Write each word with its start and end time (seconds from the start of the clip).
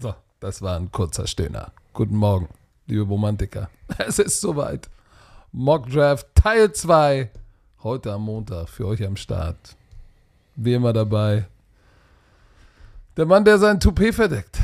So, 0.00 0.14
das 0.40 0.62
war 0.62 0.76
ein 0.76 0.90
kurzer 0.90 1.26
Stöhner. 1.26 1.72
Guten 1.92 2.16
Morgen, 2.16 2.48
liebe 2.86 3.02
Romantiker. 3.02 3.70
Es 3.98 4.18
ist 4.18 4.40
soweit. 4.40 4.88
Mock 5.52 5.88
Draft 5.90 6.26
Teil 6.34 6.72
2. 6.72 7.30
Heute 7.82 8.12
am 8.12 8.22
Montag 8.22 8.68
für 8.68 8.86
euch 8.86 9.04
am 9.06 9.16
Start. 9.16 9.76
Wie 10.56 10.74
immer 10.74 10.92
dabei. 10.92 11.46
Der 13.16 13.26
Mann, 13.26 13.44
der 13.44 13.58
sein 13.58 13.78
Toupet 13.80 14.14
verdeckt. 14.14 14.58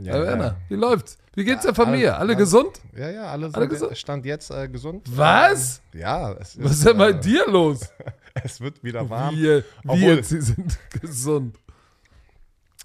Ja, 0.00 0.14
Werner, 0.14 0.56
wie 0.68 0.76
läuft's? 0.76 1.18
Wie 1.34 1.44
geht's 1.44 1.64
Ja, 1.64 1.72
der 1.72 1.74
Familie? 1.84 2.12
alle- 2.14 2.20
Alle 2.20 2.36
gesund? 2.36 2.80
Ja, 2.96 3.10
ja, 3.10 3.24
alle 3.26 3.46
sind 3.46 3.56
Alle 3.56 3.68
gesund? 3.68 3.96
Stand 3.98 4.24
jetzt 4.26 4.50
äh, 4.50 4.68
gesund. 4.68 5.02
Was? 5.16 5.82
Ähm, 5.92 6.00
ja, 6.00 6.32
es 6.32 6.62
Was 6.62 6.72
ist 6.72 6.86
denn 6.86 6.98
bei 6.98 7.10
äh, 7.10 7.20
dir 7.20 7.46
los? 7.48 7.80
Es 8.42 8.60
wird 8.60 8.82
wieder 8.82 9.08
warm. 9.08 9.36
Wie 9.36 9.62
Obwohl- 9.86 10.16
jetzt, 10.16 10.30
sie 10.30 10.40
sind 10.40 10.76
gesund. 11.00 11.56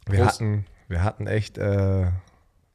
Wir 0.07 0.19
Prost. 0.19 0.35
hatten, 0.35 0.65
wir 0.87 1.03
hatten 1.03 1.25
echt 1.27 1.57
äh, 1.57 2.05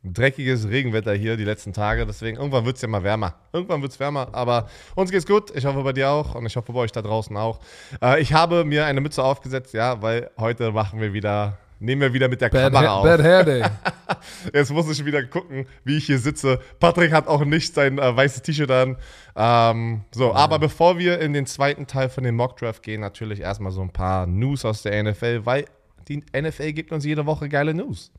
dreckiges 0.03 0.69
Regenwetter 0.69 1.15
hier 1.15 1.37
die 1.37 1.45
letzten 1.45 1.73
Tage, 1.73 2.05
deswegen 2.05 2.37
irgendwann 2.37 2.65
wird 2.65 2.77
es 2.77 2.83
ja 2.83 2.89
mal 2.89 3.03
wärmer. 3.05 3.35
Irgendwann 3.53 3.81
wird 3.81 3.93
es 3.93 4.01
wärmer, 4.01 4.29
aber 4.33 4.69
uns 4.97 5.11
geht's 5.13 5.25
gut. 5.27 5.55
Ich 5.57 5.65
hoffe 5.67 5.83
bei 5.85 5.93
dir 5.93 6.11
auch 6.11 6.35
und 6.35 6.47
ich 6.47 6.57
hoffe 6.57 6.73
bei 6.73 6.81
euch 6.81 6.91
da 6.93 7.01
draußen 7.01 7.37
auch. 7.37 7.61
Äh, 8.03 8.21
ich 8.21 8.33
habe 8.33 8.65
mir 8.65 8.87
eine 8.87 9.01
Mütze 9.01 9.23
aufgesetzt, 9.23 9.73
ja, 9.73 10.03
weil 10.03 10.31
heute 10.37 10.73
machen 10.73 11.01
wir 11.01 11.13
wieder, 11.13 11.59
nehmen 11.85 12.01
wir 12.03 12.13
wieder 12.13 12.29
mit 12.29 12.41
der 12.41 12.49
Bad, 12.49 12.73
Kamera 12.73 12.91
ha 12.91 12.95
auf. 12.97 13.05
Bad 13.05 13.23
Hair 13.23 13.45
Day. 13.45 13.65
Jetzt 14.53 14.71
muss 14.71 14.91
ich 14.91 15.05
wieder 15.05 15.23
gucken, 15.25 15.67
wie 15.85 15.99
ich 15.99 16.07
hier 16.07 16.19
sitze. 16.19 16.61
Patrick 16.81 17.13
hat 17.13 17.27
auch 17.29 17.45
nicht 17.45 17.75
sein 17.75 17.99
äh, 17.99 18.17
weißes 18.17 18.43
T-Shirt 18.43 18.71
an. 18.71 18.97
Ähm, 19.37 20.03
so, 20.13 20.35
aber 20.35 20.59
bevor 20.59 20.99
wir 20.99 21.21
in 21.21 21.33
den 21.33 21.47
zweiten 21.47 21.87
Teil 21.87 22.09
von 22.09 22.25
dem 22.25 22.37
Mockdraft 22.37 22.83
gehen, 22.83 23.01
natürlich 23.01 23.41
erstmal 23.41 23.73
so 23.73 23.83
ein 23.83 23.91
paar 23.91 24.27
News 24.27 24.65
aus 24.65 24.83
der 24.83 25.03
NFL, 25.03 25.45
weil 25.45 25.67
die 26.09 26.23
NFL 26.37 26.73
gibt 26.73 26.93
uns 26.93 27.05
jede 27.05 27.27
Woche 27.27 27.49
geile 27.49 27.75
News. 27.75 28.13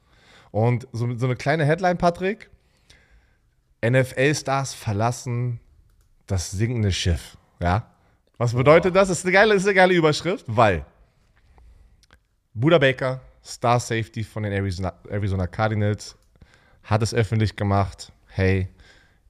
Und 0.52 0.88
so, 0.92 1.16
so 1.18 1.26
eine 1.26 1.36
kleine 1.36 1.66
Headline, 1.66 1.98
Patrick. 1.98 2.50
NFL-Stars 3.86 4.74
verlassen 4.74 5.60
das 6.28 6.52
sinkende 6.52 6.92
Schiff. 6.92 7.38
Ja. 7.60 7.92
Was 8.38 8.54
bedeutet 8.54 8.96
das? 8.96 9.10
Das 9.10 9.20
ist 9.20 9.26
eine 9.26 9.34
geile, 9.34 9.54
ist 9.54 9.66
eine 9.66 9.76
geile 9.76 9.94
Überschrift, 9.94 10.46
weil 10.48 10.86
Buda 12.54 12.78
Baker, 12.78 13.22
Star 13.46 13.80
Safety 13.80 14.24
von 14.24 14.44
den 14.44 14.54
Arizona, 14.54 14.94
Arizona 15.10 15.48
Cardinals, 15.48 16.16
hat 16.84 17.02
es 17.02 17.14
öffentlich 17.14 17.56
gemacht, 17.56 18.12
hey, 18.28 18.68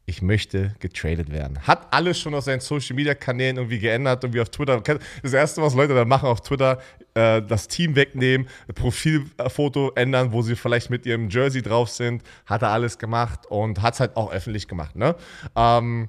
ich 0.07 0.21
möchte 0.21 0.75
getradet 0.79 1.31
werden. 1.31 1.59
Hat 1.65 1.87
alles 1.91 2.19
schon 2.19 2.35
auf 2.35 2.43
seinen 2.43 2.59
Social 2.59 2.95
Media 2.95 3.15
Kanälen 3.15 3.57
irgendwie 3.57 3.79
geändert, 3.79 4.23
irgendwie 4.23 4.41
auf 4.41 4.49
Twitter. 4.49 4.79
Das 5.23 5.33
erste, 5.33 5.61
was 5.61 5.73
Leute 5.73 5.95
da 5.95 6.05
machen 6.05 6.29
auf 6.29 6.41
Twitter, 6.41 6.79
äh, 7.15 7.41
das 7.41 7.67
Team 7.67 7.95
wegnehmen, 7.95 8.47
Profilfoto 8.75 9.91
ändern, 9.95 10.31
wo 10.31 10.43
sie 10.43 10.55
vielleicht 10.55 10.91
mit 10.91 11.05
ihrem 11.07 11.29
Jersey 11.29 11.61
drauf 11.61 11.89
sind, 11.89 12.21
hat 12.45 12.61
er 12.61 12.69
alles 12.69 12.99
gemacht 12.99 13.47
und 13.47 13.81
hat 13.81 13.95
es 13.95 13.99
halt 13.99 14.15
auch 14.15 14.31
öffentlich 14.31 14.67
gemacht. 14.67 14.95
Ne? 14.95 15.15
Ähm, 15.55 16.07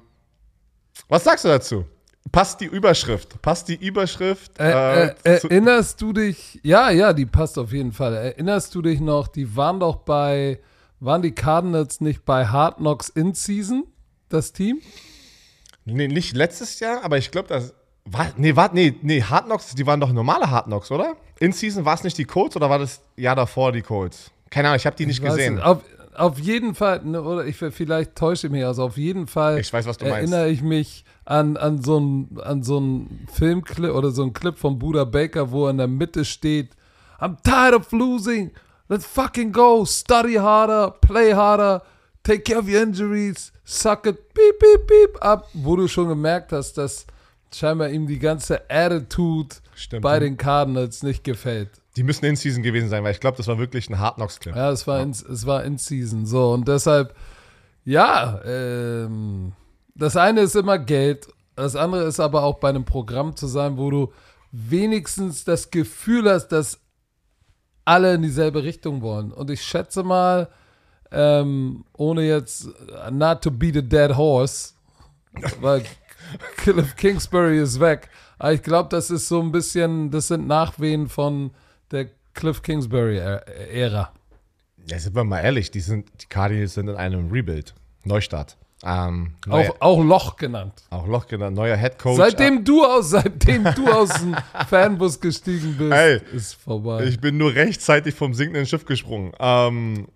was 1.09 1.23
sagst 1.23 1.45
du 1.45 1.49
dazu? 1.49 1.85
Passt 2.31 2.61
die 2.61 2.65
Überschrift? 2.65 3.41
Passt 3.41 3.67
die 3.67 3.75
Überschrift? 3.75 4.59
Äh, 4.59 5.05
äh, 5.05 5.15
äh, 5.23 5.39
erinnerst 5.43 6.01
du 6.01 6.13
dich? 6.13 6.59
Ja, 6.63 6.89
ja, 6.89 7.13
die 7.13 7.25
passt 7.25 7.57
auf 7.57 7.71
jeden 7.71 7.91
Fall. 7.91 8.13
Erinnerst 8.15 8.73
du 8.75 8.81
dich 8.81 8.99
noch? 8.99 9.27
Die 9.27 9.55
waren 9.55 9.79
doch 9.79 9.97
bei, 9.97 10.59
waren 10.99 11.21
die 11.21 11.31
Cardinals 11.31 12.01
nicht 12.01 12.25
bei 12.25 12.45
Hard 12.45 12.77
Knocks 12.77 13.09
in 13.09 13.33
Season, 13.33 13.85
das 14.29 14.51
Team? 14.51 14.81
Nee, 15.85 16.07
nicht 16.07 16.35
letztes 16.35 16.79
Jahr, 16.79 17.03
aber 17.03 17.17
ich 17.17 17.31
glaube, 17.31 17.47
das. 17.47 17.73
War, 18.05 18.27
nee, 18.37 18.55
warte, 18.55 18.75
nee, 18.75 18.95
nee, 19.01 19.21
Hard 19.21 19.45
Knocks, 19.45 19.75
die 19.75 19.85
waren 19.85 19.99
doch 19.99 20.11
normale 20.11 20.49
Hard 20.49 20.65
Knocks, 20.65 20.91
oder? 20.91 21.15
In 21.39 21.51
Season 21.51 21.85
war 21.85 21.95
es 21.95 22.03
nicht 22.03 22.17
die 22.17 22.25
Colts 22.25 22.55
oder 22.55 22.69
war 22.69 22.79
das 22.79 23.01
Jahr 23.15 23.35
davor 23.35 23.71
die 23.71 23.81
Colts? 23.81 24.31
Keine 24.49 24.69
Ahnung, 24.69 24.77
ich 24.77 24.85
habe 24.85 24.95
die 24.95 25.05
nicht 25.05 25.21
gesehen. 25.21 25.61
Auf, 25.61 26.39
jeden 26.39 26.73
Fall, 26.73 27.01
ne, 27.03 27.21
oder 27.21 27.45
ich 27.45 27.57
vielleicht 27.57 28.15
täusche 28.15 28.47
ich 28.47 28.53
mich 28.53 28.65
aus, 28.65 28.79
auf 28.79 28.97
jeden 28.97 29.27
Fall 29.27 29.59
Ich 29.59 29.71
weiß, 29.71 29.85
was 29.85 29.97
du 29.97 30.05
meinst. 30.05 30.31
erinnere 30.31 30.49
ich 30.49 30.63
mich 30.63 31.05
an, 31.27 31.57
an 31.57 31.83
so 31.83 31.97
einen 31.97 32.39
an 32.41 32.63
so 32.63 32.77
einen 32.77 33.27
Filmclip 33.31 33.93
oder 33.93 34.11
so 34.11 34.21
einen 34.21 34.31
Clip 34.31 34.57
von 34.57 34.79
Buda 34.79 35.03
Baker, 35.03 35.51
wo 35.51 35.65
er 35.65 35.71
in 35.71 35.77
der 35.77 35.87
Mitte 35.87 36.23
steht, 36.23 36.69
I'm 37.19 37.35
tired 37.43 37.73
of 37.73 37.91
losing, 37.91 38.51
let's 38.87 39.05
fucking 39.05 39.51
go, 39.51 39.83
study 39.85 40.35
harder, 40.35 40.91
play 41.01 41.33
harder, 41.33 41.83
take 42.23 42.43
care 42.43 42.59
of 42.59 42.69
your 42.69 42.81
injuries, 42.81 43.51
suck 43.65 44.05
it, 44.05 44.33
beep, 44.33 44.57
beep, 44.59 44.87
beep, 44.87 45.17
ab, 45.21 45.49
wo 45.53 45.75
du 45.75 45.89
schon 45.89 46.07
gemerkt 46.07 46.53
hast, 46.53 46.77
dass 46.77 47.05
scheinbar 47.53 47.89
ihm 47.89 48.07
die 48.07 48.19
ganze 48.19 48.61
Attitude 48.69 49.53
Stimmt. 49.75 50.03
bei 50.03 50.19
den 50.19 50.37
Cardinals 50.37 51.03
nicht 51.03 51.25
gefällt. 51.25 51.69
Die 51.97 52.03
müssen 52.03 52.23
in 52.23 52.37
Season 52.37 52.63
gewesen 52.63 52.87
sein, 52.87 53.03
weil 53.03 53.11
ich 53.11 53.19
glaube, 53.19 53.35
das 53.35 53.47
war 53.47 53.57
wirklich 53.57 53.89
ein 53.89 53.99
Hard 53.99 54.15
Knocks 54.15 54.39
Clip. 54.39 54.55
Ja, 54.55 54.71
es 54.71 54.87
war, 54.87 55.01
in, 55.01 55.09
es 55.09 55.45
war 55.45 55.65
in 55.65 55.77
Season. 55.77 56.25
So, 56.25 56.53
und 56.53 56.67
deshalb, 56.67 57.13
ja, 57.83 58.39
ähm, 58.45 59.53
das 59.97 60.15
eine 60.15 60.41
ist 60.41 60.55
immer 60.55 60.79
Geld, 60.79 61.27
das 61.55 61.75
andere 61.75 62.03
ist 62.03 62.19
aber 62.19 62.43
auch 62.43 62.59
bei 62.59 62.69
einem 62.69 62.85
Programm 62.85 63.35
zu 63.35 63.47
sein, 63.47 63.77
wo 63.77 63.89
du 63.89 64.13
wenigstens 64.51 65.43
das 65.43 65.71
Gefühl 65.71 66.29
hast, 66.29 66.49
dass 66.49 66.79
alle 67.83 68.13
in 68.13 68.21
dieselbe 68.21 68.63
Richtung 68.63 69.01
wollen. 69.01 69.31
Und 69.31 69.49
ich 69.49 69.61
schätze 69.61 70.03
mal, 70.03 70.49
ähm, 71.11 71.85
ohne 71.93 72.23
jetzt 72.23 72.67
uh, 72.67 73.11
not 73.11 73.41
to 73.41 73.49
beat 73.49 73.77
a 73.77 73.81
dead 73.81 74.15
horse, 74.15 74.73
weil 75.61 75.83
Cliff 76.57 76.95
Kingsbury 76.95 77.59
ist 77.59 77.79
weg. 77.79 78.09
Aber 78.37 78.53
ich 78.53 78.61
glaube, 78.61 78.89
das 78.89 79.09
ist 79.09 79.27
so 79.27 79.41
ein 79.41 79.51
bisschen, 79.51 80.11
das 80.11 80.27
sind 80.27 80.47
Nachwehen 80.47 81.07
von 81.07 81.51
der 81.91 82.09
Cliff 82.33 82.61
Kingsbury-Ära. 82.61 84.11
Ja, 84.85 84.99
sind 84.99 85.15
wir 85.15 85.23
mal 85.23 85.39
ehrlich, 85.39 85.71
die, 85.71 85.79
sind, 85.79 86.09
die 86.21 86.27
Cardinals 86.27 86.75
sind 86.75 86.87
in 86.87 86.95
einem 86.95 87.31
Rebuild. 87.31 87.73
Neustart. 88.03 88.57
Ähm, 88.85 89.33
neuer, 89.47 89.71
Auch, 89.79 89.97
auch 89.97 90.03
Loch 90.03 90.35
genannt. 90.37 90.83
auch 90.91 91.07
Loch 91.07 91.25
genannt, 91.27 91.55
neuer 91.55 91.75
Head 91.75 91.97
Coach. 91.97 92.17
Seitdem 92.17 92.63
du 92.63 92.85
aus, 92.85 93.09
seitdem 93.09 93.63
du 93.63 93.91
aus 93.91 94.09
dem 94.09 94.35
Fanbus 94.69 95.19
gestiegen 95.19 95.75
bist, 95.77 95.91
Ey, 95.91 96.21
ist 96.33 96.53
vorbei. 96.53 97.03
Ich 97.05 97.19
bin 97.19 97.37
nur 97.37 97.55
rechtzeitig 97.55 98.13
vom 98.13 98.35
sinkenden 98.35 98.67
Schiff 98.67 98.85
gesprungen. 98.85 99.31
Ähm, 99.39 100.07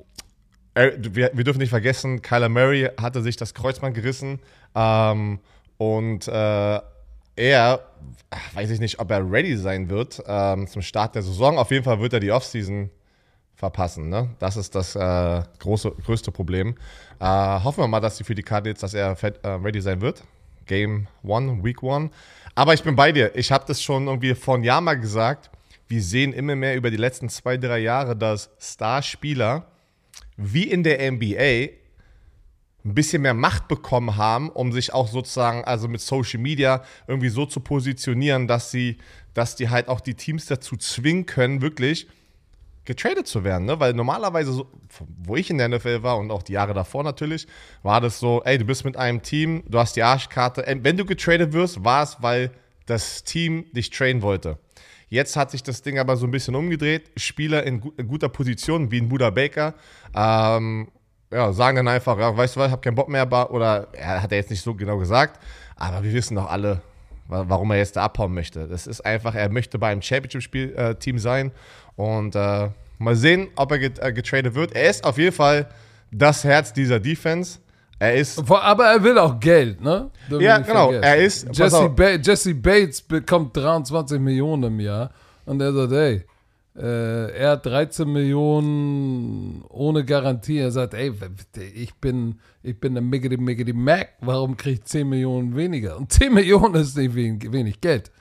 äh, 0.76 0.92
wir, 0.98 1.32
wir 1.34 1.44
dürfen 1.44 1.60
nicht 1.60 1.72
vergessen, 1.72 2.22
Kyler 2.22 2.50
Murray 2.50 2.88
hatte 3.02 3.24
sich 3.24 3.36
das 3.36 3.56
Kreuzband 3.56 3.96
gerissen 3.96 4.40
ähm, 4.76 5.40
und 5.78 6.28
äh, 6.28 6.80
er, 7.36 7.80
weiß 8.54 8.70
ich 8.70 8.80
nicht, 8.80 9.00
ob 9.00 9.10
er 9.10 9.30
ready 9.32 9.58
sein 9.58 9.90
wird 9.90 10.22
ähm, 10.28 10.68
zum 10.68 10.84
Start 10.84 11.16
der 11.16 11.24
Saison. 11.24 11.58
Auf 11.58 11.72
jeden 11.72 11.84
Fall 11.84 12.00
wird 12.00 12.14
er 12.14 12.20
die 12.20 12.32
Offseason 12.32 12.92
verpassen. 13.62 14.10
Ne? 14.10 14.28
Das 14.40 14.58
ist 14.58 14.74
das 14.74 14.96
äh, 14.96 15.44
große, 15.60 15.92
größte 16.04 16.32
Problem. 16.32 16.76
Äh, 17.20 17.26
hoffen 17.26 17.84
wir 17.84 17.88
mal, 17.88 18.00
dass 18.00 18.18
sie 18.18 18.24
für 18.24 18.34
die 18.34 18.42
Cardinals, 18.42 18.80
dass 18.80 18.96
er 18.96 19.16
fett, 19.16 19.40
äh, 19.44 19.50
ready 19.50 19.80
sein 19.80 20.02
wird. 20.02 20.24
Game 20.66 21.08
One, 21.24 21.64
Week 21.64 21.84
One. 21.84 22.10
Aber 22.56 22.74
ich 22.74 22.82
bin 22.82 22.96
bei 22.96 23.12
dir. 23.12 23.36
Ich 23.36 23.52
habe 23.52 23.64
das 23.68 23.80
schon 23.82 24.08
irgendwie 24.08 24.34
vor 24.34 24.56
einem 24.56 24.64
Jahr 24.64 24.82
mal 24.82 24.96
gesagt. 24.96 25.52
Wir 25.88 26.02
sehen 26.02 26.34
immer 26.34 26.56
mehr 26.56 26.76
über 26.76 26.90
die 26.90 26.98
letzten 26.98 27.30
zwei, 27.30 27.58
drei 27.58 27.78
Jahre, 27.80 28.16
dass 28.16 28.50
Starspieler 28.60 29.68
wie 30.38 30.64
in 30.64 30.82
der 30.82 31.12
NBA 31.12 31.70
ein 32.84 32.96
bisschen 32.96 33.22
mehr 33.22 33.36
Macht 33.36 33.68
bekommen 33.68 34.18
haben, 34.18 34.50
um 34.50 34.72
sich 34.72 34.92
auch 34.92 35.08
sozusagen, 35.08 35.64
also 35.66 35.88
mit 35.88 36.02
Social 36.02 36.40
Media 36.40 36.84
irgendwie 37.08 37.30
so 37.30 37.46
zu 37.46 37.60
positionieren, 37.60 38.48
dass 38.48 38.72
sie, 38.72 38.98
dass 39.36 39.56
die 39.56 39.70
halt 39.70 39.88
auch 39.88 40.02
die 40.02 40.16
Teams 40.16 40.48
dazu 40.48 40.78
zwingen 40.78 41.28
können, 41.28 41.62
wirklich 41.62 42.08
getradet 42.86 43.28
zu 43.28 43.44
werden, 43.44 43.66
ne? 43.66 43.80
Weil 43.80 43.94
normalerweise, 43.94 44.52
so, 44.54 44.68
wo 45.24 45.36
ich 45.36 45.50
in 45.50 45.58
der 45.58 45.70
NFL 45.70 46.04
war 46.04 46.18
und 46.18 46.32
auch 46.32 46.44
die 46.44 46.54
Jahre 46.54 46.74
davor 46.74 47.04
natürlich, 47.04 47.48
war 47.84 48.02
das 48.02 48.20
so, 48.20 48.42
ey, 48.44 48.58
du 48.58 48.66
bist 48.66 48.86
mit 48.86 48.98
einem 48.98 49.22
Team, 49.22 49.64
du 49.68 49.78
hast 49.80 49.96
die 49.96 50.04
Arschkarte. 50.04 50.64
Wenn 50.82 50.98
du 50.98 51.06
getradet 51.06 51.54
wirst, 51.54 51.84
war 51.84 52.04
es, 52.04 52.18
weil 52.22 52.52
das 52.88 53.24
Team 53.24 53.66
dich 53.74 53.90
trainen 53.92 54.22
wollte. 54.22 54.58
Jetzt 55.10 55.36
hat 55.36 55.52
sich 55.52 55.62
das 55.62 55.82
Ding 55.82 56.00
aber 56.00 56.16
so 56.18 56.26
ein 56.26 56.32
bisschen 56.32 56.56
umgedreht. 56.56 57.12
Spieler 57.18 57.64
in, 57.64 57.82
gu 57.82 57.92
in 57.98 58.08
guter 58.08 58.30
Position, 58.30 58.92
wie 58.92 59.00
ein 59.02 59.10
Buda 59.10 59.30
Baker, 59.30 59.74
ähm, 60.16 60.88
ja, 61.32 61.54
sagen 61.54 61.78
dann 61.78 61.88
einfach, 61.88 62.18
ja, 62.18 62.36
weißt 62.36 62.56
du 62.56 62.60
was, 62.62 62.68
ich 62.68 62.72
hab 62.74 62.82
keinen 62.82 62.96
Bock 62.96 63.10
mehr, 63.10 63.26
oder 63.52 63.88
er 63.94 64.22
hat 64.22 64.32
er 64.32 64.38
jetzt 64.40 64.50
nicht 64.50 64.62
so 64.64 64.74
genau 64.74 64.98
gesagt, 64.98 65.40
aber 65.76 66.04
wir 66.04 66.12
wissen 66.14 66.36
doch 66.36 66.50
alle, 66.50 66.82
wa- 67.28 67.46
warum 67.48 67.72
er 67.72 67.78
jetzt 67.78 67.96
da 67.96 68.04
abhauen 68.04 68.34
möchte. 68.34 68.68
Das 68.68 68.88
ist 68.88 69.02
einfach, 69.02 69.36
er 69.36 69.50
möchte 69.50 69.80
bei 69.80 69.90
einem 69.92 70.02
Championship-Team 70.02 71.20
sein 71.20 71.52
und 71.96 72.36
äh, 72.36 72.70
mal 72.98 73.16
sehen, 73.16 73.48
ob 73.56 73.72
er 73.72 73.82
äh, 73.82 74.14
getradet 74.14 74.54
wird. 74.56 74.74
Er 74.76 74.90
ist 74.90 75.04
auf 75.04 75.18
jeden 75.18 75.34
Fall 75.36 75.68
das 76.12 76.44
Herz 76.44 76.74
dieser 76.74 77.00
Defense. 77.00 77.60
Er 78.00 78.16
ist, 78.16 78.40
Aber 78.52 78.86
er 78.86 79.04
will 79.04 79.18
auch 79.20 79.40
Geld, 79.40 79.80
ne? 79.82 80.10
Wir 80.28 80.42
Ja, 80.42 80.58
genau. 80.58 80.92
vergessen. 80.92 81.04
Er 81.04 81.18
ist- 81.18 81.48
Jesse, 81.58 81.90
ba 81.90 82.10
Jesse 82.16 82.56
Bates 82.56 83.02
bekommt 83.02 83.56
23 83.56 84.20
Millionen 84.20 84.64
im 84.64 84.80
Jahr 84.80 85.12
und 85.46 85.62
er 85.62 85.72
sagt, 85.72 85.92
ey, 85.94 86.26
äh, 86.76 87.32
er 87.38 87.52
hat 87.52 87.66
13 87.66 88.12
Millionen 88.12 89.64
ohne 89.70 90.04
Garantie. 90.06 90.58
Er 90.58 90.72
sagt, 90.72 90.94
ey, 90.94 91.12
ich 91.76 91.94
bin, 91.96 92.40
ich 92.64 92.80
bin 92.80 92.94
der 92.94 93.04
Miggity 93.04 93.38
Miggity 93.38 93.74
Mac, 93.74 94.10
warum 94.22 94.58
kriege 94.58 94.76
ich 94.80 94.84
10 94.86 95.08
Millionen 95.08 95.56
weniger? 95.56 95.98
Und 95.98 96.12
10 96.12 96.34
Millionen 96.34 96.76
ist 96.76 96.98
nicht 96.98 97.14
wenig, 97.14 97.52
wenig 97.52 97.82
Geld. 97.82 98.12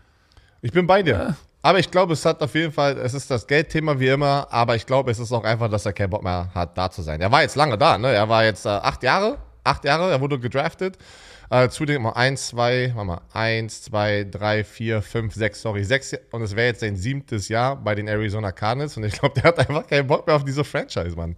ich 0.63 0.73
bin 0.73 0.87
bei 0.87 1.03
dir. 1.03 1.37
Aber 1.63 1.79
ich 1.79 1.91
glaube, 1.91 2.15
es 2.15 2.25
hat 2.25 2.41
auf 2.43 2.55
jeden 2.55 2.73
Fall, 2.73 2.97
es 2.99 3.13
ist 3.13 3.31
das 3.31 3.47
Geldthema 3.47 3.99
wie 4.01 4.09
immer, 4.09 4.47
aber 4.51 4.77
ich 4.77 4.87
glaube, 4.87 5.11
es 5.11 5.19
ist 5.19 5.31
auch 5.31 5.45
einfach, 5.45 5.69
dass 5.69 5.85
er 5.85 5.93
keinen 5.93 6.11
Bock 6.11 6.23
mehr 6.23 6.51
hat, 6.55 6.77
da 6.79 6.91
zu 6.91 7.03
sein. 7.03 7.21
Er 7.21 7.31
war 7.31 7.43
jetzt 7.43 7.55
lange 7.57 7.77
da, 7.77 7.99
ne? 7.99 8.09
Er 8.09 8.29
war 8.29 8.45
jetzt 8.45 8.65
äh, 8.65 8.71
acht 8.71 9.03
Jahre, 9.03 9.37
acht 9.63 9.85
Jahre, 9.85 10.11
er 10.11 10.21
wurde 10.21 10.39
gedraftet. 10.39 10.97
Äh, 11.51 11.69
zudem 11.69 12.03
mal 12.03 12.13
eins, 12.13 12.49
zwei, 12.49 12.93
warte 12.95 13.07
mal, 13.07 13.21
eins, 13.33 13.83
zwei, 13.83 14.25
drei, 14.25 14.65
vier, 14.65 15.03
fünf, 15.03 15.35
sechs, 15.35 15.61
sorry, 15.61 15.85
sechs, 15.85 16.15
und 16.31 16.43
es 16.43 16.55
wäre 16.55 16.69
jetzt 16.69 16.81
sein 16.81 16.97
siebtes 16.97 17.49
Jahr 17.49 17.77
bei 17.77 17.95
den 17.95 18.07
Arizona 18.07 18.53
Cardinals 18.53 18.97
und 18.97 19.05
ich 19.05 19.19
glaube, 19.19 19.35
der 19.35 19.45
hat 19.45 19.59
einfach 19.59 19.87
keinen 19.87 20.07
Bock 20.07 20.27
mehr 20.27 20.37
auf 20.37 20.45
diese 20.45 20.65
Franchise, 20.65 21.17
Mann. 21.17 21.37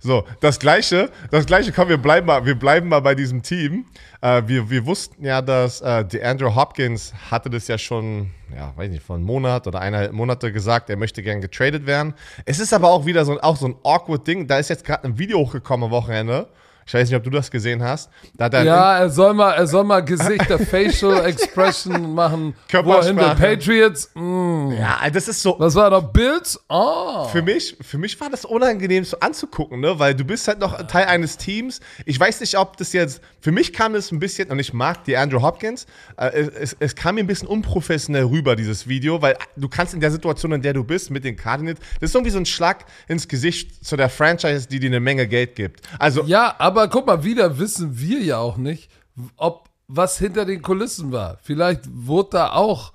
So, 0.00 0.24
das 0.38 0.60
gleiche, 0.60 1.10
das 1.32 1.44
gleiche, 1.46 1.72
komm, 1.72 1.88
wir 1.88 1.98
bleiben 1.98 2.28
mal, 2.28 2.44
wir 2.46 2.54
bleiben 2.54 2.88
mal 2.88 3.00
bei 3.00 3.16
diesem 3.16 3.42
Team. 3.42 3.84
Äh, 4.20 4.42
wir, 4.46 4.70
wir 4.70 4.86
wussten 4.86 5.24
ja, 5.24 5.42
dass 5.42 5.80
äh, 5.80 6.04
DeAndre 6.04 6.54
Hopkins 6.54 7.12
hatte 7.30 7.50
das 7.50 7.66
ja 7.66 7.78
schon, 7.78 8.30
ja, 8.54 8.72
weiß 8.76 8.90
nicht, 8.90 9.02
vor 9.02 9.16
einem 9.16 9.24
Monat 9.24 9.66
oder 9.66 9.80
eineinhalb 9.80 10.12
Monate 10.12 10.52
gesagt, 10.52 10.88
er 10.88 10.96
möchte 10.96 11.20
gern 11.22 11.40
getradet 11.40 11.86
werden. 11.86 12.14
Es 12.44 12.60
ist 12.60 12.72
aber 12.72 12.90
auch 12.90 13.06
wieder 13.06 13.24
so, 13.24 13.40
auch 13.40 13.56
so 13.56 13.66
ein 13.66 13.76
awkward 13.82 14.24
Ding. 14.24 14.46
Da 14.46 14.58
ist 14.58 14.70
jetzt 14.70 14.84
gerade 14.84 15.04
ein 15.04 15.18
Video 15.18 15.38
hochgekommen 15.40 15.86
am 15.86 15.90
Wochenende 15.90 16.48
ich 16.88 16.94
weiß 16.94 17.10
nicht, 17.10 17.16
ob 17.16 17.22
du 17.22 17.28
das 17.28 17.50
gesehen 17.50 17.82
hast. 17.82 18.08
Da 18.34 18.48
ja, 18.62 19.00
er 19.00 19.10
soll 19.10 19.34
mal, 19.34 19.52
er 19.52 19.66
soll 19.66 19.84
mal 19.84 20.00
Gesichter, 20.00 20.58
Facial 20.58 21.22
Expression 21.26 22.14
machen. 22.14 22.54
Körpersprache. 22.66 23.36
the 23.36 23.42
Patriots. 23.42 24.10
Mm. 24.14 24.70
Ja, 24.72 24.98
das 25.12 25.28
ist 25.28 25.42
so. 25.42 25.54
Was 25.58 25.74
war 25.74 25.90
da? 25.90 26.00
Bills? 26.00 26.58
Oh. 26.70 27.28
Für 27.28 27.42
mich, 27.42 27.76
für 27.82 27.98
mich 27.98 28.18
war 28.22 28.30
das 28.30 28.46
unangenehm 28.46 29.04
so 29.04 29.20
anzugucken, 29.20 29.80
ne? 29.80 29.98
Weil 29.98 30.14
du 30.14 30.24
bist 30.24 30.48
halt 30.48 30.60
noch 30.60 30.86
Teil 30.86 31.04
eines 31.04 31.36
Teams. 31.36 31.80
Ich 32.06 32.18
weiß 32.18 32.40
nicht, 32.40 32.56
ob 32.56 32.78
das 32.78 32.94
jetzt. 32.94 33.20
Für 33.42 33.52
mich 33.52 33.74
kam 33.74 33.94
es 33.94 34.10
ein 34.10 34.18
bisschen, 34.18 34.50
und 34.50 34.58
ich 34.58 34.72
mag 34.72 35.04
die 35.04 35.18
Andrew 35.18 35.42
Hopkins, 35.42 35.86
äh, 36.16 36.30
es, 36.30 36.74
es 36.80 36.94
kam 36.94 37.16
mir 37.16 37.20
ein 37.20 37.26
bisschen 37.26 37.48
unprofessionell 37.48 38.24
rüber, 38.24 38.56
dieses 38.56 38.88
Video, 38.88 39.20
weil 39.20 39.36
du 39.56 39.68
kannst 39.68 39.92
in 39.92 40.00
der 40.00 40.10
Situation, 40.10 40.52
in 40.52 40.62
der 40.62 40.72
du 40.72 40.84
bist, 40.84 41.10
mit 41.10 41.24
den 41.24 41.36
Cardinals, 41.36 41.80
das 42.00 42.10
ist 42.10 42.14
irgendwie 42.14 42.32
so 42.32 42.38
ein 42.38 42.46
Schlag 42.46 42.86
ins 43.08 43.28
Gesicht 43.28 43.84
zu 43.84 43.96
der 43.96 44.08
Franchise, 44.08 44.66
die 44.68 44.80
dir 44.80 44.88
eine 44.88 45.00
Menge 45.00 45.28
Geld 45.28 45.54
gibt. 45.54 45.82
Also. 45.98 46.24
Ja, 46.24 46.54
aber 46.58 46.77
aber 46.78 46.88
guck 46.88 47.06
mal, 47.06 47.24
wieder 47.24 47.58
wissen 47.58 47.98
wir 47.98 48.20
ja 48.20 48.38
auch 48.38 48.56
nicht, 48.56 48.90
ob 49.36 49.68
was 49.88 50.18
hinter 50.18 50.44
den 50.44 50.62
Kulissen 50.62 51.12
war. 51.12 51.38
Vielleicht 51.42 51.82
wurde 51.90 52.30
da 52.32 52.52
auch 52.52 52.92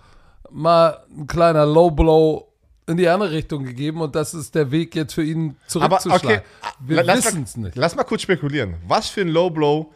mal 0.49 1.03
ein 1.09 1.27
kleiner 1.27 1.65
Low 1.65 1.91
Blow 1.91 2.47
in 2.87 2.97
die 2.97 3.07
andere 3.07 3.31
Richtung 3.31 3.65
gegeben 3.65 4.01
und 4.01 4.15
das 4.15 4.33
ist 4.33 4.55
der 4.55 4.71
Weg 4.71 4.95
jetzt 4.95 5.13
für 5.13 5.23
ihn 5.23 5.57
zurückzuschlagen. 5.67 6.29
Okay, 6.29 6.41
wir 6.79 7.07
wissen 7.07 7.43
es 7.43 7.57
nicht. 7.57 7.75
Lass 7.75 7.95
mal 7.95 8.03
kurz 8.03 8.21
spekulieren. 8.21 8.75
Was 8.87 9.09
für 9.09 9.21
ein 9.21 9.29
Low 9.29 9.49
Blow 9.49 9.91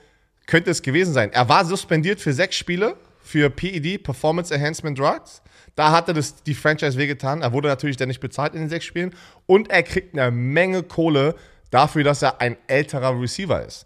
könnte 0.48 0.72
es 0.72 0.81
gewesen 0.81 1.13
sein? 1.13 1.31
Er 1.31 1.48
war 1.48 1.66
suspendiert 1.66 2.19
für 2.19 2.34
sechs 2.34 2.56
Spiele 2.56 2.95
für 3.22 3.50
PED, 3.50 4.04
Performance 4.04 4.54
Enhancement 4.54 4.98
Drugs. 4.98 5.42
Da 5.75 5.92
hatte 5.92 6.13
das 6.13 6.44
die 6.44 6.56
Franchise 6.56 6.98
wehgetan. 6.98 7.42
Er 7.42 7.54
wurde 7.54 7.68
natürlich 7.68 7.98
dann 7.98 8.07
nicht 8.07 8.22
bezahlt 8.22 8.54
in 8.54 8.62
den 8.62 8.69
sechs 8.69 8.86
Spielen 8.86 9.13
und 9.45 9.69
er 9.69 9.84
kriegt 9.84 10.18
eine 10.18 10.31
Menge 10.31 10.81
Kohle 10.81 11.36
dafür, 11.71 12.03
dass 12.03 12.21
er 12.21 12.41
ein 12.41 12.57
älterer 12.67 13.19
Receiver 13.19 13.63
ist. 13.65 13.85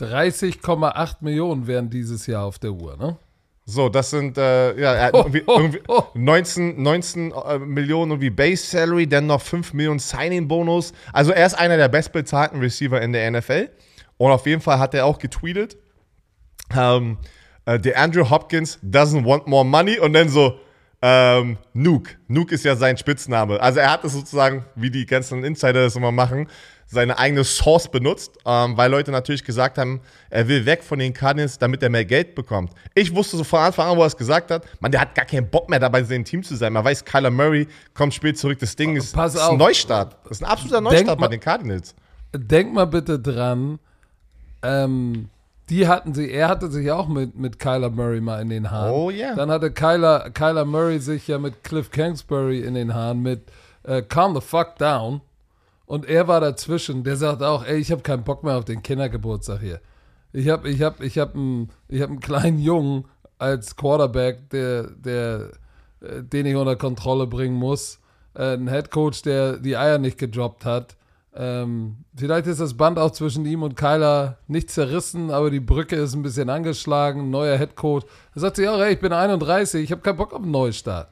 30,8 0.00 1.16
Millionen 1.20 1.66
wären 1.66 1.90
dieses 1.90 2.26
Jahr 2.26 2.44
auf 2.44 2.58
der 2.58 2.72
Uhr, 2.72 2.96
ne? 2.96 3.16
So, 3.66 3.88
das 3.88 4.10
sind 4.10 4.36
äh, 4.36 4.78
ja, 4.78 5.10
irgendwie, 5.14 5.42
oh, 5.46 5.56
irgendwie 5.56 5.80
oh. 5.88 6.02
19, 6.12 6.82
19 6.82 7.32
äh, 7.32 7.58
Millionen 7.58 8.12
irgendwie 8.12 8.28
Base 8.28 8.66
Salary, 8.66 9.06
dann 9.06 9.26
noch 9.26 9.40
5 9.40 9.72
Millionen 9.72 10.00
Signing-Bonus. 10.00 10.92
Also 11.14 11.32
er 11.32 11.46
ist 11.46 11.54
einer 11.54 11.78
der 11.78 11.88
bestbezahlten 11.88 12.60
Receiver 12.60 13.00
in 13.00 13.12
der 13.12 13.30
NFL. 13.30 13.70
Und 14.18 14.32
auf 14.32 14.46
jeden 14.46 14.60
Fall 14.60 14.78
hat 14.78 14.92
er 14.92 15.06
auch 15.06 15.18
getweetet, 15.18 15.78
ähm, 16.76 17.16
äh, 17.64 17.78
der 17.80 17.98
Andrew 17.98 18.28
Hopkins 18.28 18.78
doesn't 18.82 19.24
want 19.24 19.46
more 19.46 19.64
money 19.64 19.98
und 19.98 20.12
dann 20.12 20.28
so, 20.28 20.58
ähm, 21.00 21.58
Nuke. 21.72 22.16
Nuke 22.28 22.54
ist 22.54 22.64
ja 22.64 22.76
sein 22.76 22.96
Spitzname. 22.96 23.60
Also 23.60 23.80
er 23.80 23.92
hat 23.92 24.04
es 24.04 24.12
sozusagen, 24.12 24.64
wie 24.74 24.90
die 24.90 25.04
ganzen 25.06 25.44
Insider 25.44 25.82
das 25.82 25.96
immer 25.96 26.12
machen, 26.12 26.48
seine 26.86 27.18
eigene 27.18 27.44
Source 27.44 27.88
benutzt, 27.88 28.38
ähm, 28.44 28.76
weil 28.76 28.90
Leute 28.90 29.10
natürlich 29.10 29.44
gesagt 29.44 29.78
haben, 29.78 30.00
er 30.30 30.48
will 30.48 30.66
weg 30.66 30.82
von 30.82 30.98
den 30.98 31.12
Cardinals, 31.12 31.58
damit 31.58 31.82
er 31.82 31.90
mehr 31.90 32.04
Geld 32.04 32.34
bekommt. 32.34 32.72
Ich 32.94 33.14
wusste 33.14 33.36
so 33.36 33.44
von 33.44 33.60
Anfang 33.60 33.90
an, 33.90 33.96
wo 33.96 34.02
er 34.02 34.06
es 34.06 34.16
gesagt 34.16 34.50
hat, 34.50 34.64
man, 34.80 34.90
der 34.90 35.00
hat 35.00 35.14
gar 35.14 35.24
keinen 35.24 35.48
Bock 35.48 35.68
mehr 35.68 35.80
dabei, 35.80 36.00
in 36.00 36.06
seinem 36.06 36.24
Team 36.24 36.42
zu 36.42 36.56
sein. 36.56 36.72
Man 36.72 36.84
weiß, 36.84 37.04
Kyler 37.04 37.30
Murray 37.30 37.66
kommt 37.94 38.14
spät 38.14 38.38
zurück. 38.38 38.58
Das 38.58 38.76
Ding 38.76 38.96
ist, 38.96 39.14
Pass 39.14 39.34
ist 39.34 39.40
ein 39.40 39.56
Neustart. 39.56 40.16
Das 40.24 40.38
ist 40.38 40.42
ein 40.42 40.50
absoluter 40.50 40.80
Neustart 40.80 41.08
denk 41.08 41.20
bei 41.20 41.28
den 41.28 41.40
Cardinals. 41.40 41.94
Denk 42.32 42.72
mal 42.72 42.86
bitte 42.86 43.18
dran, 43.18 43.78
ähm, 44.62 45.28
die 45.70 45.88
hatten 45.88 46.12
sie, 46.12 46.30
er 46.30 46.48
hatte 46.48 46.70
sich 46.70 46.90
auch 46.90 47.08
mit, 47.08 47.36
mit 47.36 47.58
Kyler 47.58 47.90
Murray 47.90 48.20
mal 48.20 48.40
in 48.42 48.50
den 48.50 48.70
Haaren. 48.70 48.92
Oh 48.92 49.10
ja. 49.10 49.28
Yeah. 49.28 49.36
Dann 49.36 49.50
hatte 49.50 49.70
Kyler, 49.70 50.30
Kyler 50.30 50.64
Murray 50.64 50.98
sich 50.98 51.26
ja 51.28 51.38
mit 51.38 51.64
Cliff 51.64 51.90
Kingsbury 51.90 52.60
in 52.60 52.74
den 52.74 52.92
Haaren 52.92 53.22
mit 53.22 53.50
äh, 53.84 54.02
Calm 54.02 54.34
the 54.34 54.40
fuck 54.40 54.76
down. 54.76 55.22
Und 55.86 56.06
er 56.06 56.28
war 56.28 56.40
dazwischen. 56.40 57.04
Der 57.04 57.16
sagt 57.16 57.42
auch, 57.42 57.64
ey, 57.64 57.78
ich 57.78 57.90
habe 57.92 58.02
keinen 58.02 58.24
Bock 58.24 58.42
mehr 58.42 58.56
auf 58.56 58.64
den 58.64 58.82
Kindergeburtstag 58.82 59.60
hier. 59.60 59.80
Ich 60.32 60.48
habe 60.48 60.68
ich 60.68 60.82
hab, 60.82 61.00
ich 61.00 61.18
hab 61.18 61.34
einen, 61.34 61.70
hab 61.92 62.10
einen 62.10 62.20
kleinen 62.20 62.58
Jungen 62.58 63.04
als 63.38 63.76
Quarterback, 63.76 64.50
der, 64.50 64.90
der, 64.90 65.50
äh, 66.00 66.22
den 66.22 66.46
ich 66.46 66.56
unter 66.56 66.76
Kontrolle 66.76 67.26
bringen 67.26 67.56
muss. 67.56 68.00
Äh, 68.34 68.54
ein 68.54 68.68
Headcoach, 68.68 69.22
der 69.24 69.58
die 69.58 69.76
Eier 69.76 69.98
nicht 69.98 70.18
gedroppt 70.18 70.64
hat. 70.64 70.96
Ähm, 71.36 71.96
vielleicht 72.16 72.46
ist 72.46 72.60
das 72.60 72.76
Band 72.76 72.98
auch 72.98 73.10
zwischen 73.10 73.44
ihm 73.44 73.62
und 73.62 73.76
Kyler 73.76 74.38
nicht 74.46 74.70
zerrissen, 74.70 75.30
aber 75.30 75.50
die 75.50 75.60
Brücke 75.60 75.96
ist 75.96 76.14
ein 76.14 76.22
bisschen 76.22 76.48
angeschlagen. 76.48 77.30
Neuer 77.30 77.58
Headcoach. 77.58 78.04
Er 78.34 78.40
sagt 78.40 78.56
sich 78.56 78.68
auch, 78.68 78.78
ey, 78.78 78.94
ich 78.94 79.00
bin 79.00 79.12
31, 79.12 79.82
ich 79.82 79.90
habe 79.90 80.02
keinen 80.02 80.16
Bock 80.16 80.32
auf 80.32 80.42
einen 80.42 80.52
Neustart. 80.52 81.08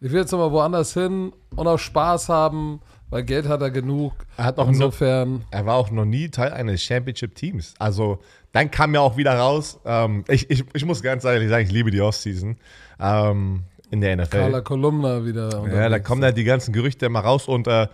Ich 0.00 0.10
will 0.10 0.20
jetzt 0.20 0.32
nochmal 0.32 0.52
woanders 0.52 0.94
hin 0.94 1.32
und 1.56 1.66
auch 1.66 1.78
Spaß 1.78 2.28
haben. 2.28 2.80
Weil 3.12 3.24
Geld 3.24 3.46
hat 3.46 3.60
er 3.60 3.70
genug. 3.70 4.14
Er 4.38 4.44
hat 4.46 4.58
auch 4.58 4.68
Insofern. 4.68 5.34
Noch, 5.34 5.40
er 5.50 5.66
war 5.66 5.74
auch 5.74 5.90
noch 5.90 6.06
nie 6.06 6.30
Teil 6.30 6.50
eines 6.54 6.82
Championship-Teams. 6.82 7.74
Also, 7.78 8.20
dann 8.52 8.70
kam 8.70 8.94
ja 8.94 9.00
auch 9.00 9.18
wieder 9.18 9.34
raus. 9.34 9.78
Ähm, 9.84 10.24
ich, 10.28 10.50
ich, 10.50 10.64
ich 10.72 10.84
muss 10.86 11.02
ganz 11.02 11.22
ehrlich 11.24 11.50
sagen, 11.50 11.66
ich 11.66 11.70
liebe 11.70 11.90
die 11.90 12.00
Offseason 12.00 12.56
ähm, 12.98 13.64
in 13.90 14.00
der 14.00 14.16
NFL. 14.16 14.38
Carla 14.38 14.60
Kolumna 14.62 15.26
wieder. 15.26 15.62
Ja, 15.70 15.90
da 15.90 15.98
kommen 15.98 16.22
ja 16.22 16.32
die 16.32 16.44
ganzen 16.44 16.72
Gerüchte 16.72 17.04
immer 17.04 17.20
raus 17.20 17.48
und 17.48 17.66
äh, 17.66 17.86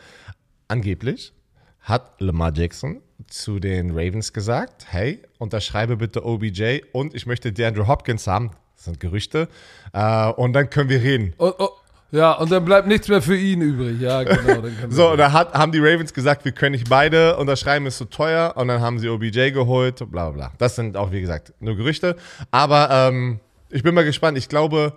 angeblich 0.69 1.33
hat 1.81 2.21
Lamar 2.21 2.53
Jackson 2.55 3.03
zu 3.27 3.59
den 3.59 3.91
Ravens 3.91 4.33
gesagt: 4.33 4.87
Hey, 4.89 5.21
unterschreibe 5.39 5.97
bitte 5.97 6.25
OBJ 6.25 6.83
und 6.93 7.13
ich 7.17 7.27
möchte 7.27 7.51
DeAndre 7.51 7.89
Hopkins 7.89 8.29
haben. 8.29 8.53
Das 8.77 8.85
sind 8.85 9.01
Gerüchte. 9.01 9.49
Äh, 9.93 10.31
und 10.31 10.53
dann 10.53 10.71
können 10.71 10.91
wir 10.91 11.03
reden. 11.03 11.35
Und, 11.39 11.55
oh, 11.59 11.71
ja, 12.11 12.33
und 12.33 12.51
dann 12.51 12.65
bleibt 12.65 12.87
nichts 12.87 13.09
mehr 13.09 13.21
für 13.21 13.37
ihn 13.37 13.61
übrig. 13.61 14.01
Ja, 14.01 14.23
genau. 14.23 14.67
so, 14.89 15.11
und 15.11 15.19
da 15.19 15.33
hat, 15.33 15.53
haben 15.53 15.73
die 15.73 15.79
Ravens 15.79 16.15
gesagt, 16.15 16.45
wir 16.45 16.53
können 16.53 16.73
nicht 16.73 16.89
beide 16.89 17.37
unterschreiben, 17.37 17.85
ist 17.87 17.99
zu 17.99 18.05
so 18.05 18.11
teuer. 18.11 18.55
Und 18.57 18.69
dann 18.69 18.81
haben 18.81 18.99
sie 18.99 19.09
OBJ 19.09 19.51
geholt, 19.51 19.99
bla 20.11 20.31
bla 20.31 20.31
bla. 20.31 20.53
Das 20.57 20.75
sind 20.77 20.97
auch, 20.97 21.13
wie 21.13 21.21
gesagt, 21.21 21.53
nur 21.61 21.77
Gerüchte. 21.77 22.17
Aber 22.51 22.89
ähm, 22.91 23.41
ich 23.69 23.83
bin 23.83 23.95
mal 23.95 24.05
gespannt. 24.05 24.39
Ich 24.39 24.49
glaube, 24.49 24.95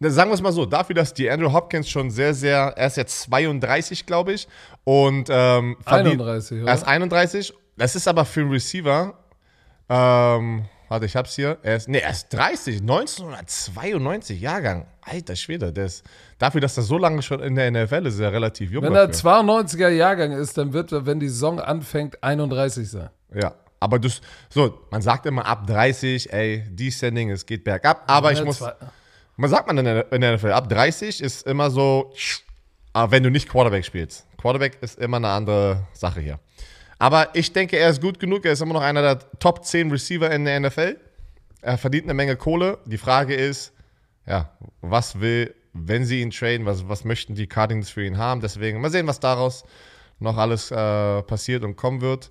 sagen 0.00 0.30
wir 0.30 0.34
es 0.34 0.42
mal 0.42 0.52
so, 0.52 0.66
dafür, 0.66 0.94
dass 0.94 1.14
die 1.14 1.30
Andrew 1.30 1.52
Hopkins 1.52 1.88
schon 1.88 2.10
sehr, 2.10 2.34
sehr, 2.34 2.72
er 2.76 2.86
ist 2.88 2.96
jetzt 2.96 3.22
32, 3.22 4.04
glaube 4.04 4.32
ich. 4.32 4.48
Und 4.82 5.28
ähm, 5.30 5.76
31, 5.84 6.66
Er 6.66 6.74
ist 6.74 6.82
31. 6.82 7.54
Das 7.76 7.94
ist 7.94 8.08
aber 8.08 8.24
für 8.24 8.40
einen 8.40 8.50
Receiver, 8.50 9.14
ähm, 9.88 10.64
Warte, 10.90 11.06
ich 11.06 11.14
hab's 11.14 11.36
hier. 11.36 11.56
Er 11.62 11.76
ist, 11.76 11.88
nee, 11.88 12.00
er 12.00 12.10
ist 12.10 12.30
30, 12.30 12.80
1992 12.80 14.40
Jahrgang. 14.40 14.88
Alter 15.10 15.36
Schwede, 15.36 15.72
der 15.72 15.86
ist, 15.86 16.04
dafür, 16.38 16.60
dass 16.60 16.76
er 16.76 16.84
so 16.84 16.98
lange 16.98 17.22
schon 17.22 17.40
in 17.40 17.54
der 17.54 17.70
NFL 17.70 18.06
ist, 18.06 18.14
ist 18.14 18.20
er 18.20 18.32
relativ 18.32 18.70
jung. 18.70 18.84
Wenn 18.84 18.94
er 18.94 19.10
92er 19.10 19.88
Jahrgang 19.88 20.32
ist, 20.32 20.56
dann 20.56 20.72
wird 20.72 20.92
er, 20.92 21.04
wenn 21.06 21.18
die 21.18 21.28
Saison 21.28 21.58
anfängt, 21.60 22.22
31 22.22 22.88
sein. 22.88 23.10
Ja, 23.34 23.54
aber 23.80 23.98
das, 23.98 24.20
so, 24.48 24.80
man 24.90 25.02
sagt 25.02 25.26
immer 25.26 25.46
ab 25.46 25.66
30, 25.66 26.32
ey, 26.32 26.64
Descending, 26.68 27.30
es 27.30 27.44
geht 27.44 27.64
bergab. 27.64 28.04
Aber 28.06 28.30
ich 28.30 28.44
muss, 28.44 28.62
man 29.36 29.50
sagt 29.50 29.66
man 29.66 29.78
in 29.78 29.84
der, 29.84 30.12
in 30.12 30.20
der 30.20 30.36
NFL, 30.36 30.52
ab 30.52 30.68
30 30.68 31.20
ist 31.22 31.46
immer 31.46 31.70
so, 31.70 32.12
wenn 32.94 33.22
du 33.22 33.30
nicht 33.30 33.48
Quarterback 33.48 33.84
spielst. 33.84 34.26
Quarterback 34.36 34.78
ist 34.82 34.98
immer 34.98 35.16
eine 35.16 35.28
andere 35.28 35.86
Sache 35.92 36.20
hier. 36.20 36.38
Aber 36.98 37.28
ich 37.34 37.52
denke, 37.52 37.78
er 37.78 37.88
ist 37.88 38.02
gut 38.02 38.20
genug. 38.20 38.44
Er 38.44 38.52
ist 38.52 38.60
immer 38.60 38.74
noch 38.74 38.82
einer 38.82 39.00
der 39.00 39.18
Top 39.38 39.64
10 39.64 39.90
Receiver 39.90 40.30
in 40.30 40.44
der 40.44 40.60
NFL. 40.60 40.98
Er 41.62 41.78
verdient 41.78 42.04
eine 42.04 42.14
Menge 42.14 42.36
Kohle. 42.36 42.78
Die 42.84 42.98
Frage 42.98 43.34
ist, 43.34 43.72
ja, 44.26 44.50
was 44.80 45.20
will, 45.20 45.54
wenn 45.72 46.04
sie 46.04 46.20
ihn 46.20 46.30
traden, 46.30 46.66
was, 46.66 46.88
was 46.88 47.04
möchten 47.04 47.34
die 47.34 47.46
Cardinals 47.46 47.90
für 47.90 48.04
ihn 48.04 48.18
haben? 48.18 48.40
Deswegen 48.40 48.80
mal 48.80 48.90
sehen, 48.90 49.06
was 49.06 49.20
daraus 49.20 49.64
noch 50.18 50.36
alles 50.36 50.70
äh, 50.70 51.22
passiert 51.22 51.64
und 51.64 51.76
kommen 51.76 52.00
wird. 52.00 52.30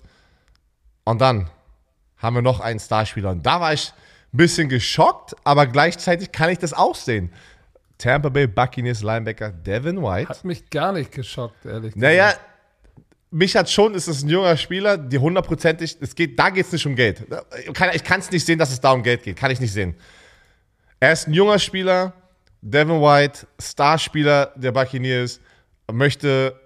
Und 1.04 1.20
dann 1.20 1.50
haben 2.18 2.36
wir 2.36 2.42
noch 2.42 2.60
einen 2.60 2.78
Starspieler. 2.78 3.30
Und 3.30 3.44
da 3.44 3.60
war 3.60 3.72
ich 3.72 3.92
ein 4.32 4.36
bisschen 4.36 4.68
geschockt, 4.68 5.34
aber 5.44 5.66
gleichzeitig 5.66 6.32
kann 6.32 6.50
ich 6.50 6.58
das 6.58 6.72
auch 6.72 6.94
sehen. 6.94 7.32
Tampa 7.98 8.28
Bay 8.28 8.46
Buccaneers 8.46 9.02
Linebacker 9.02 9.50
Devin 9.50 10.02
White. 10.02 10.28
Hat 10.28 10.44
mich 10.44 10.70
gar 10.70 10.92
nicht 10.92 11.12
geschockt, 11.12 11.64
ehrlich 11.66 11.94
gesagt. 11.94 11.96
Naja, 11.96 12.32
mich 13.30 13.56
hat 13.56 13.70
schon, 13.70 13.94
ist 13.94 14.08
es 14.08 14.22
ein 14.22 14.28
junger 14.28 14.56
Spieler, 14.56 14.96
die 14.96 15.18
hundertprozentig, 15.18 15.96
es 16.00 16.14
geht, 16.14 16.38
da 16.38 16.50
geht 16.50 16.66
es 16.66 16.72
nicht 16.72 16.86
um 16.86 16.96
Geld. 16.96 17.26
Ich 17.92 18.04
kann 18.04 18.20
es 18.20 18.30
nicht 18.30 18.44
sehen, 18.44 18.58
dass 18.58 18.72
es 18.72 18.80
da 18.80 18.92
um 18.92 19.02
Geld 19.02 19.22
geht. 19.22 19.36
Kann 19.36 19.50
ich 19.50 19.60
nicht 19.60 19.72
sehen. 19.72 19.94
Er 21.00 21.12
ist 21.12 21.26
ein 21.26 21.32
junger 21.32 21.58
Spieler 21.58 22.12
Devin 22.62 23.00
White, 23.00 23.46
Starspieler 23.58 24.52
der 24.54 24.72
Buccaneers, 24.72 25.40
möchte 25.90 26.60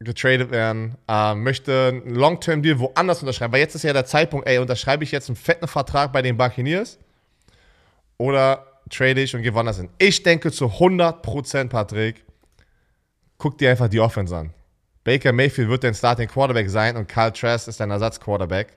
getradet 0.00 0.50
werden, 0.50 0.96
äh, 1.08 1.34
möchte 1.34 1.88
einen 1.88 2.14
Long-Term-Deal 2.14 2.78
woanders 2.78 3.20
unterschreiben. 3.20 3.52
Weil 3.52 3.60
jetzt 3.60 3.74
ist 3.74 3.84
ja 3.84 3.92
der 3.92 4.04
Zeitpunkt, 4.04 4.48
ey, 4.48 4.58
unterschreibe 4.58 5.04
ich 5.04 5.12
jetzt 5.12 5.28
einen 5.28 5.36
fetten 5.36 5.68
Vertrag 5.68 6.12
bei 6.12 6.22
den 6.22 6.36
Buccaneers 6.36 6.98
oder 8.18 8.66
trade 8.90 9.20
ich 9.20 9.34
und 9.34 9.42
gehe 9.42 9.54
woanders 9.54 9.76
hin. 9.78 9.88
Ich 9.98 10.22
denke 10.22 10.50
zu 10.50 10.66
100%, 10.66 11.68
Patrick, 11.68 12.24
guck 13.38 13.58
dir 13.58 13.70
einfach 13.70 13.88
die 13.88 14.00
Offense 14.00 14.36
an. 14.36 14.52
Baker 15.04 15.32
Mayfield 15.32 15.68
wird 15.68 15.84
dein 15.84 15.94
Starting 15.94 16.28
Quarterback 16.28 16.68
sein 16.70 16.96
und 16.96 17.08
Kyle 17.08 17.32
Trask 17.32 17.68
ist 17.68 17.80
dein 17.80 17.90
Ersatz-Quarterback. 17.90 18.76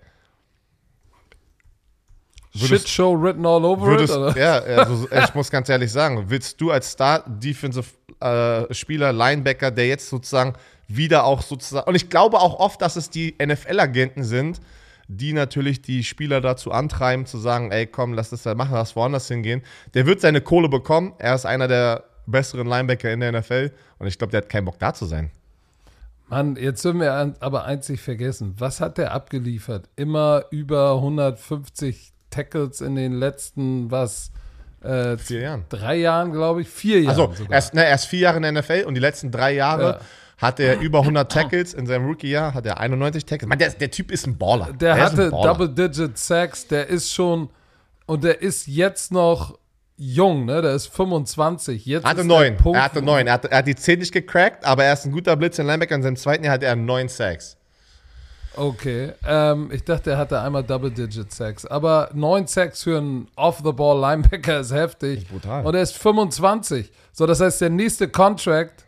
Shit 2.57 2.89
Show 2.89 3.13
written 3.13 3.45
all 3.45 3.63
over 3.65 3.85
würdest, 3.85 4.13
it? 4.13 4.19
Oder? 4.19 4.37
Ja, 4.37 4.59
also 4.59 5.07
ich 5.11 5.35
muss 5.35 5.51
ganz 5.51 5.69
ehrlich 5.69 5.91
sagen, 5.91 6.25
willst 6.27 6.59
du 6.59 6.71
als 6.71 6.91
Star-Defensive-Spieler, 6.91 9.09
äh, 9.09 9.11
Linebacker, 9.11 9.69
der 9.71 9.87
jetzt 9.87 10.09
sozusagen 10.09 10.53
wieder 10.87 11.25
auch 11.25 11.41
sozusagen, 11.41 11.87
und 11.87 11.95
ich 11.95 12.09
glaube 12.09 12.39
auch 12.39 12.59
oft, 12.59 12.81
dass 12.81 12.95
es 12.95 13.09
die 13.09 13.35
NFL-Agenten 13.43 14.23
sind, 14.23 14.61
die 15.07 15.33
natürlich 15.33 15.81
die 15.81 16.03
Spieler 16.03 16.41
dazu 16.41 16.71
antreiben, 16.71 17.25
zu 17.25 17.37
sagen, 17.37 17.71
ey, 17.71 17.87
komm, 17.87 18.13
lass 18.13 18.29
das 18.29 18.43
da 18.43 18.55
machen, 18.55 18.73
lass 18.73 18.95
woanders 18.95 19.27
hingehen. 19.27 19.61
Der 19.93 20.05
wird 20.05 20.21
seine 20.21 20.41
Kohle 20.41 20.69
bekommen. 20.69 21.13
Er 21.17 21.35
ist 21.35 21.45
einer 21.45 21.67
der 21.67 22.03
besseren 22.25 22.67
Linebacker 22.67 23.11
in 23.11 23.21
der 23.21 23.31
NFL 23.31 23.71
und 23.99 24.07
ich 24.07 24.17
glaube, 24.17 24.31
der 24.31 24.41
hat 24.41 24.49
keinen 24.49 24.65
Bock 24.65 24.79
da 24.79 24.93
zu 24.93 25.05
sein. 25.05 25.31
Mann, 26.29 26.57
jetzt 26.57 26.83
dürfen 26.83 26.99
wir 26.99 27.35
aber 27.39 27.63
einzig 27.63 28.01
vergessen. 28.01 28.55
Was 28.57 28.81
hat 28.81 28.97
der 28.97 29.13
abgeliefert? 29.13 29.87
Immer 29.95 30.43
über 30.51 30.95
150 30.95 32.11
Tackles 32.29 32.81
in 32.81 32.95
den 32.95 33.13
letzten, 33.13 33.91
was? 33.91 34.31
Äh, 34.81 35.17
vier 35.17 35.41
Jahren. 35.41 35.65
Drei 35.69 35.95
Jahren, 35.95 36.31
glaube 36.31 36.61
ich. 36.61 36.69
Vier 36.69 37.01
Jahre. 37.01 37.29
Also, 37.29 37.45
er 37.49 37.57
ist, 37.57 37.73
ne, 37.73 37.85
er 37.85 37.95
ist 37.95 38.05
vier 38.05 38.19
Jahre 38.19 38.37
in 38.37 38.43
der 38.43 38.51
NFL 38.51 38.83
und 38.85 38.93
die 38.93 39.01
letzten 39.01 39.31
drei 39.31 39.53
Jahre 39.53 39.83
ja. 39.83 39.99
hat 40.37 40.59
er 40.59 40.79
über 40.79 40.99
100 40.99 41.31
Tackles. 41.31 41.73
In 41.73 41.87
seinem 41.87 42.05
Rookie-Jahr 42.05 42.53
hat 42.53 42.65
er 42.65 42.79
91 42.79 43.25
Tackles. 43.25 43.49
Man, 43.49 43.57
der, 43.57 43.71
der 43.71 43.91
Typ 43.91 44.11
ist 44.11 44.27
ein 44.27 44.37
Baller. 44.37 44.67
Der, 44.73 44.95
der 44.95 45.05
hatte 45.05 45.29
Double-Digit 45.31 46.17
Sacks. 46.17 46.67
Der 46.67 46.87
ist 46.87 47.11
schon, 47.11 47.49
und 48.05 48.23
der 48.23 48.41
ist 48.41 48.67
jetzt 48.67 49.11
noch 49.11 49.57
jung, 49.97 50.45
ne? 50.45 50.61
Der 50.61 50.73
ist 50.73 50.87
25. 50.87 51.85
Jetzt 51.85 52.05
hatte 52.05 52.23
neun. 52.23 52.55
Er 52.65 52.83
hatte 52.83 53.01
neun. 53.01 53.27
Er 53.27 53.33
hat, 53.33 53.45
er 53.45 53.57
hat 53.57 53.67
die 53.67 53.75
10 53.75 53.99
nicht 53.99 54.13
gecrackt, 54.13 54.63
aber 54.63 54.83
er 54.83 54.93
ist 54.93 55.05
ein 55.05 55.11
guter 55.11 55.35
Blitz 55.35 55.57
in 55.57 55.65
Linebacker. 55.65 55.95
In 55.95 56.03
seinem 56.03 56.17
zweiten 56.17 56.43
Jahr 56.43 56.53
hat 56.53 56.63
er 56.63 56.75
neun 56.75 57.09
Sacks. 57.09 57.57
Okay, 58.57 59.13
ähm, 59.25 59.69
ich 59.71 59.83
dachte, 59.83 60.11
er 60.11 60.17
hatte 60.17 60.41
einmal 60.41 60.63
Double-Digit-Sacks. 60.63 61.67
Aber 61.67 62.09
neun 62.13 62.47
Sacks 62.47 62.83
für 62.83 62.97
einen 62.97 63.27
Off-the-Ball-Linebacker 63.35 64.61
ist 64.61 64.73
heftig. 64.73 65.19
Ist 65.19 65.29
brutal. 65.29 65.65
Und 65.65 65.75
er 65.75 65.83
ist 65.83 65.95
25. 65.95 66.91
So, 67.13 67.27
das 67.27 67.39
heißt, 67.39 67.61
der 67.61 67.69
nächste 67.69 68.07
Contract 68.07 68.85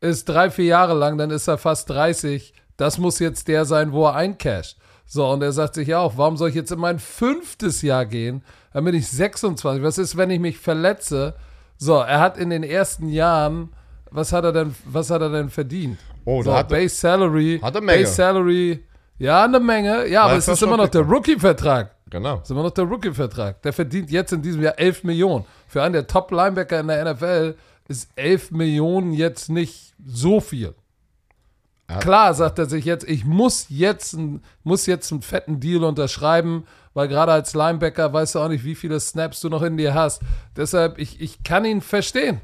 ist 0.00 0.28
drei, 0.28 0.50
vier 0.50 0.66
Jahre 0.66 0.94
lang, 0.94 1.18
dann 1.18 1.30
ist 1.30 1.48
er 1.48 1.58
fast 1.58 1.90
30. 1.90 2.54
Das 2.76 2.98
muss 2.98 3.18
jetzt 3.18 3.48
der 3.48 3.64
sein, 3.64 3.92
wo 3.92 4.06
er 4.06 4.14
eincasht. 4.14 4.78
So, 5.06 5.28
und 5.28 5.42
er 5.42 5.52
sagt 5.52 5.74
sich 5.74 5.92
auch, 5.94 6.16
warum 6.16 6.36
soll 6.36 6.50
ich 6.50 6.54
jetzt 6.54 6.70
in 6.70 6.78
mein 6.78 7.00
fünftes 7.00 7.82
Jahr 7.82 8.06
gehen? 8.06 8.42
Dann 8.72 8.84
bin 8.84 8.94
ich 8.94 9.08
26. 9.08 9.82
Was 9.82 9.98
ist, 9.98 10.16
wenn 10.16 10.30
ich 10.30 10.38
mich 10.38 10.58
verletze? 10.58 11.34
So, 11.76 11.96
er 11.96 12.20
hat 12.20 12.38
in 12.38 12.50
den 12.50 12.62
ersten 12.62 13.08
Jahren, 13.08 13.70
was 14.12 14.32
hat 14.32 14.44
er 14.44 14.52
denn, 14.52 14.74
was 14.84 15.10
hat 15.10 15.20
er 15.20 15.30
denn 15.30 15.50
verdient? 15.50 15.98
Oh, 16.24 16.42
so, 16.42 16.54
hat 16.54 16.68
Base 16.68 16.94
Salary, 16.94 17.58
hat 17.60 17.74
er 17.74 17.80
Menge. 17.80 18.02
Base 18.02 18.14
Salary 18.14 18.84
ja, 19.20 19.44
eine 19.44 19.60
Menge. 19.60 20.08
Ja, 20.08 20.22
aber 20.22 20.36
es 20.36 20.48
ist 20.48 20.62
immer 20.62 20.78
noch 20.78 20.88
der 20.88 21.02
Rookie-Vertrag. 21.02 21.94
Genau. 22.08 22.36
Es 22.36 22.44
ist 22.44 22.50
immer 22.50 22.62
noch 22.62 22.70
der 22.70 22.84
Rookie-Vertrag. 22.84 23.62
Der 23.62 23.72
verdient 23.72 24.10
jetzt 24.10 24.32
in 24.32 24.42
diesem 24.42 24.62
Jahr 24.62 24.78
11 24.78 25.04
Millionen. 25.04 25.44
Für 25.68 25.82
einen 25.82 25.92
der 25.92 26.06
Top-Linebacker 26.06 26.80
in 26.80 26.88
der 26.88 27.14
NFL 27.14 27.54
ist 27.86 28.08
11 28.16 28.50
Millionen 28.50 29.12
jetzt 29.12 29.50
nicht 29.50 29.94
so 30.04 30.40
viel. 30.40 30.74
Klar 31.98 32.34
sagt 32.34 32.58
er 32.58 32.66
sich 32.66 32.84
jetzt, 32.84 33.08
ich 33.08 33.24
muss 33.24 33.66
jetzt, 33.68 34.16
muss 34.62 34.86
jetzt 34.86 35.10
einen 35.10 35.22
fetten 35.22 35.58
Deal 35.58 35.82
unterschreiben, 35.82 36.64
weil 36.94 37.08
gerade 37.08 37.32
als 37.32 37.52
Linebacker 37.54 38.12
weißt 38.12 38.36
du 38.36 38.38
auch 38.38 38.48
nicht, 38.48 38.64
wie 38.64 38.76
viele 38.76 39.00
Snaps 39.00 39.40
du 39.40 39.48
noch 39.48 39.62
in 39.62 39.76
dir 39.76 39.92
hast. 39.92 40.22
Deshalb, 40.56 40.98
ich, 40.98 41.20
ich 41.20 41.42
kann 41.42 41.64
ihn 41.64 41.80
verstehen. 41.80 42.40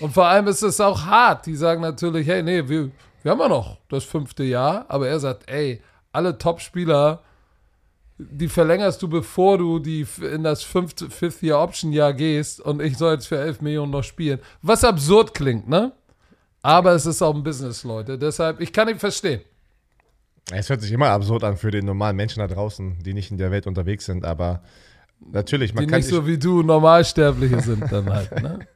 Und 0.00 0.14
vor 0.14 0.26
allem 0.26 0.46
ist 0.46 0.62
es 0.62 0.80
auch 0.80 1.04
hart. 1.04 1.46
Die 1.46 1.54
sagen 1.54 1.82
natürlich, 1.82 2.26
hey, 2.26 2.42
nee, 2.42 2.66
wir, 2.68 2.90
wir 3.26 3.32
haben 3.32 3.40
ja 3.40 3.48
noch 3.48 3.80
das 3.88 4.04
fünfte 4.04 4.44
Jahr, 4.44 4.84
aber 4.86 5.08
er 5.08 5.18
sagt, 5.18 5.50
ey, 5.50 5.82
alle 6.12 6.38
Top-Spieler, 6.38 7.24
die 8.18 8.46
verlängerst 8.46 9.02
du, 9.02 9.08
bevor 9.08 9.58
du 9.58 9.80
die 9.80 10.06
in 10.32 10.44
das 10.44 10.62
fünfte, 10.62 11.10
Fifth 11.10 11.42
Year 11.42 11.58
Option 11.58 11.92
Jahr 11.92 12.14
gehst 12.14 12.60
und 12.60 12.80
ich 12.80 12.96
soll 12.96 13.14
jetzt 13.14 13.26
für 13.26 13.36
11 13.36 13.62
Millionen 13.62 13.90
noch 13.90 14.04
spielen. 14.04 14.38
Was 14.62 14.84
absurd 14.84 15.34
klingt, 15.34 15.68
ne? 15.68 15.90
Aber 16.62 16.92
es 16.92 17.04
ist 17.04 17.20
auch 17.20 17.34
ein 17.34 17.42
Business, 17.42 17.82
Leute. 17.82 18.16
Deshalb, 18.16 18.60
ich 18.60 18.72
kann 18.72 18.88
ihn 18.88 19.00
verstehen. 19.00 19.40
Es 20.52 20.70
hört 20.70 20.80
sich 20.80 20.92
immer 20.92 21.08
absurd 21.08 21.42
an 21.42 21.56
für 21.56 21.72
den 21.72 21.84
normalen 21.84 22.14
Menschen 22.14 22.38
da 22.38 22.46
draußen, 22.46 23.00
die 23.02 23.12
nicht 23.12 23.32
in 23.32 23.38
der 23.38 23.50
Welt 23.50 23.66
unterwegs 23.66 24.04
sind, 24.04 24.24
aber 24.24 24.62
natürlich, 25.18 25.74
man 25.74 25.82
die 25.82 25.90
kann. 25.90 26.00
Die 26.00 26.06
nicht 26.06 26.14
so 26.14 26.28
wie 26.28 26.38
du 26.38 26.62
Normalsterbliche 26.62 27.60
sind 27.60 27.90
dann 27.90 28.08
halt, 28.08 28.40
ne? 28.40 28.60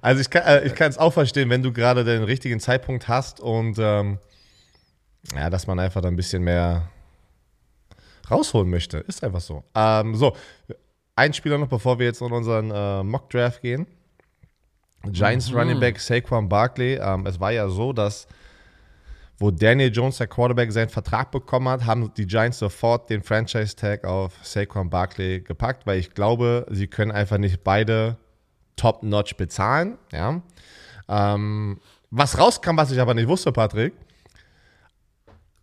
Also 0.00 0.20
ich 0.20 0.30
kann 0.30 0.42
äh, 0.44 0.88
es 0.88 0.98
auch 0.98 1.12
verstehen, 1.12 1.50
wenn 1.50 1.62
du 1.62 1.72
gerade 1.72 2.04
den 2.04 2.22
richtigen 2.22 2.60
Zeitpunkt 2.60 3.08
hast 3.08 3.40
und 3.40 3.78
ähm, 3.78 4.18
ja, 5.34 5.50
dass 5.50 5.66
man 5.66 5.78
einfach 5.78 6.00
da 6.00 6.08
ein 6.08 6.16
bisschen 6.16 6.42
mehr 6.42 6.88
rausholen 8.30 8.70
möchte. 8.70 8.98
Ist 8.98 9.24
einfach 9.24 9.40
so. 9.40 9.64
Ähm, 9.74 10.14
so, 10.14 10.36
ein 11.16 11.32
Spieler 11.32 11.58
noch, 11.58 11.68
bevor 11.68 11.98
wir 11.98 12.06
jetzt 12.06 12.20
in 12.20 12.30
unseren 12.30 12.70
äh, 12.70 13.02
Mock 13.02 13.30
Draft 13.30 13.62
gehen. 13.62 13.86
Giants 15.04 15.50
mhm. 15.50 15.58
Running 15.58 15.80
Back 15.80 15.98
Saquon 15.98 16.48
Barkley. 16.48 16.98
Ähm, 17.00 17.26
es 17.26 17.40
war 17.40 17.52
ja 17.52 17.68
so, 17.68 17.92
dass 17.92 18.26
wo 19.38 19.50
Daniel 19.50 19.92
Jones, 19.92 20.16
der 20.16 20.28
Quarterback, 20.28 20.72
seinen 20.72 20.88
Vertrag 20.88 21.30
bekommen 21.30 21.68
hat, 21.68 21.84
haben 21.84 22.12
die 22.14 22.26
Giants 22.26 22.58
sofort 22.58 23.10
den 23.10 23.22
Franchise 23.22 23.76
Tag 23.76 24.04
auf 24.04 24.32
Saquon 24.42 24.88
Barkley 24.88 25.40
gepackt, 25.40 25.86
weil 25.86 25.98
ich 25.98 26.14
glaube, 26.14 26.66
sie 26.70 26.86
können 26.86 27.12
einfach 27.12 27.36
nicht 27.36 27.62
beide 27.62 28.16
top-notch 28.76 29.36
bezahlen. 29.36 29.98
Ja. 30.12 30.40
Ähm, 31.08 31.80
was 32.10 32.38
rauskam, 32.38 32.76
was 32.76 32.90
ich 32.90 33.00
aber 33.00 33.14
nicht 33.14 33.28
wusste, 33.28 33.52
Patrick, 33.52 33.94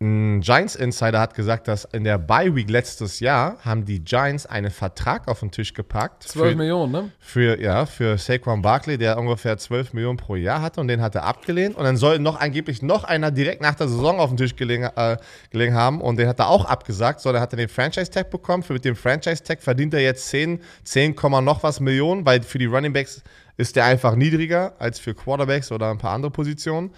ein 0.04 0.40
Giants 0.42 0.76
Insider 0.76 1.18
hat 1.18 1.34
gesagt, 1.34 1.66
dass 1.66 1.84
in 1.86 2.04
der 2.04 2.18
Bye 2.18 2.54
Week 2.54 2.68
letztes 2.68 3.20
Jahr 3.20 3.56
haben 3.64 3.86
die 3.86 4.04
Giants 4.04 4.44
einen 4.44 4.70
Vertrag 4.70 5.26
auf 5.28 5.40
den 5.40 5.50
Tisch 5.50 5.72
gepackt. 5.72 6.24
12 6.24 6.50
für, 6.50 6.56
Millionen, 6.56 6.92
ne? 6.92 7.10
Für, 7.18 7.60
ja, 7.60 7.86
für 7.86 8.18
Saquon 8.18 8.60
Barkley, 8.60 8.98
der 8.98 9.18
ungefähr 9.18 9.56
12 9.56 9.94
Millionen 9.94 10.18
pro 10.18 10.36
Jahr 10.36 10.60
hatte 10.60 10.80
und 10.80 10.88
den 10.88 11.00
hat 11.00 11.14
er 11.14 11.24
abgelehnt. 11.24 11.76
Und 11.76 11.84
dann 11.84 11.96
soll 11.96 12.18
noch 12.18 12.38
angeblich 12.38 12.82
noch 12.82 13.04
einer 13.04 13.30
direkt 13.30 13.62
nach 13.62 13.74
der 13.74 13.88
Saison 13.88 14.20
auf 14.20 14.28
den 14.28 14.36
Tisch 14.36 14.54
gelegen, 14.54 14.84
äh, 14.94 15.16
gelegen 15.50 15.74
haben 15.74 16.00
und 16.00 16.18
den 16.18 16.28
hat 16.28 16.38
er 16.38 16.48
auch 16.48 16.66
abgesagt. 16.66 17.20
So, 17.20 17.32
dann 17.32 17.40
hat 17.40 17.52
er 17.54 17.56
den 17.56 17.68
Franchise-Tag 17.68 18.30
bekommen. 18.30 18.62
Für 18.62 18.74
mit 18.74 18.84
dem 18.84 18.96
Franchise-Tag 18.96 19.62
verdient 19.62 19.94
er 19.94 20.00
jetzt 20.00 20.28
10, 20.28 20.60
10, 20.84 21.16
noch 21.42 21.62
was 21.62 21.80
Millionen, 21.80 22.26
weil 22.26 22.42
für 22.42 22.58
die 22.58 22.66
Running 22.66 22.92
Backs 22.92 23.22
ist 23.56 23.76
der 23.76 23.86
einfach 23.86 24.16
niedriger 24.16 24.74
als 24.78 24.98
für 24.98 25.14
Quarterbacks 25.14 25.72
oder 25.72 25.90
ein 25.90 25.98
paar 25.98 26.12
andere 26.12 26.30
Positionen. 26.30 26.90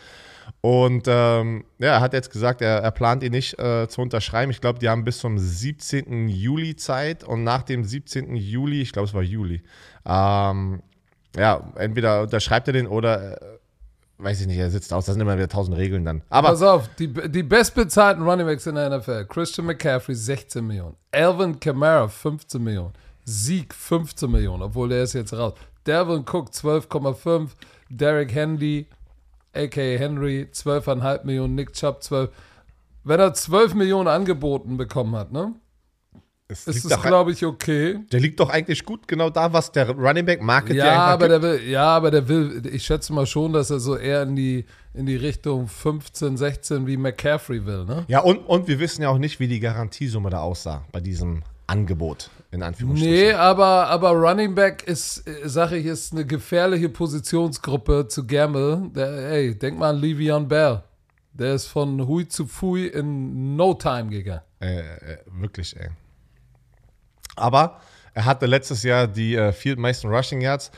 Und 0.60 1.04
ähm, 1.06 1.64
ja, 1.78 1.94
er 1.94 2.00
hat 2.00 2.12
jetzt 2.12 2.30
gesagt, 2.30 2.60
er, 2.60 2.78
er 2.78 2.90
plant 2.90 3.22
ihn 3.22 3.32
nicht 3.32 3.58
äh, 3.58 3.88
zu 3.88 4.00
unterschreiben. 4.00 4.50
Ich 4.50 4.60
glaube, 4.60 4.78
die 4.78 4.88
haben 4.88 5.04
bis 5.04 5.18
zum 5.18 5.38
17. 5.38 6.28
Juli 6.28 6.76
Zeit 6.76 7.24
und 7.24 7.44
nach 7.44 7.62
dem 7.62 7.84
17. 7.84 8.34
Juli, 8.34 8.80
ich 8.80 8.92
glaube, 8.92 9.08
es 9.08 9.14
war 9.14 9.22
Juli, 9.22 9.62
ähm, 10.04 10.82
ja, 11.36 11.72
entweder 11.76 12.22
unterschreibt 12.22 12.68
er 12.68 12.72
den 12.72 12.86
oder 12.86 13.40
äh, 13.40 13.58
weiß 14.18 14.40
ich 14.40 14.46
nicht, 14.46 14.58
er 14.58 14.70
sitzt 14.70 14.92
aus. 14.92 15.06
Das 15.06 15.14
sind 15.14 15.20
immer 15.20 15.36
wieder 15.36 15.48
tausend 15.48 15.76
Regeln 15.76 16.04
dann. 16.04 16.22
Aber 16.30 16.48
Pass 16.48 16.62
auf, 16.62 16.88
die, 16.98 17.08
die 17.08 17.42
bestbezahlten 17.42 18.24
Runningbacks 18.24 18.66
in 18.66 18.76
der 18.76 18.98
NFL: 18.98 19.26
Christian 19.26 19.66
McCaffrey 19.66 20.14
16 20.14 20.66
Millionen, 20.66 20.96
Alvin 21.12 21.60
Kamara 21.60 22.08
15 22.08 22.62
Millionen, 22.62 22.92
Sieg 23.24 23.74
15 23.74 24.30
Millionen, 24.30 24.62
obwohl 24.62 24.88
der 24.88 25.02
ist 25.02 25.12
jetzt 25.12 25.32
raus. 25.32 25.54
Devin 25.86 26.24
Cook 26.24 26.50
12,5, 26.50 27.50
Derek 27.88 28.34
Henry 28.34 28.88
a.k.a. 29.56 29.98
Henry, 29.98 30.48
12,5 30.52 31.24
Millionen, 31.24 31.54
Nick 31.54 31.72
Chubb 31.72 32.02
12. 32.02 32.30
Wenn 33.04 33.20
er 33.20 33.34
12 33.34 33.74
Millionen 33.74 34.08
angeboten 34.08 34.76
bekommen 34.76 35.14
hat, 35.16 35.32
ne? 35.32 35.54
Es 36.48 36.66
ist 36.68 36.84
es, 36.84 37.02
glaube 37.02 37.32
ich, 37.32 37.44
okay. 37.44 37.98
Der 38.12 38.20
liegt 38.20 38.38
doch 38.38 38.50
eigentlich 38.50 38.84
gut 38.84 39.08
genau 39.08 39.30
da, 39.30 39.52
was 39.52 39.72
der 39.72 39.90
Running 39.90 40.24
Back 40.24 40.42
Market 40.42 40.76
ja, 40.76 40.98
aber 41.06 41.28
der 41.28 41.42
will, 41.42 41.60
Ja, 41.68 41.86
aber 41.86 42.12
der 42.12 42.28
will, 42.28 42.62
ich 42.72 42.84
schätze 42.84 43.12
mal 43.12 43.26
schon, 43.26 43.52
dass 43.52 43.70
er 43.70 43.80
so 43.80 43.96
eher 43.96 44.22
in 44.22 44.36
die, 44.36 44.64
in 44.94 45.06
die 45.06 45.16
Richtung 45.16 45.66
15, 45.66 46.36
16 46.36 46.86
wie 46.86 46.96
McCaffrey 46.96 47.66
will, 47.66 47.84
ne? 47.84 48.04
Ja, 48.06 48.20
und, 48.20 48.38
und 48.38 48.68
wir 48.68 48.78
wissen 48.78 49.02
ja 49.02 49.08
auch 49.08 49.18
nicht, 49.18 49.40
wie 49.40 49.48
die 49.48 49.58
Garantiesumme 49.58 50.30
da 50.30 50.40
aussah 50.40 50.84
bei 50.92 51.00
diesem 51.00 51.42
Angebot, 51.66 52.30
in 52.50 52.62
Anführungsstrichen. 52.62 53.14
Nee, 53.14 53.32
aber, 53.32 53.88
aber 53.88 54.10
Running 54.10 54.54
Back 54.54 54.84
ist, 54.86 55.24
sag 55.44 55.72
ich, 55.72 55.86
ist 55.86 56.12
eine 56.12 56.24
gefährliche 56.24 56.88
Positionsgruppe 56.88 58.08
zu 58.08 58.26
Gamble. 58.26 58.90
Der, 58.94 59.30
ey, 59.30 59.58
denk 59.58 59.78
mal 59.78 59.94
an 59.94 60.00
Le'Veon 60.00 60.46
Bell. 60.46 60.82
Der 61.32 61.54
ist 61.54 61.66
von 61.66 62.06
Hui 62.06 62.26
zu 62.28 62.46
Fui 62.46 62.86
in 62.86 63.56
no 63.56 63.74
time 63.74 64.08
gegangen. 64.08 64.42
Äh, 64.60 64.78
äh, 64.78 65.18
wirklich, 65.26 65.76
ey. 65.76 65.90
Aber 67.36 67.80
er 68.14 68.24
hatte 68.24 68.46
letztes 68.46 68.82
Jahr 68.82 69.06
die 69.06 69.34
äh, 69.34 69.76
meisten 69.76 70.08
Rushing 70.08 70.40
Yards. 70.40 70.70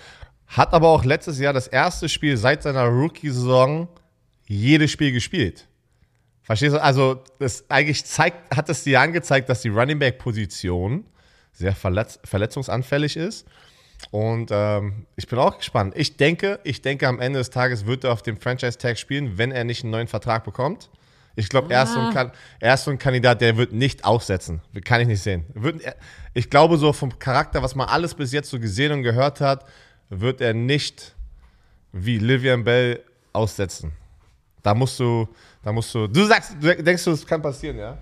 hat 0.49 0.73
aber 0.73 0.89
auch 0.89 1.05
letztes 1.05 1.39
Jahr 1.39 1.53
das 1.53 1.69
erste 1.69 2.09
Spiel 2.09 2.37
seit 2.37 2.65
seiner 2.65 2.87
Rookie-Saison 2.87 3.87
jedes 4.47 4.91
Spiel 4.91 5.13
gespielt. 5.13 5.69
Verstehst 6.43 6.75
du? 6.75 6.83
Also, 6.83 7.23
das 7.39 7.69
eigentlich 7.69 8.05
zeigt, 8.07 8.57
hat 8.57 8.69
es 8.69 8.83
dir 8.83 9.01
angezeigt, 9.01 9.49
dass 9.49 9.61
die 9.61 9.69
Running 9.69 9.99
Back-Position 9.99 11.05
sehr 11.59 11.75
verletz 11.75 12.21
verletzungsanfällig 12.25 13.17
ist. 13.17 13.47
Und 14.13 14.51
ähm, 14.53 15.07
ich 15.17 15.27
bin 15.27 15.39
auch 15.41 15.59
gespannt. 15.59 15.95
Ich 15.97 16.17
denke, 16.17 16.61
ich 16.63 16.83
denke, 16.83 17.09
am 17.09 17.19
Ende 17.19 17.41
des 17.41 17.51
Tages 17.51 17.85
wird 17.85 18.05
er 18.05 18.13
auf 18.13 18.23
dem 18.23 18.41
Franchise-Tag 18.41 18.97
spielen, 18.97 19.39
wenn 19.39 19.51
er 19.51 19.65
nicht 19.65 19.83
einen 19.83 19.91
neuen 19.91 20.07
Vertrag 20.07 20.45
bekommt. 20.45 20.89
Ich 21.35 21.49
glaube, 21.49 21.73
er, 21.73 21.83
ist 21.85 21.95
so 21.95 22.01
ein 22.01 22.15
Kan- 22.15 22.33
er 22.61 22.75
ist 22.75 22.85
so 22.85 22.91
ein 22.93 22.99
Kandidat, 22.99 23.41
der 23.41 23.57
wird 23.57 23.73
nicht 23.73 24.05
aussetzen. 24.05 24.61
Kann 24.85 25.01
ich 25.01 25.09
nicht 25.09 25.23
sehen. 25.23 25.45
Wird, 25.55 25.83
ich 26.35 26.49
glaube, 26.49 26.79
so 26.79 26.93
vom 26.93 27.17
Charakter, 27.19 27.63
was 27.63 27.75
man 27.75 27.89
alles 27.89 28.15
bis 28.15 28.33
jetzt 28.33 28.51
so 28.51 28.59
gesehen 28.59 28.93
und 28.93 29.03
gehört 29.03 29.41
hat, 29.41 29.65
wird 30.11 30.41
er 30.41 30.55
nicht 30.55 31.15
wie 31.93 32.19
Livian 32.19 32.65
Bell 32.65 33.03
aussetzen. 33.33 33.93
Da 34.63 34.75
musst 34.75 34.99
du, 34.99 35.29
da 35.63 35.73
musst 35.73 35.95
du. 35.95 36.07
Du 36.07 36.25
sagst, 36.25 36.55
du 36.61 36.83
denkst 36.83 37.05
du, 37.05 37.11
es 37.13 37.27
kann 37.27 37.43
passieren, 37.43 37.79
ja? 37.79 37.99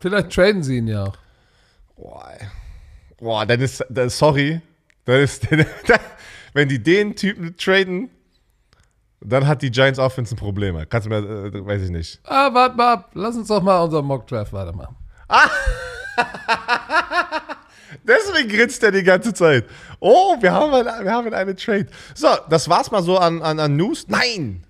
Vielleicht 0.00 0.30
traden 0.30 0.62
sie 0.62 0.78
ihn 0.78 0.88
ja 0.88 1.04
auch. 1.04 1.16
Boah. 1.96 2.32
Boah, 3.18 3.46
dann 3.46 3.60
ist, 3.60 3.84
dann, 3.88 4.10
sorry, 4.10 4.60
dann 5.04 5.20
ist, 5.20 5.46
wenn 6.52 6.68
die 6.68 6.82
den 6.82 7.14
Typen 7.14 7.56
traden, 7.56 8.10
dann 9.20 9.46
hat 9.46 9.62
die 9.62 9.70
Giants 9.70 9.98
Offense 9.98 10.34
ein 10.34 10.38
Problem. 10.38 10.76
Kannst 10.88 11.06
du 11.06 11.10
mir, 11.10 11.18
äh, 11.18 11.66
weiß 11.66 11.82
ich 11.82 11.90
nicht. 11.90 12.20
Ah, 12.24 12.52
warte 12.52 12.76
mal 12.76 12.94
ab. 12.94 13.10
Lass 13.14 13.36
uns 13.36 13.48
doch 13.48 13.62
mal 13.62 13.80
unseren 13.82 14.04
Mock-Draft 14.04 14.52
weitermachen. 14.52 14.96
Deswegen 18.04 18.48
grinst 18.48 18.82
er 18.82 18.90
die 18.90 19.02
ganze 19.02 19.32
Zeit. 19.32 19.66
Oh, 20.00 20.36
wir 20.40 20.52
haben, 20.52 20.74
ein, 20.74 21.04
wir 21.04 21.12
haben 21.12 21.32
eine 21.32 21.54
Trade. 21.54 21.86
So, 22.14 22.28
das 22.48 22.68
war's 22.68 22.90
mal 22.90 23.02
so 23.02 23.18
an, 23.18 23.40
an, 23.42 23.60
an 23.60 23.76
News. 23.76 24.06
Nein! 24.08 24.64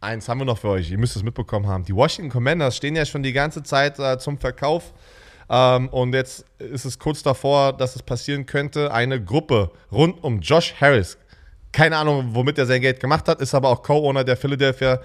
Eins 0.00 0.28
haben 0.28 0.38
wir 0.38 0.44
noch 0.44 0.58
für 0.58 0.68
euch. 0.68 0.90
Ihr 0.90 0.98
müsst 0.98 1.16
es 1.16 1.22
mitbekommen 1.22 1.66
haben. 1.66 1.84
Die 1.84 1.94
Washington 1.94 2.30
Commanders 2.30 2.76
stehen 2.76 2.94
ja 2.94 3.04
schon 3.04 3.22
die 3.22 3.32
ganze 3.32 3.62
Zeit 3.62 3.98
äh, 3.98 4.18
zum 4.18 4.38
Verkauf. 4.38 4.92
Ähm, 5.48 5.88
und 5.90 6.12
jetzt 6.14 6.44
ist 6.58 6.84
es 6.84 6.98
kurz 6.98 7.22
davor, 7.22 7.72
dass 7.72 7.94
es 7.96 8.02
passieren 8.02 8.46
könnte. 8.46 8.92
Eine 8.92 9.22
Gruppe 9.22 9.70
rund 9.92 10.22
um 10.24 10.40
Josh 10.40 10.74
Harris. 10.80 11.16
Keine 11.72 11.96
Ahnung, 11.96 12.30
womit 12.32 12.58
er 12.58 12.66
sein 12.66 12.80
Geld 12.80 13.00
gemacht 13.00 13.28
hat, 13.28 13.40
ist 13.40 13.54
aber 13.54 13.68
auch 13.68 13.82
Co-Owner 13.82 14.24
der 14.24 14.36
Philadelphia, 14.36 15.00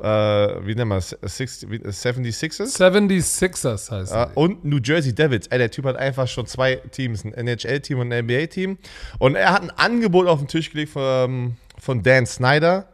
äh, 0.00 0.04
wie 0.06 0.74
nennen 0.74 0.88
wir 0.88 0.96
es, 0.96 1.10
60 1.22 1.70
wie- 1.70 1.78
76ers? 1.78 2.76
76ers 2.78 3.90
heißt 3.90 4.12
er. 4.12 4.36
und 4.36 4.64
New 4.64 4.78
Jersey 4.82 5.14
Devils. 5.14 5.46
Ey, 5.48 5.58
der 5.58 5.70
Typ 5.70 5.84
hat 5.84 5.96
einfach 5.96 6.26
schon 6.26 6.46
zwei 6.46 6.76
Teams, 6.76 7.24
ein 7.24 7.34
NHL-Team 7.34 7.98
und 8.00 8.12
ein 8.12 8.24
NBA-Team. 8.24 8.78
Und 9.18 9.34
er 9.36 9.52
hat 9.52 9.62
ein 9.62 9.70
Angebot 9.70 10.26
auf 10.26 10.38
den 10.38 10.48
Tisch 10.48 10.70
gelegt 10.70 10.92
von, 10.92 11.56
von 11.78 12.02
Dan 12.02 12.26
Snyder. 12.26 12.88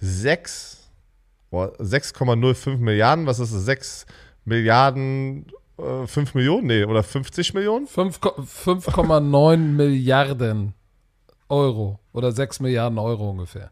Sechs, 0.00 0.88
boah, 1.50 1.72
6,05 1.80 2.76
Milliarden. 2.78 3.26
Was 3.26 3.38
ist 3.40 3.52
das? 3.52 3.64
6 3.64 4.06
Milliarden, 4.44 5.46
äh, 5.78 6.06
5 6.06 6.34
Millionen? 6.34 6.66
Nee, 6.66 6.84
oder 6.84 7.02
50 7.02 7.54
Millionen? 7.54 7.86
5 7.86 8.20
Ko- 8.20 8.34
5,9 8.40 9.56
Milliarden 9.76 10.74
Euro 11.48 11.98
oder 12.12 12.32
6 12.32 12.60
Milliarden 12.60 12.98
Euro 12.98 13.30
ungefähr. 13.30 13.70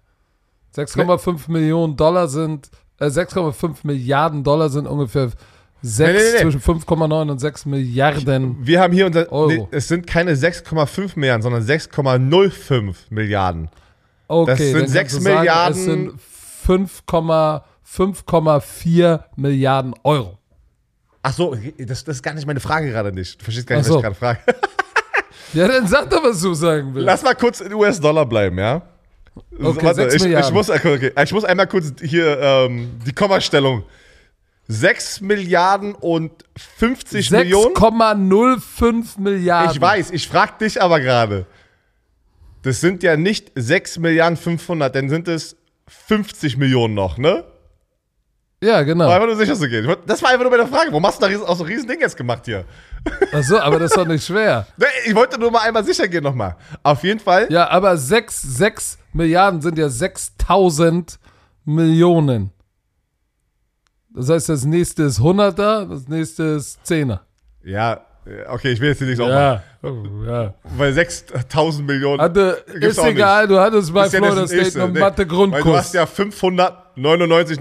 6,5 0.77 1.51
Millionen 1.51 1.97
Dollar 1.97 2.29
sind, 2.29 2.69
äh, 2.99 3.07
6,5 3.07 3.77
Milliarden 3.85 4.43
Dollar 4.45 4.69
sind 4.69 4.87
ungefähr 4.87 5.31
6, 5.83 6.13
Nee, 6.13 6.19
nee, 6.19 6.33
nee. 6.33 6.41
zwischen 6.51 6.61
5,9 6.63 7.31
und 7.31 7.39
6 7.39 7.67
Milliarden. 7.67 8.57
Wir 8.67 8.81
haben 8.81 8.93
hier 8.95 9.07
unser. 9.07 9.31
Euro. 9.31 9.49
Nee, 9.49 9.67
es 9.71 9.87
sind 9.89 10.07
keine 10.07 10.35
6,5 10.35 11.13
Milliarden, 11.19 11.43
sondern 11.43 11.63
6,05 11.63 12.95
Milliarden. 13.11 13.69
Okay, 14.27 14.51
Das 14.51 14.59
sind 14.59 14.73
dann 14.73 14.81
kannst 14.81 14.93
sechs 14.95 15.15
du 15.17 15.21
sagen, 15.21 15.39
Milliarden- 15.41 15.77
Es 15.77 15.85
sind 15.85 16.13
5,5 16.67 17.63
5,4 17.87 19.25
Milliarden 19.37 19.95
Euro. 20.03 20.39
Ach 21.27 21.33
so, 21.33 21.57
das, 21.79 22.05
das 22.05 22.17
ist 22.17 22.23
gar 22.23 22.35
nicht 22.35 22.47
meine 22.47 22.61
Frage 22.61 22.91
gerade 22.91 23.11
nicht. 23.11 23.41
Du 23.41 23.45
verstehst 23.45 23.67
gar 23.67 23.77
nicht, 23.79 23.87
so. 23.87 23.95
was 23.95 23.99
ich 23.99 24.03
gerade 24.03 24.15
frage. 24.15 24.41
Ja, 25.53 25.69
dann 25.69 25.87
sag 25.87 26.11
doch, 26.11 26.25
was 26.25 26.41
du 26.41 26.53
sagen 26.53 26.93
willst. 26.95 27.07
Lass 27.07 27.23
mal 27.23 27.35
kurz 27.35 27.61
in 27.61 27.73
US-Dollar 27.73 28.27
bleiben, 28.27 28.59
ja? 28.59 28.83
Okay, 29.57 29.95
sechs 29.95 30.15
ich, 30.15 30.25
ich, 30.25 30.51
muss, 30.51 30.69
okay, 30.69 31.13
ich 31.23 31.33
muss 31.33 31.45
einmal 31.45 31.69
kurz 31.69 31.93
hier 32.01 32.41
ähm, 32.41 32.99
die 33.07 33.13
Kommastellung. 33.13 33.85
6 34.67 35.21
Milliarden 35.21 35.95
und 35.95 36.33
50 36.79 37.31
Millionen? 37.31 37.75
6,05 37.75 39.21
Milliarden. 39.21 39.71
Ich 39.73 39.81
weiß, 39.81 40.11
ich 40.11 40.27
frag 40.27 40.59
dich 40.59 40.83
aber 40.83 40.99
gerade. 40.99 41.47
Das 42.63 42.81
sind 42.81 43.05
ja 43.05 43.17
nicht 43.17 43.53
6 43.55 43.99
Milliarden 43.99 44.37
500, 44.37 44.93
dann 44.93 45.09
sind 45.09 45.29
es 45.29 45.57
50 45.87 46.57
Millionen 46.57 46.95
noch, 46.95 47.17
ne? 47.17 47.45
Ja, 48.65 48.83
genau. 48.83 49.07
War 49.07 49.17
einfach 49.17 49.27
nur 49.27 49.37
sicher 49.37 49.55
zu 49.55 49.69
gehen. 49.69 49.95
Das 50.07 50.23
war 50.23 50.31
einfach 50.31 50.43
nur 50.43 50.51
meine 50.51 50.67
Frage. 50.67 50.91
Warum 50.91 51.07
hast 51.07 51.23
du 51.23 51.29
da 51.29 51.39
auch 51.43 51.57
so 51.57 51.65
ein 51.65 51.71
riesen 51.71 51.87
Ding 51.87 52.01
jetzt 52.01 52.17
gemacht 52.17 52.43
hier? 52.47 52.65
Ach 53.33 53.43
so, 53.43 53.59
aber 53.61 53.79
das 53.79 53.91
ist 53.91 53.97
doch 53.97 54.07
nicht 54.07 54.25
schwer. 54.25 54.67
Ich 55.07 55.15
wollte 55.15 55.39
nur 55.39 55.51
mal 55.51 55.61
einmal 55.61 55.85
sicher 55.85 56.09
gehen 56.09 56.25
nochmal. 56.25 56.57
Auf 56.83 57.05
jeden 57.05 57.21
Fall. 57.21 57.47
Ja, 57.51 57.69
aber 57.69 57.97
6, 57.97 58.41
6 58.41 58.99
Milliarden 59.13 59.61
sind 59.61 59.77
ja 59.77 59.89
6000 59.89 61.19
Millionen. 61.67 62.51
Das 64.15 64.31
heißt, 64.31 64.49
das 64.49 64.65
nächste 64.65 65.03
ist 65.03 65.21
100er, 65.21 65.89
das 65.89 66.09
nächste 66.09 66.43
ist 66.45 66.79
10er. 66.87 67.21
Ja, 67.65 68.01
okay, 68.49 68.73
ich 68.73 68.81
will 68.81 68.89
jetzt 68.91 68.99
hier 68.99 69.09
nicht 69.09 69.17
so 69.17 69.25
machen. 69.25 69.35
Ja, 69.35 69.63
oh, 69.83 70.25
ja. 70.27 70.55
Weil 70.77 70.93
6000 70.93 71.87
Millionen. 71.87 72.21
Hatte, 72.21 72.65
ist 72.73 72.99
egal, 72.99 73.49
du 73.49 73.59
hattest 73.59 73.93
bei 73.93 74.07
ja 74.07 74.11
Florida 74.11 74.43
das 74.43 74.51
State 74.51 74.79
noch 74.79 74.91
nee. 74.91 75.01
Mathe 75.01 75.29
Weil 75.29 75.63
du 75.63 75.77
hast 75.77 75.95
ja 75.95 76.07
599, 76.07 76.84
99, 76.97 77.59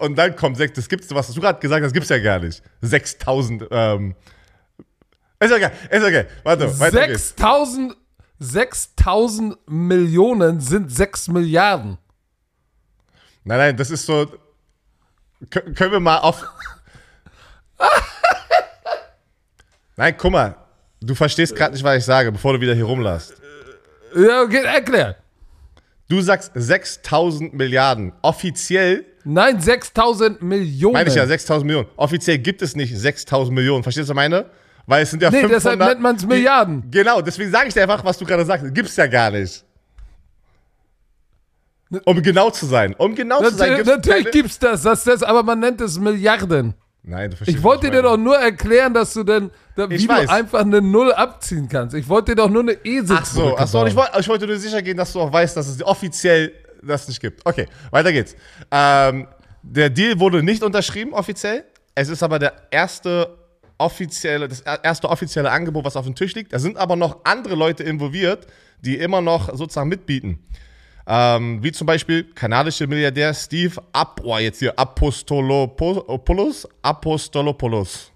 und 0.00 0.16
dann 0.16 0.36
kommt 0.36 0.56
6. 0.56 0.72
Das 0.74 0.88
gibt's, 0.88 1.12
was 1.14 1.32
du 1.32 1.40
gerade 1.40 1.58
gesagt 1.60 1.84
hast, 1.84 1.92
gibt's 1.92 2.08
ja 2.08 2.18
gar 2.18 2.38
nicht. 2.40 2.62
6000, 2.82 3.68
ähm. 3.70 4.14
Ist 5.40 5.52
okay, 5.52 5.70
ist 5.90 6.04
okay. 6.04 6.24
Warte, 6.42 6.78
weiter 6.78 7.06
geht's. 7.08 7.28
6000 7.30 7.96
6000 8.38 9.56
Millionen 9.68 10.60
sind 10.60 10.90
6 10.92 11.28
Milliarden. 11.28 11.98
Nein, 13.44 13.58
nein, 13.58 13.76
das 13.76 13.90
ist 13.90 14.06
so. 14.06 14.26
Kö- 15.50 15.74
Können 15.74 15.92
wir 15.92 16.00
mal 16.00 16.18
auf. 16.18 16.44
nein, 19.96 20.14
guck 20.16 20.32
mal. 20.32 20.56
Du 21.00 21.14
verstehst 21.14 21.54
gerade 21.54 21.74
nicht, 21.74 21.84
was 21.84 21.98
ich 21.98 22.04
sage, 22.04 22.32
bevor 22.32 22.54
du 22.54 22.60
wieder 22.60 22.74
hier 22.74 22.84
rumlässt. 22.84 23.34
Ja, 24.16 24.42
okay, 24.42 24.64
erklär. 24.64 25.16
Du 26.08 26.20
sagst 26.20 26.52
6000 26.54 27.54
Milliarden. 27.54 28.12
Offiziell 28.22 29.06
Nein, 29.24 29.58
6000 29.60 30.42
Millionen. 30.42 30.92
meine 30.92 31.08
ich 31.08 31.14
ja 31.14 31.26
6000 31.26 31.66
Millionen. 31.66 31.88
Offiziell 31.96 32.38
gibt 32.38 32.60
es 32.60 32.76
nicht 32.76 32.94
6000 32.96 33.54
Millionen. 33.54 33.82
Verstehst 33.82 34.08
du, 34.08 34.14
was 34.14 34.22
ich 34.24 34.30
meine? 34.30 34.46
Weil 34.86 35.02
es 35.04 35.10
sind 35.10 35.22
ja 35.22 35.30
Nee, 35.30 35.40
500. 35.40 35.56
deshalb 35.64 35.78
nennt 35.80 36.00
man's 36.02 36.20
die- 36.20 36.26
Milliarden. 36.26 36.90
Genau, 36.90 37.22
deswegen 37.22 37.50
sage 37.50 37.68
ich 37.68 37.74
dir 37.74 37.82
einfach, 37.82 38.04
was 38.04 38.18
du 38.18 38.26
gerade 38.26 38.44
sagst. 38.44 38.66
Gibt's 38.74 38.96
ja 38.96 39.06
gar 39.06 39.30
nicht. 39.30 39.64
Um 42.04 42.20
genau 42.22 42.50
zu 42.50 42.66
sein. 42.66 42.94
Um 42.98 43.14
genau 43.14 43.38
zu 43.42 43.50
sein. 43.50 43.70
Natürlich, 43.70 43.76
gibt's 43.76 43.88
natürlich 43.88 44.24
keine- 44.24 44.30
gibt's 44.32 44.58
das, 44.58 44.82
das, 44.82 45.04
das, 45.04 45.22
aber 45.22 45.42
man 45.42 45.60
nennt 45.60 45.80
es 45.80 45.98
Milliarden. 45.98 46.74
Nein, 47.06 47.30
du 47.30 47.36
verstehst 47.36 47.58
Ich 47.58 47.62
wollte 47.62 47.90
dir 47.90 48.00
doch 48.02 48.16
nur 48.16 48.36
erklären, 48.36 48.94
dass 48.94 49.12
du 49.12 49.24
denn, 49.24 49.50
da, 49.76 49.88
wie 49.90 49.96
Ich 49.96 50.06
du 50.06 50.12
weiß. 50.12 50.28
einfach 50.30 50.60
eine 50.60 50.80
Null 50.80 51.12
abziehen 51.12 51.68
kannst. 51.68 51.94
Ich 51.94 52.08
wollte 52.08 52.32
dir 52.32 52.36
doch 52.36 52.48
nur 52.48 52.62
eine 52.62 52.72
Esel 52.84 53.16
Ach 53.20 53.26
so, 53.26 53.56
ach 53.58 53.66
so 53.66 53.80
und 53.80 53.88
ich, 53.88 53.94
wollte, 53.94 54.18
ich 54.18 54.28
wollte 54.28 54.46
nur 54.46 54.56
sicher 54.56 54.80
gehen, 54.80 54.96
dass 54.96 55.12
du 55.12 55.20
auch 55.20 55.32
weißt, 55.32 55.54
dass 55.56 55.68
es 55.68 55.82
offiziell 55.82 56.52
das 56.82 57.06
nicht 57.06 57.20
gibt. 57.20 57.44
Okay, 57.44 57.66
weiter 57.90 58.10
geht's. 58.12 58.34
Ähm, 58.70 59.26
der 59.62 59.90
Deal 59.90 60.18
wurde 60.18 60.42
nicht 60.42 60.62
unterschrieben 60.62 61.12
offiziell. 61.12 61.64
Es 61.94 62.08
ist 62.08 62.22
aber 62.22 62.38
der 62.38 62.54
erste 62.70 63.36
offizielle, 63.78 64.48
das 64.48 64.60
erste 64.60 65.08
offizielle 65.08 65.50
Angebot, 65.50 65.84
was 65.84 65.96
auf 65.96 66.06
dem 66.06 66.14
Tisch 66.14 66.34
liegt. 66.34 66.52
Da 66.52 66.58
sind 66.58 66.76
aber 66.76 66.96
noch 66.96 67.24
andere 67.24 67.54
Leute 67.54 67.82
involviert, 67.82 68.46
die 68.80 68.96
immer 68.96 69.20
noch 69.20 69.54
sozusagen 69.56 69.88
mitbieten. 69.88 70.38
Ähm, 71.06 71.62
wie 71.62 71.70
zum 71.72 71.86
Beispiel 71.86 72.24
kanadische 72.34 72.86
Milliardär 72.86 73.34
Steve 73.34 73.74
Ap 73.92 74.20
oh, 74.24 74.38
jetzt 74.38 74.58
hier 74.60 74.78
Apostolopoulos. 74.78 76.66
Apostolopoulos. 76.82 78.10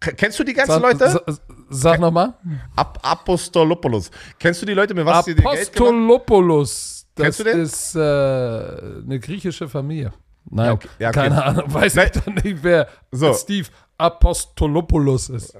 Kennst 0.00 0.38
du 0.38 0.44
die 0.44 0.52
ganzen 0.52 0.72
Sag, 0.72 0.82
Leute? 0.82 1.10
sa- 1.10 1.22
sag 1.70 2.00
nochmal. 2.00 2.34
Ap 2.76 2.98
Apostolopoulos. 3.02 4.10
Kennst 4.38 4.60
du 4.62 4.66
die 4.66 4.74
Leute, 4.74 4.94
mit 4.94 5.06
was 5.06 5.24
die 5.24 5.34
dir 5.34 5.42
Geld 5.42 5.68
Apostolopoulos. 5.68 7.06
Das 7.14 7.24
Kennst 7.24 7.40
du 7.40 7.44
den? 7.44 7.60
ist 7.60 7.94
äh, 7.94 7.98
eine 8.00 9.20
griechische 9.20 9.68
Familie. 9.68 10.12
Nein, 10.50 10.66
Ja, 10.66 10.72
okay. 10.72 10.88
Ja, 10.98 11.08
okay. 11.10 11.20
keine 11.20 11.44
Ahnung, 11.44 11.72
weiß 11.72 11.94
Nein. 11.94 12.10
ich 12.14 12.20
doch 12.20 12.26
nicht, 12.44 12.58
wer 12.62 12.88
So. 13.12 13.32
Steve 13.34 13.68
Apostolopoulos 13.98 15.28
ist. 15.30 15.56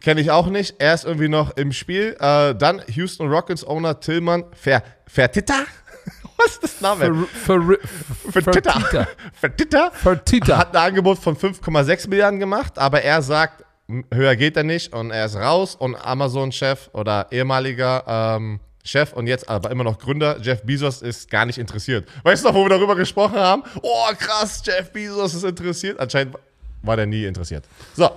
Kenne 0.00 0.20
ich 0.20 0.30
auch 0.30 0.48
nicht. 0.48 0.76
Er 0.78 0.94
ist 0.94 1.04
irgendwie 1.04 1.28
noch 1.28 1.56
im 1.56 1.72
Spiel. 1.72 2.16
Äh, 2.20 2.54
dann 2.54 2.82
Houston 2.88 3.28
Rockets 3.28 3.66
Owner 3.66 3.98
Tillmann 4.00 4.44
Fer 4.52 4.82
Fertitta? 5.06 5.54
Was 6.36 6.52
ist 6.52 6.62
das 6.62 6.80
Name? 6.80 7.26
Fertitta. 8.30 9.06
Fertitta 9.32 9.90
Fertitta. 9.90 10.58
hat 10.58 10.76
ein 10.76 10.88
Angebot 10.88 11.18
von 11.18 11.36
5,6 11.36 12.08
Milliarden 12.08 12.38
gemacht, 12.38 12.78
aber 12.78 13.02
er 13.02 13.22
sagt, 13.22 13.64
höher 14.12 14.36
geht 14.36 14.56
er 14.56 14.62
nicht 14.62 14.92
und 14.92 15.10
er 15.10 15.26
ist 15.26 15.36
raus 15.36 15.74
und 15.74 15.96
Amazon-Chef 15.96 16.90
oder 16.92 17.26
ehemaliger 17.30 18.04
ähm, 18.06 18.60
Chef 18.84 19.12
und 19.12 19.26
jetzt 19.26 19.48
aber 19.48 19.70
immer 19.70 19.84
noch 19.84 19.98
Gründer, 19.98 20.38
Jeff 20.40 20.62
Bezos 20.62 21.02
ist 21.02 21.30
gar 21.30 21.44
nicht 21.44 21.58
interessiert. 21.58 22.08
Weißt 22.22 22.44
du 22.44 22.48
noch, 22.48 22.54
wo 22.54 22.64
wir 22.64 22.70
darüber 22.70 22.96
gesprochen 22.96 23.38
haben? 23.38 23.62
Oh, 23.82 24.06
krass, 24.18 24.62
Jeff 24.64 24.92
Bezos 24.92 25.34
ist 25.34 25.44
interessiert. 25.44 26.00
Anscheinend 26.00 26.36
war 26.82 26.96
der 26.96 27.06
nie 27.06 27.24
interessiert. 27.24 27.64
So, 27.94 28.10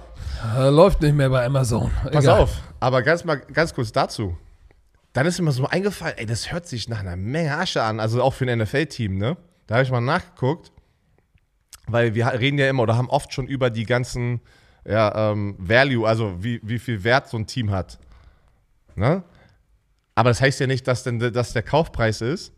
Äh, 0.57 0.69
läuft 0.69 1.01
nicht 1.01 1.13
mehr 1.15 1.29
bei 1.29 1.45
Amazon. 1.45 1.91
Pass 2.11 2.23
Egal. 2.25 2.39
auf, 2.41 2.57
aber 2.79 3.03
ganz 3.03 3.23
mal 3.23 3.35
ganz 3.37 3.73
kurz 3.73 3.91
dazu. 3.91 4.35
Dann 5.13 5.25
ist 5.27 5.39
mir 5.41 5.51
so 5.51 5.67
eingefallen, 5.67 6.17
ey, 6.17 6.25
das 6.25 6.51
hört 6.51 6.67
sich 6.67 6.87
nach 6.89 7.01
einer 7.01 7.15
Menge 7.15 7.55
Asche 7.57 7.83
an, 7.83 7.99
also 7.99 8.23
auch 8.23 8.33
für 8.33 8.49
ein 8.49 8.59
NFL-Team, 8.59 9.17
ne? 9.17 9.37
Da 9.67 9.75
habe 9.75 9.83
ich 9.83 9.91
mal 9.91 10.01
nachgeguckt, 10.01 10.71
weil 11.87 12.15
wir 12.15 12.27
reden 12.27 12.57
ja 12.57 12.69
immer 12.69 12.83
oder 12.83 12.97
haben 12.97 13.09
oft 13.09 13.33
schon 13.33 13.45
über 13.47 13.69
die 13.69 13.85
ganzen 13.85 14.41
ja, 14.85 15.31
ähm, 15.31 15.55
Value, 15.59 16.07
also 16.07 16.43
wie, 16.43 16.59
wie 16.63 16.79
viel 16.79 17.03
Wert 17.03 17.27
so 17.29 17.37
ein 17.37 17.45
Team 17.45 17.69
hat. 17.71 17.99
Ne? 18.95 19.23
Aber 20.15 20.29
das 20.31 20.41
heißt 20.41 20.59
ja 20.59 20.67
nicht, 20.67 20.87
dass, 20.87 21.03
denn, 21.03 21.19
dass 21.19 21.53
der 21.53 21.61
Kaufpreis 21.63 22.21
ist. 22.21 22.51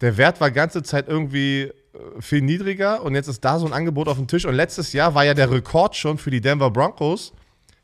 Der 0.00 0.16
Wert 0.16 0.40
war 0.40 0.50
ganze 0.50 0.82
Zeit 0.82 1.08
irgendwie 1.08 1.72
viel 2.20 2.42
niedriger 2.42 3.02
und 3.02 3.14
jetzt 3.14 3.28
ist 3.28 3.44
da 3.44 3.58
so 3.58 3.66
ein 3.66 3.72
Angebot 3.72 4.08
auf 4.08 4.16
dem 4.16 4.26
Tisch. 4.26 4.44
Und 4.44 4.54
letztes 4.54 4.92
Jahr 4.92 5.14
war 5.14 5.24
ja 5.24 5.34
der 5.34 5.50
Rekord 5.50 5.96
schon 5.96 6.18
für 6.18 6.30
die 6.30 6.40
Denver 6.40 6.70
Broncos 6.70 7.32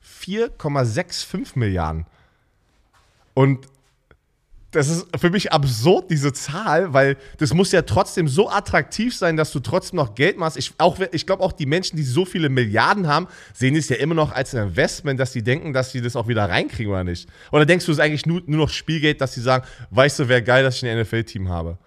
4,65 0.04 1.58
Milliarden. 1.58 2.06
Und 3.34 3.66
das 4.74 4.88
ist 4.88 5.06
für 5.16 5.30
mich 5.30 5.52
absurd, 5.52 6.10
diese 6.10 6.32
Zahl, 6.32 6.92
weil 6.92 7.16
das 7.38 7.54
muss 7.54 7.70
ja 7.70 7.82
trotzdem 7.82 8.26
so 8.26 8.50
attraktiv 8.50 9.14
sein, 9.14 9.36
dass 9.36 9.52
du 9.52 9.60
trotzdem 9.60 9.98
noch 9.98 10.14
Geld 10.14 10.36
machst. 10.36 10.56
Ich, 10.56 10.72
ich 11.12 11.26
glaube, 11.26 11.42
auch 11.42 11.52
die 11.52 11.66
Menschen, 11.66 11.96
die 11.96 12.02
so 12.02 12.24
viele 12.24 12.48
Milliarden 12.48 13.06
haben, 13.06 13.28
sehen 13.52 13.76
es 13.76 13.88
ja 13.88 13.96
immer 13.96 14.14
noch 14.14 14.32
als 14.32 14.54
ein 14.54 14.68
Investment, 14.68 15.20
dass 15.20 15.32
sie 15.32 15.42
denken, 15.42 15.72
dass 15.72 15.92
sie 15.92 16.00
das 16.00 16.16
auch 16.16 16.26
wieder 16.26 16.48
reinkriegen 16.48 16.92
oder 16.92 17.04
nicht. 17.04 17.28
Oder 17.52 17.66
denkst 17.66 17.86
du, 17.86 17.92
es 17.92 17.98
ist 17.98 18.04
eigentlich 18.04 18.26
nur, 18.26 18.42
nur 18.46 18.58
noch 18.58 18.70
Spielgeld, 18.70 19.20
dass 19.20 19.34
sie 19.34 19.40
sagen, 19.40 19.64
weißt 19.90 20.18
du, 20.18 20.28
wäre 20.28 20.42
geil, 20.42 20.64
dass 20.64 20.82
ich 20.82 20.88
ein 20.88 21.00
NFL-Team 21.00 21.48
habe? 21.48 21.78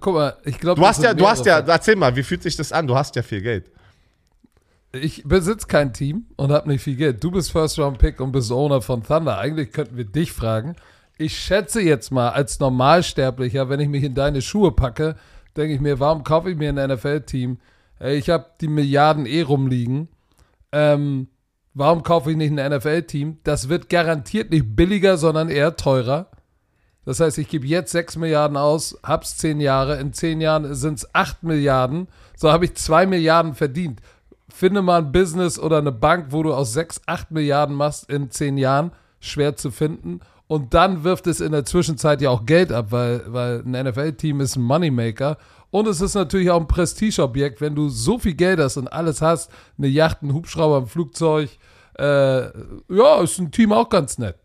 Guck 0.00 0.14
mal, 0.14 0.36
ich 0.44 0.58
glaube. 0.58 0.80
Du 0.80 0.86
hast 0.86 1.02
ja, 1.02 1.14
du 1.14 1.26
hast 1.26 1.46
ja, 1.46 1.58
erzähl 1.60 1.96
mal, 1.96 2.14
wie 2.16 2.22
fühlt 2.22 2.42
sich 2.42 2.56
das 2.56 2.72
an? 2.72 2.86
Du 2.86 2.96
hast 2.96 3.14
ja 3.16 3.22
viel 3.22 3.40
Geld. 3.40 3.70
Ich 4.92 5.22
besitze 5.24 5.68
kein 5.68 5.92
Team 5.92 6.26
und 6.36 6.50
habe 6.50 6.68
nicht 6.68 6.82
viel 6.82 6.96
Geld. 6.96 7.22
Du 7.22 7.30
bist 7.30 7.52
First 7.52 7.78
Round 7.78 7.98
Pick 7.98 8.20
und 8.20 8.32
bist 8.32 8.50
Owner 8.50 8.82
von 8.82 9.04
Thunder. 9.04 9.38
Eigentlich 9.38 9.70
könnten 9.70 9.96
wir 9.96 10.04
dich 10.04 10.32
fragen. 10.32 10.74
Ich 11.16 11.38
schätze 11.38 11.80
jetzt 11.80 12.10
mal 12.10 12.30
als 12.30 12.58
Normalsterblicher, 12.58 13.68
wenn 13.68 13.78
ich 13.78 13.88
mich 13.88 14.02
in 14.02 14.14
deine 14.14 14.42
Schuhe 14.42 14.72
packe, 14.72 15.16
denke 15.56 15.74
ich 15.74 15.80
mir, 15.80 16.00
warum 16.00 16.24
kaufe 16.24 16.50
ich 16.50 16.56
mir 16.56 16.70
ein 16.70 16.90
NFL-Team? 16.90 17.58
Ich 18.00 18.30
habe 18.30 18.46
die 18.60 18.68
Milliarden 18.68 19.26
eh 19.26 19.42
rumliegen. 19.42 20.08
Ähm, 20.72 21.28
warum 21.74 22.02
kaufe 22.02 22.30
ich 22.30 22.36
nicht 22.36 22.58
ein 22.58 22.72
NFL-Team? 22.72 23.38
Das 23.44 23.68
wird 23.68 23.90
garantiert 23.90 24.50
nicht 24.50 24.74
billiger, 24.74 25.18
sondern 25.18 25.50
eher 25.50 25.76
teurer. 25.76 26.30
Das 27.04 27.20
heißt, 27.20 27.38
ich 27.38 27.48
gebe 27.48 27.66
jetzt 27.66 27.92
6 27.92 28.16
Milliarden 28.16 28.56
aus, 28.56 28.98
hab's 29.02 29.38
10 29.38 29.60
Jahre, 29.60 29.98
in 29.98 30.12
10 30.12 30.40
Jahren 30.40 30.74
sind 30.74 30.98
es 30.98 31.14
8 31.14 31.42
Milliarden, 31.42 32.08
so 32.36 32.52
habe 32.52 32.66
ich 32.66 32.74
2 32.74 33.06
Milliarden 33.06 33.54
verdient. 33.54 34.00
Finde 34.48 34.82
mal 34.82 34.98
ein 34.98 35.12
Business 35.12 35.58
oder 35.58 35.78
eine 35.78 35.92
Bank, 35.92 36.26
wo 36.30 36.42
du 36.42 36.52
aus 36.52 36.72
6, 36.74 37.02
8 37.06 37.30
Milliarden 37.30 37.74
machst 37.74 38.10
in 38.10 38.30
10 38.30 38.58
Jahren, 38.58 38.92
schwer 39.20 39.56
zu 39.56 39.70
finden. 39.70 40.20
Und 40.46 40.74
dann 40.74 41.04
wirft 41.04 41.28
es 41.28 41.40
in 41.40 41.52
der 41.52 41.64
Zwischenzeit 41.64 42.20
ja 42.20 42.30
auch 42.30 42.44
Geld 42.44 42.72
ab, 42.72 42.86
weil, 42.90 43.22
weil 43.28 43.62
ein 43.64 43.86
NFL-Team 43.86 44.40
ist 44.40 44.56
ein 44.56 44.62
Moneymaker. 44.62 45.38
Und 45.70 45.86
es 45.86 46.00
ist 46.00 46.14
natürlich 46.14 46.50
auch 46.50 46.60
ein 46.60 46.66
Prestigeobjekt, 46.66 47.60
wenn 47.60 47.76
du 47.76 47.88
so 47.88 48.18
viel 48.18 48.34
Geld 48.34 48.58
hast 48.58 48.76
und 48.76 48.88
alles 48.88 49.22
hast, 49.22 49.50
eine 49.78 49.86
Yacht, 49.86 50.22
ein 50.22 50.34
Hubschrauber, 50.34 50.78
ein 50.78 50.86
Flugzeug. 50.86 51.50
Äh, 51.96 52.46
ja, 52.88 53.20
ist 53.22 53.38
ein 53.38 53.52
Team 53.52 53.72
auch 53.72 53.88
ganz 53.88 54.18
nett. 54.18 54.36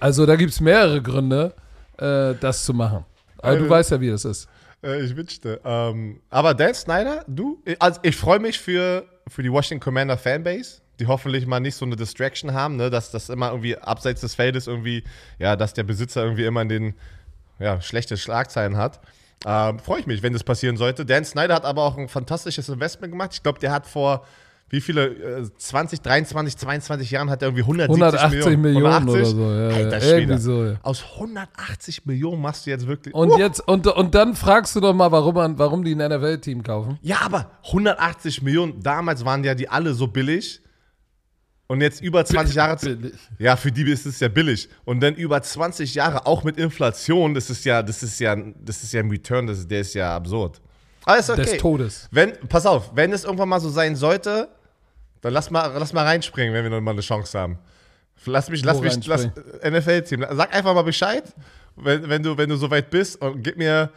So. 0.00 0.04
Also 0.04 0.26
da 0.26 0.36
gibt 0.36 0.52
es 0.52 0.60
mehrere 0.60 1.00
Gründe, 1.02 1.54
äh, 1.98 2.34
das 2.40 2.64
zu 2.64 2.74
machen. 2.74 3.04
Aber 3.38 3.52
du 3.56 3.62
Also- 3.64 3.70
weißt 3.70 3.90
ja, 3.92 4.00
wie 4.00 4.10
das 4.10 4.24
ist. 4.24 4.48
Äh, 4.82 5.02
ich 5.02 5.16
wünschte. 5.16 5.60
Ähm, 5.64 6.20
aber 6.30 6.54
Dan 6.54 6.74
Snyder, 6.74 7.24
du, 7.26 7.62
also 7.78 8.00
ich 8.02 8.16
freue 8.16 8.38
mich 8.38 8.58
für, 8.58 9.04
für 9.28 9.42
die 9.42 9.50
Washington 9.50 9.82
Commander 9.82 10.18
Fanbase, 10.18 10.80
die 11.00 11.06
hoffentlich 11.06 11.46
mal 11.46 11.60
nicht 11.60 11.74
so 11.74 11.84
eine 11.84 11.96
Distraction 11.96 12.52
haben, 12.52 12.76
ne, 12.76 12.90
dass 12.90 13.10
das 13.10 13.28
immer 13.30 13.50
irgendwie 13.50 13.76
abseits 13.78 14.20
des 14.20 14.34
Feldes 14.34 14.66
irgendwie, 14.66 15.04
ja, 15.38 15.56
dass 15.56 15.72
der 15.74 15.84
Besitzer 15.84 16.22
irgendwie 16.22 16.44
immer 16.44 16.62
in 16.62 16.68
den, 16.68 16.94
ja, 17.58 17.80
schlechte 17.80 18.16
Schlagzeilen 18.16 18.76
hat. 18.76 19.00
Ähm, 19.46 19.78
freue 19.78 20.00
ich 20.00 20.06
mich, 20.06 20.22
wenn 20.22 20.32
das 20.32 20.44
passieren 20.44 20.76
sollte. 20.76 21.04
Dan 21.04 21.24
Snyder 21.24 21.54
hat 21.54 21.64
aber 21.64 21.82
auch 21.82 21.96
ein 21.98 22.08
fantastisches 22.08 22.68
Investment 22.68 23.12
gemacht. 23.12 23.30
Ich 23.34 23.42
glaube, 23.42 23.58
der 23.58 23.72
hat 23.72 23.86
vor 23.86 24.24
wie 24.70 24.80
viele, 24.80 25.06
äh, 25.06 25.48
20, 25.56 26.00
23, 26.00 26.56
22 26.56 27.10
Jahren 27.10 27.30
hat 27.30 27.42
er 27.42 27.48
irgendwie 27.48 27.62
170 27.62 28.02
180 28.02 28.56
Millionen, 28.56 28.86
oder 28.86 28.96
180? 28.96 29.36
so. 29.36 29.52
Ja, 29.52 29.68
Alter 29.68 30.00
Schwede. 30.00 30.38
so. 30.38 30.64
Ja. 30.64 30.80
Aus 30.82 31.04
180 31.14 32.06
Millionen 32.06 32.42
machst 32.42 32.66
du 32.66 32.70
jetzt 32.70 32.86
wirklich. 32.86 33.14
Und 33.14 33.38
jetzt, 33.38 33.60
und, 33.68 33.86
und 33.86 34.14
dann 34.14 34.34
fragst 34.34 34.74
du 34.74 34.80
doch 34.80 34.94
mal, 34.94 35.12
warum, 35.12 35.34
man, 35.34 35.58
warum 35.58 35.84
die 35.84 35.94
ein 35.94 36.10
NFL-Team 36.10 36.62
kaufen. 36.62 36.98
Ja, 37.02 37.20
aber 37.22 37.50
180 37.66 38.42
Millionen, 38.42 38.82
damals 38.82 39.24
waren 39.24 39.44
ja 39.44 39.54
die 39.54 39.68
alle 39.68 39.94
so 39.94 40.06
billig. 40.06 40.60
Und 41.66 41.80
jetzt 41.80 42.02
über 42.02 42.24
20 42.24 42.56
Jahre. 42.56 42.76
Billig. 42.76 43.14
Ja, 43.38 43.56
für 43.56 43.72
die 43.72 43.90
ist 43.90 44.06
es 44.06 44.20
ja 44.20 44.28
billig. 44.28 44.68
Und 44.84 45.00
dann 45.00 45.14
über 45.14 45.40
20 45.40 45.94
Jahre, 45.94 46.26
auch 46.26 46.44
mit 46.44 46.56
Inflation, 46.58 47.32
das 47.34 47.48
ist 47.48 47.64
ja, 47.64 47.82
das 47.82 48.02
ist 48.02 48.20
ja, 48.20 48.36
das 48.36 48.82
ist 48.82 48.92
ja 48.92 49.00
ein 49.00 49.10
Return, 49.10 49.46
das, 49.46 49.66
der 49.66 49.80
ist 49.80 49.94
ja 49.94 50.14
absurd. 50.16 50.60
Alles 51.04 51.30
okay. 51.30 51.42
Des 51.42 51.56
Todes. 51.58 52.08
Wenn, 52.10 52.32
pass 52.48 52.66
auf, 52.66 52.90
wenn 52.94 53.12
es 53.12 53.24
irgendwann 53.24 53.48
mal 53.48 53.60
so 53.60 53.68
sein 53.68 53.96
sollte, 53.96 54.48
dann 55.20 55.32
lass 55.32 55.50
mal, 55.50 55.72
lass 55.78 55.92
mal 55.92 56.04
reinspringen, 56.04 56.54
wenn 56.54 56.64
wir 56.64 56.70
noch 56.70 56.80
mal 56.80 56.92
eine 56.92 57.00
Chance 57.00 57.38
haben. 57.38 57.58
Lass 58.26 58.48
mich, 58.48 58.64
lass 58.64 58.78
Wo 58.78 58.82
mich, 58.82 59.06
lass 59.06 59.26
NFL-Team. 59.62 60.26
Sag 60.32 60.54
einfach 60.54 60.74
mal 60.74 60.82
Bescheid, 60.82 61.24
wenn, 61.76 62.08
wenn, 62.08 62.22
du, 62.22 62.36
wenn 62.36 62.48
du 62.48 62.56
soweit 62.56 62.90
bist 62.90 63.20
und 63.20 63.42
gib 63.42 63.56
mir, 63.56 63.90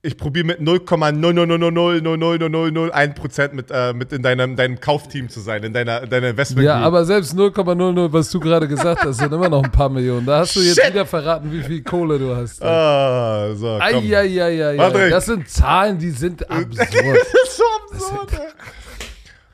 ich 0.00 0.16
probiere 0.16 0.46
mit 0.46 0.60
0,000000001% 0.60 3.52
mit, 3.52 3.68
äh, 3.70 3.92
mit 3.92 4.12
in 4.12 4.22
deinem, 4.22 4.54
deinem 4.54 4.78
Kaufteam 4.78 5.28
zu 5.28 5.40
sein, 5.40 5.64
in 5.64 5.72
deiner, 5.72 6.04
in 6.04 6.10
deiner 6.10 6.28
Investment 6.28 6.64
Ja, 6.64 6.76
aber 6.76 7.04
selbst 7.04 7.34
0,00, 7.34 8.12
was 8.12 8.30
du 8.30 8.38
gerade 8.38 8.68
gesagt 8.68 9.02
hast, 9.04 9.18
sind 9.18 9.32
immer 9.32 9.48
noch 9.48 9.64
ein 9.64 9.72
paar 9.72 9.88
Millionen. 9.88 10.24
Da 10.24 10.38
hast 10.40 10.54
du 10.54 10.60
jetzt 10.60 10.80
Shit. 10.80 10.92
wieder 10.92 11.04
verraten, 11.04 11.50
wie 11.50 11.62
viel 11.62 11.82
Kohle 11.82 12.16
du 12.18 12.36
hast. 12.36 12.62
Ah, 12.62 13.52
so, 13.54 13.66
komm. 13.66 13.80
Eieieiei. 13.82 14.76
Patrick. 14.76 15.10
Das 15.10 15.26
sind 15.26 15.48
Zahlen, 15.48 15.98
die 15.98 16.10
sind 16.10 16.48
absurd. 16.48 16.78
Das 16.78 16.88
ist 16.88 17.56
so 17.56 17.64
absurd. 17.90 18.28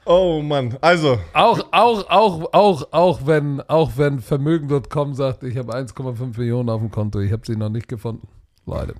Oh 0.06 0.42
Mann, 0.42 0.76
also, 0.82 1.18
Auch, 1.32 1.60
auch, 1.72 2.10
auch, 2.10 2.52
auch, 2.52 2.86
auch 2.90 3.20
wenn, 3.24 3.62
auch 3.62 3.92
wenn 3.96 4.20
Vermögen.com 4.20 5.14
sagt, 5.14 5.42
ich 5.44 5.56
habe 5.56 5.74
1,5 5.74 6.36
Millionen 6.36 6.68
auf 6.68 6.82
dem 6.82 6.90
Konto, 6.90 7.20
ich 7.20 7.32
habe 7.32 7.40
sie 7.46 7.56
noch 7.56 7.70
nicht 7.70 7.88
gefunden. 7.88 8.28
Leider. 8.66 8.92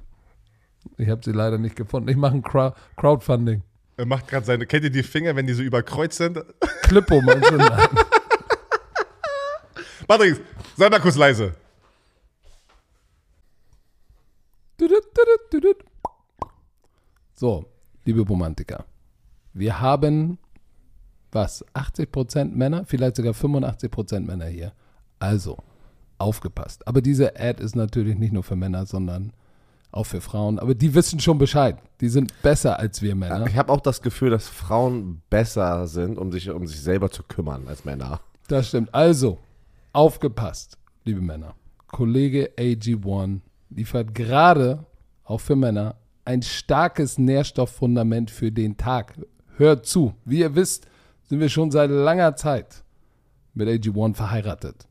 Ich 0.97 1.09
habe 1.09 1.21
sie 1.25 1.33
leider 1.33 1.59
nicht 1.59 1.77
gefunden. 1.77 2.09
Ich 2.09 2.17
mache 2.17 2.35
ein 2.35 2.43
Crowd 2.43 2.77
Crowdfunding. 2.97 3.63
er 3.97 4.07
macht 4.07 4.29
gerade 4.29 4.47
seine, 4.47 4.67
kennt 4.67 4.85
ihr 4.85 4.91
die 4.91 5.03
Finger, 5.03 5.35
wenn 5.37 5.47
die 5.47 5.55
so 5.55 5.63
überkreuzt 5.63 6.19
sind? 6.19 6.43
Klippo 6.83 7.21
meinst 7.21 7.51
du? 7.51 7.57
Nein. 7.57 7.89
Patrick, 10.07 10.41
sei 10.77 10.89
mal 10.89 11.01
kurz 11.01 11.17
leise. 11.17 11.55
So, 17.35 17.65
liebe 18.05 18.21
Romantiker. 18.21 18.85
Wir 19.53 19.81
haben, 19.81 20.39
was, 21.33 21.65
80% 21.75 22.55
Männer, 22.55 22.85
vielleicht 22.85 23.17
sogar 23.17 23.33
85% 23.33 24.21
Männer 24.21 24.47
hier. 24.47 24.73
Also, 25.19 25.59
aufgepasst. 26.19 26.87
Aber 26.87 27.01
diese 27.01 27.39
Ad 27.39 27.63
ist 27.63 27.77
natürlich 27.77 28.17
nicht 28.17 28.33
nur 28.33 28.43
für 28.43 28.57
Männer, 28.57 28.87
sondern 28.87 29.33
auch 29.95 30.05
für 30.05 30.21
Frauen. 30.21 30.59
Aber 30.59 30.75
die 30.75 30.95
wissen 30.95 31.21
schon 31.21 31.39
Bescheid. 31.39 31.79
Die 32.01 32.09
sind 32.09 32.43
besser 32.43 32.79
als 32.79 33.01
wir 33.01 33.15
Männer. 33.15 33.47
Ich 33.47 33.57
habe 33.57 33.73
auch 33.73 33.81
das 33.81 34.03
Gefühl, 34.03 34.31
dass 34.31 34.49
Frauen 34.49 35.23
besser 35.31 35.87
sind, 35.87 36.19
um 36.19 36.33
sich, 36.33 36.51
um 36.51 36.67
sich 36.67 36.81
selber 36.81 37.11
zu 37.11 37.23
kümmern 37.23 37.69
als 37.69 37.85
Männer. 37.85 38.21
Das 38.49 38.69
stimmt. 38.69 38.93
Also, 38.93 39.39
aufgepasst, 39.93 40.77
liebe 41.05 41.21
Männer. 41.21 41.55
Kollege 41.87 42.51
AG1 42.59 43.41
liefert 43.71 44.15
gerade, 44.15 44.85
auch 45.25 45.41
für 45.41 45.57
Männer, 45.57 45.97
ein 46.25 46.43
starkes 46.43 47.19
Nährstofffundament 47.19 48.31
für 48.31 48.51
den 48.51 48.77
Tag. 48.77 49.15
Hört 49.57 49.87
zu. 49.87 50.15
Wie 50.25 50.41
ihr 50.41 50.55
wisst, 50.55 50.89
sind 51.23 51.41
wir 51.41 51.49
schon 51.49 51.71
seit 51.71 51.91
langer 51.91 52.35
Zeit 52.35 52.83
mit 53.55 53.69
AG1 53.69 54.17
verheiratet. 54.17 54.89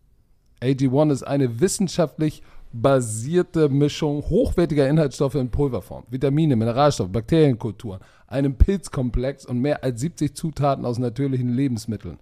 AG1 0.62 1.12
ist 1.12 1.24
eine 1.24 1.60
wissenschaftlich 1.60 2.42
basierte 2.74 3.70
Mischung 3.70 4.24
hochwertiger 4.24 4.90
Inhaltsstoffe 4.90 5.36
in 5.36 5.50
Pulverform, 5.50 6.04
Vitamine, 6.10 6.56
Mineralstoffe, 6.56 7.12
Bakterienkulturen, 7.12 8.00
einem 8.28 8.56
Pilzkomplex 8.56 9.46
und 9.46 9.60
mehr 9.60 9.84
als 9.84 10.02
70 10.02 10.36
Zutaten 10.36 10.86
aus 10.86 10.98
natürlichen 10.98 11.50
Lebensmitteln. 11.50 12.20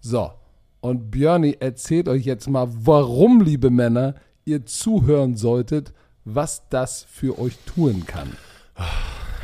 So, 0.00 0.30
und 0.80 1.10
Björni 1.10 1.56
erzählt 1.58 2.08
euch 2.08 2.24
jetzt 2.24 2.48
mal, 2.48 2.68
warum, 2.70 3.40
liebe 3.40 3.70
Männer, 3.70 4.14
ihr 4.44 4.66
zuhören 4.66 5.34
solltet, 5.34 5.92
was 6.24 6.68
das 6.68 7.02
für 7.02 7.38
euch 7.38 7.56
tun 7.64 8.04
kann. 8.06 8.28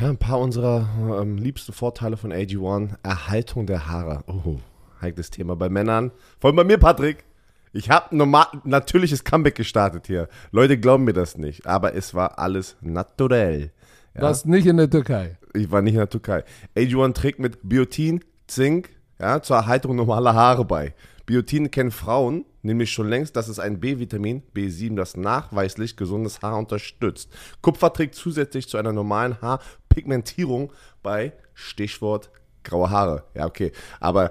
Ja, 0.01 0.09
ein 0.09 0.19
paar 0.19 0.39
unserer 0.39 0.89
ähm, 1.21 1.39
liebsten 1.39 1.73
Vorteile 1.73 2.17
von 2.17 2.33
AG1. 2.33 2.97
Erhaltung 3.03 3.67
der 3.67 3.89
Haare. 3.89 4.25
Oh, 4.27 4.59
heikles 5.01 5.31
Thema 5.31 5.57
bei 5.57 5.69
Männern. 5.69 6.11
Vor 6.39 6.49
allem 6.49 6.57
bei 6.57 6.65
mir, 6.65 6.79
Patrick. 6.79 7.25
Ich 7.73 7.91
habe 7.91 8.15
normal 8.17 8.47
natürliches 8.65 9.25
Comeback 9.25 9.55
gestartet 9.55 10.07
hier. 10.07 10.29
Leute 10.51 10.79
glauben 10.79 11.05
mir 11.05 11.15
das 11.15 11.39
nicht, 11.39 11.67
aber 11.67 11.95
es 11.95 12.15
war 12.15 12.39
alles 12.39 12.77
naturell. 12.81 13.73
Ja? 14.15 14.23
Warst 14.23 14.47
nicht 14.47 14.67
in 14.67 14.77
der 14.77 14.91
Türkei. 14.91 15.39
Ich 15.55 15.71
war 15.71 15.83
nicht 15.83 15.95
in 15.95 16.01
der 16.01 16.11
Türkei. 16.11 16.45
AG1 16.77 17.15
trägt 17.15 17.39
mit 17.39 17.59
Biotin, 17.63 18.21
Zink, 18.47 18.91
ja, 19.19 19.41
zur 19.41 19.57
Erhaltung 19.57 19.97
normaler 19.97 20.35
Haare 20.35 20.65
bei. 20.65 20.95
Biotin 21.25 21.71
kennen 21.71 21.91
Frauen 21.91 22.45
nämlich 22.63 22.93
schon 22.93 23.09
längst, 23.09 23.37
dass 23.37 23.49
es 23.49 23.59
ein 23.59 23.81
B-Vitamin, 23.81 24.43
B7, 24.55 24.97
das 24.97 25.17
nachweislich 25.17 25.97
gesundes 25.97 26.43
Haar 26.43 26.59
unterstützt. 26.59 27.31
Kupfer 27.61 27.93
trägt 27.93 28.15
zusätzlich 28.15 28.69
zu 28.69 28.77
einer 28.79 28.93
normalen 28.93 29.41
Haarpigmentierung 29.41 30.73
bei 31.03 31.33
Stichwort 31.55 32.31
graue 32.65 32.91
Haare. 32.91 33.25
Ja, 33.35 33.47
okay. 33.47 33.73
Aber 34.01 34.31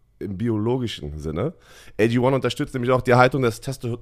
im 0.21 0.37
biologischen 0.37 1.19
Sinne. 1.19 1.53
AG1 1.99 2.33
unterstützt 2.33 2.73
nämlich 2.73 2.91
auch 2.91 3.01
die 3.01 3.11
Erhaltung 3.11 3.41
des 3.41 3.61
Testo 3.61 3.99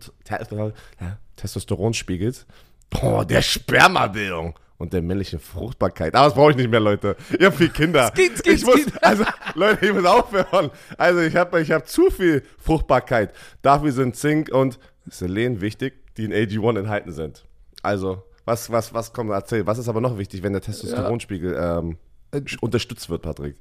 Testosteronspiegels. 1.36 2.45
Boah, 2.89 3.25
der 3.25 3.41
Spermabildung 3.41 4.58
und 4.79 4.93
der 4.93 5.01
männlichen 5.01 5.39
Fruchtbarkeit. 5.39 6.15
Aber 6.15 6.25
das 6.25 6.34
brauche 6.34 6.51
ich 6.51 6.58
nicht 6.58 6.71
mehr, 6.71 6.79
Leute. 6.79 7.15
Ich 7.38 7.45
habe 7.45 7.55
vier 7.55 7.69
Kinder. 7.69 8.12
Skit, 8.15 8.38
skit, 8.38 8.53
ich 8.53 8.65
muss, 8.65 8.82
also, 9.01 9.25
Leute, 9.53 9.86
ich 9.86 9.93
muss 9.93 10.05
aufhören. 10.05 10.71
Also, 10.97 11.19
ich 11.19 11.36
habe 11.36 11.62
ich 11.62 11.71
hab 11.71 11.88
zu 11.88 12.10
viel 12.10 12.43
Fruchtbarkeit. 12.58 13.34
Dafür 13.62 13.91
sind 13.91 14.15
Zink 14.15 14.49
und 14.51 14.79
Selen 15.05 15.62
wichtig, 15.62 15.93
die 16.17 16.25
in 16.25 16.34
AG1 16.34 16.79
enthalten 16.79 17.12
sind. 17.12 17.45
Also, 17.84 18.23
was, 18.45 18.71
was, 18.71 18.93
was 18.93 19.13
kommt, 19.13 19.32
erzähl. 19.32 19.67
Was 19.67 19.77
ist 19.77 19.89
aber 19.89 20.01
noch 20.01 20.17
wichtig, 20.17 20.43
wenn 20.43 20.53
der 20.53 20.62
Testosteronspiegel 20.62 21.55
ähm, 21.60 21.97
äh, 22.32 22.41
unterstützt 22.62 23.10
wird, 23.10 23.21
Patrick? 23.21 23.58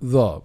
So, 0.00 0.44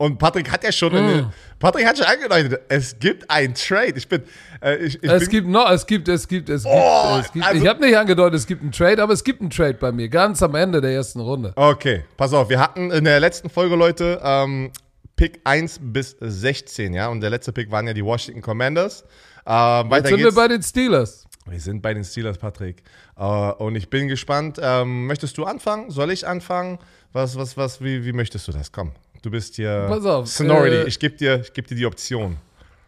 Und 0.00 0.16
Patrick 0.16 0.50
hat 0.50 0.64
ja 0.64 0.72
schon, 0.72 0.94
mm. 0.94 0.96
eine, 0.96 1.30
Patrick 1.58 1.86
hat 1.86 1.98
schon 1.98 2.06
angedeutet, 2.06 2.62
es 2.70 2.98
gibt 2.98 3.30
ein 3.30 3.54
Trade. 3.54 3.92
Ich 3.96 4.08
bin, 4.08 4.22
äh, 4.62 4.76
ich, 4.76 4.94
ich 4.94 5.10
es 5.10 5.24
bin, 5.24 5.28
gibt 5.28 5.48
noch, 5.48 5.70
es 5.70 5.86
gibt, 5.86 6.08
es 6.08 6.26
gibt, 6.26 6.48
es 6.48 6.62
gibt, 6.62 6.74
oh, 6.74 7.18
es 7.20 7.30
gibt. 7.30 7.44
Also, 7.44 7.62
ich 7.62 7.68
habe 7.68 7.84
nicht 7.84 7.94
angedeutet, 7.94 8.40
es 8.40 8.46
gibt 8.46 8.62
einen 8.62 8.72
Trade, 8.72 9.02
aber 9.02 9.12
es 9.12 9.22
gibt 9.22 9.42
einen 9.42 9.50
Trade 9.50 9.74
bei 9.74 9.92
mir, 9.92 10.08
ganz 10.08 10.42
am 10.42 10.54
Ende 10.54 10.80
der 10.80 10.92
ersten 10.92 11.20
Runde. 11.20 11.52
Okay, 11.54 12.04
pass 12.16 12.32
auf, 12.32 12.48
wir 12.48 12.58
hatten 12.58 12.90
in 12.90 13.04
der 13.04 13.20
letzten 13.20 13.50
Folge, 13.50 13.76
Leute, 13.76 14.18
ähm, 14.24 14.70
Pick 15.16 15.40
1 15.44 15.80
bis 15.82 16.16
16, 16.18 16.94
ja, 16.94 17.08
und 17.08 17.20
der 17.20 17.28
letzte 17.28 17.52
Pick 17.52 17.70
waren 17.70 17.86
ja 17.86 17.92
die 17.92 18.02
Washington 18.02 18.40
Commanders. 18.40 19.02
Äh, 19.44 19.50
weiter 19.50 19.96
Jetzt 19.96 20.08
sind 20.08 20.16
geht's. 20.16 20.34
wir 20.34 20.34
bei 20.34 20.48
den 20.48 20.62
Steelers. 20.62 21.26
Wir 21.44 21.60
sind 21.60 21.82
bei 21.82 21.92
den 21.92 22.04
Steelers, 22.04 22.38
Patrick. 22.38 22.82
Uh, 23.18 23.52
und 23.58 23.76
ich 23.76 23.90
bin 23.90 24.08
gespannt. 24.08 24.58
Ähm, 24.62 25.06
möchtest 25.06 25.36
du 25.36 25.44
anfangen? 25.44 25.90
Soll 25.90 26.10
ich 26.10 26.26
anfangen? 26.26 26.78
Was, 27.12 27.36
was, 27.36 27.58
was, 27.58 27.82
wie, 27.82 28.06
wie 28.06 28.14
möchtest 28.14 28.48
du 28.48 28.52
das? 28.52 28.72
Komm. 28.72 28.92
Du 29.22 29.30
bist 29.30 29.56
hier. 29.56 29.86
Pass 29.88 30.04
auf. 30.04 30.26
Sonority. 30.28 30.76
Äh, 30.76 30.88
ich 30.88 30.98
gebe 30.98 31.16
dir, 31.16 31.38
geb 31.52 31.66
dir 31.66 31.74
die 31.74 31.86
Option. 31.86 32.36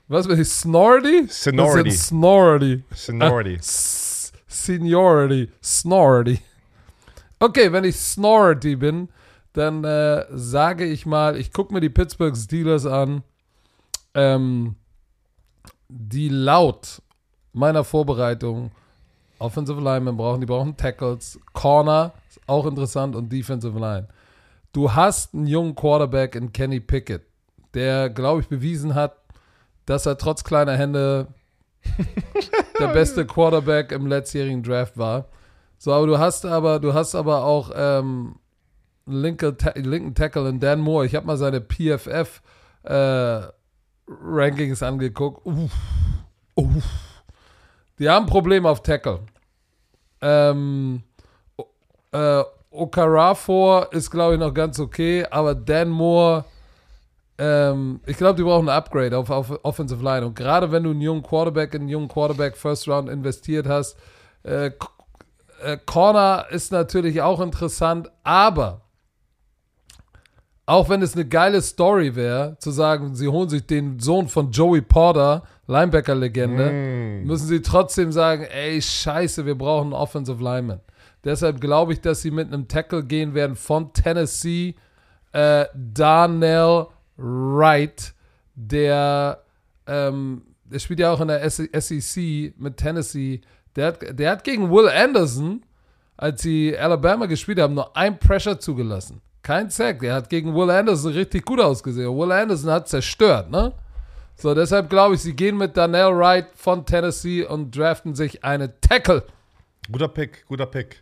Was 0.09 0.27
bin 0.27 0.41
ich? 0.41 0.49
Snority? 0.49 1.27
Sonority. 1.29 1.91
Snority. 1.91 2.85
Sonority. 2.95 3.57
Ah, 3.57 4.33
Seniority. 4.47 5.49
Snority. 5.63 6.41
Okay, 7.39 7.73
wenn 7.73 7.85
ich 7.85 7.97
Snority 7.97 8.77
bin, 8.77 9.09
dann 9.53 9.85
äh, 9.85 10.25
sage 10.31 10.85
ich 10.85 11.07
mal, 11.07 11.37
ich 11.37 11.53
gucke 11.53 11.73
mir 11.75 11.81
die 11.81 11.89
Pittsburgh 11.89 12.37
Steelers 12.37 12.87
an, 12.87 13.23
ähm, 14.15 14.77
die 15.89 16.29
laut 16.29 17.03
meiner 17.53 17.85
Vorbereitung 17.85 18.71
Offensive 19.39 19.81
Linemen 19.81 20.17
brauchen, 20.17 20.41
die 20.41 20.47
brauchen 20.47 20.77
Tackles, 20.77 21.39
Corner, 21.53 22.13
ist 22.29 22.41
auch 22.47 22.65
interessant 22.65 23.17
und 23.17 23.31
Defensive 23.31 23.79
Line 23.79 24.09
du 24.73 24.95
hast 24.95 25.35
einen 25.35 25.47
jungen 25.47 25.75
Quarterback 25.75 26.35
in 26.35 26.53
Kenny 26.53 26.81
Pickett, 26.81 27.23
der, 27.75 28.11
glaube 28.11 28.41
ich, 28.41 28.49
bewiesen 28.49 28.95
hat, 28.95 29.17
dass 29.87 30.07
er 30.07 30.19
trotz 30.19 30.45
kleiner 30.45 30.77
Hände 30.77 31.29
der 32.79 32.89
beste 32.89 33.27
Quarterback 33.27 33.93
im 33.93 34.07
letztjährigen 34.07 34.63
Draft 34.63 34.97
war. 34.97 35.29
So, 35.79 35.93
aber 35.93 36.07
du 36.07 36.19
hast 36.19 36.47
aber, 36.47 36.79
du 36.79 36.95
hast 36.95 37.15
aber 37.15 37.45
auch 37.45 37.73
ähm, 37.75 38.37
linken, 39.07 39.57
linken 39.75 40.15
Tackle 40.15 40.49
in 40.49 40.61
Dan 40.61 40.81
Moore. 40.81 41.07
Ich 41.07 41.15
habe 41.15 41.27
mal 41.27 41.37
seine 41.37 41.61
PFF 41.61 42.41
äh, 42.85 43.41
Rankings 44.07 44.83
angeguckt. 44.83 45.45
Uff, 45.45 45.73
uff. 46.55 47.23
Die 47.99 48.09
haben 48.09 48.27
ein 48.27 48.31
Problem 48.31 48.65
auf 48.65 48.83
Tackle. 48.83 49.21
Ähm, 50.21 51.03
äh, 52.13 52.45
Okarafor 52.73 53.93
ist, 53.93 54.11
glaube 54.11 54.35
ich, 54.35 54.41
noch 54.41 54.55
ganz 54.55 54.81
okay, 54.81 55.27
aber 55.31 55.55
Dan 55.55 55.89
Moore, 55.89 56.45
ähm, 57.39 58.01
ich 58.07 58.17
glaube, 58.17 58.37
die 58.37 58.43
brauchen 58.43 58.69
ein 58.69 58.77
Upgrade 58.77 59.17
auf, 59.17 59.31
auf 59.31 59.59
Offensive 59.63 60.03
Line. 60.03 60.27
Und 60.27 60.35
gerade 60.35 60.73
wenn 60.73 60.85
du 60.85 60.91
einen 60.91 61.01
jungen 61.01 61.23
Quarterback, 61.23 61.75
einen 61.75 61.89
jungen 61.89 62.09
Quarterback 62.09 62.57
First 62.57 62.89
Round 62.89 63.09
investiert 63.09 63.67
hast, 63.67 63.97
äh, 64.45 64.71
äh, 65.63 65.79
Corner 65.87 66.47
ist 66.51 66.73
natürlich 66.73 67.23
auch 67.23 67.41
interessant, 67.41 68.11
aber 68.25 68.81
auch 70.67 70.89
wenn 70.89 71.03
es 71.03 71.15
eine 71.15 71.27
geile 71.27 71.61
Story 71.61 72.15
wäre, 72.15 72.57
zu 72.59 72.71
sagen, 72.71 73.15
sie 73.15 73.29
holen 73.29 73.49
sich 73.49 73.67
den 73.67 73.99
Sohn 73.99 74.29
von 74.29 74.51
Joey 74.51 74.81
Porter, 74.81 75.43
Linebacker-Legende, 75.67 76.71
mm. 76.71 77.27
müssen 77.27 77.47
sie 77.47 77.63
trotzdem 77.63 78.13
sagen, 78.13 78.45
ey, 78.45 78.81
scheiße, 78.81 79.45
wir 79.45 79.57
brauchen 79.57 79.87
einen 79.87 79.93
Offensive 79.95 80.43
Lineman. 80.43 80.81
Deshalb 81.25 81.61
glaube 81.61 81.93
ich, 81.93 82.01
dass 82.01 82.23
sie 82.23 82.31
mit 82.31 82.49
einem 82.49 82.69
Tackle 82.69 83.05
gehen 83.05 83.35
werden 83.35 83.57
von 83.57 83.93
Tennessee. 83.93 84.75
Äh, 85.33 85.67
Darnell 85.75 86.87
Wright, 87.17 88.15
der, 88.55 89.43
ähm, 89.87 90.43
der 90.65 90.79
spielt 90.79 91.01
ja 91.01 91.13
auch 91.13 91.21
in 91.21 91.29
der 91.29 91.49
SEC 91.49 92.55
mit 92.59 92.77
Tennessee. 92.77 93.41
Der 93.77 93.87
hat, 93.89 94.19
der 94.19 94.31
hat 94.31 94.45
gegen 94.45 94.71
Will 94.71 94.89
Anderson 94.89 95.63
als 96.23 96.43
sie 96.43 96.79
Alabama 96.79 97.27
gespielt 97.27 97.59
haben, 97.59 97.75
nur 97.75 97.97
ein 97.97 98.17
Pressure 98.17 98.59
zugelassen. 98.59 99.21
Kein 99.43 99.71
Sack. 99.71 99.99
Der 100.01 100.15
hat 100.15 100.31
gegen 100.31 100.55
Will 100.55 100.71
Anderson 100.71 101.13
richtig 101.13 101.45
gut 101.45 101.61
ausgesehen. 101.61 102.17
Will 102.17 102.31
Anderson 102.31 102.71
hat 102.71 102.89
zerstört, 102.89 103.51
ne? 103.51 103.73
So, 104.37 104.55
deshalb 104.55 104.89
glaube 104.89 105.17
ich, 105.17 105.21
sie 105.21 105.35
gehen 105.35 105.57
mit 105.57 105.77
Daniel 105.77 106.17
Wright 106.17 106.47
von 106.55 106.87
Tennessee 106.87 107.45
und 107.45 107.77
draften 107.77 108.15
sich 108.15 108.45
eine 108.45 108.81
Tackle. 108.81 109.25
Guter 109.91 110.07
Pick, 110.07 110.47
guter 110.47 110.67
Pick. 110.67 111.02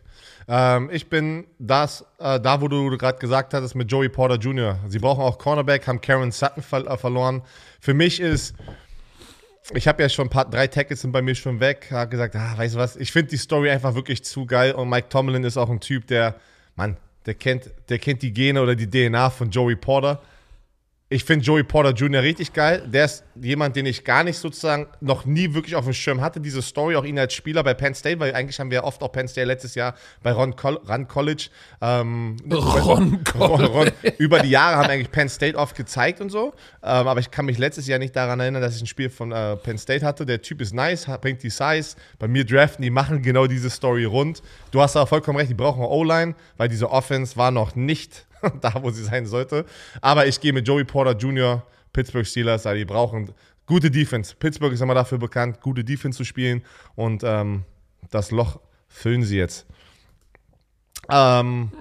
Ähm, 0.53 0.89
ich 0.91 1.07
bin 1.07 1.47
das, 1.59 2.05
äh, 2.19 2.37
da, 2.37 2.59
wo 2.59 2.67
du 2.67 2.97
gerade 2.97 3.17
gesagt 3.17 3.53
hattest, 3.53 3.73
mit 3.73 3.89
Joey 3.89 4.09
Porter 4.09 4.35
Jr. 4.35 4.77
Sie 4.89 4.99
brauchen 4.99 5.21
auch 5.21 5.37
Cornerback, 5.37 5.87
haben 5.87 6.01
Karen 6.01 6.33
Sutton 6.33 6.61
ver 6.61 6.85
äh, 6.85 6.97
verloren. 6.97 7.41
Für 7.79 7.93
mich 7.93 8.19
ist, 8.19 8.53
ich 9.73 9.87
habe 9.87 10.03
ja 10.03 10.09
schon 10.09 10.27
ein 10.27 10.29
paar, 10.29 10.49
drei 10.49 10.67
Tackles 10.67 10.99
sind 10.99 11.13
bei 11.13 11.21
mir 11.21 11.35
schon 11.35 11.61
weg, 11.61 11.87
habe 11.91 12.09
gesagt, 12.09 12.35
ah, 12.35 12.57
weißt 12.57 12.75
du 12.75 12.79
was, 12.79 12.97
ich 12.97 13.13
finde 13.13 13.29
die 13.29 13.37
Story 13.37 13.71
einfach 13.71 13.95
wirklich 13.95 14.25
zu 14.25 14.45
geil 14.45 14.73
und 14.73 14.89
Mike 14.89 15.07
Tomlin 15.07 15.45
ist 15.45 15.55
auch 15.55 15.69
ein 15.69 15.79
Typ, 15.79 16.07
der, 16.07 16.35
Mann, 16.75 16.97
der 17.25 17.35
kennt, 17.35 17.69
der 17.87 17.99
kennt 17.99 18.21
die 18.21 18.33
Gene 18.33 18.61
oder 18.61 18.75
die 18.75 18.89
DNA 18.89 19.29
von 19.29 19.51
Joey 19.51 19.77
Porter. 19.77 20.21
Ich 21.13 21.25
finde 21.25 21.43
Joey 21.43 21.63
Porter 21.63 21.91
Jr. 21.91 22.21
richtig 22.21 22.53
geil. 22.53 22.87
Der 22.87 23.03
ist 23.03 23.25
jemand, 23.35 23.75
den 23.75 23.85
ich 23.85 24.05
gar 24.05 24.23
nicht 24.23 24.37
sozusagen 24.37 24.87
noch 25.01 25.25
nie 25.25 25.53
wirklich 25.53 25.75
auf 25.75 25.83
dem 25.83 25.93
Schirm 25.93 26.21
hatte. 26.21 26.39
Diese 26.39 26.61
Story, 26.61 26.95
auch 26.95 27.03
ihn 27.03 27.19
als 27.19 27.33
Spieler 27.33 27.65
bei 27.65 27.73
Penn 27.73 27.93
State, 27.93 28.17
weil 28.21 28.33
eigentlich 28.33 28.57
haben 28.61 28.71
wir 28.71 28.85
oft 28.85 29.03
auch 29.03 29.11
Penn 29.11 29.27
State 29.27 29.45
letztes 29.45 29.75
Jahr 29.75 29.93
bei 30.23 30.31
Ron, 30.31 30.55
Col 30.55 30.79
Ron 30.87 31.09
College. 31.09 31.49
Ähm, 31.81 32.37
Ron 32.49 33.25
College. 33.25 33.67
Ron, 33.67 33.91
über 34.19 34.39
die 34.39 34.51
Jahre 34.51 34.77
haben 34.77 34.89
eigentlich 34.89 35.11
Penn 35.11 35.27
State 35.27 35.57
oft 35.57 35.75
gezeigt 35.75 36.21
und 36.21 36.29
so. 36.29 36.53
Ähm, 36.81 37.07
aber 37.09 37.19
ich 37.19 37.29
kann 37.29 37.45
mich 37.45 37.57
letztes 37.57 37.87
Jahr 37.87 37.99
nicht 37.99 38.15
daran 38.15 38.39
erinnern, 38.39 38.61
dass 38.61 38.77
ich 38.77 38.81
ein 38.81 38.87
Spiel 38.87 39.09
von 39.09 39.33
äh, 39.33 39.57
Penn 39.57 39.77
State 39.77 40.05
hatte. 40.05 40.25
Der 40.25 40.41
Typ 40.41 40.61
ist 40.61 40.73
nice, 40.73 41.07
bringt 41.19 41.43
die 41.43 41.49
Size. 41.49 41.97
Bei 42.19 42.29
mir 42.29 42.45
draften, 42.45 42.83
die 42.83 42.89
machen 42.89 43.21
genau 43.21 43.47
diese 43.47 43.69
Story 43.69 44.05
rund. 44.05 44.41
Du 44.71 44.79
hast 44.79 44.95
aber 44.95 45.07
vollkommen 45.07 45.39
recht, 45.39 45.49
die 45.49 45.55
brauchen 45.55 45.83
O-Line, 45.83 46.35
weil 46.55 46.69
diese 46.69 46.89
Offense 46.89 47.35
war 47.35 47.51
noch 47.51 47.75
nicht 47.75 48.27
da, 48.61 48.73
wo 48.81 48.91
sie 48.91 49.03
sein 49.03 49.25
sollte. 49.25 49.65
Aber 50.01 50.27
ich 50.27 50.39
gehe 50.39 50.53
mit 50.53 50.67
Joey 50.67 50.83
Porter 50.83 51.17
Jr., 51.17 51.63
Pittsburgh 51.93 52.25
Steelers, 52.25 52.63
die 52.63 52.85
brauchen 52.85 53.33
gute 53.65 53.91
Defense. 53.91 54.35
Pittsburgh 54.37 54.73
ist 54.73 54.81
immer 54.81 54.93
dafür 54.93 55.17
bekannt, 55.17 55.61
gute 55.61 55.83
Defense 55.83 56.17
zu 56.17 56.23
spielen 56.23 56.63
und 56.95 57.23
ähm, 57.23 57.63
das 58.09 58.31
Loch 58.31 58.59
füllen 58.87 59.23
sie 59.23 59.37
jetzt. 59.37 59.65
Ähm, 61.09 61.71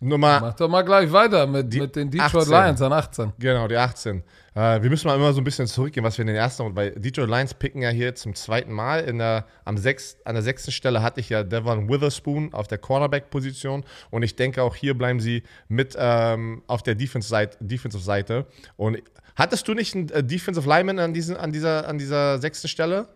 Nummer. 0.00 0.40
Mach 0.40 0.54
doch 0.54 0.68
mal 0.68 0.82
gleich 0.82 1.10
weiter 1.10 1.46
mit, 1.46 1.72
Die 1.72 1.80
mit 1.80 1.96
den 1.96 2.10
Detroit 2.10 2.44
18. 2.44 2.52
Lions 2.52 2.82
an 2.82 2.92
18. 2.92 3.32
Genau, 3.38 3.66
die 3.66 3.76
18. 3.76 4.22
Äh, 4.58 4.82
wir 4.82 4.90
müssen 4.90 5.06
mal 5.06 5.14
immer 5.14 5.32
so 5.32 5.40
ein 5.40 5.44
bisschen 5.44 5.68
zurückgehen, 5.68 6.02
was 6.04 6.18
wir 6.18 6.22
in 6.22 6.26
den 6.26 6.34
ersten, 6.36 6.74
weil 6.74 6.90
Detroit 6.90 7.28
Lions 7.28 7.54
picken 7.54 7.80
ja 7.80 7.90
hier 7.90 8.16
zum 8.16 8.34
zweiten 8.34 8.72
Mal. 8.72 9.04
In 9.04 9.18
der, 9.18 9.46
am 9.64 9.78
sechs, 9.78 10.16
an 10.24 10.34
der 10.34 10.42
sechsten 10.42 10.72
Stelle 10.72 11.00
hatte 11.00 11.20
ich 11.20 11.28
ja 11.28 11.44
Devon 11.44 11.88
Witherspoon 11.88 12.52
auf 12.52 12.66
der 12.66 12.78
Cornerback-Position 12.78 13.84
und 14.10 14.22
ich 14.24 14.34
denke 14.34 14.64
auch 14.64 14.74
hier 14.74 14.98
bleiben 14.98 15.20
sie 15.20 15.44
mit 15.68 15.94
ähm, 15.96 16.62
auf 16.66 16.82
der 16.82 16.96
Defensive-Seite. 16.96 17.56
Defensive 17.60 18.02
Seite. 18.02 18.46
und 18.76 18.98
hattest 19.36 19.68
du 19.68 19.74
nicht 19.74 19.94
einen 19.94 20.08
äh, 20.08 20.24
Defensive 20.24 20.68
Lineman 20.68 20.98
an, 20.98 21.14
diesen, 21.14 21.36
an, 21.36 21.52
dieser, 21.52 21.86
an 21.86 21.98
dieser 21.98 22.38
sechsten 22.38 22.66
Stelle? 22.66 23.06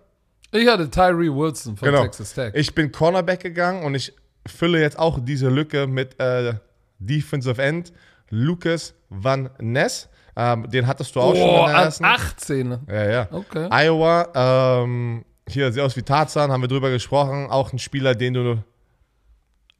Ich 0.53 0.69
hatte 0.69 0.89
Tyree 0.91 1.29
Wilson 1.29 1.77
von 1.77 1.89
Genau. 1.89 2.03
Texas 2.03 2.35
Tech. 2.35 2.53
Ich 2.55 2.73
bin 2.73 2.93
Cornerback 2.93 3.41
gegangen 3.41 3.85
und 3.85 3.97
ich 3.97 4.13
fülle 4.47 4.81
jetzt 4.81 4.97
auch 4.97 5.19
diese 5.21 5.49
Lücke 5.49 5.89
mit 5.89 6.21
äh, 6.21 6.55
Defensive 7.01 7.61
End 7.61 7.93
Lucas 8.31 8.95
Van 9.09 9.51
Ness. 9.59 10.09
Ähm, 10.37 10.71
den 10.71 10.87
hattest 10.87 11.15
du 11.15 11.21
auch 11.21 11.35
schon 11.35 11.49
oh, 11.49 11.67
in 11.67 11.73
der 11.73 11.83
ersten. 11.83 12.05
18. 12.05 12.79
Ja, 12.89 13.11
ja. 13.11 13.29
Okay. 13.31 13.69
Iowa, 13.71 14.83
ähm, 14.83 15.25
hier 15.49 15.71
sieht 15.73 15.83
aus 15.83 15.97
wie 15.97 16.03
Tarzan, 16.03 16.51
haben 16.51 16.63
wir 16.63 16.69
drüber 16.69 16.91
gesprochen. 16.91 17.49
Auch 17.51 17.73
ein 17.73 17.79
Spieler, 17.79 18.15
den 18.15 18.35
du 18.35 18.63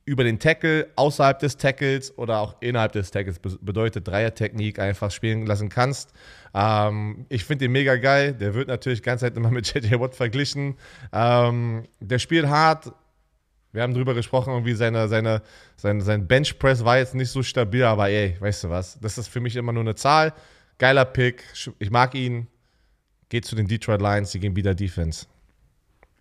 über 0.05 0.25
den 0.25 0.39
Tackle, 0.41 0.89
außerhalb 0.97 1.39
des 1.39 1.57
Tackles 1.57 2.19
oder 2.19 2.41
auch 2.41 2.57
innerhalb 2.61 2.91
des 2.93 3.13
Tackles, 3.13 3.39
be- 3.39 3.57
bedeutet 3.61 4.07
Dreier-Technik, 4.09 4.81
einfach 4.81 5.13
spielen 5.13 5.47
lassen 5.47 5.69
kannst. 5.69 6.13
Ähm, 6.55 7.25
ich 7.29 7.45
finde 7.45 7.67
den 7.67 7.73
mega 7.73 7.95
geil. 7.97 8.33
Der 8.35 8.53
wird 8.55 8.67
natürlich 8.69 9.03
ganze 9.03 9.27
Zeit 9.27 9.37
immer 9.37 9.51
mit 9.53 9.73
JJ 9.73 10.01
Watt 10.01 10.17
verglichen. 10.17 10.75
Ähm, 11.13 11.85
der 12.01 12.19
spielt 12.19 12.49
hart. 12.49 12.93
Wir 13.73 13.83
haben 13.83 13.95
drüber 13.95 14.15
gesprochen, 14.15 14.53
irgendwie 14.53 14.75
seine, 14.75 15.09
seine, 15.09 15.43
sein, 15.77 16.03
sein 16.03 16.27
Benchpress 16.27 16.85
war 16.85 16.99
jetzt 16.99 17.15
nicht 17.15 17.31
so 17.31 17.43
stabil, 17.43 17.85
aber 17.85 18.11
ey, 18.11 18.37
weißt 18.39 18.65
du 18.65 18.71
was? 18.71 18.99
Das 19.01 19.17
ist 19.17 19.29
für 19.29 19.41
mich 19.41 19.57
immer 19.57 19.73
nur 19.73 19.83
eine 19.83 19.95
Zahl. 19.95 20.35
Geiler 20.79 21.07
Pick. 21.07 21.43
Ich 21.79 21.91
mag 21.91 22.15
ihn. 22.15 22.49
Geht 23.31 23.47
zu 23.47 23.57
den 23.57 23.67
Detroit 23.67 24.03
Lions, 24.03 24.31
die 24.33 24.41
gehen 24.41 24.57
wieder 24.57 24.75
Defense. 24.75 25.27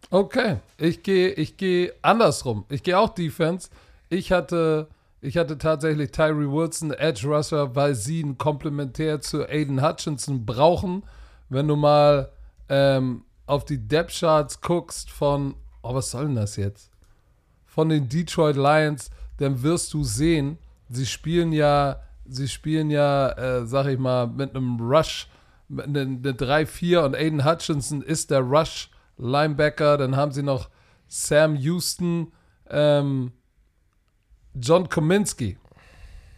Okay, 0.10 0.58
ich 0.78 1.04
gehe 1.04 1.30
ich 1.32 1.58
gehe 1.58 1.94
andersrum. 2.02 2.66
Ich 2.70 2.84
gehe 2.84 2.98
auch 2.98 3.10
Defense. 3.10 3.70
Ich 4.10 4.32
hatte, 4.32 4.88
ich 5.20 5.38
hatte 5.38 5.58
tatsächlich 5.58 6.12
Tyree 6.12 6.50
Wilson, 6.50 6.92
Edge 6.92 7.28
Rusher, 7.28 7.76
weil 7.76 7.96
sie 7.96 8.22
ein 8.24 8.38
Komplementär 8.38 9.20
zu 9.20 9.46
Aiden 9.46 9.86
Hutchinson 9.86 10.46
brauchen. 10.46 11.04
Wenn 11.50 11.68
du 11.68 11.76
mal 11.76 12.32
ähm, 12.70 13.26
auf 13.46 13.66
die 13.66 13.78
Depth 13.78 14.18
Charts 14.20 14.62
guckst 14.62 15.10
von, 15.10 15.56
oh, 15.82 15.94
was 15.94 16.12
soll 16.12 16.28
denn 16.28 16.36
das 16.36 16.56
jetzt? 16.56 16.91
Von 17.74 17.88
den 17.88 18.10
Detroit 18.10 18.58
Lions, 18.58 19.10
dann 19.38 19.64
wirst 19.64 19.94
du 19.94 20.04
sehen, 20.04 20.58
sie 20.90 21.06
spielen 21.06 21.54
ja, 21.54 22.02
sie 22.26 22.50
spielen 22.50 22.90
ja, 22.90 23.30
äh, 23.32 23.66
sag 23.66 23.88
ich 23.88 23.98
mal, 23.98 24.28
mit 24.28 24.54
einem 24.56 24.78
Rush, 24.80 25.30
mit 25.70 25.86
eine 25.86 26.04
3-4 26.34 27.00
und 27.00 27.16
Aiden 27.16 27.46
Hutchinson 27.46 28.02
ist 28.02 28.30
der 28.30 28.42
Rush 28.42 28.90
Linebacker. 29.18 29.98
Dann 29.98 30.18
haben 30.18 30.34
sie 30.34 30.44
noch 30.44 30.70
Sam 31.08 31.56
Houston, 31.56 32.34
ähm, 32.70 33.32
John 34.54 34.90
Kominski 34.90 35.58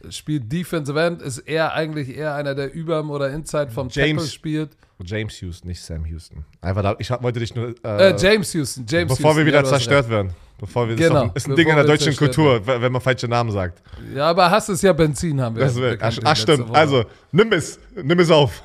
spielt 0.10 0.52
Defensive 0.52 1.00
End, 1.00 1.22
ist 1.22 1.40
er 1.40 1.74
eigentlich 1.74 2.16
eher 2.16 2.36
einer, 2.36 2.56
der 2.56 2.74
überm 2.74 3.10
oder 3.10 3.30
inside 3.30 3.72
vom 3.72 3.88
James. 3.90 4.24
Tackle 4.24 4.28
spielt. 4.28 4.78
James 5.04 5.42
Houston, 5.42 5.68
nicht 5.68 5.82
Sam 5.82 6.06
Houston. 6.06 6.46
Einfach 6.62 6.82
da, 6.84 6.96
ich 7.00 7.10
wollte 7.10 7.40
dich 7.40 7.56
nur. 7.56 7.74
Äh, 7.84 8.12
Äh, 8.12 8.16
James 8.18 8.54
Houston, 8.54 8.86
James 8.88 9.10
bevor 9.10 9.32
Houston. 9.32 9.38
wir 9.38 9.46
wieder 9.46 9.64
ja, 9.64 9.66
zerstört 9.66 10.10
werden. 10.10 10.32
Bevor 10.64 10.88
wir, 10.88 10.96
Genau, 10.96 11.26
das 11.26 11.44
ist, 11.44 11.50
ein 11.50 11.58
Ding 11.58 11.68
in 11.68 11.76
der 11.76 11.84
deutschen 11.84 12.16
Kultur, 12.16 12.66
wenn 12.66 12.90
man 12.90 13.02
falsche 13.02 13.28
Namen 13.28 13.52
sagt. 13.52 13.82
Ja, 14.16 14.30
aber 14.30 14.50
Hass 14.50 14.70
ist 14.70 14.82
ja 14.82 14.94
Benzin, 14.94 15.42
haben 15.42 15.58
wir. 15.58 15.66
Das 15.66 15.76
wird, 15.76 16.02
ach, 16.02 16.18
ach 16.24 16.38
stimmt. 16.38 16.70
Woche. 16.70 16.78
Also, 16.78 17.04
nimm 17.34 17.52
es. 17.52 17.78
Nimm 18.02 18.18
es 18.20 18.32
auf. 18.32 18.64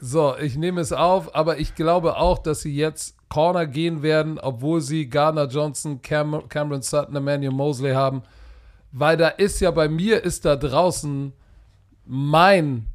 So, 0.00 0.34
ich 0.38 0.56
nehme 0.56 0.80
es 0.80 0.92
auf, 0.92 1.32
aber 1.32 1.60
ich 1.60 1.76
glaube 1.76 2.16
auch, 2.16 2.38
dass 2.38 2.62
sie 2.62 2.74
jetzt 2.74 3.14
Corner 3.28 3.68
gehen 3.68 4.02
werden, 4.02 4.40
obwohl 4.40 4.80
sie 4.80 5.08
Gardner 5.08 5.46
Johnson, 5.46 6.02
Cam 6.02 6.48
Cameron 6.48 6.82
Sutton, 6.82 7.14
Emmanuel 7.14 7.52
Mosley 7.52 7.92
haben. 7.92 8.22
Weil 8.90 9.16
da 9.16 9.28
ist 9.28 9.60
ja 9.60 9.70
bei 9.70 9.88
mir, 9.88 10.24
ist 10.24 10.44
da 10.44 10.56
draußen 10.56 11.32
mein, 12.06 12.86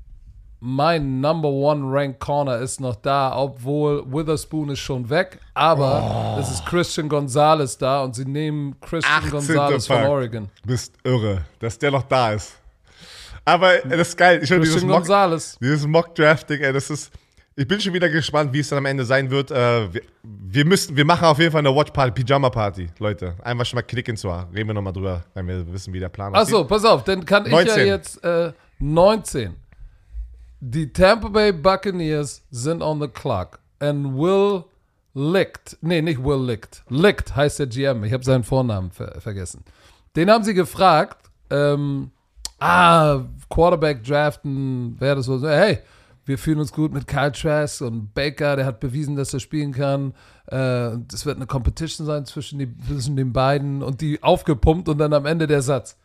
mein 0.66 1.22
Number 1.22 1.48
One 1.48 1.84
Ranked 1.86 2.20
Corner 2.20 2.58
ist 2.58 2.82
noch 2.82 2.96
da, 2.96 3.38
obwohl 3.38 4.04
Witherspoon 4.12 4.70
ist 4.70 4.80
schon 4.80 5.08
weg. 5.12 5.40
Aber 5.54 6.38
es 6.40 6.50
ist 6.50 6.66
Christian 6.66 7.08
Gonzalez 7.08 7.78
da 7.78 8.04
und 8.04 8.16
sie 8.16 8.26
nehmen 8.26 8.76
Christian 8.82 9.14
18. 9.18 9.32
Gonzalez 9.32 9.86
von. 9.86 10.04
Oregon. 10.04 10.50
Du 10.64 10.70
bist 10.70 10.96
irre, 11.04 11.46
dass 11.60 11.78
der 11.78 11.92
noch 11.92 12.02
da 12.04 12.34
ist. 12.34 12.54
Aber 13.46 13.78
das 13.78 14.10
ist 14.10 14.18
geil. 14.18 14.40
Ich 14.42 14.50
finde 14.50 14.62
dieses 14.64 14.78
Christian 14.78 14.90
Mock, 14.90 15.02
Gonzalez. 15.02 15.58
dieses 15.62 15.86
Mock-Drafting, 15.86 16.62
ey, 16.62 16.74
das 16.74 16.90
ist. 16.90 17.12
Ich 17.56 17.68
bin 17.68 17.80
schon 17.80 17.94
wieder 17.94 18.10
gespannt, 18.10 18.52
wie 18.52 18.60
es 18.60 18.68
dann 18.68 18.80
am 18.80 18.86
Ende 18.88 19.06
sein 19.06 19.30
wird. 19.30 19.52
Äh, 19.52 19.94
wir, 19.94 20.02
wir 20.24 20.66
müssen, 20.66 20.98
wir 20.98 21.06
machen 21.06 21.26
auf 21.26 21.38
jeden 21.38 21.52
Fall 21.52 21.60
eine 21.60 21.74
Watch-Party, 21.74 22.24
Pyjama-Party, 22.24 22.90
Leute. 22.98 23.36
Einfach 23.44 23.66
schon 23.66 23.78
mal 23.78 23.84
klicken 23.84 24.18
zu. 24.18 24.30
Reden 24.30 24.68
wir 24.68 24.74
nochmal 24.74 24.92
drüber, 24.92 25.24
wenn 25.36 25.48
wir 25.48 25.72
wissen, 25.72 25.94
wie 25.94 26.00
der 26.00 26.10
Plan 26.10 26.34
Achso, 26.34 26.66
pass 26.66 26.84
auf, 26.84 27.04
dann 27.04 27.24
kann 27.24 27.46
ich 27.46 27.52
19. 27.52 27.78
ja 27.78 27.86
jetzt 27.86 28.24
äh, 28.26 28.52
19. 28.80 29.56
Die 30.68 30.92
Tampa 30.92 31.28
Bay 31.28 31.52
Buccaneers 31.52 32.42
sind 32.50 32.82
on 32.82 33.00
the 33.00 33.08
clock. 33.08 33.60
And 33.78 34.18
Will 34.18 34.64
Licht, 35.14 35.78
nee, 35.82 36.02
nicht 36.02 36.24
Will 36.24 36.44
Licht, 36.44 36.84
Licht 36.90 37.36
heißt 37.36 37.60
der 37.60 37.68
GM, 37.68 38.04
ich 38.04 38.12
habe 38.12 38.24
seinen 38.24 38.44
Vornamen 38.44 38.90
ver 38.90 39.22
vergessen. 39.22 39.64
Den 40.16 40.32
haben 40.32 40.44
sie 40.44 40.56
gefragt, 40.56 41.30
ähm, 41.52 42.10
ah, 42.58 43.26
Quarterback 43.48 44.04
draften, 44.04 45.00
wäre 45.00 45.18
das 45.18 45.28
so, 45.28 45.48
hey, 45.48 45.78
wir 46.26 46.40
fühlen 46.40 46.60
uns 46.60 46.72
gut 46.72 46.92
mit 46.92 47.06
Kyle 47.06 47.32
Trask 47.32 47.82
und 47.82 48.16
Baker, 48.16 48.56
der 48.56 48.66
hat 48.66 48.80
bewiesen, 48.80 49.16
dass 49.16 49.36
er 49.36 49.42
spielen 49.42 49.72
kann. 49.72 50.16
Äh, 50.48 50.98
es 51.14 51.28
wird 51.28 51.36
eine 51.36 51.46
Competition 51.46 52.08
sein 52.08 52.26
zwischen, 52.26 52.58
die, 52.58 52.76
zwischen 52.88 53.16
den 53.16 53.34
beiden 53.34 53.84
und 53.84 54.02
die 54.02 54.24
aufgepumpt 54.24 54.90
und 54.90 54.98
dann 54.98 55.14
am 55.14 55.28
Ende 55.28 55.46
der 55.46 55.62
Satz. 55.62 55.96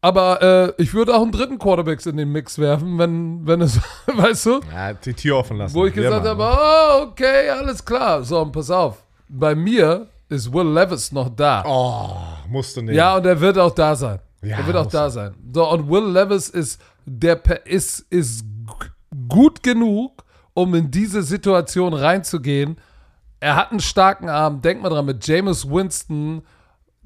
Aber 0.00 0.74
äh, 0.78 0.82
ich 0.82 0.94
würde 0.94 1.14
auch 1.14 1.22
einen 1.22 1.32
dritten 1.32 1.58
Quarterbacks 1.58 2.06
in 2.06 2.16
den 2.16 2.30
Mix 2.30 2.58
werfen, 2.58 2.98
wenn, 2.98 3.46
wenn 3.46 3.60
es, 3.60 3.80
weißt 4.06 4.46
du? 4.46 4.60
Ja, 4.72 4.92
die 4.92 5.12
Tür 5.12 5.38
offen 5.38 5.56
lassen. 5.56 5.74
Wo 5.74 5.86
ich 5.86 5.94
gesagt 5.94 6.24
habe, 6.24 6.42
oh, 6.42 7.02
okay, 7.08 7.50
alles 7.50 7.84
klar. 7.84 8.22
So, 8.22 8.40
und 8.40 8.52
pass 8.52 8.70
auf. 8.70 9.02
Bei 9.28 9.54
mir 9.54 10.06
ist 10.28 10.52
Will 10.52 10.72
Levis 10.72 11.10
noch 11.10 11.28
da. 11.28 11.64
Oh, 11.66 12.48
musst 12.48 12.76
du 12.76 12.82
nicht. 12.82 12.94
Ja, 12.94 13.16
und 13.16 13.26
er 13.26 13.40
wird 13.40 13.58
auch 13.58 13.74
da 13.74 13.96
sein. 13.96 14.20
Ja, 14.42 14.58
er 14.58 14.66
wird 14.66 14.76
auch 14.76 14.86
da 14.86 15.10
sein. 15.10 15.34
So, 15.52 15.68
und 15.68 15.90
Will 15.90 16.12
Levis 16.12 16.48
ist, 16.48 16.80
der 17.04 17.66
ist, 17.66 18.00
ist 18.10 18.44
gut 19.28 19.64
genug, 19.64 20.24
um 20.54 20.74
in 20.76 20.90
diese 20.90 21.22
Situation 21.22 21.92
reinzugehen. 21.92 22.76
Er 23.40 23.56
hat 23.56 23.72
einen 23.72 23.80
starken 23.80 24.28
Arm. 24.28 24.60
Denk 24.62 24.80
mal 24.80 24.90
dran, 24.90 25.06
mit 25.06 25.26
Jameis 25.26 25.68
Winston 25.68 26.42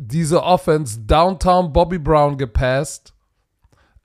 diese 0.06 0.42
Offense 0.42 1.00
Downtown 1.00 1.72
Bobby 1.72 1.98
Brown 1.98 2.38
gepasst. 2.38 3.14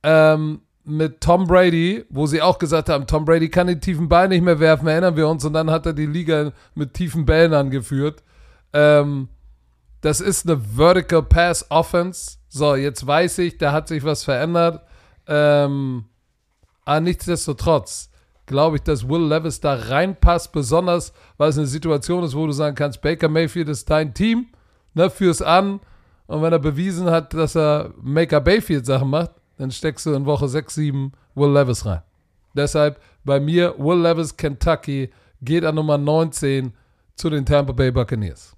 Ähm, 0.03 0.61
mit 0.83 1.19
Tom 1.19 1.45
Brady, 1.47 2.05
wo 2.09 2.27
sie 2.27 2.41
auch 2.41 2.59
gesagt 2.59 2.87
haben, 2.87 3.07
Tom 3.07 3.25
Brady 3.25 3.49
kann 3.49 3.67
den 3.67 3.81
tiefen 3.81 4.07
Ball 4.07 4.29
nicht 4.29 4.41
mehr 4.41 4.59
werfen, 4.59 4.87
erinnern 4.87 5.17
wir 5.17 5.27
uns. 5.27 5.43
Und 5.43 5.53
dann 5.53 5.69
hat 5.69 5.85
er 5.85 5.93
die 5.93 6.05
Liga 6.05 6.53
mit 6.75 6.93
tiefen 6.93 7.25
Bällen 7.25 7.53
angeführt. 7.53 8.23
Ähm, 8.71 9.27
das 10.01 10.21
ist 10.21 10.47
eine 10.47 10.59
Vertical 10.59 11.23
Pass 11.23 11.69
Offense. 11.69 12.37
So, 12.47 12.75
jetzt 12.75 13.05
weiß 13.05 13.39
ich, 13.39 13.57
da 13.57 13.73
hat 13.73 13.89
sich 13.89 14.03
was 14.05 14.23
verändert. 14.23 14.81
Ähm, 15.27 16.05
aber 16.85 17.01
nichtsdestotrotz 17.01 18.09
glaube 18.45 18.77
ich, 18.77 18.83
dass 18.83 19.09
Will 19.09 19.27
Levis 19.27 19.59
da 19.59 19.73
reinpasst, 19.73 20.53
besonders 20.53 21.11
weil 21.37 21.49
es 21.49 21.57
eine 21.57 21.67
Situation 21.67 22.23
ist, 22.23 22.33
wo 22.33 22.47
du 22.47 22.53
sagen 22.53 22.75
kannst, 22.75 23.01
Baker 23.01 23.27
Mayfield 23.27 23.67
ist 23.67 23.89
dein 23.89 24.13
Team, 24.13 24.47
ne, 24.97 25.09
führ's 25.09 25.41
an. 25.41 25.79
Und 26.27 26.41
wenn 26.41 26.51
er 26.51 26.59
bewiesen 26.59 27.09
hat, 27.09 27.33
dass 27.33 27.55
er 27.55 27.93
Maker 28.01 28.41
Bayfield 28.41 28.85
Sachen 28.85 29.09
macht, 29.09 29.31
dann 29.57 29.71
steckst 29.71 30.05
du 30.05 30.13
in 30.13 30.25
Woche 30.25 30.47
6, 30.49 30.75
7 30.75 31.11
Will 31.35 31.53
Levis 31.53 31.85
rein. 31.85 32.01
Deshalb 32.53 32.99
bei 33.23 33.39
mir 33.39 33.75
Will 33.77 34.01
Levis, 34.01 34.35
Kentucky, 34.35 35.09
geht 35.41 35.63
an 35.63 35.75
Nummer 35.75 35.97
19 35.97 36.73
zu 37.15 37.29
den 37.29 37.45
Tampa 37.45 37.71
Bay 37.71 37.91
Buccaneers. 37.91 38.55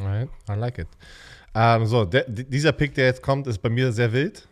Alright, 0.00 0.28
I 0.48 0.54
like 0.54 0.78
it. 0.78 0.88
Ähm, 1.54 1.86
so, 1.86 2.04
der, 2.04 2.24
dieser 2.28 2.72
Pick, 2.72 2.94
der 2.94 3.06
jetzt 3.06 3.22
kommt, 3.22 3.46
ist 3.46 3.58
bei 3.58 3.68
mir 3.68 3.92
sehr 3.92 4.12
wild. 4.12 4.46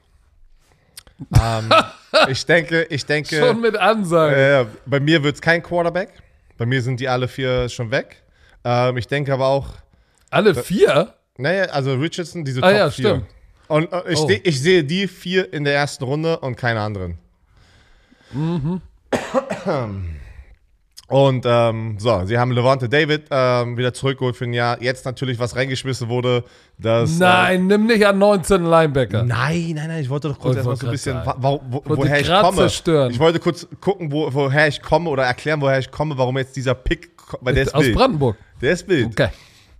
ähm, 1.40 1.70
ich 2.28 2.44
denke, 2.44 2.82
ich 2.90 3.06
denke. 3.06 3.38
Schon 3.38 3.60
mit 3.60 3.76
Ansagen. 3.76 4.36
Äh, 4.36 4.66
bei 4.84 5.00
mir 5.00 5.22
wird 5.22 5.36
es 5.36 5.40
kein 5.40 5.62
Quarterback. 5.62 6.10
Bei 6.58 6.66
mir 6.66 6.82
sind 6.82 7.00
die 7.00 7.08
alle 7.08 7.26
vier 7.26 7.68
schon 7.70 7.90
weg. 7.90 8.22
Ähm, 8.64 8.98
ich 8.98 9.06
denke 9.06 9.32
aber 9.32 9.46
auch. 9.46 9.68
Alle 10.30 10.54
vier? 10.54 11.14
Naja, 11.38 11.64
also 11.64 11.94
Richardson, 11.94 12.44
diese 12.44 12.62
Ah 12.62 12.68
Top 12.70 12.78
ja, 12.78 12.90
vier. 12.90 13.08
stimmt. 13.08 13.24
Und 13.68 13.92
äh, 13.92 14.12
ich, 14.12 14.18
Oh. 14.18 14.26
seh- 14.28 14.40
ich 14.44 14.60
sehe 14.60 14.84
die 14.84 15.06
vier 15.08 15.52
in 15.52 15.64
der 15.64 15.74
ersten 15.74 16.04
Runde 16.04 16.38
und 16.40 16.56
keine 16.56 16.80
anderen. 16.80 17.18
Mhm. 18.32 18.80
Und 21.08 21.44
ähm, 21.44 21.96
so, 21.98 22.24
sie 22.24 22.38
haben 22.38 22.52
Levante 22.52 22.88
David 22.88 23.24
ähm, 23.32 23.76
wieder 23.76 23.92
zurückgeholt 23.92 24.36
für 24.36 24.44
ein 24.44 24.52
Jahr. 24.52 24.80
Jetzt 24.80 25.04
natürlich, 25.04 25.40
was 25.40 25.56
reingeschmissen 25.56 26.08
wurde, 26.08 26.44
dass. 26.78 27.18
Nein, 27.18 27.66
nimm 27.66 27.86
nicht 27.86 28.06
an 28.06 28.18
19 28.18 28.62
Linebacker. 28.64 29.22
Äh, 29.22 29.24
nein, 29.24 29.72
nein, 29.74 29.88
nein, 29.88 30.02
ich 30.02 30.08
wollte 30.08 30.28
doch 30.28 30.38
kurz 30.38 30.54
erstmal 30.56 30.76
so 30.76 30.86
ein 30.86 30.92
bisschen, 30.92 31.20
wo, 31.38 31.60
wo, 31.68 31.82
Wollte 31.84 32.02
woher 32.04 32.20
ich 32.20 32.28
komme. 32.28 32.56
zerstören. 32.58 33.10
Ich 33.10 33.18
wollte 33.18 33.40
kurz 33.40 33.66
gucken, 33.80 34.12
wo, 34.12 34.32
woher 34.32 34.68
ich 34.68 34.80
komme 34.80 35.10
oder 35.10 35.24
erklären, 35.24 35.60
woher 35.60 35.80
ich 35.80 35.90
komme, 35.90 36.16
warum 36.16 36.38
jetzt 36.38 36.54
dieser 36.54 36.74
Pick, 36.74 37.10
weil 37.40 37.54
der 37.54 37.64
ist 37.64 37.74
Aus 37.74 37.84
wild. 37.84 37.96
Brandenburg. 37.96 38.36
Der 38.62 38.72
ist 38.72 38.86
wild. 38.86 39.06
Okay. 39.08 39.30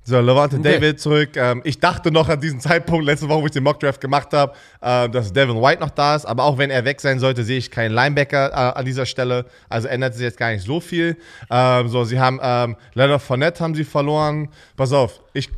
So, 0.03 0.18
Levante 0.20 0.57
Okay. 0.57 0.74
David 0.74 0.98
zurück. 0.98 1.36
Ähm, 1.36 1.61
ich 1.64 1.78
dachte 1.78 2.11
noch 2.11 2.28
an 2.28 2.40
diesen 2.40 2.59
Zeitpunkt, 2.59 3.05
letzte 3.05 3.28
Woche, 3.28 3.42
wo 3.42 3.46
ich 3.46 3.53
den 3.53 3.62
Mockdraft 3.62 4.01
gemacht 4.01 4.32
habe, 4.32 4.55
äh, 4.80 5.09
dass 5.09 5.32
Devin 5.32 5.61
White 5.61 5.80
noch 5.80 5.90
da 5.90 6.16
ist. 6.16 6.24
Aber 6.24 6.44
auch 6.44 6.59
wenn 6.59 6.70
er 6.70 6.84
weg 6.84 7.01
sein 7.01 7.18
sollte, 7.18 7.44
sehe 7.44 7.59
ich 7.59 7.70
keinen 7.70 7.92
Linebacker 7.92 8.51
äh, 8.51 8.78
an 8.78 8.84
dieser 8.84 9.07
Stelle. 9.07 9.46
Also 9.68 9.88
ändert 9.88 10.14
sich 10.14 10.22
jetzt 10.22 10.38
gar 10.38 10.51
nicht 10.53 10.64
so 10.64 10.80
viel. 10.80 11.16
Ähm, 11.51 11.88
so, 11.88 12.05
sie 12.05 12.18
haben 12.18 12.40
ähm, 12.42 12.76
Leonard 12.94 13.22
Fournette 13.22 13.62
haben 13.62 13.74
sie 13.74 13.84
verloren. 13.84 14.48
Pass 14.76 14.92
auf, 14.92 15.20
ich, 15.34 15.51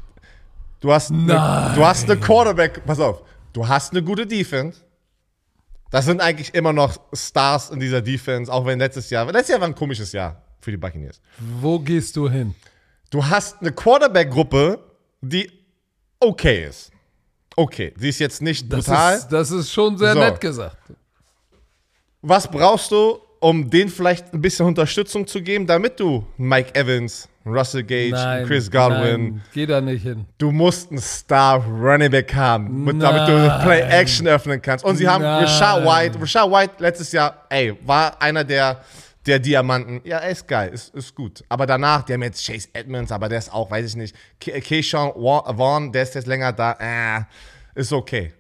du 0.80 0.93
hast, 0.93 1.12
ne, 1.12 1.72
du 1.74 1.86
hast 1.86 2.11
eine 2.11 2.18
Quarterback. 2.20 2.84
Pass 2.84 2.99
auf, 3.01 3.22
du 3.53 3.66
hast 3.66 3.93
eine 3.93 4.03
gute 4.03 4.26
Defense. 4.26 4.80
Das 5.90 6.07
sind 6.07 6.20
eigentlich 6.20 6.55
immer 6.55 6.72
noch 6.72 6.99
Stars 7.12 7.70
in 7.70 7.78
dieser 7.78 8.01
Defense, 8.01 8.51
auch 8.53 8.66
wenn 8.66 8.78
letztes 8.78 9.09
Jahr, 9.11 9.26
letztes 9.26 9.51
Jahr 9.51 9.61
war 9.61 9.68
ein 9.68 9.74
komisches 9.74 10.12
Jahr 10.12 10.43
für 10.61 10.70
die 10.70 10.78
Buccaneers. 10.78 11.20
Wo 11.38 11.78
gehst 11.78 12.16
du 12.16 12.28
hin? 12.30 12.55
Du 13.12 13.24
hast 13.24 13.60
eine 13.60 13.70
Quarterback-Gruppe, 13.72 14.78
die 15.20 15.48
okay 16.18 16.64
ist. 16.66 16.90
Okay, 17.54 17.92
sie 17.98 18.08
ist 18.08 18.18
jetzt 18.18 18.40
nicht 18.40 18.72
Das 18.72 18.86
brutal. 18.86 19.16
ist, 19.18 19.28
das 19.28 19.50
ist 19.50 19.70
schon 19.70 19.98
sehr 19.98 20.14
So. 20.14 20.18
nett 20.18 20.40
gesagt. 20.40 20.76
Was 22.22 22.48
brauchst 22.50 22.90
du, 22.90 23.18
um 23.40 23.68
denen 23.68 23.90
vielleicht 23.90 24.32
ein 24.32 24.40
bisschen 24.40 24.64
Unterstützung 24.66 25.26
zu 25.26 25.42
geben, 25.42 25.66
damit 25.66 26.00
du 26.00 26.24
Mike 26.38 26.74
Evans, 26.74 27.28
Russell 27.44 27.82
Gage, 27.82 28.12
Nein, 28.12 28.46
Chris 28.46 28.70
Godwin, 28.70 29.22
Nein, 29.34 29.42
geh 29.52 29.66
da 29.66 29.80
nicht 29.80 30.02
hin. 30.04 30.24
du 30.38 30.50
musst 30.52 30.90
einen 30.90 31.00
Star 31.00 31.56
Running 31.66 32.10
Back 32.12 32.32
haben, 32.34 32.84
mit, 32.84 33.02
damit 33.02 33.28
du. 33.28 33.58
Play 33.64 33.80
Action 33.82 34.26
öffnen 34.28 34.62
kannst. 34.62 34.84
Und 34.84 34.96
sie 34.96 35.06
haben 35.08 35.22
Nein. 35.22 35.44
Rashad 35.44 35.84
White. 35.84 36.18
Rashad 36.22 36.50
White 36.50 36.74
letztes 36.78 37.12
Jahr, 37.12 37.44
ey, 37.50 37.76
war 37.84 38.22
einer 38.22 38.44
der, 38.44 38.80
der 39.26 39.38
Diamanten. 39.38 40.00
Ja, 40.04 40.18
ist 40.18 40.48
geil, 40.48 40.70
ist, 40.72 40.94
ist 40.94 41.14
gut. 41.14 41.44
Aber 41.48 41.66
danach, 41.66 42.02
die 42.02 42.12
haben 42.14 42.22
jetzt 42.22 42.44
Chase 42.44 42.68
Edmonds, 42.72 43.12
aber 43.12 43.28
der 43.28 43.38
ist 43.38 43.52
auch, 43.52 43.70
weiß 43.70 43.86
ich 43.86 43.96
nicht. 43.96 44.16
Ke- 44.40 44.60
Keyshawn 44.60 45.12
Vaughn, 45.14 45.92
der 45.92 46.02
ist 46.02 46.14
jetzt 46.14 46.26
länger 46.26 46.52
da. 46.52 46.72
Äh, 46.80 47.24
ist 47.80 47.92
okay. 47.92 48.32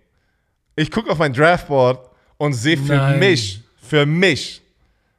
Ich 0.76 0.90
gucke 0.90 1.10
auf 1.10 1.18
mein 1.18 1.32
Draftboard 1.32 2.10
und 2.38 2.54
sehe 2.54 2.76
für 2.76 2.96
Nein. 2.96 3.18
mich, 3.18 3.62
für 3.80 4.06
mich, 4.06 4.62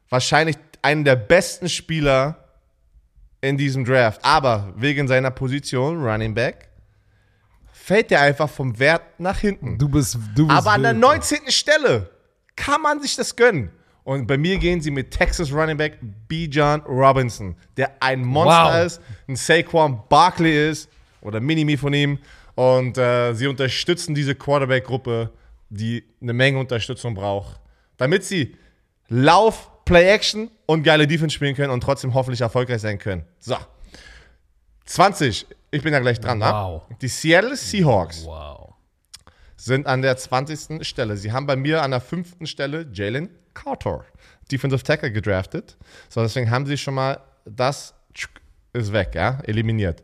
wahrscheinlich 0.10 0.58
einen 0.82 1.04
der 1.04 1.16
besten 1.16 1.70
Spieler 1.70 2.38
in 3.42 3.58
diesem 3.58 3.86
Draft. 3.86 4.20
Aber 4.24 4.74
wegen 4.76 5.08
seiner 5.08 5.32
Position, 5.32 6.04
Running 6.04 6.34
Back, 6.34 6.70
fällt 7.72 8.12
der 8.12 8.22
einfach 8.22 8.50
vom 8.50 8.78
Wert 8.80 9.02
nach 9.20 9.38
hinten. 9.40 9.78
Du 9.78 9.88
bist, 9.90 10.18
du 10.36 10.48
bist 10.48 10.58
Aber 10.58 10.72
an 10.72 10.84
der 10.84 10.92
wild. 10.94 11.02
19. 11.02 11.40
Stelle 11.52 12.10
kann 12.56 12.82
man 12.82 13.02
sich 13.02 13.16
das 13.16 13.36
gönnen. 13.36 13.72
Und 14.04 14.28
bei 14.28 14.38
mir 14.38 14.58
gehen 14.58 14.82
sie 14.82 14.92
mit 14.92 15.12
Texas 15.12 15.52
Running 15.54 15.78
Back 15.78 15.98
Bijan 16.28 16.82
Robinson, 16.82 17.56
der 17.78 17.92
ein 18.02 18.24
Monster 18.24 18.74
Wow. 18.80 18.86
ist, 18.86 19.02
ein 19.28 19.36
Saquon 19.38 20.02
Barkley 20.10 20.70
ist 20.72 20.90
oder 21.22 21.40
Minimi 21.40 21.78
von 21.78 21.94
ihm. 21.94 22.20
Und 22.56 22.98
äh, 22.98 23.34
sie 23.34 23.48
unterstützen 23.48 24.14
diese 24.14 24.36
Quarterback-Gruppe, 24.36 25.32
die 25.70 26.04
eine 26.22 26.34
Menge 26.34 26.60
Unterstützung 26.60 27.16
braucht, 27.16 27.60
damit 27.98 28.24
sie 28.26 28.58
Lauf, 29.08 29.70
Play-Action 29.86 30.50
und 30.66 30.84
geile 30.84 31.08
Defense 31.08 31.34
spielen 31.36 31.56
können 31.56 31.72
und 31.72 31.82
trotzdem 31.82 32.14
hoffentlich 32.14 32.42
erfolgreich 32.42 32.82
sein 32.82 33.00
können. 33.00 33.24
So. 33.40 33.56
20. 34.86 35.46
Ich 35.72 35.82
bin 35.82 35.94
ja 35.94 36.00
gleich 36.00 36.20
dran, 36.20 36.40
Wow. 36.42 36.90
ne? 36.90 36.98
Die 37.02 37.08
Seattle 37.08 37.56
Seahawks 37.56 38.26
Wow. 38.26 38.74
sind 39.56 39.88
an 39.88 40.02
der 40.02 40.18
20. 40.18 40.84
Stelle. 40.86 41.18
Sie 41.18 41.32
haben 41.32 41.46
bei 41.46 41.56
mir 41.56 41.82
an 41.82 41.92
der 41.92 42.02
fünften 42.02 42.46
Stelle 42.48 42.88
Jalen 42.92 43.30
Carter, 43.54 44.06
Defensive 44.52 44.84
Tackle, 44.84 45.12
gedraftet. 45.12 45.78
So, 46.10 46.22
deswegen 46.22 46.50
haben 46.52 46.66
sie 46.66 46.78
schon 46.78 46.94
mal 46.94 47.20
das 47.46 47.94
ist 48.74 48.92
weg, 48.94 49.12
ja, 49.16 49.40
eliminiert. 49.44 50.02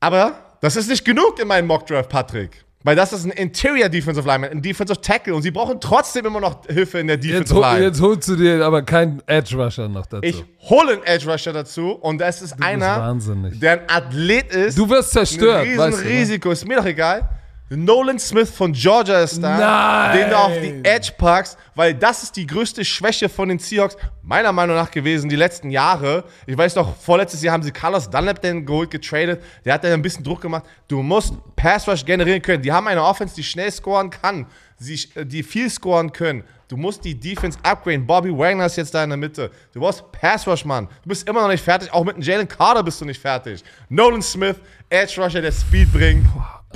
Aber 0.00 0.38
das 0.60 0.76
ist 0.76 0.88
nicht 0.88 1.04
genug 1.04 1.38
in 1.40 1.48
meinem 1.48 1.66
Mockdraft, 1.66 2.08
Patrick. 2.08 2.64
Weil 2.84 2.94
das 2.94 3.12
ist 3.12 3.24
ein 3.24 3.32
Interior 3.32 3.88
Defensive 3.88 4.26
Lineman, 4.26 4.50
ein 4.50 4.62
Defensive 4.62 5.00
Tackle 5.00 5.34
und 5.34 5.42
sie 5.42 5.50
brauchen 5.50 5.80
trotzdem 5.80 6.26
immer 6.26 6.40
noch 6.40 6.64
Hilfe 6.66 7.00
in 7.00 7.08
der 7.08 7.16
Jetzt, 7.16 7.24
Defensive 7.26 7.54
hol- 7.56 7.62
Line. 7.74 7.84
jetzt 7.86 8.00
holst 8.00 8.28
du 8.28 8.36
dir 8.36 8.64
aber 8.64 8.82
keinen 8.82 9.20
Edge 9.26 9.56
Rusher 9.56 9.88
noch 9.88 10.06
dazu. 10.06 10.22
Ich 10.22 10.44
hole 10.68 10.92
einen 10.92 11.02
Edge 11.02 11.30
Rusher 11.30 11.52
dazu 11.52 11.90
und 11.92 12.18
das 12.18 12.40
ist 12.40 12.62
einer, 12.62 12.86
wahnsinnig. 13.00 13.58
der 13.58 13.72
ein 13.72 13.90
Athlet 13.90 14.54
ist. 14.54 14.78
du 14.78 14.88
wirst 14.88 15.10
zerstört, 15.10 15.66
Ein 15.66 15.76
weißt 15.76 15.98
du, 15.98 16.02
ne? 16.04 16.08
Riesenrisiko, 16.08 16.50
ist 16.52 16.68
mir 16.68 16.76
doch 16.76 16.84
egal. 16.86 17.28
Nolan 17.70 18.18
Smith 18.18 18.50
von 18.50 18.72
Georgia 18.72 19.20
ist 19.20 19.42
da, 19.42 19.58
Nein. 19.58 20.18
den 20.18 20.30
du 20.30 20.36
auf 20.36 20.52
die 20.52 20.84
Edge 20.84 21.12
packst, 21.18 21.58
weil 21.74 21.92
das 21.94 22.22
ist 22.22 22.36
die 22.36 22.46
größte 22.46 22.82
Schwäche 22.82 23.28
von 23.28 23.50
den 23.50 23.58
Seahawks, 23.58 23.96
meiner 24.22 24.52
Meinung 24.52 24.76
nach 24.76 24.90
gewesen, 24.90 25.28
die 25.28 25.36
letzten 25.36 25.70
Jahre. 25.70 26.24
Ich 26.46 26.56
weiß 26.56 26.76
noch, 26.76 26.96
vorletztes 26.96 27.42
Jahr 27.42 27.52
haben 27.52 27.62
sie 27.62 27.70
Carlos 27.70 28.08
Dunlap 28.08 28.40
den 28.40 28.64
geholt, 28.64 28.90
getradet, 28.90 29.42
der 29.66 29.74
hat 29.74 29.84
dann 29.84 29.92
ein 29.92 30.00
bisschen 30.02 30.24
Druck 30.24 30.40
gemacht. 30.40 30.64
Du 30.88 31.02
musst 31.02 31.34
Pass 31.56 31.86
Rush 31.86 32.04
generieren 32.04 32.40
können. 32.40 32.62
Die 32.62 32.72
haben 32.72 32.88
eine 32.88 33.02
Offense, 33.02 33.34
die 33.34 33.42
schnell 33.42 33.70
scoren 33.70 34.08
kann, 34.08 34.46
sie, 34.78 34.98
die 35.24 35.42
viel 35.42 35.68
scoren 35.68 36.10
können. 36.10 36.44
Du 36.68 36.76
musst 36.76 37.04
die 37.04 37.14
Defense 37.14 37.58
upgraden. 37.62 38.06
Bobby 38.06 38.30
Wagner 38.36 38.66
ist 38.66 38.76
jetzt 38.76 38.94
da 38.94 39.04
in 39.04 39.10
der 39.10 39.16
Mitte. 39.18 39.50
Du 39.74 39.80
brauchst 39.80 40.10
Pass 40.12 40.46
Rush, 40.46 40.64
Mann. 40.64 40.86
Du 41.02 41.08
bist 41.08 41.28
immer 41.28 41.42
noch 41.42 41.48
nicht 41.48 41.64
fertig. 41.64 41.92
Auch 41.92 42.04
mit 42.04 42.22
Jalen 42.24 42.48
Carter 42.48 42.82
bist 42.82 43.00
du 43.00 43.04
nicht 43.04 43.20
fertig. 43.20 43.62
Nolan 43.90 44.22
Smith, 44.22 44.56
Edge 44.88 45.22
Rusher, 45.22 45.42
der 45.42 45.52
Speed 45.52 45.92
bringt. 45.92 46.26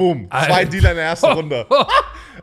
Boom. 0.03 0.28
Zwei 0.30 0.36
Alter. 0.38 0.70
Dealer 0.70 0.90
in 0.90 0.96
der 0.96 1.05
ersten 1.07 1.26
Runde. 1.38 1.66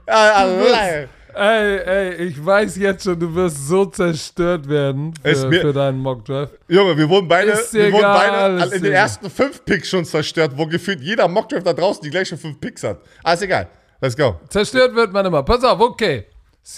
Äh, 0.05 0.11
allein. 0.11 1.09
Ey, 1.35 1.77
ey, 1.77 2.13
ich 2.27 2.43
weiß 2.43 2.75
jetzt 2.77 3.03
schon, 3.03 3.19
du 3.19 3.33
wirst 3.35 3.67
so 3.67 3.85
zerstört 3.85 4.67
werden 4.67 5.13
für, 5.23 5.47
mir- 5.47 5.61
für 5.61 5.73
deinen 5.73 5.99
Mockdraft. 5.99 6.53
Junge, 6.67 6.97
wir 6.97 7.07
wurden 7.07 7.27
beide, 7.27 7.53
wir 7.71 7.91
wurden 7.93 8.01
beide 8.03 8.63
in 8.65 8.69
den 8.71 8.85
egal. 8.85 8.91
ersten 8.93 9.29
fünf 9.29 9.63
Picks 9.65 9.87
schon 9.89 10.03
zerstört, 10.05 10.53
wo 10.55 10.65
gefühlt 10.65 11.01
jeder 11.01 11.27
Mockdraft 11.27 11.65
da 11.67 11.73
draußen 11.73 12.01
die 12.03 12.09
gleichen 12.09 12.37
fünf 12.39 12.59
Picks 12.59 12.83
hat. 12.83 12.99
Alles 13.23 13.41
egal. 13.43 13.67
Let's 14.01 14.17
go. 14.17 14.39
Zerstört 14.49 14.95
wird 14.95 15.13
man 15.13 15.25
immer. 15.27 15.43
Pass 15.43 15.63
auf, 15.63 15.79
okay. 15.79 16.25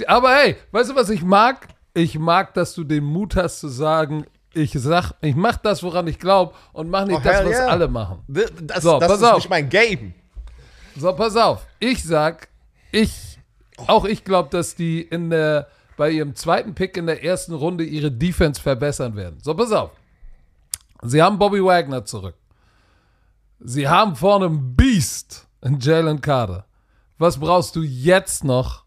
Aber 0.07 0.34
hey, 0.36 0.57
weißt 0.71 0.89
du, 0.91 0.95
was 0.95 1.09
ich 1.09 1.23
mag? 1.23 1.67
Ich 1.93 2.19
mag, 2.19 2.53
dass 2.53 2.73
du 2.73 2.84
den 2.84 3.03
Mut 3.05 3.36
hast 3.38 3.59
zu 3.61 3.67
sagen, 3.69 4.25
ich 4.53 4.71
sag, 4.73 5.13
ich 5.21 5.36
mach 5.36 5.57
das, 5.57 5.82
woran 5.84 6.07
ich 6.07 6.19
glaube 6.19 6.53
und 6.73 6.89
mach 6.89 7.05
nicht 7.05 7.17
Oh, 7.17 7.21
das, 7.23 7.45
was 7.45 7.51
yeah. 7.51 7.67
alle 7.67 7.88
machen. 7.88 8.19
Das, 8.27 8.51
das, 8.61 8.84
So, 8.84 8.99
das 8.99 9.11
ist 9.13 9.23
auf. 9.23 9.36
nicht 9.38 9.49
mein 9.49 9.69
Game. 9.69 10.13
So, 10.95 11.13
pass 11.13 11.35
auf. 11.35 11.65
Ich 11.79 12.03
sag, 12.03 12.49
ich, 12.91 13.39
auch 13.87 14.05
ich 14.05 14.23
glaube, 14.23 14.49
dass 14.49 14.75
die 14.75 15.01
in 15.01 15.29
der, 15.29 15.67
bei 15.97 16.11
ihrem 16.11 16.35
zweiten 16.35 16.75
Pick 16.75 16.97
in 16.97 17.05
der 17.05 17.23
ersten 17.23 17.53
Runde 17.53 17.83
ihre 17.83 18.11
Defense 18.11 18.61
verbessern 18.61 19.15
werden. 19.15 19.39
So, 19.41 19.53
pass 19.53 19.71
auf. 19.71 19.91
Sie 21.03 21.21
haben 21.21 21.39
Bobby 21.39 21.63
Wagner 21.63 22.05
zurück. 22.05 22.35
Sie 23.59 23.87
haben 23.87 24.15
vorne 24.15 24.47
einen 24.47 24.75
Beast 24.75 25.47
in 25.61 25.79
Jalen 25.79 26.21
Carter. 26.21 26.65
Was 27.17 27.39
brauchst 27.39 27.75
du 27.75 27.83
jetzt 27.83 28.43
noch 28.43 28.85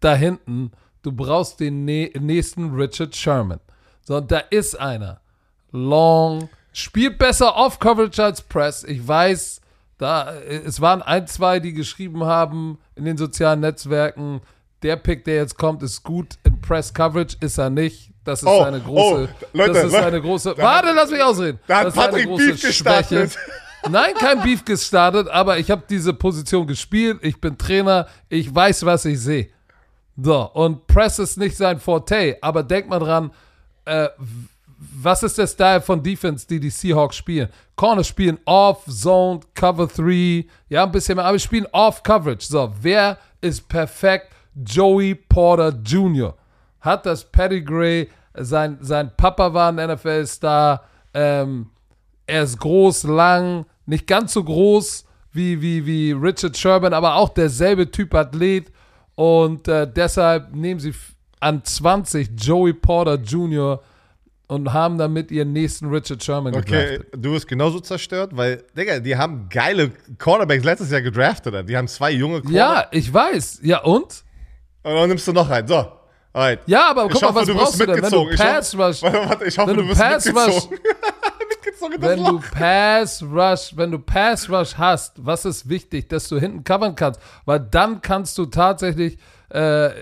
da 0.00 0.14
hinten? 0.14 0.70
Du 1.02 1.12
brauchst 1.12 1.58
den 1.58 1.84
nächsten 1.84 2.74
Richard 2.74 3.14
Sherman. 3.16 3.60
So, 4.02 4.20
da 4.20 4.38
ist 4.38 4.78
einer. 4.78 5.20
Long. 5.72 6.48
Spielt 6.72 7.18
besser 7.18 7.56
Off-Coverage 7.56 8.22
als 8.22 8.40
Press. 8.42 8.84
Ich 8.84 9.06
weiß, 9.06 9.61
da, 10.02 10.34
es 10.34 10.80
waren 10.80 11.00
ein, 11.02 11.26
zwei, 11.26 11.60
die 11.60 11.72
geschrieben 11.72 12.24
haben 12.24 12.78
in 12.96 13.04
den 13.04 13.16
sozialen 13.16 13.60
Netzwerken, 13.60 14.40
der 14.82 14.96
Pick, 14.96 15.24
der 15.24 15.36
jetzt 15.36 15.56
kommt, 15.56 15.82
ist 15.82 16.02
gut. 16.02 16.34
In 16.44 16.60
Press 16.60 16.92
Coverage 16.92 17.36
ist 17.40 17.56
er 17.58 17.70
nicht. 17.70 18.10
Das 18.24 18.40
ist 18.42 18.48
Oh, 18.48 18.62
eine 18.62 18.80
große. 18.80 19.28
oh, 19.32 19.46
Leute, 19.52 19.72
das 19.72 19.84
ist 19.84 19.92
Leute, 19.92 20.06
eine 20.06 20.20
große. 20.20 20.54
Warte, 20.58 20.88
hat- 20.88 20.96
lass 20.96 21.10
mich 21.10 21.22
ausreden. 21.22 21.58
da 21.66 21.78
hat 21.78 21.86
das 21.86 21.94
Patrick 21.94 22.28
Beef 22.36 22.60
gestartet. 22.60 23.36
Nein, 23.90 24.14
kein 24.18 24.40
Beef 24.42 24.64
gestartet, 24.64 25.28
aber 25.28 25.58
ich 25.58 25.70
habe 25.70 25.82
diese 25.88 26.12
Position 26.14 26.66
gespielt. 26.66 27.18
Ich 27.22 27.40
bin 27.40 27.58
Trainer. 27.58 28.06
Ich 28.28 28.52
weiß, 28.54 28.84
was 28.86 29.04
ich 29.06 29.18
sehe. 29.20 29.48
So, 30.16 30.50
und 30.52 30.86
Press 30.86 31.18
ist 31.18 31.36
nicht 31.38 31.56
sein 31.56 31.80
Forte, 31.80 32.36
aber 32.42 32.62
denk 32.62 32.88
mal 32.88 32.98
dran, 33.00 33.32
äh, 33.86 34.08
was 35.02 35.22
ist 35.22 35.38
der 35.38 35.46
Style 35.46 35.80
von 35.80 36.02
Defense, 36.02 36.46
die 36.46 36.58
die 36.58 36.70
Seahawks 36.70 37.16
spielen? 37.16 37.48
Corner 37.76 38.04
spielen 38.04 38.38
Off, 38.44 38.84
Zone, 38.86 39.40
Cover 39.54 39.86
3, 39.86 40.46
ja, 40.68 40.84
ein 40.84 40.92
bisschen 40.92 41.16
mehr, 41.16 41.24
aber 41.24 41.38
spielen 41.38 41.66
Off 41.72 42.02
Coverage. 42.02 42.46
So, 42.46 42.72
wer 42.80 43.18
ist 43.40 43.68
perfekt? 43.68 44.28
Joey 44.54 45.14
Porter 45.14 45.72
Jr. 45.84 46.34
Hat 46.80 47.06
das 47.06 47.24
Pedigree, 47.24 48.08
sein, 48.34 48.78
sein 48.80 49.10
Papa 49.16 49.54
war 49.54 49.72
ein 49.72 49.76
NFL-Star, 49.76 50.82
ähm, 51.14 51.70
er 52.26 52.42
ist 52.42 52.58
groß, 52.58 53.04
lang, 53.04 53.66
nicht 53.86 54.06
ganz 54.06 54.32
so 54.32 54.42
groß 54.42 55.04
wie, 55.32 55.60
wie, 55.60 55.84
wie 55.86 56.12
Richard 56.12 56.56
Sherman, 56.56 56.92
aber 56.92 57.16
auch 57.16 57.30
derselbe 57.30 57.90
Typ 57.90 58.14
Athlet. 58.14 58.70
Und 59.14 59.68
äh, 59.68 59.90
deshalb 59.90 60.54
nehmen 60.54 60.80
sie 60.80 60.94
an 61.40 61.64
20 61.64 62.30
Joey 62.36 62.72
Porter 62.72 63.16
Jr. 63.16 63.80
und 64.52 64.72
haben 64.72 64.98
damit 64.98 65.30
ihren 65.30 65.52
nächsten 65.52 65.88
Richard 65.88 66.22
Sherman 66.22 66.54
Okay, 66.54 66.98
gedraftet. 66.98 67.24
du 67.24 67.32
bist 67.32 67.48
genauso 67.48 67.80
zerstört, 67.80 68.36
weil, 68.36 68.62
Digga, 68.76 68.98
die 68.98 69.16
haben 69.16 69.48
geile 69.48 69.92
Cornerbacks 70.18 70.62
letztes 70.62 70.90
Jahr 70.90 71.00
gedraftet. 71.00 71.68
Die 71.68 71.76
haben 71.76 71.88
zwei 71.88 72.10
junge 72.10 72.42
Cornerbacks. 72.42 72.88
Ja, 72.92 72.98
ich 72.98 73.12
weiß. 73.12 73.60
Ja, 73.62 73.80
und? 73.80 74.24
Und 74.82 74.94
dann 74.94 75.08
nimmst 75.08 75.26
du 75.26 75.32
noch 75.32 75.48
einen. 75.48 75.66
So. 75.66 75.86
Alright. 76.34 76.60
Ja, 76.66 76.90
aber 76.90 77.04
guck 77.04 77.14
ich 77.14 77.20
mal, 77.22 77.28
hoffe, 77.28 77.40
was 77.40 77.46
du 77.46 77.54
brauchst 77.54 77.78
wirst 77.78 77.80
du 77.80 77.86
denn? 77.86 78.02
Wenn 78.02 78.10
du 78.10 78.36
Pass 78.36 78.78
Rush, 78.78 79.02
ich 79.46 79.58
hoffe, 79.58 79.70
wenn 79.70 79.76
du 79.76 79.88
wirst 79.88 80.00
Pass 80.00 80.24
mitgezogen. 80.26 80.78
wenn 81.98 82.24
du. 82.24 82.40
Pass 82.52 83.22
Rush, 83.22 83.72
wenn 83.76 83.90
du 83.90 83.98
Pass 83.98 84.50
Rush 84.50 84.76
hast, 84.76 85.14
was 85.24 85.46
ist 85.46 85.68
wichtig, 85.68 86.08
dass 86.08 86.28
du 86.28 86.38
hinten 86.38 86.62
covern 86.62 86.94
kannst, 86.94 87.20
weil 87.46 87.60
dann 87.60 88.02
kannst 88.02 88.36
du 88.36 88.46
tatsächlich 88.46 89.16
äh, 89.52 89.86
äh, 89.86 89.92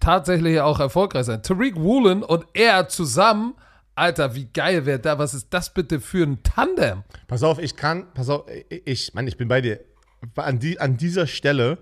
tatsächlich 0.00 0.60
auch 0.60 0.80
erfolgreich 0.80 1.26
sein. 1.26 1.40
Tariq 1.42 1.76
Woolen 1.76 2.24
und 2.24 2.44
er 2.54 2.88
zusammen, 2.88 3.54
Alter, 3.96 4.34
wie 4.34 4.46
geil 4.52 4.84
wäre 4.84 4.98
da, 4.98 5.18
was 5.18 5.32
ist 5.32 5.48
das 5.50 5.72
bitte 5.72 6.00
für 6.00 6.22
ein 6.22 6.42
Tandem? 6.42 7.02
Pass 7.28 7.42
auf, 7.42 7.58
ich 7.58 7.76
kann, 7.76 8.12
pass 8.12 8.28
auf, 8.28 8.44
ich, 8.68 9.14
Mann, 9.14 9.26
ich 9.26 9.38
bin 9.38 9.48
bei 9.48 9.62
dir. 9.62 9.80
An, 10.36 10.58
die, 10.58 10.78
an 10.78 10.98
dieser 10.98 11.26
Stelle, 11.26 11.78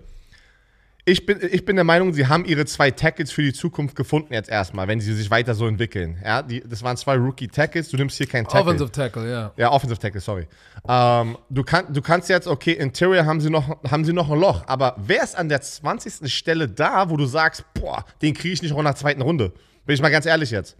ich 1.04 1.26
bin, 1.26 1.40
ich 1.50 1.64
bin 1.64 1.74
der 1.74 1.84
Meinung, 1.84 2.12
sie 2.12 2.28
haben 2.28 2.44
ihre 2.44 2.66
zwei 2.66 2.92
Tackles 2.92 3.32
für 3.32 3.42
die 3.42 3.52
Zukunft 3.52 3.96
gefunden 3.96 4.32
jetzt 4.32 4.48
erstmal, 4.48 4.86
wenn 4.86 5.00
sie 5.00 5.12
sich 5.12 5.28
weiter 5.28 5.56
so 5.56 5.66
entwickeln. 5.66 6.16
Ja, 6.24 6.42
die, 6.42 6.60
das 6.60 6.84
waren 6.84 6.96
zwei 6.96 7.16
Rookie-Tackles, 7.16 7.88
du 7.88 7.96
nimmst 7.96 8.16
hier 8.16 8.28
keinen 8.28 8.44
Tackle. 8.44 8.60
Offensive 8.60 8.92
Tackle, 8.92 9.28
ja. 9.28 9.52
Ja, 9.56 9.72
Offensive 9.72 9.98
Tackle, 9.98 10.20
sorry. 10.20 10.46
Ähm, 10.88 11.36
du, 11.50 11.64
kann, 11.64 11.92
du 11.92 12.00
kannst 12.00 12.28
jetzt, 12.28 12.46
okay, 12.46 12.72
Interior 12.74 13.26
haben 13.26 13.40
sie, 13.40 13.50
noch, 13.50 13.82
haben 13.90 14.04
sie 14.04 14.12
noch 14.12 14.30
ein 14.30 14.38
Loch, 14.38 14.62
aber 14.68 14.94
wer 14.98 15.24
ist 15.24 15.36
an 15.36 15.48
der 15.48 15.60
20. 15.60 16.32
Stelle 16.32 16.68
da, 16.68 17.10
wo 17.10 17.16
du 17.16 17.26
sagst, 17.26 17.64
boah, 17.74 18.04
den 18.22 18.34
kriege 18.34 18.54
ich 18.54 18.62
nicht 18.62 18.72
auch 18.72 18.78
in 18.78 18.84
der 18.84 18.94
zweiten 18.94 19.20
Runde? 19.20 19.52
Bin 19.84 19.94
ich 19.94 20.00
mal 20.00 20.10
ganz 20.10 20.26
ehrlich 20.26 20.52
jetzt. 20.52 20.76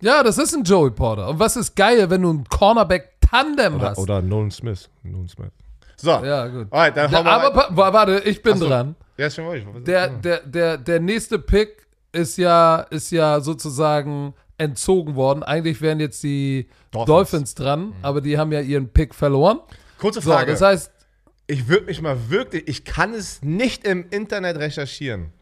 Ja, 0.00 0.22
das 0.22 0.38
ist 0.38 0.54
ein 0.54 0.62
Joey 0.64 0.90
Porter. 0.90 1.28
Und 1.28 1.38
was 1.38 1.56
ist 1.56 1.74
geil, 1.74 2.08
wenn 2.10 2.22
du 2.22 2.32
ein 2.32 2.44
Cornerback-Tandem 2.48 3.80
hast? 3.80 3.98
Oder 3.98 4.22
Nolan 4.22 4.50
Smith. 4.50 4.88
Nolan 5.02 5.28
Smith. 5.28 5.50
So. 5.96 6.10
Ja, 6.10 6.46
gut. 6.46 6.68
Alright, 6.70 6.96
dann 6.96 7.10
Der, 7.10 7.26
aber 7.26 7.92
warte, 7.92 8.20
ich 8.24 8.42
bin 8.42 8.56
so. 8.56 8.68
dran. 8.68 8.94
Ja, 9.16 9.26
ist 9.26 9.34
schon 9.34 9.46
ruhig. 9.46 9.64
Der, 9.84 10.08
der, 10.08 10.40
der, 10.46 10.78
der 10.78 11.00
nächste 11.00 11.38
Pick 11.40 11.86
ist 12.12 12.38
ja, 12.38 12.80
ist 12.90 13.10
ja 13.10 13.40
sozusagen 13.40 14.34
entzogen 14.58 15.16
worden. 15.16 15.42
Eigentlich 15.42 15.80
wären 15.80 15.98
jetzt 15.98 16.22
die 16.22 16.68
Dolphins, 16.92 17.06
Dolphins. 17.08 17.54
dran, 17.54 17.92
aber 18.02 18.20
die 18.20 18.38
haben 18.38 18.52
ja 18.52 18.60
ihren 18.60 18.88
Pick 18.88 19.14
verloren. 19.14 19.58
Kurze 19.98 20.20
So, 20.20 20.30
Frage. 20.30 20.52
das 20.52 20.60
heißt, 20.62 20.92
ich 21.48 21.66
würde 21.66 21.86
mich 21.86 22.00
mal 22.00 22.16
wirklich, 22.30 22.68
ich 22.68 22.84
kann 22.84 23.12
es 23.14 23.42
nicht 23.42 23.84
im 23.84 24.06
Internet 24.10 24.58
recherchieren. 24.58 25.32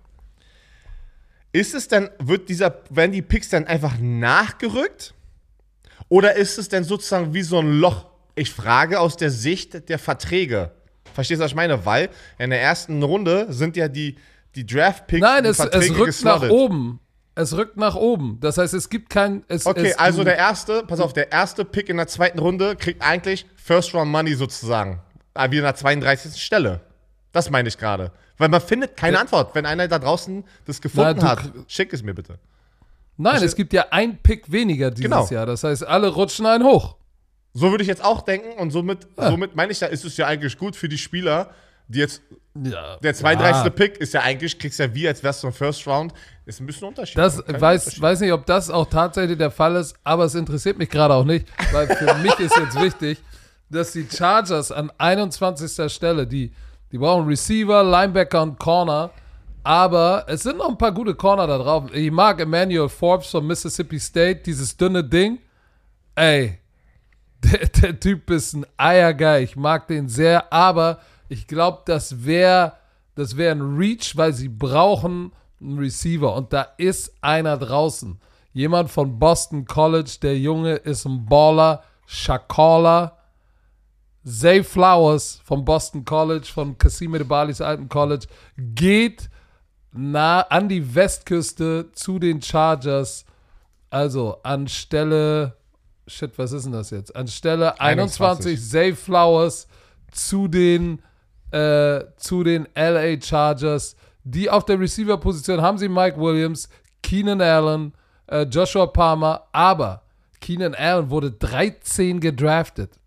Ist 1.53 1.75
es 1.75 1.89
denn, 1.89 2.11
wird 2.19 2.49
dieser, 2.49 2.83
werden 2.91 3.13
die 3.13 3.23
Picks 3.23 3.49
dann 3.49 3.67
einfach 3.67 3.95
nachgerückt? 4.01 5.15
Oder 6.09 6.35
ist 6.37 6.59
es 6.59 6.69
denn 6.69 6.85
sozusagen 6.85 7.35
wie 7.35 7.43
so 7.43 7.59
ein 7.59 7.81
Loch? 7.81 8.07
Ich 8.35 8.51
frage 8.51 9.01
aus 9.01 9.17
der 9.17 9.31
Sicht 9.31 9.89
der 9.89 9.99
Verträge. 9.99 10.73
Verstehst 11.15 11.41
du, 11.41 11.45
was 11.45 11.53
ich 11.53 11.57
meine? 11.57 11.87
Weil 11.87 12.11
in 12.39 12.51
der 12.51 12.61
ersten 12.61 13.03
Runde 13.03 13.47
sind 13.49 13.77
ja 13.77 13.89
die, 13.89 14.17
die 14.55 14.67
Draft-Picks, 14.67 15.23
nein, 15.23 15.45
es, 15.47 15.59
es 15.59 15.91
rückt 15.91 16.05
geslottet. 16.05 16.43
nach 16.43 16.51
oben. 16.51 17.01
Es 17.35 17.55
rückt 17.57 17.77
nach 17.77 17.95
oben. 17.95 18.39
Das 18.41 18.59
heißt, 18.59 18.75
es 18.75 18.89
gibt 18.89 19.11
kein. 19.11 19.45
Es, 19.49 19.67
Okay, 19.67 19.91
es, 19.91 19.99
also 19.99 20.25
der 20.25 20.37
erste, 20.37 20.83
pass 20.87 21.01
auf, 21.01 21.13
der 21.13 21.33
erste 21.33 21.65
Pick 21.65 21.89
in 21.89 21.99
der 21.99 22.07
zweiten 22.07 22.39
Runde 22.39 22.77
kriegt 22.77 23.03
eigentlich 23.03 23.47
First 23.57 23.95
Round 23.95 24.11
Money 24.11 24.35
sozusagen. 24.35 25.01
Ah, 25.35 25.51
Wie 25.51 25.59
in 25.59 25.63
der 25.63 25.75
32. 25.75 26.43
Stelle. 26.43 26.81
Das 27.37 27.51
meine 27.51 27.69
ich 27.69 27.77
gerade. 27.77 28.13
Weil 28.39 28.49
man 28.49 28.63
findet 28.63 28.97
keine 28.97 29.17
Ja. 29.17 29.21
Antwort. 29.21 29.55
Wenn 29.55 29.67
einer 29.67 29.87
da 29.89 29.99
draußen 29.99 30.43
das 30.65 30.81
gefunden 30.81 31.21
du 31.21 31.27
hat, 31.27 31.41
schick 31.69 31.93
es 31.93 32.03
mir 32.03 32.15
bitte. 32.15 32.39
Nein, 33.19 33.43
es 33.43 33.55
gibt 33.55 33.75
ja 33.75 33.87
ein 33.91 34.17
Pick 34.23 34.51
weniger 34.51 34.91
dieses 34.91 35.05
Genau. 35.11 35.27
Jahr. 35.29 35.45
Das 35.45 35.63
heißt, 35.65 35.85
alle 35.87 36.09
rutschen 36.09 36.47
einen 36.47 36.65
hoch. 36.65 36.97
So 37.53 37.71
würde 37.71 37.83
ich 37.83 37.89
jetzt 37.89 38.03
auch 38.05 38.23
denken 38.23 38.59
und 38.59 38.71
somit, 38.71 39.07
somit 39.17 39.55
meine 39.55 39.71
ich, 39.73 39.79
da 39.79 39.87
ist 39.87 40.05
es 40.07 40.17
ja 40.17 40.27
eigentlich 40.27 40.57
gut 40.57 40.77
für 40.77 40.89
die 40.89 40.97
Spieler, 40.99 41.51
die 41.89 41.99
jetzt, 41.99 42.23
Ja. 42.55 42.97
der 42.97 43.13
32. 43.15 43.65
Ja. 43.65 43.71
Pick 43.71 43.99
ist 43.99 44.15
ja 44.15 44.21
eigentlich, 44.23 44.59
kriegst 44.59 44.79
ja 44.79 44.95
wie, 44.95 45.07
als 45.07 45.23
wärst 45.23 45.43
du 45.43 45.49
im 45.49 45.53
First 45.53 45.87
Round, 45.87 46.15
ist 46.47 46.59
ein 46.61 46.67
bisschen 46.67 46.89
Unterschied. 46.89 47.19
Das 47.19 47.37
weiß, 47.39 47.83
Unterschied. 47.85 48.03
weiß 48.03 48.21
nicht, 48.21 48.33
ob 48.33 48.47
das 48.47 48.71
auch 48.71 48.87
tatsächlich 48.89 49.37
der 49.37 49.51
Fall 49.51 49.77
ist, 49.77 49.95
aber 50.05 50.25
es 50.25 50.35
interessiert 50.35 50.79
mich 50.79 50.89
gerade 50.89 51.13
auch 51.13 51.25
nicht, 51.25 51.47
weil 51.73 51.87
für 51.87 52.15
mich 52.15 52.39
ist 52.39 52.57
jetzt 52.57 52.81
wichtig, 52.81 53.19
dass 53.71 53.93
die 53.93 54.07
Chargers 54.11 54.71
an 54.73 54.91
21. 54.99 55.91
Stelle, 55.93 56.27
die, 56.27 56.53
die 56.93 56.99
brauchen 56.99 57.27
Receiver, 57.27 57.83
Linebacker 57.83 58.43
und 58.43 58.59
Corner, 58.59 59.11
aber 59.63 60.25
es 60.29 60.43
sind 60.43 60.59
noch 60.59 60.69
ein 60.69 60.79
paar 60.79 60.93
gute 60.93 61.15
Corner 61.15 61.47
da 61.47 61.59
drauf. 61.59 61.93
Ich 61.93 62.11
mag 62.11 62.41
Emmanuel 62.41 62.89
Forbes 62.89 63.31
von 63.31 63.47
Mississippi 63.47 63.99
State, 63.99 64.43
dieses 64.47 64.77
dünne 64.77 65.03
Ding. 65.03 65.39
Ey, 66.15 66.59
der, 67.45 67.67
der 67.69 68.01
Typ 68.01 68.31
ist 68.31 68.55
ein 68.55 68.67
Eiergeil. 68.77 69.43
Ich 69.43 69.57
mag 69.57 69.89
den 69.89 70.09
sehr, 70.09 70.53
aber 70.53 71.01
ich 71.29 71.47
glaube, 71.47 71.83
das 71.85 72.25
wäre 72.25 72.75
das 73.17 73.37
wär 73.37 73.51
ein 73.51 73.77
Reach, 73.77 74.17
weil 74.17 74.33
sie 74.35 74.49
brauchen 74.49 75.33
einen 75.61 75.79
Receiver. 75.79 76.35
Und 76.37 76.53
da 76.53 76.69
ist 76.77 77.17
einer 77.23 77.57
draußen. 77.57 78.21
Jemand 78.53 78.91
von 78.91 79.19
Boston 79.19 79.65
College. 79.65 80.19
Der 80.23 80.39
Junge 80.39 80.75
ist 80.75 81.07
ein 81.07 81.25
Baller. 81.27 81.83
Shakala. 82.07 83.16
Zay 84.27 84.65
Flowers 84.65 85.41
von 85.45 85.65
Boston 85.65 86.05
College, 86.05 86.49
von 86.53 86.77
Cassime 86.77 87.19
de 87.19 87.27
Balis 87.27 87.61
alten 87.61 87.89
College, 87.89 88.27
geht 88.57 89.31
nah 89.93 90.41
an 90.41 90.69
die 90.69 90.95
Westküste 90.95 91.91
zu 91.93 92.19
den 92.19 92.43
Chargers. 92.43 93.25
Also 93.89 94.39
anstelle, 94.43 95.57
shit, 96.09 96.37
was 96.39 96.51
ist 96.51 96.65
denn 96.65 96.73
das 96.73 96.91
jetzt? 96.91 97.15
Anstelle 97.15 97.81
21, 97.81 98.21
21. 98.21 98.69
Zay 98.71 98.95
Flowers 98.95 99.69
zu 100.11 100.49
den, 100.49 101.01
äh, 101.53 102.01
zu 102.17 102.43
den 102.43 102.67
LA 102.75 103.21
Chargers. 103.23 103.95
Die 104.25 104.51
auf 104.51 104.65
der 104.65 104.81
Receiver-Position 104.81 105.63
haben 105.63 105.79
sie 105.79 105.89
Mike 105.89 106.21
Williams, 106.21 106.69
Keenan 107.01 107.41
Allen, 107.41 107.93
äh, 108.27 108.43
Joshua 108.43 108.87
Palmer, 108.87 109.47
aber 109.53 110.03
Keenan 110.41 110.75
Allen 110.75 111.11
wurde 111.11 111.31
13 111.31 112.19
gedraftet. 112.19 112.99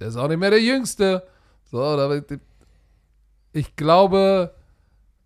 Der 0.00 0.08
ist 0.08 0.16
auch 0.16 0.28
nicht 0.28 0.38
mehr 0.40 0.50
der 0.50 0.62
Jüngste. 0.62 1.22
So, 1.70 2.22
ich 3.52 3.76
glaube, 3.76 4.54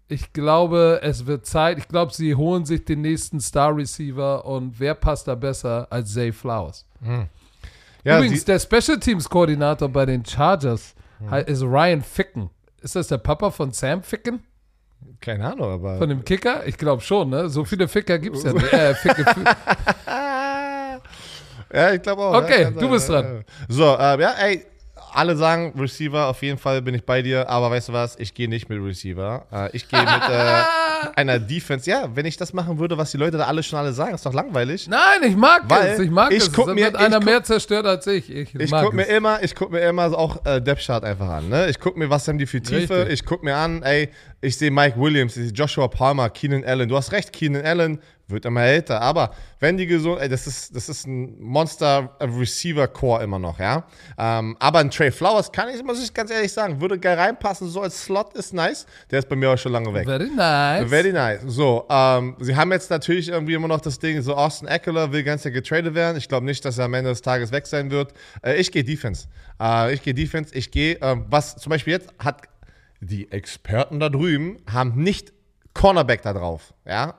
ich 0.08 0.32
glaube, 0.32 1.00
es 1.02 1.26
wird 1.26 1.46
Zeit. 1.46 1.78
Ich 1.78 1.88
glaube, 1.88 2.12
sie 2.12 2.34
holen 2.34 2.64
sich 2.64 2.84
den 2.84 3.00
nächsten 3.00 3.40
Star 3.40 3.74
Receiver 3.76 4.44
und 4.44 4.78
wer 4.78 4.94
passt 4.94 5.28
da 5.28 5.34
besser 5.34 5.86
als 5.90 6.12
Zay 6.12 6.32
Flowers? 6.32 6.86
Ja, 8.04 8.18
Übrigens, 8.18 8.44
der 8.44 8.58
Special 8.58 8.98
Teams 9.00 9.28
Koordinator 9.28 9.88
bei 9.88 10.04
den 10.06 10.24
Chargers 10.24 10.94
Mhm. 11.20 11.32
ist 11.46 11.62
Ryan 11.62 12.02
Ficken. 12.02 12.50
Ist 12.82 12.96
das 12.96 13.08
der 13.08 13.18
Papa 13.18 13.50
von 13.50 13.72
Sam 13.72 14.02
Ficken? 14.02 14.42
keine 15.20 15.52
Ahnung, 15.52 15.70
aber. 15.70 15.96
Von 15.98 16.08
dem 16.08 16.24
Kicker? 16.24 16.66
Ich 16.66 16.76
glaube 16.76 17.00
schon, 17.02 17.30
ne? 17.30 17.48
So 17.48 17.64
viele 17.64 17.88
Ficker 17.88 18.18
gibt 18.18 18.36
es 18.36 18.42
ja 18.42 18.52
nicht. 18.54 18.72
Äh, 18.72 18.94
Ficke, 18.94 19.24
Ja, 21.74 21.92
ich 21.92 22.02
glaube 22.02 22.22
auch. 22.22 22.34
Okay, 22.42 22.62
ja, 22.62 22.70
du 22.70 22.88
bist 22.90 23.08
dran. 23.08 23.44
So, 23.68 23.96
ähm, 23.98 24.20
ja, 24.20 24.32
ey, 24.40 24.64
alle 25.16 25.36
sagen 25.36 25.72
Receiver, 25.78 26.26
auf 26.26 26.42
jeden 26.42 26.58
Fall 26.58 26.82
bin 26.82 26.92
ich 26.94 27.04
bei 27.04 27.22
dir, 27.22 27.48
aber 27.48 27.70
weißt 27.70 27.88
du 27.90 27.92
was, 27.92 28.16
ich 28.18 28.34
gehe 28.34 28.48
nicht 28.48 28.68
mit 28.68 28.82
Receiver. 28.82 29.46
Äh, 29.52 29.76
ich 29.76 29.88
gehe 29.88 30.00
mit 30.00 30.08
äh, 30.08 30.62
einer 31.14 31.38
Defense. 31.38 31.88
Ja, 31.88 32.08
wenn 32.12 32.26
ich 32.26 32.36
das 32.36 32.52
machen 32.52 32.80
würde, 32.80 32.98
was 32.98 33.12
die 33.12 33.16
Leute 33.18 33.36
da 33.38 33.44
alle 33.44 33.62
schon 33.62 33.78
alle 33.78 33.92
sagen, 33.92 34.14
ist 34.14 34.26
doch 34.26 34.32
langweilig. 34.32 34.88
Nein, 34.88 35.22
ich 35.22 35.36
mag 35.36 35.62
Weil 35.68 35.86
es. 35.92 35.98
Ich 36.00 36.10
mag 36.10 36.32
ich 36.32 36.38
es. 36.38 36.52
guck 36.52 36.66
es 36.68 36.74
mir- 36.74 36.86
wird 36.86 36.96
einer 36.96 37.06
ich 37.08 37.14
guck- 37.14 37.24
mehr 37.26 37.42
zerstört 37.44 37.86
als 37.86 38.06
ich. 38.08 38.28
Ich, 38.28 38.54
Ich 38.56 38.70
mag 38.72 38.84
guck 38.84 38.92
mir 38.94 39.04
immer, 39.04 39.40
ich 39.40 39.54
guck 39.54 39.70
mir 39.70 39.80
immer 39.80 40.06
auch 40.18 40.44
äh, 40.46 40.60
Depth 40.60 40.84
Chart 40.84 41.04
einfach 41.04 41.28
an. 41.28 41.48
Ne? 41.48 41.68
Ich 41.68 41.78
guck 41.78 41.96
mir, 41.96 42.10
was 42.10 42.26
haben 42.26 42.38
die 42.38 42.46
für 42.46 42.60
Tiefe. 42.60 42.96
Richtig. 43.02 43.12
Ich 43.20 43.24
guck 43.24 43.44
mir 43.44 43.54
an, 43.56 43.82
ey, 43.84 44.08
ich 44.40 44.58
sehe 44.58 44.72
Mike 44.72 44.98
Williams, 44.98 45.36
ich 45.36 45.44
sehe 45.44 45.52
Joshua 45.52 45.86
Palmer, 45.86 46.28
Keenan 46.28 46.64
Allen. 46.64 46.88
Du 46.88 46.96
hast 46.96 47.12
recht, 47.12 47.32
Keenan 47.32 47.64
Allen 47.64 48.00
wird 48.28 48.44
immer 48.44 48.62
älter, 48.62 49.00
aber 49.00 49.30
wenn 49.60 49.76
die 49.76 49.86
gesund, 49.86 50.20
ey, 50.20 50.28
das 50.28 50.46
ist, 50.46 50.74
das 50.74 50.88
ist 50.88 51.06
ein 51.06 51.40
Monster 51.40 52.16
Receiver 52.20 52.88
Core 52.88 53.22
immer 53.22 53.38
noch, 53.38 53.58
ja. 53.58 53.84
Ähm, 54.18 54.56
aber 54.60 54.78
ein 54.78 54.90
Trey 54.90 55.10
Flowers 55.10 55.52
kann 55.52 55.68
ich, 55.68 55.82
muss 55.82 56.02
ich 56.02 56.12
ganz 56.12 56.30
ehrlich 56.30 56.52
sagen, 56.52 56.80
würde 56.80 56.98
geil 56.98 57.18
reinpassen. 57.18 57.68
So 57.68 57.82
als 57.82 58.02
Slot 58.02 58.34
ist 58.34 58.54
nice. 58.54 58.86
Der 59.10 59.18
ist 59.18 59.28
bei 59.28 59.36
mir 59.36 59.50
auch 59.50 59.58
schon 59.58 59.72
lange 59.72 59.92
weg. 59.92 60.06
Very 60.06 60.30
nice. 60.30 60.88
Very 60.88 61.12
nice. 61.12 61.40
So, 61.46 61.86
ähm, 61.90 62.36
sie 62.40 62.56
haben 62.56 62.72
jetzt 62.72 62.90
natürlich 62.90 63.28
irgendwie 63.28 63.54
immer 63.54 63.68
noch 63.68 63.80
das 63.80 63.98
Ding, 63.98 64.20
so 64.22 64.34
Austin 64.34 64.68
Eckler 64.68 65.12
will 65.12 65.22
ganz 65.22 65.44
ja 65.44 65.50
getradet 65.50 65.94
werden. 65.94 66.16
Ich 66.16 66.28
glaube 66.28 66.46
nicht, 66.46 66.64
dass 66.64 66.78
er 66.78 66.86
am 66.86 66.94
Ende 66.94 67.10
des 67.10 67.22
Tages 67.22 67.52
weg 67.52 67.66
sein 67.66 67.90
wird. 67.90 68.12
Äh, 68.42 68.56
ich 68.56 68.72
gehe 68.72 68.84
Defense. 68.84 69.28
Äh, 69.60 69.92
ich 69.94 70.02
gehe 70.02 70.14
Defense. 70.14 70.54
Ich 70.54 70.70
gehe, 70.70 70.98
ähm, 71.02 71.26
was 71.28 71.56
zum 71.56 71.70
Beispiel 71.70 71.92
jetzt 71.92 72.08
hat 72.18 72.42
die 73.00 73.30
Experten 73.30 74.00
da 74.00 74.08
drüben 74.08 74.58
haben 74.70 75.02
nicht 75.02 75.32
Cornerback 75.74 76.22
da 76.22 76.32
drauf. 76.32 76.72
Ja. 76.86 77.14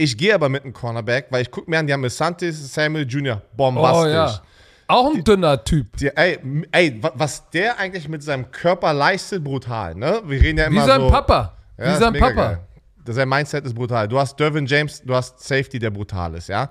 Ich 0.00 0.16
gehe 0.16 0.34
aber 0.34 0.48
mit 0.48 0.64
einem 0.64 0.72
Cornerback, 0.72 1.26
weil 1.30 1.42
ich 1.42 1.50
gucke 1.50 1.70
mir 1.70 1.78
an, 1.78 1.86
die 1.86 1.92
haben 1.92 2.04
Asante 2.04 2.50
Samuel 2.52 3.06
Jr. 3.06 3.42
bombastisch. 3.56 4.04
oh 4.04 4.06
ja. 4.08 4.42
Auch 4.88 5.14
ein 5.14 5.22
dünner 5.22 5.62
Typ. 5.62 5.96
Die, 5.98 6.08
ey, 6.08 6.38
ey, 6.72 6.98
wa- 7.02 7.12
was 7.14 7.48
der 7.50 7.78
eigentlich 7.78 8.08
mit 8.08 8.22
seinem 8.24 8.50
Körper 8.50 8.92
leistet, 8.92 9.44
brutal, 9.44 9.94
ne? 9.94 10.20
Wir 10.26 10.40
reden 10.42 10.58
ja 10.58 10.64
immer 10.66 10.82
Wie 10.82 10.86
sein 10.86 11.00
so, 11.02 11.08
Papa. 11.10 11.52
ja, 11.78 11.92
Wie 11.94 11.96
sein 11.98 12.12
Papa. 12.14 12.32
Geil. 12.32 12.58
Das- 13.04 13.14
Sein 13.16 13.28
Mindset 13.28 13.64
ist 13.64 13.74
brutal. 13.74 14.06
Du 14.08 14.18
hast 14.18 14.38
Dervin 14.38 14.66
James, 14.66 15.00
du 15.02 15.14
hast 15.14 15.38
Safety, 15.40 15.78
der 15.78 15.90
brutal 15.90 16.34
ist, 16.34 16.48
ja. 16.48 16.68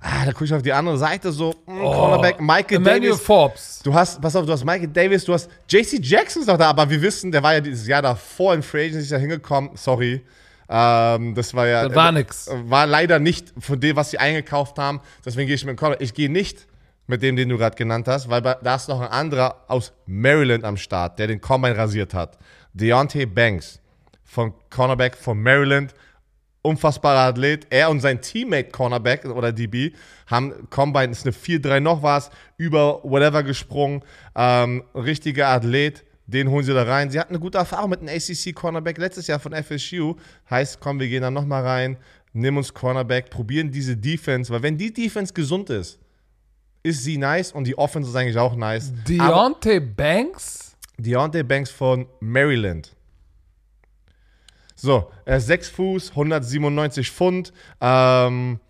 Ah, 0.00 0.24
da 0.26 0.32
gucke 0.32 0.44
ich 0.46 0.54
auf 0.54 0.62
die 0.62 0.72
andere 0.72 0.98
Seite 0.98 1.30
so, 1.32 1.54
mh, 1.66 1.80
Cornerback, 1.82 2.40
Michael 2.40 2.76
Emmanuel 2.78 3.00
Davis. 3.10 3.20
Forbes. 3.20 3.80
Du 3.84 3.94
hast, 3.94 4.20
pass 4.20 4.34
auf, 4.36 4.44
du 4.46 4.52
hast 4.52 4.64
Michael 4.64 4.88
Davis, 4.88 5.24
du 5.24 5.32
hast 5.32 5.48
JC 5.68 5.98
Jackson 6.02 6.42
ist 6.42 6.48
noch 6.48 6.58
da, 6.58 6.70
aber 6.70 6.88
wir 6.90 7.00
wissen, 7.00 7.30
der 7.32 7.42
war 7.42 7.54
ja 7.54 7.60
dieses 7.60 7.86
Jahr 7.86 8.02
davor 8.02 8.54
in 8.54 8.62
Free 8.62 8.86
Agency 8.88 9.08
da 9.10 9.16
hingekommen. 9.16 9.70
Sorry. 9.74 10.22
Ähm, 10.72 11.34
das 11.34 11.52
war 11.52 11.66
ja. 11.66 11.88
Das 11.88 11.96
war 11.96 12.12
nix. 12.12 12.46
äh, 12.46 12.70
War 12.70 12.86
leider 12.86 13.18
nicht 13.18 13.52
von 13.58 13.80
dem, 13.80 13.96
was 13.96 14.12
sie 14.12 14.18
eingekauft 14.18 14.78
haben. 14.78 15.00
Deswegen 15.24 15.48
gehe 15.48 15.56
ich 15.56 15.64
mit 15.64 15.76
dem 15.76 15.76
Cornerback. 15.76 16.02
Ich 16.04 16.14
gehe 16.14 16.30
nicht 16.30 16.66
mit 17.08 17.22
dem, 17.22 17.34
den 17.34 17.48
du 17.48 17.58
gerade 17.58 17.74
genannt 17.76 18.06
hast, 18.06 18.30
weil 18.30 18.40
da 18.40 18.74
ist 18.76 18.88
noch 18.88 19.00
ein 19.00 19.08
anderer 19.08 19.64
aus 19.66 19.92
Maryland 20.06 20.64
am 20.64 20.76
Start, 20.76 21.18
der 21.18 21.26
den 21.26 21.40
Combine 21.40 21.76
rasiert 21.76 22.14
hat. 22.14 22.38
Deontay 22.72 23.26
Banks 23.26 23.80
von 24.22 24.54
Cornerback 24.70 25.16
von 25.16 25.42
Maryland. 25.42 25.92
Unfassbarer 26.62 27.30
Athlet. 27.30 27.66
Er 27.70 27.90
und 27.90 28.00
sein 28.00 28.20
Teammate 28.20 28.68
Cornerback 28.70 29.24
oder 29.24 29.50
DB 29.50 29.92
haben 30.26 30.68
Combine, 30.68 31.10
ist 31.10 31.24
eine 31.26 31.34
4-3 31.34 31.80
noch 31.80 32.02
was, 32.02 32.30
über 32.58 33.02
whatever 33.02 33.42
gesprungen. 33.42 34.02
Ähm, 34.36 34.84
richtiger 34.94 35.48
Athlet. 35.48 36.04
Den 36.30 36.48
holen 36.48 36.64
sie 36.64 36.72
da 36.72 36.84
rein. 36.84 37.10
Sie 37.10 37.18
hatten 37.18 37.34
eine 37.34 37.40
gute 37.40 37.58
Erfahrung 37.58 37.90
mit 37.90 38.00
einem 38.00 38.08
ACC 38.08 38.54
Cornerback 38.54 38.98
letztes 38.98 39.26
Jahr 39.26 39.40
von 39.40 39.52
FSU. 39.52 40.14
Heißt, 40.48 40.78
komm, 40.80 41.00
wir 41.00 41.08
gehen 41.08 41.22
da 41.22 41.30
nochmal 41.30 41.66
rein, 41.66 41.96
nimm 42.32 42.56
uns 42.56 42.72
Cornerback, 42.72 43.30
probieren 43.30 43.70
diese 43.70 43.96
Defense, 43.96 44.52
weil 44.52 44.62
wenn 44.62 44.78
die 44.78 44.92
Defense 44.92 45.34
gesund 45.34 45.70
ist, 45.70 45.98
ist 46.82 47.02
sie 47.02 47.18
nice 47.18 47.52
und 47.52 47.64
die 47.64 47.76
Offense 47.76 48.10
ist 48.10 48.16
eigentlich 48.16 48.38
auch 48.38 48.54
nice. 48.54 48.92
Aber 49.18 49.34
Deontay 49.34 49.80
Banks. 49.80 50.76
Deontay 50.96 51.42
Banks 51.42 51.70
von 51.70 52.06
Maryland. 52.20 52.94
So, 54.76 55.10
er 55.26 55.38
ist 55.38 55.46
6 55.46 55.68
Fuß, 55.68 56.10
197 56.10 57.10
Pfund, 57.10 57.52
ähm, 57.80 58.60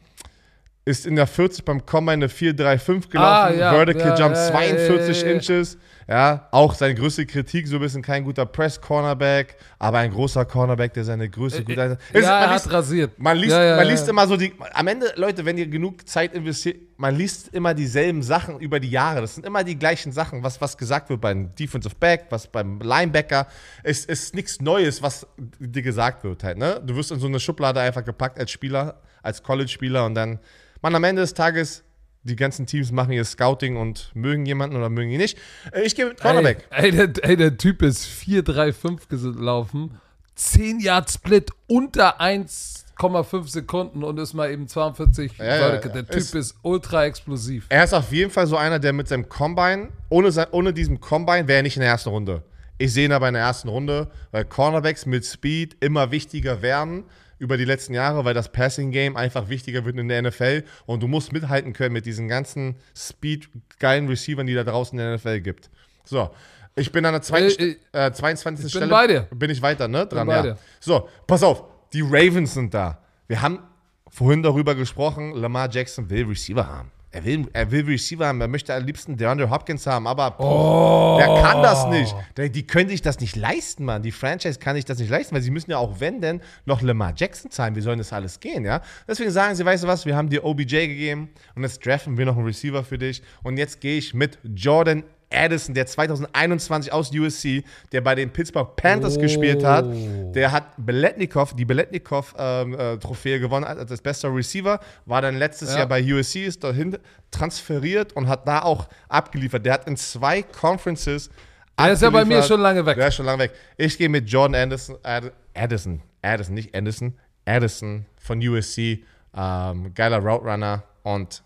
ist 0.90 1.06
in 1.06 1.16
der 1.16 1.26
40 1.26 1.64
beim 1.64 1.86
Combine 1.86 2.12
eine 2.12 2.28
4,35 2.28 3.08
gelaufen, 3.10 3.16
Ah, 3.18 3.50
ja, 3.50 3.72
Vertical 3.72 4.08
ja, 4.10 4.16
Jump 4.18 4.34
ja, 4.34 4.44
ja, 4.44 4.50
42 4.50 5.22
ja, 5.22 5.28
ja. 5.28 5.34
Inches. 5.34 5.78
Ja, 6.08 6.48
auch 6.50 6.74
seine 6.74 6.96
größte 6.96 7.24
Kritik, 7.24 7.68
so 7.68 7.76
ein 7.76 7.82
bisschen 7.82 8.02
kein 8.02 8.24
guter 8.24 8.44
Press-Cornerback, 8.44 9.54
aber 9.78 9.98
ein 9.98 10.10
großer 10.10 10.44
Cornerback, 10.44 10.92
der 10.94 11.04
seine 11.04 11.28
Größe 11.30 11.62
gut 11.62 11.76
hat. 11.76 12.00
Äh, 12.12 12.20
Ja, 12.20 12.30
man 12.40 12.42
er 12.48 12.52
liest- 12.54 12.66
hat 12.66 12.72
rasiert. 12.72 13.12
man 13.18 13.36
liest, 13.36 13.52
Ja, 13.52 13.62
ja, 13.64 13.76
man 13.76 13.86
liest 13.86 14.08
immer 14.08 14.26
so 14.26 14.36
die. 14.36 14.52
Am 14.72 14.86
Ende, 14.88 15.12
Leute, 15.14 15.44
wenn 15.44 15.56
ihr 15.56 15.68
genug 15.68 16.08
Zeit 16.08 16.34
investiert, 16.34 16.78
man 16.96 17.14
liest 17.14 17.54
immer 17.54 17.74
dieselben 17.74 18.22
Sachen 18.24 18.58
über 18.58 18.80
die 18.80 18.90
Jahre. 18.90 19.20
Das 19.20 19.36
sind 19.36 19.46
immer 19.46 19.62
die 19.62 19.78
gleichen 19.78 20.10
Sachen, 20.10 20.42
was, 20.42 20.60
was 20.60 20.76
gesagt 20.76 21.10
wird 21.10 21.20
beim 21.20 21.54
Defensive 21.54 21.94
Back, 22.00 22.26
was 22.30 22.48
beim 22.48 22.80
Linebacker. 22.80 23.46
Es 23.84 24.04
ist 24.04 24.34
nichts 24.34 24.60
Neues, 24.60 25.00
was 25.04 25.26
dir 25.60 25.82
gesagt 25.82 26.24
wird 26.24 26.42
halt. 26.42 26.58
Ne? 26.58 26.80
Du 26.84 26.96
wirst 26.96 27.12
in 27.12 27.20
so 27.20 27.28
eine 27.28 27.38
Schublade 27.38 27.78
einfach 27.80 28.04
gepackt 28.04 28.36
als 28.40 28.50
Spieler, 28.50 28.96
als 29.22 29.42
College-Spieler 29.42 30.04
und 30.04 30.14
dann, 30.14 30.38
man, 30.82 30.94
am 30.94 31.04
Ende 31.04 31.22
des 31.22 31.34
Tages, 31.34 31.84
die 32.22 32.36
ganzen 32.36 32.66
Teams 32.66 32.92
machen 32.92 33.12
ihr 33.12 33.24
Scouting 33.24 33.76
und 33.76 34.10
mögen 34.14 34.44
jemanden 34.46 34.76
oder 34.76 34.88
mögen 34.90 35.10
ihn 35.10 35.18
nicht. 35.18 35.38
Äh, 35.72 35.82
Ich 35.82 35.94
gehe 35.94 36.06
mit 36.06 36.20
Cornerback. 36.20 36.66
Ey, 36.70 36.90
ey, 36.90 37.06
der, 37.12 37.24
ey, 37.30 37.36
der 37.36 37.56
Typ 37.56 37.82
ist 37.82 38.04
4,35 38.06 39.36
gelaufen. 39.36 39.98
10 40.34 40.80
Yard 40.80 41.10
Split 41.10 41.50
unter 41.66 42.20
1,5 42.20 43.48
Sekunden 43.48 44.02
und 44.04 44.18
ist 44.18 44.34
mal 44.34 44.50
eben 44.50 44.68
42 44.68 45.36
ja, 45.38 45.44
ja. 45.44 45.76
Der 45.76 46.06
Typ 46.06 46.14
Ist- 46.16 46.34
ist, 46.34 46.54
ultra 46.62 47.04
explosiv. 47.06 47.66
Er 47.68 47.84
ist 47.84 47.92
auf 47.94 48.12
jeden 48.12 48.30
Fall 48.30 48.46
so 48.46 48.56
einer, 48.56 48.78
der 48.78 48.92
mit 48.92 49.08
seinem 49.08 49.28
Combine, 49.28 49.88
ohne, 50.08 50.30
sein, 50.32 50.46
ohne 50.52 50.72
diesem 50.72 51.00
Combine 51.00 51.46
wäre 51.48 51.58
er 51.58 51.62
nicht 51.62 51.76
in 51.76 51.80
der 51.80 51.90
ersten 51.90 52.10
Runde. 52.10 52.42
Ich 52.78 52.92
sehe 52.94 53.04
ihn 53.06 53.12
aber 53.12 53.28
in 53.28 53.34
der 53.34 53.42
ersten 53.42 53.68
Runde, 53.68 54.10
weil 54.30 54.44
Cornerbacks 54.46 55.04
mit 55.04 55.26
Speed 55.26 55.76
immer 55.80 56.10
wichtiger 56.10 56.62
werden 56.62 57.04
über 57.40 57.56
die 57.56 57.64
letzten 57.64 57.94
Jahre, 57.94 58.24
weil 58.24 58.34
das 58.34 58.52
Passing-Game 58.52 59.16
einfach 59.16 59.48
wichtiger 59.48 59.84
wird 59.84 59.96
in 59.98 60.08
der 60.08 60.22
NFL 60.22 60.62
und 60.86 61.02
du 61.02 61.08
musst 61.08 61.32
mithalten 61.32 61.72
können 61.72 61.94
mit 61.94 62.06
diesen 62.06 62.28
ganzen 62.28 62.76
Speed-geilen 62.94 64.08
Receivern, 64.08 64.46
die 64.46 64.54
da 64.54 64.62
draußen 64.62 64.96
in 64.98 65.04
der 65.04 65.16
NFL 65.16 65.40
gibt. 65.40 65.70
So, 66.04 66.30
ich 66.76 66.92
bin 66.92 67.04
an 67.04 67.12
der 67.14 67.22
zweiten, 67.22 67.76
Äh, 67.92 68.06
äh, 68.06 68.12
22. 68.12 68.66
ich 68.66 68.72
bin 68.72 68.78
Stelle. 68.80 68.90
bei 68.90 69.06
dir. 69.06 69.20
Bin 69.34 69.50
ich 69.50 69.60
weiter, 69.62 69.88
ne? 69.88 70.06
Dran, 70.06 70.26
bei 70.26 70.36
ja. 70.36 70.42
dir. 70.42 70.58
So, 70.80 71.08
pass 71.26 71.42
auf, 71.42 71.64
die 71.92 72.02
Ravens 72.02 72.54
sind 72.54 72.74
da. 72.74 73.02
Wir 73.26 73.40
haben 73.40 73.60
vorhin 74.08 74.42
darüber 74.42 74.74
gesprochen, 74.74 75.34
Lamar 75.34 75.70
Jackson 75.70 76.08
will 76.10 76.26
Receiver 76.26 76.66
haben. 76.66 76.90
Er 77.12 77.24
will, 77.24 77.48
er 77.52 77.70
will 77.72 77.84
Receiver 77.86 78.24
haben, 78.26 78.40
er 78.40 78.46
möchte 78.46 78.72
am 78.72 78.84
liebsten 78.84 79.16
DeAndre 79.16 79.50
Hopkins 79.50 79.84
haben, 79.84 80.06
aber 80.06 80.36
Oh. 80.38 81.16
der 81.18 81.26
kann 81.42 81.60
das 81.60 81.86
nicht. 81.88 82.14
Die 82.54 82.64
können 82.64 82.88
sich 82.88 83.02
das 83.02 83.18
nicht 83.18 83.34
leisten, 83.34 83.84
Mann. 83.84 84.02
Die 84.02 84.12
Franchise 84.12 84.60
kann 84.60 84.76
sich 84.76 84.84
das 84.84 84.98
nicht 84.98 85.10
leisten, 85.10 85.34
weil 85.34 85.42
sie 85.42 85.50
müssen 85.50 85.72
ja 85.72 85.78
auch, 85.78 85.98
wenn 85.98 86.20
denn, 86.20 86.40
noch 86.66 86.82
Lamar 86.82 87.12
Jackson 87.16 87.50
zahlen. 87.50 87.74
Wie 87.74 87.80
soll 87.80 87.96
das 87.96 88.12
alles 88.12 88.38
gehen, 88.38 88.64
ja? 88.64 88.80
Deswegen 89.08 89.32
sagen 89.32 89.56
sie, 89.56 89.64
weißt 89.64 89.82
du 89.82 89.88
was, 89.88 90.06
wir 90.06 90.16
haben 90.16 90.30
dir 90.30 90.44
OBJ 90.44 90.86
gegeben 90.86 91.30
und 91.56 91.62
jetzt 91.64 91.84
draften 91.84 92.16
wir 92.16 92.26
noch 92.26 92.36
einen 92.36 92.46
Receiver 92.46 92.84
für 92.84 92.98
dich. 92.98 93.22
Und 93.42 93.56
jetzt 93.56 93.80
gehe 93.80 93.98
ich 93.98 94.14
mit 94.14 94.38
Jordan 94.44 95.02
Addison, 95.32 95.74
der 95.74 95.86
2021 95.86 96.92
aus 96.92 97.12
USC, 97.14 97.62
der 97.92 98.00
bei 98.00 98.14
den 98.14 98.30
Pittsburgh 98.30 98.74
Panthers 98.76 99.16
Oh. 99.16 99.20
gespielt 99.20 99.64
hat, 99.64 99.86
der 100.34 100.50
hat 100.52 100.64
Beletnikov, 100.76 101.54
die 101.54 101.64
Beletnikov-Trophäe 101.64 103.40
gewonnen 103.40 103.64
als 103.64 103.90
als 103.90 104.00
bester 104.02 104.34
Receiver, 104.34 104.80
war 105.06 105.22
dann 105.22 105.36
letztes 105.36 105.70
Ja. 105.72 105.78
Jahr 105.78 105.86
bei 105.86 106.02
USC, 106.02 106.44
ist 106.46 106.64
dahin 106.64 106.96
transferiert 107.30 108.12
und 108.14 108.28
hat 108.28 108.46
da 108.46 108.62
auch 108.62 108.88
abgeliefert. 109.08 109.64
Der 109.64 109.74
hat 109.74 109.86
in 109.86 109.96
zwei 109.96 110.42
Conferences 110.42 111.30
Der 111.78 111.92
ist 111.92 112.02
ja 112.02 112.10
bei 112.10 112.24
mir 112.24 112.42
schon 112.42 112.60
lange 112.60 112.84
weg. 112.84 112.96
Der 112.96 113.08
ist 113.08 113.14
schon 113.14 113.26
lange 113.26 113.44
weg. 113.44 113.52
Ich 113.76 113.96
gehe 113.96 114.08
mit 114.08 114.28
Jordan 114.28 114.54
Anderson, 114.60 114.96
Ad, 115.02 115.30
Addison, 115.54 116.02
Addison, 116.22 116.54
nicht 116.54 116.74
Anderson, 116.74 117.14
Addison 117.46 118.04
von 118.20 118.38
USC, 118.46 119.04
ähm, 119.36 119.92
geiler 119.94 120.18
Route 120.18 120.44
Runner 120.44 120.82
und 121.04 121.42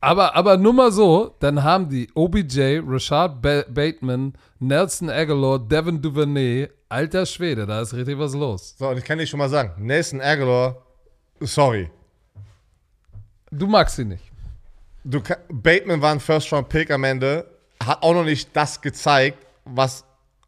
Aber, 0.00 0.34
aber 0.36 0.56
nur 0.56 0.72
mal 0.72 0.92
so, 0.92 1.34
dann 1.40 1.62
haben 1.62 1.88
die 1.88 2.08
OBJ, 2.14 2.80
Rashad 2.86 3.40
ba 3.42 3.64
Bateman, 3.68 4.34
Nelson 4.60 5.08
Aguilar, 5.10 5.58
Devin 5.58 6.00
Duvernay, 6.02 6.68
alter 6.88 7.26
Schwede, 7.26 7.66
da 7.66 7.80
ist 7.80 7.94
richtig 7.94 8.18
was 8.18 8.34
los. 8.34 8.74
so, 8.78 8.88
und 8.88 8.98
ich 8.98 9.04
kann 9.04 9.18
dir 9.18 9.26
schon 9.26 9.38
mal 9.38 9.48
sagen, 9.48 9.72
Nelson 9.84 10.20
Aguilar, 10.20 10.76
sorry, 11.40 11.90
Du 13.50 13.66
magst 13.66 13.96
sie 13.96 14.04
nicht. 14.04 14.24
du, 15.04 15.20
Bateman 15.48 16.00
war 16.02 16.12
ein 16.12 16.20
First-Round-Pick 16.20 16.90
am 16.90 17.04
Ende, 17.04 17.46
hat 17.82 18.02
auch 18.02 18.12
noch 18.12 18.24
nicht 18.24 18.54
das 18.54 18.80
gezeigt, 18.80 19.38
was 19.64 20.04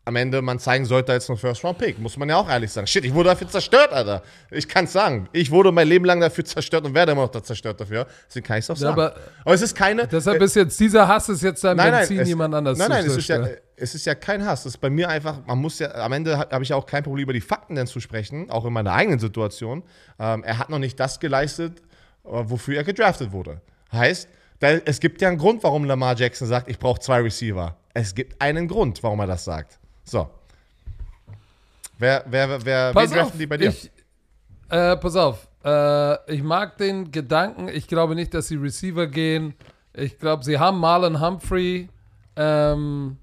am 0.09 0.17
Ende 0.17 0.41
man 0.43 0.59
zeigen 0.59 0.87
sollte 0.87 1.13
als 1.13 1.29
ein 1.29 1.37
First-Round-Pick. 1.37 1.99
Muss 1.99 2.17
man 2.17 2.29
ja 2.31 2.37
auch 2.39 2.49
ehrlich 2.49 2.73
sagen. 2.73 2.87
Shit, 2.87 3.05
ich 3.05 3.13
wurde 3.13 3.29
dafür 3.29 3.47
zerstört, 3.49 3.93
Alter. 3.93 4.23
Ich 4.51 4.67
kann 4.67 4.87
es 4.87 4.93
sagen. 4.93 5.29
Ich 5.33 5.51
wurde 5.51 5.71
mein 5.71 5.87
Leben 5.87 6.07
lang 6.07 6.19
dafür 6.21 6.45
zerstört 6.47 6.87
und 6.87 6.95
werde 6.95 7.13
immer 7.13 7.23
noch 7.23 7.31
da 7.31 7.43
zerstört 7.43 7.79
dafür. 7.81 8.07
Deswegen 8.27 8.47
kann 8.47 8.59
ich 8.59 8.65
es 8.65 8.71
auch 8.71 8.77
sagen. 8.77 8.95
aber- 8.95 9.15
aber 9.45 9.55
es 9.55 9.61
ist 9.63 9.75
keine. 9.77 10.07
Deshalb 10.09 10.41
ist 10.41 10.57
jetzt 10.57 10.81
dieser 10.81 11.07
Hass 11.07 11.29
ist 11.29 11.43
jetzt 11.43 11.63
dein 11.63 11.77
Nein, 11.77 11.91
nein, 11.93 12.01
Benzin, 12.01 12.21
es, 12.21 12.29
jemand 12.29 12.55
anders 12.55 12.79
nein, 12.79 12.89
nein, 12.89 13.05
zu 13.05 13.11
es 13.13 13.17
ist, 13.19 13.29
ja, 13.29 13.37
zerstören. 13.37 13.61
es 13.77 13.95
ist 13.95 14.07
ja 14.07 14.15
kein 14.15 14.45
Hass. 14.47 14.61
Es 14.61 14.67
ist 14.75 14.79
bei 14.79 14.89
mir 14.91 15.09
einfach, 15.11 15.41
man 15.47 15.59
muss 15.59 15.79
ja, 15.79 15.95
am 15.95 16.13
Ende 16.13 16.39
habe 16.39 16.63
ich 16.63 16.71
ja 16.71 16.77
auch 16.77 16.87
kein 16.87 17.03
Problem, 17.05 17.25
über 17.25 17.35
die 17.35 17.41
Fakten 17.43 17.75
denn 17.75 17.87
zu 17.87 18.01
sprechen, 18.01 18.51
auch 18.51 18.65
in 18.65 18.73
meiner 18.73 18.93
eigenen 18.95 19.19
Situation. 19.19 19.83
Ähm, 20.19 20.43
er 20.43 20.59
hat 20.59 20.71
noch 20.71 20.79
nicht 20.79 20.99
das 20.99 21.21
geleistet, 21.21 21.81
äh, 22.25 22.31
wofür 22.31 22.77
er 22.77 22.85
gedraftet 22.85 23.31
wurde. 23.33 23.61
Heißt, 23.93 24.27
da, 24.61 24.71
es 24.71 24.99
gibt 25.01 25.21
ja 25.21 25.29
einen 25.29 25.39
Grund, 25.39 25.63
warum 25.63 25.85
Lamar 25.85 26.17
Jackson 26.17 26.49
sagt, 26.49 26.69
ich 26.69 26.79
brauche 26.79 26.99
zwei 26.99 27.21
Receiver. 27.21 27.77
Es 27.95 28.15
gibt 28.15 28.41
einen 28.41 28.69
Grund, 28.69 29.03
warum 29.03 29.21
er 29.21 29.27
das 29.27 29.45
sagt. 29.45 29.78
So. 30.09 30.27
Wer, 31.99 32.25
wer, 32.27 32.49
wer, 32.49 32.65
wer 32.65 32.93
Pass 32.95 33.11
wen 33.11 33.21
auf, 33.21 33.37
die 33.37 33.47
bei 33.47 33.59
dir? 33.59 33.69
Ich, 33.69 33.91
äh, 34.71 34.97
pass 34.97 35.17
auf. 35.17 35.47
Äh, 35.65 36.35
ich 36.35 36.43
mag 36.43 36.79
den 36.79 37.11
Gedanken. 37.11 37.69
Ich 37.69 37.87
glaube 37.89 38.15
nicht, 38.15 38.33
dass 38.33 38.49
sie 38.49 38.57
Receiver 38.57 39.07
gehen. 39.07 39.55
Ich 39.93 40.19
glaube, 40.19 40.45
sie 40.45 40.59
haben 40.59 40.79
Marlon 40.79 41.21
Humphrey 41.21 41.89
ähm, 42.37 43.19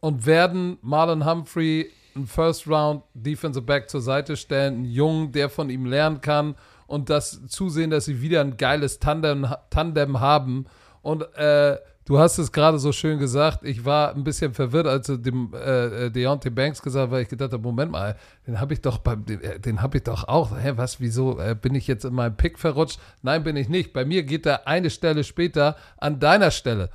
und 0.00 0.24
werden 0.24 0.78
Marlon 0.80 1.26
Humphrey 1.26 1.90
einen 2.14 2.26
First 2.26 2.66
Round 2.66 3.02
Defensive 3.12 3.64
Back 3.64 3.90
zur 3.90 4.00
Seite 4.00 4.36
stellen, 4.36 4.74
einen 4.74 4.84
Jungen, 4.84 5.32
der 5.32 5.50
von 5.50 5.68
ihm 5.68 5.84
lernen 5.84 6.20
kann 6.20 6.54
und 6.86 7.10
das 7.10 7.46
zusehen, 7.48 7.90
dass 7.90 8.06
sie 8.06 8.22
wieder 8.22 8.40
ein 8.40 8.56
geiles 8.56 9.00
Tandem, 9.00 9.46
Tandem 9.70 10.20
haben. 10.20 10.66
Und 11.02 11.22
äh, 11.36 11.78
du 12.04 12.18
hast 12.18 12.38
es 12.38 12.52
gerade 12.52 12.78
so 12.78 12.92
schön 12.92 13.18
gesagt, 13.18 13.64
ich 13.64 13.84
war 13.84 14.14
ein 14.14 14.24
bisschen 14.24 14.54
verwirrt, 14.54 14.86
als 14.86 15.06
du 15.06 15.16
dem 15.16 15.52
äh, 15.54 16.10
Deontay 16.10 16.50
Banks 16.50 16.82
gesagt 16.82 17.06
hast, 17.06 17.10
weil 17.10 17.22
ich 17.22 17.28
gedacht 17.28 17.52
habe, 17.52 17.62
Moment 17.62 17.92
mal, 17.92 18.16
den 18.46 18.60
habe 18.60 18.74
ich 18.74 18.80
doch 18.80 18.98
beim, 18.98 19.24
den, 19.24 19.40
äh, 19.40 19.60
den 19.60 19.82
habe 19.82 19.98
ich 19.98 20.04
doch 20.04 20.28
auch. 20.28 20.56
Hä, 20.56 20.72
was, 20.76 21.00
wieso 21.00 21.38
äh, 21.38 21.54
bin 21.54 21.74
ich 21.74 21.86
jetzt 21.86 22.04
in 22.04 22.14
meinem 22.14 22.36
Pick 22.36 22.58
verrutscht? 22.58 22.98
Nein, 23.22 23.44
bin 23.44 23.56
ich 23.56 23.68
nicht. 23.68 23.92
Bei 23.92 24.04
mir 24.04 24.22
geht 24.24 24.46
er 24.46 24.66
eine 24.66 24.90
Stelle 24.90 25.24
später 25.24 25.76
an 25.98 26.18
deiner 26.20 26.50
Stelle. 26.50 26.90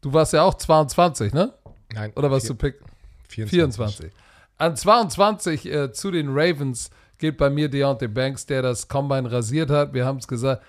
Du 0.00 0.12
warst 0.12 0.32
ja 0.32 0.42
auch 0.42 0.54
22, 0.54 1.32
ne? 1.32 1.52
Nein. 1.92 2.12
Oder 2.14 2.30
was 2.30 2.44
du 2.44 2.54
Pick? 2.54 2.80
24. 3.28 3.50
24. 3.50 4.10
An 4.58 4.76
22 4.76 5.66
äh, 5.66 5.92
zu 5.92 6.10
den 6.10 6.28
Ravens 6.30 6.90
geht 7.18 7.38
bei 7.38 7.50
mir 7.50 7.68
Deontay 7.68 8.08
Banks, 8.08 8.46
der 8.46 8.62
das 8.62 8.86
Combine 8.86 9.30
rasiert 9.30 9.70
hat. 9.70 9.94
Wir 9.94 10.04
haben 10.04 10.18
es 10.18 10.28
gesagt, 10.28 10.62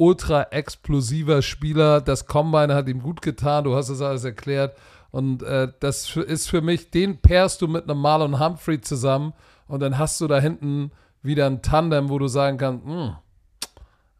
ultra 0.00 0.44
explosiver 0.50 1.42
Spieler. 1.42 2.00
Das 2.00 2.26
Combine 2.26 2.74
hat 2.74 2.88
ihm 2.88 3.02
gut 3.02 3.20
getan. 3.20 3.64
Du 3.64 3.76
hast 3.76 3.90
es 3.90 4.00
alles 4.00 4.24
erklärt. 4.24 4.74
Und 5.10 5.42
äh, 5.42 5.68
das 5.80 6.16
ist 6.16 6.48
für 6.48 6.62
mich, 6.62 6.90
den 6.90 7.18
pairst 7.18 7.60
du 7.60 7.68
mit 7.68 7.84
einem 7.84 8.00
Marlon 8.00 8.40
Humphrey 8.40 8.80
zusammen 8.80 9.34
und 9.68 9.80
dann 9.80 9.98
hast 9.98 10.20
du 10.20 10.26
da 10.26 10.40
hinten 10.40 10.90
wieder 11.22 11.46
ein 11.46 11.62
Tandem, 11.62 12.08
wo 12.08 12.18
du 12.18 12.28
sagen 12.28 12.56
kannst, 12.56 12.86
"Hm, 12.86 13.16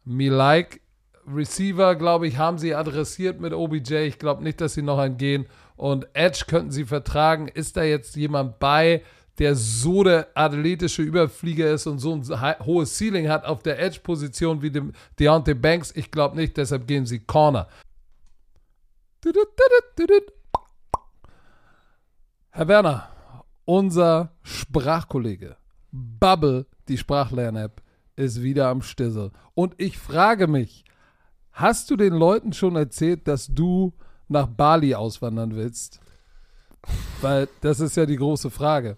me 0.05 0.29
like. 0.29 0.81
Receiver, 1.27 1.95
glaube 1.95 2.27
ich, 2.27 2.37
haben 2.39 2.57
sie 2.57 2.73
adressiert 2.73 3.39
mit 3.39 3.53
OBJ. 3.53 4.07
Ich 4.07 4.17
glaube 4.17 4.43
nicht, 4.43 4.59
dass 4.59 4.73
sie 4.73 4.81
noch 4.81 4.97
einen 4.97 5.17
gehen. 5.17 5.45
Und 5.75 6.07
Edge 6.13 6.45
könnten 6.47 6.71
sie 6.71 6.83
vertragen. 6.85 7.47
Ist 7.47 7.77
da 7.77 7.83
jetzt 7.83 8.15
jemand 8.15 8.59
bei, 8.59 9.03
der 9.39 9.55
so 9.55 10.03
der 10.03 10.27
athletische 10.35 11.01
Überflieger 11.01 11.71
ist 11.71 11.87
und 11.87 11.99
so 11.99 12.13
ein 12.13 12.55
hohes 12.65 12.97
Ceiling 12.97 13.29
hat 13.29 13.45
auf 13.45 13.63
der 13.63 13.79
Edge-Position 13.79 14.61
wie 14.61 14.71
dem 14.71 14.93
Deontay 15.19 15.53
Banks? 15.53 15.91
Ich 15.95 16.11
glaube 16.11 16.35
nicht, 16.35 16.57
deshalb 16.57 16.87
gehen 16.87 17.05
sie 17.05 17.19
Corner. 17.19 17.67
Herr 22.49 22.67
Werner, 22.67 23.09
unser 23.65 24.31
Sprachkollege 24.43 25.57
Bubble, 25.91 26.65
die 26.87 26.97
Sprachlern-App, 26.97 27.81
ist 28.15 28.41
wieder 28.41 28.67
am 28.69 28.81
Stissel. 28.81 29.31
Und 29.53 29.75
ich 29.77 29.97
frage 29.97 30.47
mich, 30.47 30.85
hast 31.51 31.89
du 31.89 31.95
den 31.95 32.13
Leuten 32.13 32.53
schon 32.53 32.75
erzählt, 32.75 33.27
dass 33.27 33.47
du 33.47 33.93
nach 34.27 34.47
Bali 34.47 34.95
auswandern 34.95 35.55
willst? 35.55 35.99
Weil 37.21 37.47
das 37.61 37.79
ist 37.79 37.95
ja 37.95 38.05
die 38.05 38.15
große 38.15 38.49
Frage. 38.49 38.97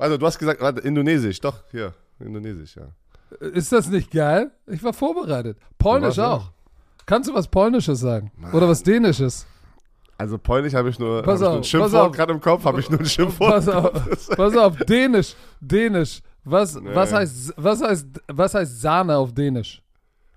also 0.00 0.16
du 0.16 0.26
hast 0.26 0.38
gesagt, 0.38 0.60
warte, 0.60 0.80
Indonesisch, 0.80 1.40
doch, 1.40 1.62
hier, 1.70 1.92
Indonesisch, 2.18 2.76
ja. 2.76 2.88
Ist 3.46 3.72
das 3.72 3.88
nicht 3.88 4.10
geil? 4.10 4.50
Ich 4.66 4.82
war 4.82 4.92
vorbereitet. 4.92 5.56
Polnisch 5.78 6.18
auch. 6.18 6.50
Kannst 7.06 7.28
du 7.28 7.34
was 7.34 7.46
Polnisches 7.48 8.00
sagen? 8.00 8.32
Oder 8.52 8.68
was 8.68 8.82
Dänisches? 8.82 9.46
Also 10.18 10.36
Polnisch 10.36 10.74
habe 10.74 10.90
ich 10.90 10.98
nur, 10.98 11.22
hab 11.24 11.34
ich 11.34 11.40
nur 11.40 11.50
auf, 11.50 11.56
ein 11.56 11.64
Schimpfwort 11.64 12.14
gerade 12.14 12.32
im 12.32 12.40
Kopf, 12.40 12.64
habe 12.64 12.80
ich 12.80 12.90
nur 12.90 13.00
ein 13.00 13.06
Schimpfwort. 13.06 13.50
Pass 13.52 13.68
auf, 13.68 14.28
pass 14.36 14.56
auf, 14.56 14.76
Dänisch, 14.78 15.34
Dänisch. 15.60 16.20
Was, 16.44 16.74
was, 16.82 17.10
Nee. 17.10 17.16
heißt, 17.16 17.54
was, 17.56 17.82
heißt, 17.82 18.06
was 18.28 18.54
heißt 18.54 18.80
Sahne 18.80 19.16
auf 19.16 19.32
Dänisch? 19.32 19.82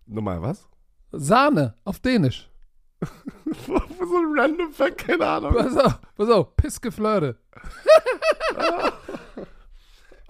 Nochmal, 0.05 0.41
was? 0.41 0.67
Sahne 1.11 1.73
auf 1.83 1.99
Dänisch. 1.99 2.49
so 3.67 3.73
ein 3.73 4.39
random 4.39 4.71
Fact, 4.71 4.99
keine 4.99 5.25
Ahnung. 5.25 5.53
Pass 5.53 5.77
auf, 5.77 5.99
pass 6.15 6.29
auf, 6.29 6.55
Pissgeflirte. 6.55 7.35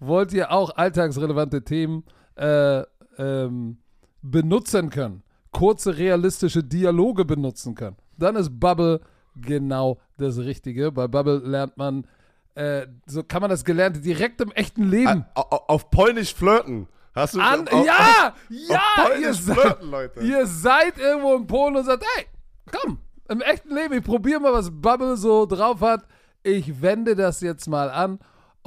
wollt 0.00 0.32
ihr 0.32 0.50
auch 0.52 0.76
alltagsrelevante 0.76 1.64
Themen 1.64 2.04
äh, 2.36 2.82
ähm, 3.18 3.78
benutzen 4.22 4.90
können, 4.90 5.22
kurze 5.52 5.96
realistische 5.96 6.62
Dialoge 6.62 7.24
benutzen 7.24 7.74
können, 7.74 7.96
dann 8.16 8.36
ist 8.36 8.58
Bubble 8.60 9.00
genau 9.36 9.98
das 10.16 10.38
Richtige. 10.38 10.92
Bei 10.92 11.06
Bubble 11.08 11.38
lernt 11.38 11.76
man, 11.76 12.06
äh, 12.54 12.86
so 13.06 13.22
kann 13.22 13.40
man 13.40 13.50
das 13.50 13.64
Gelernte 13.64 14.00
direkt 14.00 14.40
im 14.40 14.50
echten 14.52 14.84
Leben. 14.88 15.24
Au- 15.34 15.40
au- 15.50 15.64
Auf 15.68 15.90
Polnisch 15.90 16.34
flirten. 16.34 16.88
Hast 17.14 17.34
du 17.34 17.40
An, 17.40 17.66
auf, 17.68 17.84
ja, 17.86 18.28
auf 18.28 18.32
ja, 18.50 18.80
Polnisch 18.96 19.22
ihr 19.26 19.34
seid, 19.34 19.56
flirten, 19.58 19.90
Leute. 19.90 20.20
ihr 20.20 20.46
seid 20.46 20.98
irgendwo 20.98 21.34
in 21.36 21.46
Polen 21.46 21.76
und 21.76 21.84
sagt, 21.84 22.04
hey, 22.16 22.26
komm, 22.70 22.98
im 23.28 23.40
echten 23.40 23.74
Leben, 23.74 23.94
ich 23.94 24.04
probiere 24.04 24.40
mal, 24.40 24.52
was 24.52 24.70
Bubble 24.70 25.16
so 25.16 25.44
drauf 25.46 25.80
hat. 25.80 26.04
Ich 26.44 26.80
wende 26.80 27.14
das 27.16 27.40
jetzt 27.40 27.66
mal 27.68 27.90
an. 27.90 28.18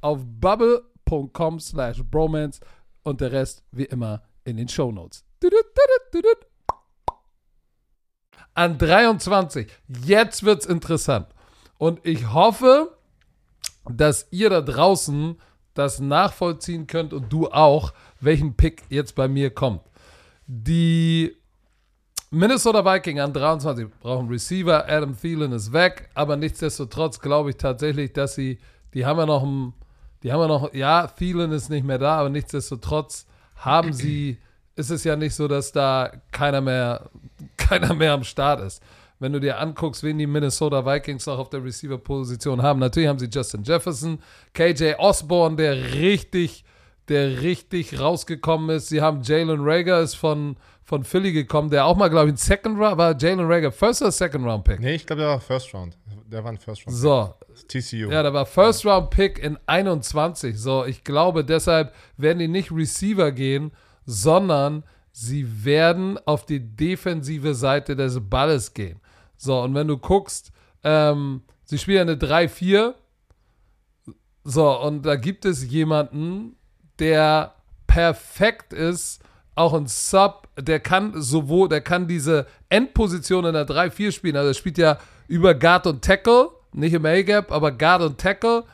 auf 0.00 0.20
bubble.com 0.24 1.60
slash 1.60 2.02
bromance 2.02 2.60
und 3.02 3.20
der 3.20 3.32
Rest 3.32 3.64
wie 3.72 3.84
immer 3.84 4.22
in 4.44 4.56
den 4.56 4.68
Shownotes. 4.68 5.24
An 8.54 8.78
23. 8.78 9.70
Jetzt 10.04 10.42
wird's 10.44 10.66
interessant. 10.66 11.28
Und 11.78 12.00
ich 12.04 12.32
hoffe, 12.32 12.96
dass 13.84 14.26
ihr 14.30 14.50
da 14.50 14.62
draußen 14.62 15.36
das 15.74 16.00
nachvollziehen 16.00 16.86
könnt 16.86 17.12
und 17.12 17.32
du 17.32 17.48
auch, 17.48 17.92
welchen 18.20 18.54
Pick 18.54 18.84
jetzt 18.88 19.14
bei 19.14 19.28
mir 19.28 19.50
kommt. 19.50 19.82
Die 20.46 21.36
Minnesota 22.30 22.84
Vikings 22.84 23.20
an 23.20 23.32
23 23.32 23.88
brauchen 24.00 24.28
Receiver. 24.28 24.88
Adam 24.88 25.16
Thielen 25.18 25.52
ist 25.52 25.72
weg, 25.72 26.08
aber 26.14 26.36
nichtsdestotrotz 26.36 27.20
glaube 27.20 27.50
ich 27.50 27.56
tatsächlich, 27.56 28.12
dass 28.12 28.34
sie, 28.34 28.58
die 28.94 29.06
haben 29.06 29.18
ja 29.18 29.26
noch 29.26 29.42
ein, 29.42 29.74
die 30.26 30.32
haben 30.32 30.40
ja 30.40 30.48
noch, 30.48 30.74
ja, 30.74 31.06
Thielen 31.06 31.52
ist 31.52 31.70
nicht 31.70 31.86
mehr 31.86 31.98
da, 31.98 32.16
aber 32.16 32.30
nichtsdestotrotz 32.30 33.26
haben 33.54 33.92
sie, 33.92 34.38
ist 34.74 34.90
es 34.90 35.04
ja 35.04 35.14
nicht 35.14 35.36
so, 35.36 35.46
dass 35.46 35.70
da 35.70 36.10
keiner 36.32 36.60
mehr, 36.60 37.10
keiner 37.56 37.94
mehr 37.94 38.12
am 38.12 38.24
Start 38.24 38.60
ist. 38.60 38.82
Wenn 39.20 39.32
du 39.32 39.38
dir 39.38 39.60
anguckst, 39.60 40.02
wen 40.02 40.18
die 40.18 40.26
Minnesota 40.26 40.84
Vikings 40.84 41.26
noch 41.26 41.38
auf 41.38 41.50
der 41.50 41.62
Receiver-Position 41.62 42.60
haben, 42.60 42.80
natürlich 42.80 43.08
haben 43.08 43.20
sie 43.20 43.28
Justin 43.30 43.62
Jefferson, 43.62 44.18
KJ 44.52 44.94
Osborne, 44.98 45.54
der 45.54 45.94
richtig, 45.94 46.64
der 47.06 47.42
richtig 47.42 48.00
rausgekommen 48.00 48.70
ist. 48.70 48.88
Sie 48.88 49.00
haben 49.00 49.22
Jalen 49.22 49.60
Rager, 49.60 50.00
ist 50.00 50.16
von, 50.16 50.56
von 50.86 51.02
Philly 51.02 51.32
gekommen, 51.32 51.68
der 51.68 51.84
auch 51.84 51.96
mal, 51.96 52.08
glaube 52.08 52.28
ich, 52.28 52.34
ein 52.34 52.38
Second 52.38 52.78
Round, 52.78 52.96
war 52.96 53.18
Jalen 53.18 53.40
Rager 53.40 53.72
First 53.72 54.02
oder 54.02 54.12
Second 54.12 54.46
Round 54.46 54.64
Pick? 54.64 54.78
Nee, 54.78 54.94
ich 54.94 55.04
glaube, 55.04 55.20
der 55.20 55.30
war 55.30 55.40
First 55.40 55.74
Round. 55.74 55.98
Der 56.30 56.44
war 56.44 56.52
ein 56.52 56.58
First 56.58 56.86
Round. 56.86 56.96
So, 56.96 57.34
TCU. 57.66 58.08
ja, 58.10 58.22
da 58.22 58.32
war 58.32 58.46
First 58.46 58.86
Round 58.86 59.10
Pick 59.10 59.40
in 59.40 59.58
21. 59.66 60.58
So, 60.58 60.84
ich 60.84 61.02
glaube, 61.02 61.44
deshalb 61.44 61.92
werden 62.16 62.38
die 62.38 62.46
nicht 62.46 62.70
Receiver 62.70 63.32
gehen, 63.32 63.72
sondern 64.04 64.84
sie 65.10 65.64
werden 65.64 66.18
auf 66.24 66.46
die 66.46 66.60
defensive 66.60 67.56
Seite 67.56 67.96
des 67.96 68.20
Balles 68.20 68.72
gehen. 68.72 69.00
So, 69.36 69.60
und 69.60 69.74
wenn 69.74 69.88
du 69.88 69.98
guckst, 69.98 70.52
ähm, 70.84 71.42
sie 71.64 71.78
spielen 71.78 72.08
eine 72.08 72.16
3-4. 72.16 72.94
So, 74.44 74.80
und 74.80 75.02
da 75.02 75.16
gibt 75.16 75.44
es 75.44 75.68
jemanden, 75.68 76.54
der 77.00 77.56
perfekt 77.88 78.72
ist, 78.72 79.20
auch 79.56 79.74
ein 79.74 79.86
Sub, 79.86 80.48
der 80.56 80.80
kann 80.80 81.20
sowohl, 81.20 81.68
der 81.68 81.80
kann 81.80 82.06
diese 82.06 82.46
Endposition 82.68 83.44
in 83.44 83.54
der 83.54 83.66
3-4 83.66 84.12
spielen, 84.12 84.36
also 84.36 84.50
er 84.50 84.54
spielt 84.54 84.78
ja 84.78 84.98
über 85.26 85.54
Guard 85.54 85.86
und 85.86 86.04
Tackle, 86.04 86.50
nicht 86.72 86.92
im 86.92 87.04
A-Gap, 87.04 87.50
aber 87.50 87.72
Guard 87.72 88.02
und 88.02 88.18
Tackle 88.18 88.64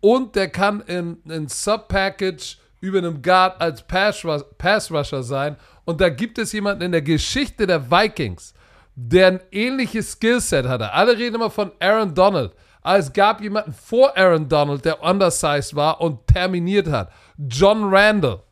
und 0.00 0.36
der 0.36 0.48
kann 0.48 0.80
in, 0.82 1.18
in 1.24 1.48
Sub-Package 1.48 2.58
über 2.80 2.98
einem 2.98 3.22
Guard 3.22 3.60
als 3.60 3.86
Pass-Rusher 3.86 4.44
Pass 4.58 4.90
-Rusher 4.90 5.22
sein 5.22 5.56
und 5.84 6.00
da 6.00 6.08
gibt 6.08 6.38
es 6.38 6.52
jemanden 6.52 6.82
in 6.82 6.92
der 6.92 7.02
Geschichte 7.02 7.66
der 7.66 7.90
Vikings, 7.90 8.54
der 8.94 9.28
ein 9.28 9.40
ähnliches 9.50 10.12
Skillset 10.12 10.66
hatte. 10.66 10.92
Alle 10.92 11.16
reden 11.16 11.36
immer 11.36 11.50
von 11.50 11.72
Aaron 11.80 12.14
Donald. 12.14 12.52
Aber 12.82 12.98
es 12.98 13.12
gab 13.12 13.40
jemanden 13.40 13.72
vor 13.72 14.16
Aaron 14.16 14.48
Donald, 14.48 14.84
der 14.84 15.02
undersized 15.02 15.74
war 15.76 16.00
und 16.00 16.26
terminiert 16.26 16.88
hat. 16.88 17.12
John 17.38 17.94
Randall 17.94 18.42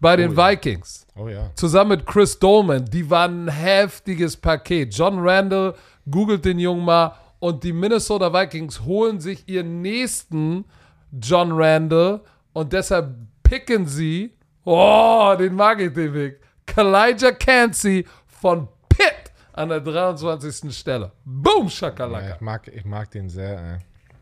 bei 0.00 0.16
den 0.16 0.36
Vikings. 0.36 1.06
Oh 1.20 1.28
ja. 1.28 1.50
Zusammen 1.54 1.90
mit 1.90 2.06
Chris 2.06 2.38
Dolman. 2.38 2.86
Die 2.86 3.10
waren 3.10 3.44
ein 3.44 3.48
heftiges 3.48 4.36
Paket. 4.36 4.94
John 4.94 5.18
Randall, 5.18 5.74
googelt 6.10 6.44
den 6.46 6.58
Jungen 6.58 6.84
mal. 6.84 7.14
Und 7.40 7.62
die 7.62 7.72
Minnesota 7.74 8.32
Vikings 8.32 8.80
holen 8.84 9.20
sich 9.20 9.46
ihren 9.46 9.82
nächsten 9.82 10.64
John 11.12 11.52
Randall. 11.52 12.20
Und 12.54 12.72
deshalb 12.72 13.14
picken 13.42 13.86
sie, 13.86 14.32
oh, 14.64 15.34
den 15.38 15.54
mag 15.54 15.80
ich, 15.80 15.92
den 15.92 16.14
Weg, 16.14 16.40
Kalijah 16.64 17.32
Cansey 17.32 18.06
von 18.26 18.68
Pitt 18.88 19.30
an 19.52 19.68
der 19.68 19.80
23. 19.80 20.74
Stelle. 20.74 21.12
Boom, 21.24 21.64
ja 21.64 21.70
Shakalaka. 21.70 22.34
ich, 22.34 22.40
mag, 22.40 22.68
ich 22.68 22.84
mag 22.84 23.10
den 23.10 23.28
sehr, 23.28 23.58
ey. 23.58 23.78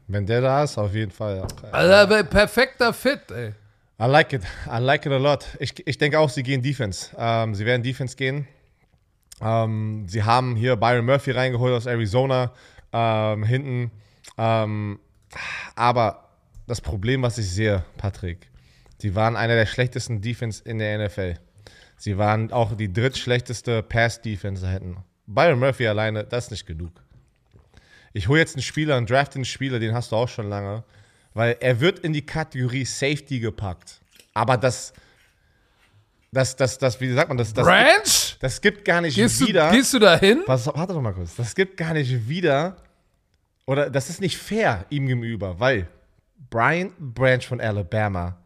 Wenn 0.09 0.27
der 0.27 0.41
da 0.41 0.65
ist, 0.65 0.77
auf 0.79 0.93
jeden 0.95 1.13
Fall. 1.13 1.43
Auch, 1.43 1.73
Also, 1.73 1.93
er 1.93 2.11
wär 2.11 2.25
perfekter 2.25 2.93
Fit, 2.93 3.31
ey. 3.31 3.53
I 4.01 4.07
like 4.07 4.33
it. 4.33 4.43
I 4.67 4.79
like 4.79 5.07
it 5.07 5.13
a 5.13 5.19
lot. 5.19 5.45
Ich, 5.59 5.87
ich 5.87 5.99
denke 5.99 6.19
auch, 6.19 6.31
sie 6.31 6.43
gehen 6.43 6.63
Defense. 6.63 7.11
Ähm, 7.19 7.55
sie 7.55 7.67
werden 7.67 7.83
Defense 7.83 8.17
gehen. 8.17 8.47
Ähm, 9.41 10.07
sie 10.09 10.23
haben 10.23 10.57
hier 10.57 10.77
Byron 10.77 11.05
Murphy 11.05 11.33
reingeholt 11.33 11.75
aus 11.75 11.87
Arizona 11.87 12.53
ähm, 12.93 13.45
hinten. 13.45 13.91
Ähm, 14.37 15.01
aber 15.75 16.29
das 16.67 16.81
Problem, 16.81 17.23
was 17.23 17.39
ich 17.39 17.51
sehe, 17.51 17.85
Patrick, 17.97 18.51
sie 18.99 19.15
waren 19.15 19.37
einer 19.37 19.55
der 19.55 19.67
schlechtesten 19.67 20.21
Defense 20.21 20.63
in 20.65 20.79
der 20.79 21.07
NFL. 21.07 21.35
Sie 21.97 22.17
waren 22.17 22.53
auch 22.53 22.77
die 22.77 22.93
drittschlechteste 22.93 23.83
Pass-Defense 23.83 24.69
hinten. 24.69 24.99
Byron 25.27 25.59
Murphy 25.59 25.87
alleine, 25.89 26.25
das 26.25 26.45
ist 26.45 26.51
nicht 26.53 26.67
genug. 26.67 26.93
Ich 28.13 28.29
hole 28.29 28.41
jetzt 28.41 28.55
einen 28.55 28.63
Spieler, 28.63 28.97
einen 28.97 29.07
draft 29.07 29.35
einen 29.35 29.45
Spieler, 29.45 29.79
den 29.79 29.95
hast 29.95 30.13
du 30.13 30.17
auch 30.17 30.29
schon 30.29 30.49
lange, 30.49 30.85
weil 31.39 31.57
er 31.61 31.79
wird 31.79 32.01
in 32.01 32.13
die 32.13 32.27
Kategorie 32.27 32.85
Safety 32.85 33.39
gepackt. 33.39 34.01
Aber 34.35 34.57
das, 34.57 34.93
das, 36.33 36.57
das, 36.57 36.79
das, 36.79 37.01
wie 37.01 37.13
sagt 37.13 37.29
man, 37.29 37.39
das, 37.39 37.55
das, 37.55 37.65
Branch? 37.65 38.37
das 38.41 38.61
gibt 38.61 38.85
gar 38.85 39.01
nicht 39.01 39.15
Gehst 39.15 39.41
du, 39.41 39.47
wieder. 39.47 39.71
gehst 39.71 39.95
du 39.95 40.01
da 40.01 40.19
hin? 40.19 40.43
Pass 40.45 40.67
warte 40.67 40.93
doch 40.95 41.01
mal 41.01 41.13
kurz. 41.15 41.37
Das 41.37 41.55
gibt 41.55 41.77
gar 41.77 41.95
nicht 41.95 42.29
wieder, 42.29 42.77
oder 43.67 43.89
das 43.89 44.11
ist 44.11 44.21
nicht 44.21 44.37
fair 44.37 44.85
ihm 44.91 45.07
gegenüber, 45.07 45.61
weil 45.61 45.87
Brian 46.51 46.93
Branch 46.99 47.43
von 47.43 47.61
Alabama 47.61 48.37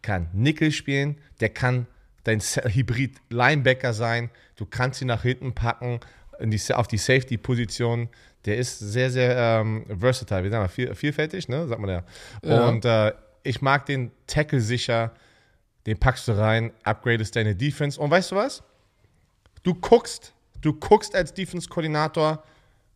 kann 0.00 0.28
Nickel 0.32 0.72
spielen, 0.72 1.18
der 1.40 1.50
kann 1.50 1.86
dein 2.24 2.40
Sa- 2.40 2.66
Hybrid 2.66 3.16
Linebacker 3.28 3.92
sein, 3.92 4.30
du 4.56 4.64
kannst 4.64 5.02
ihn 5.02 5.08
nach 5.08 5.22
hinten 5.22 5.54
packen 5.54 6.00
in 6.38 6.50
die, 6.50 6.60
auf 6.72 6.86
die 6.88 6.98
Safety-Position. 6.98 8.08
Der 8.44 8.56
ist 8.56 8.78
sehr, 8.78 9.10
sehr 9.10 9.36
ähm, 9.36 9.84
versatile, 9.98 10.44
wie 10.44 10.50
sagen 10.50 10.64
wir, 10.64 10.68
viel, 10.68 10.94
vielfältig, 10.94 11.48
ne? 11.48 11.66
sagt 11.66 11.80
man 11.80 11.90
ja. 11.90 12.02
Ja. 12.42 12.68
Und 12.68 12.84
äh, 12.84 13.12
ich 13.42 13.60
mag 13.60 13.86
den 13.86 14.10
Tackle 14.26 14.60
sicher, 14.60 15.12
den 15.86 15.98
packst 15.98 16.28
du 16.28 16.32
rein, 16.32 16.72
upgradest 16.84 17.34
deine 17.34 17.54
Defense. 17.54 18.00
Und 18.00 18.10
weißt 18.10 18.32
du 18.32 18.36
was? 18.36 18.62
Du 19.62 19.74
guckst, 19.74 20.34
du 20.60 20.72
guckst 20.72 21.14
als 21.14 21.32
Defense-Koordinator, 21.34 22.42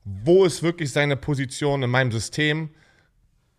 wo 0.05 0.45
ist 0.45 0.63
wirklich 0.63 0.93
seine 0.93 1.17
Position 1.17 1.83
in 1.83 1.91
meinem 1.91 2.13
System. 2.13 2.71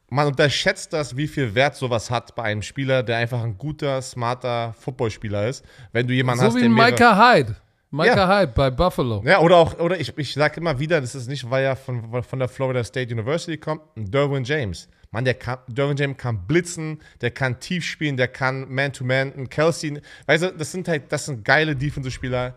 Man 0.10 0.28
unterschätzt 0.28 0.94
das, 0.94 1.18
wie 1.18 1.28
viel 1.28 1.56
Wert 1.56 1.76
sowas 1.76 2.12
hat 2.12 2.36
bei 2.36 2.44
einem 2.44 2.62
Spieler, 2.62 3.02
der 3.02 3.18
einfach 3.18 3.42
ein 3.42 3.58
guter, 3.58 4.02
smarter 4.02 4.74
Footballspieler 4.80 5.48
ist. 5.48 5.66
Wenn 5.92 6.08
du 6.08 6.14
jemanden 6.14 6.42
So 6.42 6.48
hast, 6.48 6.56
wie 6.56 6.62
der 6.62 6.70
Micah 6.70 7.18
Hyde. 7.18 7.56
Micah 7.94 8.16
Ja. 8.16 8.40
Hyde 8.42 8.54
bei 8.56 8.72
Buffalo. 8.72 9.22
ja, 9.24 9.40
oder 9.40 9.58
auch, 9.58 9.78
oder 9.80 10.00
ich, 10.00 10.18
ich 10.18 10.34
sage 10.34 10.60
immer 10.60 10.80
wieder, 10.80 11.00
das 11.00 11.14
ist 11.14 11.28
nicht, 11.28 11.48
weil 11.50 11.64
er 11.64 11.76
von, 11.76 12.24
von 12.24 12.40
der 12.40 12.48
Florida 12.48 12.84
State 12.84 13.14
University 13.14 13.56
kommt, 13.58 13.82
ein 13.96 14.10
Derwin 14.10 14.44
James. 14.44 14.90
Mann, 15.12 15.26
der 15.26 15.36
kann, 15.36 15.60
Derwin 15.68 15.96
James 15.96 16.18
kann 16.18 16.48
blitzen, 16.48 17.00
der 17.22 17.30
kann 17.30 17.60
tief 17.60 17.86
spielen, 17.86 18.18
der 18.18 18.28
kann 18.30 18.68
Man-to-Man, 18.74 19.34
ein 19.38 19.48
Kelsey. 19.48 20.02
Weißt 20.26 20.44
du, 20.44 20.54
das 20.54 20.72
sind 20.72 20.88
halt, 20.88 21.12
das 21.12 21.28
sind 21.28 21.46
geile 21.46 21.76
Defensive-Spieler. 21.76 22.56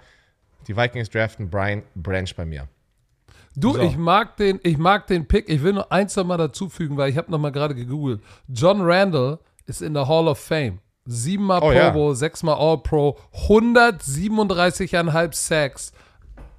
Die 0.67 0.75
Vikings 0.75 1.11
draften 1.11 1.51
Brian 1.51 1.83
Branch 1.95 2.31
bei 2.35 2.47
mir. 2.47 2.67
Du, 3.55 3.75
So. 3.75 3.81
ich 3.83 3.97
mag 3.99 4.39
den, 4.39 4.59
ich 4.63 4.79
mag 4.79 5.07
den 5.07 5.29
Pick. 5.29 5.49
Ich 5.51 5.63
will 5.63 5.75
nur 5.75 5.93
eins 5.93 6.17
noch 6.17 6.25
mal 6.25 6.39
dazufügen, 6.39 6.97
weil 6.97 7.11
ich 7.11 7.19
habe 7.19 7.31
noch 7.31 7.39
mal 7.39 7.53
gerade 7.53 7.75
gegoogelt. 7.75 8.23
John 8.49 8.81
Randall 8.81 9.39
ist 9.67 9.83
in 9.83 9.93
der 9.93 10.09
Hall 10.09 10.27
of 10.27 10.39
Fame. 10.39 10.79
Siebenmal 11.07 11.59
Oh, 11.59 11.69
Pro 11.69 11.73
ja. 11.73 11.91
Bowl, 11.91 12.15
sechsmal 12.17 12.57
All 12.59 12.79
Pro, 12.79 13.17
137,5 13.49 15.33
Sacks, 15.35 15.93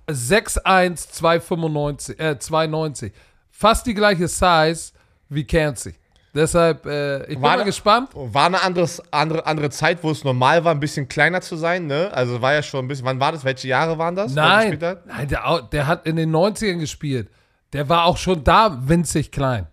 6'1, 0.09 1.11
295, 1.11 2.19
äh, 2.19 2.39
290. 2.39 3.11
Fast 3.51 3.85
die 3.85 3.93
gleiche 3.93 4.27
Size 4.27 4.91
wie 5.29 5.43
Cansey. 5.43 5.95
Deshalb, 6.33 6.85
äh, 6.85 7.23
ich 7.23 7.27
bin 7.29 7.41
War 7.41 7.51
mal 7.51 7.57
da- 7.59 7.63
gespannt. 7.63 8.09
War 8.13 8.45
eine 8.45 8.61
anderes, 8.61 9.01
andere, 9.11 9.45
andere 9.45 9.69
Zeit, 9.71 10.03
wo 10.03 10.11
es 10.11 10.23
normal 10.23 10.63
war, 10.63 10.73
ein 10.73 10.79
bisschen 10.79 11.07
kleiner 11.07 11.41
zu 11.41 11.55
sein, 11.55 11.87
ne? 11.87 12.11
Also 12.13 12.41
war 12.41 12.53
ja 12.53 12.61
schon 12.61 12.85
ein 12.85 12.87
bisschen, 12.87 13.05
wann 13.05 13.19
war 13.19 13.31
das? 13.31 13.43
Welche 13.43 13.67
Jahre 13.69 13.97
waren 13.97 14.15
das? 14.15 14.33
Nein, 14.33 14.77
nein 15.07 15.27
der, 15.27 15.61
der 15.71 15.87
hat 15.87 16.05
in 16.05 16.15
den 16.15 16.29
90ern 16.33 16.77
gespielt. 16.79 17.29
Der 17.73 17.89
war 17.89 18.05
auch 18.05 18.17
schon 18.17 18.43
da 18.43 18.77
winzig 18.87 19.31
klein. 19.31 19.67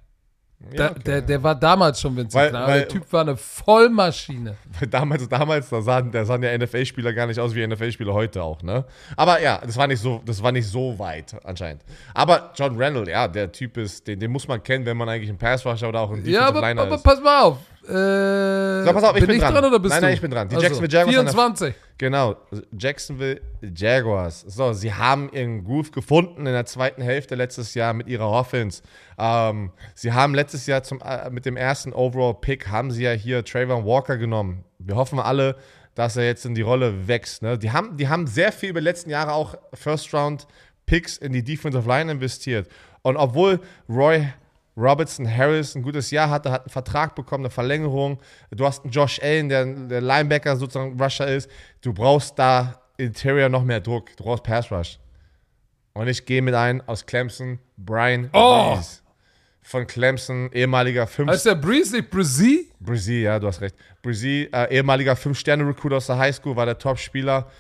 Der, 0.73 0.91
okay. 0.91 1.01
der, 1.05 1.23
der 1.23 1.43
war 1.43 1.55
damals 1.55 2.01
schon 2.01 2.17
Vincent 2.17 2.35
Weil- 2.35 2.51
Klein, 2.51 2.67
weil- 2.67 2.79
der 2.81 2.89
Typ 2.89 3.13
war 3.13 3.21
eine 3.23 3.37
Vollmaschine. 3.37 4.57
Weil 4.79 4.89
damals, 4.89 5.29
damals, 5.29 5.69
da 5.69 5.83
sahen, 5.83 6.11
da 6.11 6.25
sahen 6.25 6.43
ja 6.43 6.57
NFL-Spieler 6.57 7.13
gar 7.13 7.27
nicht 7.27 7.39
aus 7.39 7.55
wie 7.55 7.67
NFL-Spieler 7.67 8.13
heute 8.13 8.43
auch, 8.43 8.63
ne? 8.63 8.85
Aber 9.17 9.41
ja, 9.41 9.61
das 9.65 9.77
war 9.77 9.87
nicht 9.87 10.01
so, 10.01 10.21
das 10.25 10.43
war 10.43 10.53
nicht 10.53 10.67
so 10.67 10.99
weit 10.99 11.35
anscheinend. 11.45 11.83
Aber 12.15 12.51
John 12.57 12.81
Randall, 12.81 13.09
ja, 13.09 13.29
der 13.29 13.53
Typ 13.53 13.77
ist, 13.77 14.07
den, 14.07 14.19
den 14.21 14.31
muss 14.31 14.49
man 14.49 14.63
kennen, 14.63 14.85
wenn 14.87 14.97
man 14.97 15.09
eigentlich 15.09 15.31
ein 15.31 15.39
Pass-Rusher 15.39 15.89
oder 15.89 16.01
auch 16.01 16.11
ein 16.13 16.25
Ja, 16.27 16.47
aber, 16.49 16.61
Liner 16.61 16.83
aber 16.83 16.97
ist. 16.97 17.03
pass 17.05 17.21
mal 17.21 17.43
auf. 17.43 17.59
Äh, 17.89 18.85
So, 18.85 18.93
pass 18.93 19.05
auf, 19.05 19.17
ich 19.17 19.27
bin 19.27 19.37
ich 19.37 19.41
dran. 19.43 19.55
dran. 19.55 19.65
oder 19.65 19.79
bist 19.79 19.91
Nein, 19.93 20.01
du? 20.01 20.07
nein, 20.07 20.15
ich 20.15 20.21
bin 20.21 20.31
dran. 20.31 20.49
Die 20.49 20.55
Also, 20.57 20.65
Jacksonville 20.67 20.93
Jaguars 20.93 21.17
an 21.19 21.25
der- 21.25 21.33
24. 21.35 21.75
Genau, 21.99 22.37
Jacksonville 22.77 23.41
Jaguars. 23.75 24.41
So, 24.49 24.73
sie 24.73 24.93
haben 24.93 25.31
ihren 25.33 25.65
Groove 25.65 25.93
gefunden 25.93 26.41
in 26.47 26.53
der 26.53 26.67
zweiten 26.67 27.03
Hälfte 27.03 27.35
letztes 27.35 27.75
Jahr 27.75 27.93
mit 27.95 28.09
ihrer 28.09 28.29
Offense. 28.31 28.83
Ähm, 29.19 29.71
sie 29.95 30.13
haben 30.13 30.35
letztes 30.35 30.67
Jahr 30.67 30.83
zum, 30.83 31.01
äh, 31.01 31.31
mit 31.31 31.47
dem 31.47 31.57
ersten 31.57 31.93
Overall-Pick 31.93 32.69
haben 32.69 32.91
sie 32.91 33.05
ja 33.05 33.13
hier 33.13 33.45
Trayvon 33.45 33.85
Walker 33.85 34.17
genommen. 34.17 34.65
Wir 34.79 34.97
hoffen 34.97 35.19
alle, 35.21 35.57
dass 35.95 36.17
er 36.17 36.25
jetzt 36.25 36.45
in 36.45 36.55
die 36.57 36.63
Rolle 36.63 37.07
wächst. 37.07 37.43
Ne? 37.43 37.57
Die, 37.57 37.71
haben, 37.71 37.97
die 37.97 38.09
haben 38.09 38.27
sehr 38.27 38.51
viel 38.51 38.71
über 38.71 38.81
die 38.81 38.85
letzten 38.85 39.11
Jahre 39.11 39.33
auch 39.33 39.55
First-Round-Picks 39.75 41.19
in 41.19 41.33
die 41.33 41.43
Defensive 41.45 41.89
Line 41.89 42.11
investiert. 42.11 42.69
Und 43.03 43.17
obwohl 43.17 43.61
Roy 43.89 44.27
Robertson 44.77 45.27
Harris 45.27 45.75
ein 45.75 45.83
gutes 45.83 46.11
Jahr 46.11 46.31
hatte, 46.31 46.51
hat 46.51 46.63
einen 46.63 46.71
Vertrag 46.71 47.15
bekommen, 47.15 47.45
eine 47.45 47.51
Verlängerung. 47.51 48.19
Du 48.51 48.67
hast 48.67 48.85
einen 48.85 48.93
Josh 48.93 49.21
Allen, 49.23 49.49
der 49.49 49.65
der 49.67 50.01
Linebacker 50.01 50.57
sozusagen 50.57 51.01
Rusher 51.01 51.29
ist. 51.29 51.49
Du 51.81 51.93
brauchst 51.93 52.39
da 52.39 52.81
Interior 52.97 53.49
noch 53.49 53.65
mehr 53.65 53.81
Druck. 53.81 54.17
Du 54.17 54.25
brauchst 54.25 54.43
Pass 54.43 54.71
Rush. 54.71 54.99
Und 55.93 56.09
ich 56.09 56.27
gehe 56.27 56.43
mit 56.43 56.55
ein 56.55 56.87
aus 56.89 57.07
Clemson, 57.07 57.61
Brian 57.77 58.29
Oh! 58.33 58.79
Von 59.63 59.87
Clemson, 59.87 60.51
ehemaliger 60.53 61.07
5 61.07 61.31
Heißt 61.31 61.47
der 61.47 61.55
Breeze 61.55 61.97
nicht 61.97 62.11
Breezy? 62.11 62.71
Brizzy, 62.81 63.23
ja, 63.23 63.39
du 63.39 63.47
hast 63.47 63.63
recht. 63.63 63.75
Brizzy, 64.03 64.51
äh, 64.53 64.75
ehemaliger 64.75 65.15
5-Sterne-Recruit 65.15 65.95
aus 65.95 66.07
der 66.07 66.19
Highschool, 66.19 66.55
war 66.55 66.67
der 66.67 66.77
Top-Spieler. 66.77 67.51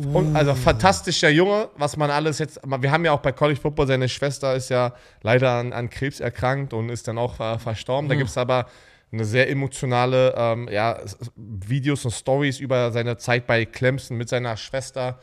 Und 0.00 0.34
also 0.34 0.54
fantastischer 0.54 1.28
Junge, 1.28 1.68
was 1.76 1.96
man 1.96 2.10
alles 2.10 2.38
jetzt. 2.38 2.60
Wir 2.64 2.90
haben 2.90 3.04
ja 3.04 3.12
auch 3.12 3.20
bei 3.20 3.32
College 3.32 3.60
Football, 3.60 3.86
seine 3.86 4.08
Schwester 4.08 4.54
ist 4.54 4.70
ja 4.70 4.94
leider 5.22 5.50
an, 5.50 5.74
an 5.74 5.90
Krebs 5.90 6.20
erkrankt 6.20 6.72
und 6.72 6.88
ist 6.88 7.06
dann 7.06 7.18
auch 7.18 7.38
äh, 7.38 7.58
verstorben. 7.58 8.08
Da 8.08 8.14
gibt 8.14 8.30
es 8.30 8.38
aber 8.38 8.66
eine 9.12 9.24
sehr 9.24 9.50
emotionale 9.50 10.34
ähm, 10.36 10.68
ja, 10.70 10.98
Videos 11.36 12.04
und 12.06 12.12
Stories 12.12 12.60
über 12.60 12.92
seine 12.92 13.18
Zeit 13.18 13.46
bei 13.46 13.66
Clemson 13.66 14.16
mit 14.16 14.28
seiner 14.30 14.56
Schwester. 14.56 15.18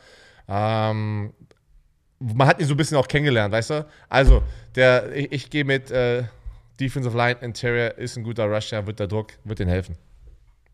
Ähm, 0.46 1.32
man 2.20 2.46
hat 2.46 2.60
ihn 2.60 2.66
so 2.66 2.74
ein 2.74 2.76
bisschen 2.76 2.98
auch 2.98 3.08
kennengelernt, 3.08 3.52
weißt 3.52 3.70
du? 3.70 3.86
Also, 4.08 4.42
der, 4.76 5.14
ich, 5.16 5.32
ich 5.32 5.50
gehe 5.50 5.64
mit 5.64 5.90
äh, 5.90 6.24
Defensive 6.78 7.16
Line 7.16 7.40
Interior, 7.40 7.98
ist 7.98 8.16
ein 8.16 8.22
guter 8.22 8.44
Rusher, 8.44 8.86
wird 8.86 9.00
der 9.00 9.08
Druck, 9.08 9.32
wird 9.44 9.58
ihnen 9.60 9.70
helfen. 9.70 9.96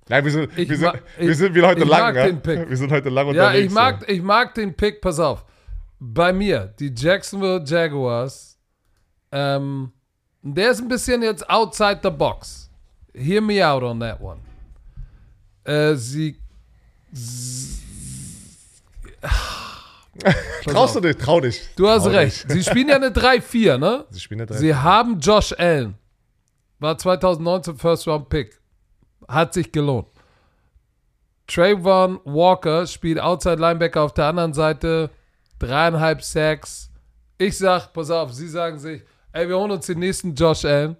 Nein, 0.09 0.25
wir 0.25 0.33
sind, 0.33 0.59
Ich 0.59 0.69
wir 0.69 0.77
sind, 0.77 0.93
wir 1.19 1.35
sind 1.35 1.55
wieder 1.55 1.69
heute 1.69 1.83
ich 1.83 1.89
lang, 1.89 2.01
mag 2.01 2.15
ja? 2.17 2.27
den 2.27 2.41
Pick. 2.43 2.69
Wir 2.69 2.77
sind 2.77 2.93
heute 2.93 3.09
lang 3.09 3.27
Ja, 3.35 3.47
unterwegs. 3.49 3.67
ich 3.67 3.73
mag, 3.73 4.05
ich 4.11 4.23
mag 4.23 4.55
den 4.55 4.75
Pick, 4.75 5.01
pass 5.01 5.19
auf. 5.19 5.45
Bei 5.99 6.33
mir, 6.33 6.75
die 6.79 6.93
Jacksonville 6.95 7.63
Jaguars, 7.65 8.59
ähm, 9.33 9.93
der 10.43 10.71
ist 10.73 10.81
ein 10.81 10.89
bisschen 10.89 11.23
jetzt 11.23 11.49
outside 11.49 12.01
the 12.03 12.11
box. 12.11 12.71
Hear 13.15 13.41
me 13.41 13.67
out 13.67 13.83
on 13.83 13.99
that 14.01 14.21
one. 14.21 14.41
Äh, 15.65 15.95
sie. 15.95 16.39
Traust 20.65 20.97
du 20.97 21.01
dich? 21.01 21.17
Trau 21.17 21.41
dich. 21.41 21.63
Du 21.77 21.89
hast 21.89 22.05
Trau 22.05 22.11
recht. 22.11 22.45
dich. 22.51 22.53
Sie 22.65 22.71
spielen 22.71 22.89
ja 22.89 22.97
eine 22.97 23.09
3-4, 23.11 23.79
ne? 23.79 24.05
Sie 24.11 24.21
spielen 24.21 24.41
nicht 24.41 24.53
Sie 24.55 24.75
haben 24.75 25.19
Josh 25.21 25.55
Allen. 25.59 25.95
War 26.79 26.99
2019 26.99 27.77
First 27.77 28.07
Round 28.07 28.29
Pick. 28.29 28.61
Hat 29.29 29.55
sich 29.55 29.71
gelohnt. 29.73 30.09
Trayvon 31.47 32.21
Walker 32.25 32.87
spielt 32.87 33.21
Outside 33.21 33.57
Linebacker 33.57 34.03
auf 34.03 34.15
der 34.15 34.27
anderen 34.27 34.55
Seite. 34.55 35.11
Dreieinhalb 35.59 36.23
Sacks. 36.23 36.91
Ich 37.39 37.59
sag, 37.59 37.93
pass 37.93 38.11
auf, 38.11 38.33
sie 38.33 38.49
sagen 38.49 38.79
sich, 38.79 39.03
ey, 39.33 39.49
wir 39.49 39.59
holen 39.59 39.71
uns 39.73 39.87
den 39.87 39.99
nächsten 39.99 40.35
Josh 40.35 40.65
Allen. 40.65 40.97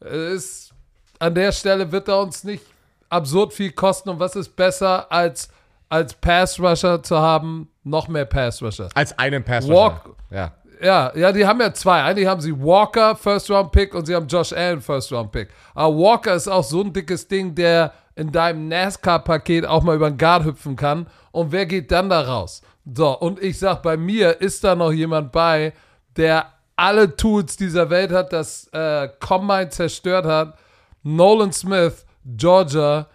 Es 0.00 0.10
Ist, 0.10 0.74
an 1.18 1.34
der 1.34 1.52
Stelle 1.52 1.90
wird 1.90 2.08
er 2.08 2.20
uns 2.20 2.44
nicht 2.44 2.64
absurd 3.08 3.52
viel 3.52 3.72
kosten. 3.72 4.08
Und 4.10 4.18
was 4.20 4.36
ist 4.36 4.54
besser 4.56 5.10
als, 5.10 5.48
als 5.88 6.14
Pass 6.14 6.58
Rusher 6.58 7.02
zu 7.02 7.16
haben? 7.18 7.68
Noch 7.84 8.08
mehr 8.08 8.24
Pass 8.24 8.62
Rusher. 8.62 8.88
Als 8.94 9.16
einen 9.18 9.44
Pass 9.44 9.68
Walk- 9.68 10.14
Ja. 10.30 10.52
Ja, 10.84 11.10
ja, 11.16 11.32
die 11.32 11.46
haben 11.46 11.62
ja 11.62 11.72
zwei. 11.72 12.02
Eigentlich 12.02 12.26
haben 12.28 12.42
sie 12.42 12.52
Walker, 12.52 13.16
First 13.16 13.50
Round 13.50 13.72
Pick, 13.72 13.94
und 13.94 14.04
sie 14.04 14.14
haben 14.14 14.26
Josh 14.26 14.52
Allen, 14.52 14.82
First 14.82 15.10
Round 15.12 15.32
Pick. 15.32 15.48
Aber 15.74 15.96
Walker 15.96 16.34
ist 16.34 16.46
auch 16.46 16.62
so 16.62 16.82
ein 16.82 16.92
dickes 16.92 17.26
Ding, 17.26 17.54
der 17.54 17.94
in 18.16 18.30
deinem 18.30 18.68
NASCAR-Paket 18.68 19.64
auch 19.64 19.82
mal 19.82 19.96
über 19.96 20.10
den 20.10 20.18
Guard 20.18 20.44
hüpfen 20.44 20.76
kann. 20.76 21.06
Und 21.32 21.52
wer 21.52 21.64
geht 21.64 21.90
dann 21.90 22.10
da 22.10 22.20
raus? 22.20 22.60
So, 22.84 23.18
und 23.18 23.42
ich 23.42 23.58
sag, 23.58 23.82
bei 23.82 23.96
mir 23.96 24.42
ist 24.42 24.62
da 24.62 24.74
noch 24.74 24.92
jemand 24.92 25.32
bei, 25.32 25.72
der 26.18 26.52
alle 26.76 27.16
Tools 27.16 27.56
dieser 27.56 27.88
Welt 27.88 28.12
hat, 28.12 28.34
das 28.34 28.68
äh, 28.72 29.08
Combine 29.20 29.70
zerstört 29.70 30.26
hat. 30.26 30.58
Nolan 31.02 31.52
Smith, 31.52 32.04
Georgia, 32.26 33.06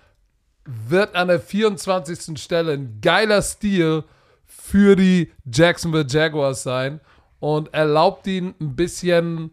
wird 0.65 1.15
an 1.15 1.27
der 1.27 1.39
24. 1.39 2.41
Stelle 2.41 2.73
ein 2.73 2.99
geiler 2.99 3.43
Stil 3.43 4.05
für 4.47 4.95
die 4.95 5.31
Jacksonville 5.45 6.07
Jaguars 6.09 6.63
sein 6.63 6.99
und 7.39 7.73
erlaubt 7.73 8.27
ihnen 8.27 8.55
ein 8.59 8.75
bisschen 8.75 9.51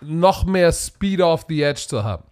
noch 0.00 0.44
mehr 0.44 0.72
Speed 0.72 1.20
off 1.20 1.44
the 1.48 1.62
Edge 1.62 1.84
zu 1.88 2.04
haben. 2.04 2.24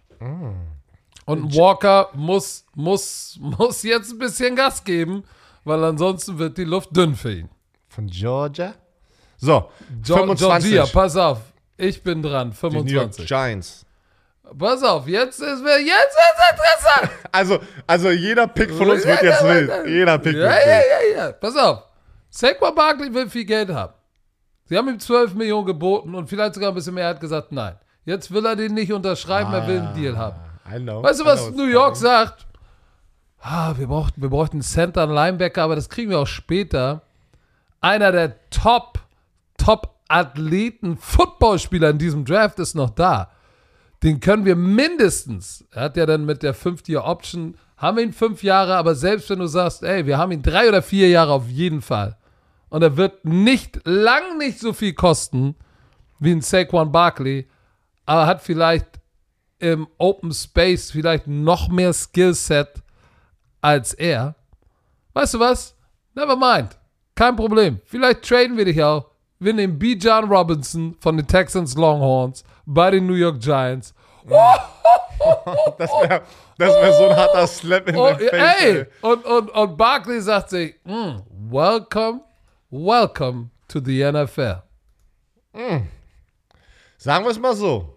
Und 1.25 1.55
Walker 1.55 2.09
muss, 2.13 2.65
muss, 2.75 3.37
muss 3.41 3.83
jetzt 3.83 4.11
ein 4.13 4.19
bisschen 4.19 4.55
Gas 4.55 4.83
geben, 4.83 5.23
weil 5.63 5.83
ansonsten 5.83 6.37
wird 6.39 6.57
die 6.57 6.63
Luft 6.63 6.95
dünn 6.95 7.15
für 7.15 7.33
ihn. 7.33 7.49
Von 7.89 8.07
Georgia. 8.07 8.73
So, 9.37 9.69
Jo 10.05 10.15
25. 10.17 10.71
Georgia, 10.71 10.85
pass 10.91 11.15
auf. 11.15 11.39
Ich 11.77 12.01
bin 12.01 12.23
dran, 12.23 12.51
die 12.51 12.65
New 12.67 12.83
York 12.85 13.13
25. 13.13 13.27
Giants. 13.27 13.85
Pass 14.57 14.81
auf, 14.81 15.07
jetzt 15.07 15.39
ist 15.41 15.63
wir, 15.63 15.79
jetzt 15.79 16.15
ist 16.15 16.51
interessant. 16.51 17.11
Also, 17.31 17.59
also 17.85 18.09
jeder 18.09 18.47
Pick 18.47 18.71
von 18.71 18.89
uns 18.89 19.05
wird 19.05 19.21
jetzt 19.21 19.43
wild. 19.43 19.85
Jeder 19.85 20.17
Pick 20.17 20.33
Ja, 20.35 20.39
wird 20.49 20.65
ja, 20.65 20.77
wild. 20.77 20.85
ja, 21.17 21.25
ja. 21.25 21.31
Pass 21.33 21.55
auf. 21.57 21.83
Saquon 22.29 22.73
Barkley 22.73 23.13
will 23.13 23.29
viel 23.29 23.45
Geld 23.45 23.69
haben. 23.69 23.93
Sie 24.67 24.77
haben 24.77 24.89
ihm 24.89 24.99
12 24.99 25.33
Millionen 25.35 25.65
geboten 25.65 26.13
und 26.13 26.27
vielleicht 26.27 26.55
sogar 26.55 26.69
ein 26.69 26.75
bisschen 26.75 26.93
mehr. 26.93 27.05
Er 27.05 27.09
hat 27.11 27.21
gesagt, 27.21 27.51
nein. 27.51 27.75
Jetzt 28.05 28.31
will 28.31 28.45
er 28.45 28.55
den 28.55 28.73
nicht 28.73 28.91
unterschreiben, 28.93 29.53
er 29.53 29.67
will 29.67 29.79
einen 29.79 29.93
Deal 29.93 30.17
haben. 30.17 30.39
I 30.69 30.79
know. 30.79 31.03
Weißt 31.03 31.19
du, 31.21 31.25
was 31.25 31.51
New 31.51 31.65
York 31.65 31.93
coming. 31.93 32.01
sagt? 32.01 32.45
Ah, 33.39 33.73
wir, 33.77 33.87
brauchten, 33.87 34.21
wir 34.21 34.29
bräuchten 34.29 34.57
einen 34.57 34.61
Center, 34.61 35.03
einen 35.03 35.13
Linebacker, 35.13 35.63
aber 35.63 35.75
das 35.75 35.89
kriegen 35.89 36.09
wir 36.09 36.19
auch 36.19 36.27
später. 36.27 37.01
Einer 37.79 38.11
der 38.11 38.49
Top, 38.49 38.99
Top-Athleten, 39.57 40.97
Footballspieler 40.97 41.91
in 41.91 41.97
diesem 41.97 42.25
Draft 42.25 42.59
ist 42.59 42.75
noch 42.75 42.89
da. 42.89 43.29
Den 44.03 44.19
können 44.19 44.45
wir 44.45 44.55
mindestens, 44.55 45.65
er 45.71 45.83
hat 45.83 45.97
ja 45.97 46.05
dann 46.05 46.25
mit 46.25 46.43
der 46.43 46.55
5-Year-Option, 46.55 47.57
haben 47.77 47.97
wir 47.97 48.03
ihn 48.03 48.13
fünf 48.13 48.43
Jahre, 48.43 48.75
aber 48.75 48.95
selbst 48.95 49.29
wenn 49.29 49.39
du 49.39 49.47
sagst, 49.47 49.83
ey, 49.83 50.05
wir 50.05 50.17
haben 50.17 50.31
ihn 50.31 50.41
drei 50.41 50.67
oder 50.67 50.81
vier 50.81 51.09
Jahre 51.09 51.31
auf 51.33 51.47
jeden 51.47 51.81
Fall. 51.81 52.17
Und 52.69 52.81
er 52.81 52.97
wird 52.97 53.23
nicht, 53.25 53.79
lang 53.85 54.37
nicht 54.37 54.59
so 54.59 54.73
viel 54.73 54.93
kosten 54.93 55.55
wie 56.19 56.31
ein 56.31 56.41
Saquon 56.41 56.91
Barkley, 56.91 57.47
aber 58.05 58.25
hat 58.25 58.41
vielleicht 58.41 58.85
im 59.59 59.87
Open 59.97 60.33
Space 60.33 60.91
vielleicht 60.91 61.27
noch 61.27 61.69
mehr 61.69 61.93
Skillset 61.93 62.69
als 63.61 63.93
er. 63.93 64.35
Weißt 65.13 65.33
du 65.35 65.39
was? 65.39 65.75
Never 66.13 66.35
mind. 66.35 66.77
Kein 67.15 67.35
Problem. 67.35 67.79
Vielleicht 67.85 68.23
traden 68.27 68.57
wir 68.57 68.65
dich 68.65 68.81
auch. 68.83 69.09
Wir 69.39 69.53
nehmen 69.53 69.77
B. 69.79 69.93
John 69.93 70.25
Robinson 70.25 70.95
von 70.99 71.17
den 71.17 71.27
Texans 71.27 71.75
Longhorns 71.75 72.43
bei 72.65 72.91
den 72.91 73.05
New 73.07 73.13
York 73.13 73.39
Giants. 73.39 73.93
Das 75.77 75.89
wäre 75.91 76.21
das 76.57 76.73
wär 76.73 76.93
so 76.93 77.07
ein 77.09 77.15
harter 77.15 77.47
Slap 77.47 77.89
in 77.89 77.95
Oh, 77.95 78.09
the 78.17 78.27
face. 78.27 78.61
ey! 78.61 78.77
ey. 78.77 78.85
Und, 79.01 79.25
und, 79.25 79.49
und 79.49 79.77
Barkley 79.77 80.21
sagt 80.21 80.51
sich, 80.51 80.75
"Mm, 80.85 81.17
welcome, 81.51 82.21
welcome 82.69 83.49
to 83.67 83.79
the 83.79 84.03
NFL. 84.11 84.63
Sagen 86.97 87.25
wir 87.25 87.31
es 87.31 87.39
mal 87.39 87.55
so. 87.55 87.93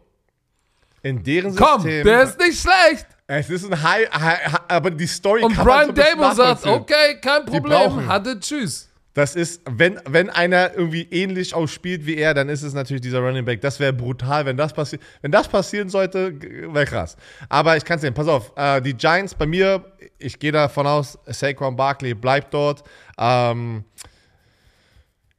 In 1.02 1.22
deren 1.22 1.54
Komm, 1.56 1.82
System. 1.82 2.04
der 2.04 2.22
ist 2.22 2.38
nicht 2.38 2.60
schlecht. 2.60 3.06
es 3.26 3.48
ist 3.48 3.64
ein 3.64 3.82
High, 3.82 4.10
high, 4.12 4.52
high 4.52 4.60
aber 4.68 4.90
die 4.90 5.06
Story 5.06 5.42
Und 5.42 5.54
kann 5.54 5.66
man 5.66 5.94
Brian 5.94 5.96
so 5.96 6.02
ein 6.02 6.18
bisschen 6.18 6.18
Dable 6.18 6.56
sagt, 6.56 6.66
okay, 6.66 7.20
kein. 7.20 7.44
Problem, 7.46 8.06
hatte 8.06 8.38
Tschüss. 8.38 8.90
Das 9.14 9.34
ist, 9.34 9.62
wenn, 9.68 9.98
wenn 10.06 10.30
einer 10.30 10.72
irgendwie 10.74 11.02
ähnlich 11.10 11.52
ausspielt 11.52 12.06
wie 12.06 12.16
er, 12.16 12.32
dann 12.32 12.48
ist 12.48 12.62
es 12.62 12.74
natürlich 12.74 13.00
dieser 13.00 13.18
Running 13.18 13.44
Back. 13.44 13.60
Das 13.60 13.80
wäre 13.80 13.92
brutal, 13.92 14.46
wenn 14.46 14.56
das 14.56 14.72
passiert. 14.72 15.02
Wenn 15.20 15.32
das 15.32 15.48
passieren 15.48 15.88
sollte, 15.88 16.32
wäre 16.40 16.84
krass. 16.84 17.16
Aber 17.48 17.76
ich 17.76 17.84
kann 17.84 17.96
es 17.96 18.02
sehen. 18.02 18.14
Pass 18.14 18.28
auf, 18.28 18.52
äh, 18.56 18.80
die 18.80 18.94
Giants 18.94 19.34
bei 19.34 19.46
mir, 19.46 19.84
ich 20.18 20.38
gehe 20.38 20.52
davon 20.52 20.86
aus, 20.86 21.18
Saquon 21.26 21.74
Barkley 21.74 22.14
bleibt 22.14 22.54
dort. 22.54 22.84
Ähm, 23.18 23.84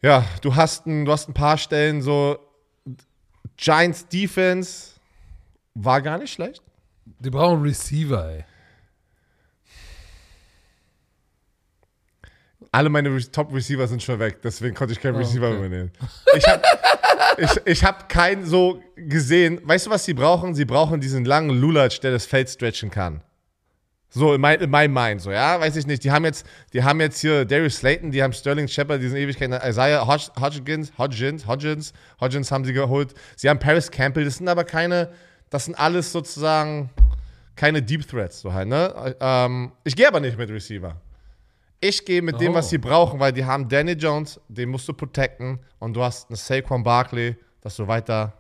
ja, 0.02 0.26
du 0.41 0.56
hast, 0.56 0.86
ein, 0.88 1.06
du 1.06 1.12
hast 1.12 1.28
ein 1.30 1.34
paar 1.34 1.58
Stellen 1.58 2.02
so 2.02 2.38
Giants 3.58 4.08
Defense 4.08 4.91
war 5.76 6.02
gar 6.02 6.18
nicht 6.18 6.34
schlecht. 6.34 6.64
Die 7.20 7.30
brauchen 7.30 7.62
Receiver, 7.62 8.30
ey. 8.32 8.45
Alle 12.74 12.89
meine 12.89 13.10
Re 13.10 13.20
Top-Receiver 13.20 13.86
sind 13.88 14.02
schon 14.02 14.18
weg, 14.20 14.41
deswegen 14.41 14.74
konnte 14.74 14.93
ich 14.93 14.99
keinen 15.02 15.16
Oh, 15.16 15.20
Receiver 15.20 15.47
okay. 15.49 15.58
übernehmen. 15.58 15.91
Ich 16.36 16.47
habe 16.47 16.62
ich, 17.38 17.49
ich 17.66 17.84
hab 17.84 18.08
keinen 18.08 18.45
so 18.45 18.82
gesehen. 18.95 19.60
Weißt 19.64 19.88
du, 19.88 19.89
was 19.89 20.06
sie 20.06 20.14
brauchen? 20.14 20.56
Sie 20.56 20.66
brauchen 20.66 21.02
diesen 21.02 21.26
langen 21.26 21.49
Lulatsch, 21.49 21.99
der 21.99 22.12
das 22.12 22.26
Feld 22.26 22.49
stretchen 22.49 22.89
kann. 22.89 23.22
So 24.14 24.34
in, 24.34 24.41
mein, 24.41 24.59
in 24.59 24.70
meinem 24.70 24.93
Mind, 24.93 25.22
so, 25.22 25.32
ja, 25.32 25.57
weiß 25.59 25.78
ich 25.78 25.88
nicht. 25.88 26.03
Die 26.03 26.12
haben 26.12 26.26
jetzt, 26.26 26.45
die 26.74 26.84
haben 26.84 26.99
jetzt 26.99 27.22
hier 27.22 27.45
Darius 27.45 27.78
Slayton, 27.78 28.12
die 28.12 28.22
haben 28.22 28.34
Sterling 28.34 28.68
Shepard, 28.68 29.01
diesen 29.01 29.16
Ewigkeiten, 29.18 29.53
Isaiah 29.66 30.05
Hodg, 30.05 30.30
Hodgins, 30.38 30.91
Hodgins, 30.97 31.47
Hodgins, 31.47 31.93
Hodgins 32.20 32.51
haben 32.51 32.66
sie 32.66 32.74
geholt. 32.74 33.14
Sie 33.38 33.47
haben 33.49 33.57
Paris 33.59 33.89
Campbell, 33.89 34.26
das 34.26 34.36
sind 34.36 34.49
aber 34.49 34.66
keine, 34.66 35.12
das 35.49 35.64
sind 35.66 35.76
alles 35.76 36.12
sozusagen 36.12 36.89
keine 37.55 37.82
Deep 37.82 38.05
Threats, 38.05 38.41
so 38.41 38.51
halt, 38.51 38.68
ne? 38.68 39.16
Ähm, 39.22 39.72
ich 39.86 39.95
gehe 39.95 40.07
aber 40.09 40.20
nicht 40.20 40.38
mit 40.38 40.49
Receiver. 40.49 40.95
Ich 41.80 42.03
gehe 42.05 42.22
mit 42.22 42.39
dem, 42.41 42.51
Oh. 42.51 42.55
was 42.55 42.70
sie 42.70 42.78
brauchen, 42.78 43.18
weil 43.20 43.32
die 43.32 43.45
haben 43.45 43.70
Danny 43.70 43.93
Jones, 43.93 44.41
den 44.49 44.70
musst 44.70 44.88
du 44.89 44.93
protecten 44.93 45.57
und 45.80 45.93
du 45.93 46.03
hast 46.03 46.30
einen 46.30 46.36
Saquon 46.36 46.84
Barkley, 46.84 47.38
dass 47.62 47.78
du 47.78 47.88
weiter 47.88 48.34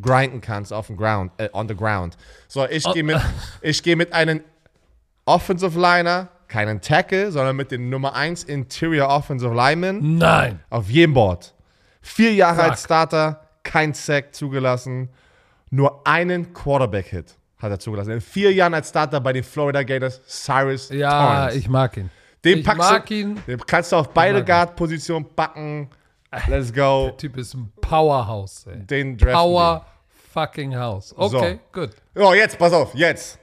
grinden 0.00 0.40
kannst 0.40 0.72
auf 0.72 0.86
dem 0.88 0.96
Ground, 0.98 1.32
äh, 1.38 1.48
on 1.54 1.66
the 1.66 1.74
ground. 1.74 2.16
So, 2.46 2.66
ich 2.68 2.84
gehe 2.92 3.02
mit, 3.02 3.18
ich 3.62 3.82
gehe 3.82 3.96
mit 3.96 4.12
einem 4.12 4.42
Offensive 5.28 5.78
Liner, 5.78 6.28
keinen 6.48 6.80
Tackle, 6.80 7.30
sondern 7.30 7.54
mit 7.56 7.70
dem 7.70 7.90
Nummer 7.90 8.14
1 8.14 8.44
Interior 8.44 9.08
Offensive 9.08 9.54
Lineman 9.54 10.16
Nein. 10.16 10.60
auf 10.70 10.88
jedem 10.88 11.12
Board. 11.14 11.54
Vier 12.00 12.32
Jahre 12.32 12.62
Fuck. 12.62 12.70
als 12.70 12.84
Starter, 12.84 13.48
kein 13.62 13.92
Sack 13.92 14.34
zugelassen, 14.34 15.10
nur 15.70 16.06
einen 16.06 16.54
Quarterback-Hit 16.54 17.36
hat 17.58 17.70
er 17.70 17.78
zugelassen. 17.78 18.12
In 18.12 18.20
vier 18.20 18.52
Jahren 18.52 18.72
als 18.72 18.88
Starter 18.88 19.20
bei 19.20 19.32
den 19.32 19.44
Florida 19.44 19.82
Gators, 19.82 20.22
Cyrus 20.26 20.88
Ja, 20.90 21.10
Torrance. 21.10 21.58
ich 21.58 21.68
mag 21.68 21.96
ihn. 21.96 22.10
Den 22.44 22.58
ich 22.60 22.66
mag 22.66 23.06
du, 23.06 23.14
ihn. 23.14 23.42
Den 23.46 23.58
kannst 23.66 23.92
du 23.92 23.96
auf 23.96 24.08
beide. 24.10 24.44
Guard-Positionen 24.44 25.26
backen. 25.34 25.90
Let's 26.46 26.72
go. 26.72 27.06
Der 27.08 27.16
Typ 27.16 27.36
ist 27.36 27.54
ein 27.54 27.70
Powerhouse, 27.80 28.66
ey. 28.66 28.78
Den 28.86 29.16
Power 29.16 29.84
fucking 30.32 30.74
House. 30.76 31.12
Okay, 31.16 31.58
gut. 31.72 31.90
wir. 32.14 32.22
Oh, 32.24 32.32
jetzt, 32.32 32.56
pass 32.58 32.72
auf, 32.72 32.94
jetzt. 32.94 33.38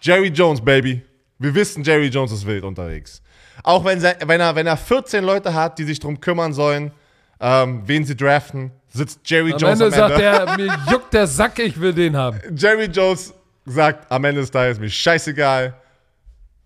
Jerry 0.00 0.28
Jones, 0.28 0.60
Baby. 0.60 1.02
Wir 1.38 1.54
wissen, 1.54 1.82
Jerry 1.82 2.08
Jones 2.08 2.32
ist 2.32 2.46
wild 2.46 2.64
unterwegs. 2.64 3.22
Auch 3.62 3.84
wenn, 3.84 4.02
wenn, 4.02 4.40
er, 4.40 4.54
wenn 4.54 4.66
er 4.66 4.76
14 4.76 5.24
Leute 5.24 5.54
hat, 5.54 5.78
die 5.78 5.84
sich 5.84 6.00
drum 6.00 6.20
kümmern 6.20 6.52
sollen, 6.52 6.92
ähm, 7.40 7.82
wen 7.86 8.04
sie 8.04 8.16
draften, 8.16 8.70
sitzt 8.88 9.20
Jerry 9.24 9.52
Am 9.52 9.58
Jones 9.58 9.80
Ende 9.80 10.04
am 10.04 10.12
Ende. 10.12 10.24
sagt 10.24 10.48
er, 10.48 10.56
mir 10.56 10.78
juckt 10.90 11.12
der 11.12 11.26
Sack, 11.26 11.58
ich 11.58 11.80
will 11.80 11.92
den 11.92 12.16
haben. 12.16 12.40
Jerry 12.56 12.86
Jones 12.86 13.34
sagt 13.66 14.10
am 14.10 14.24
Ende 14.24 14.40
des 14.40 14.50
Tages, 14.50 14.78
mir 14.78 14.88
scheißegal. 14.88 15.74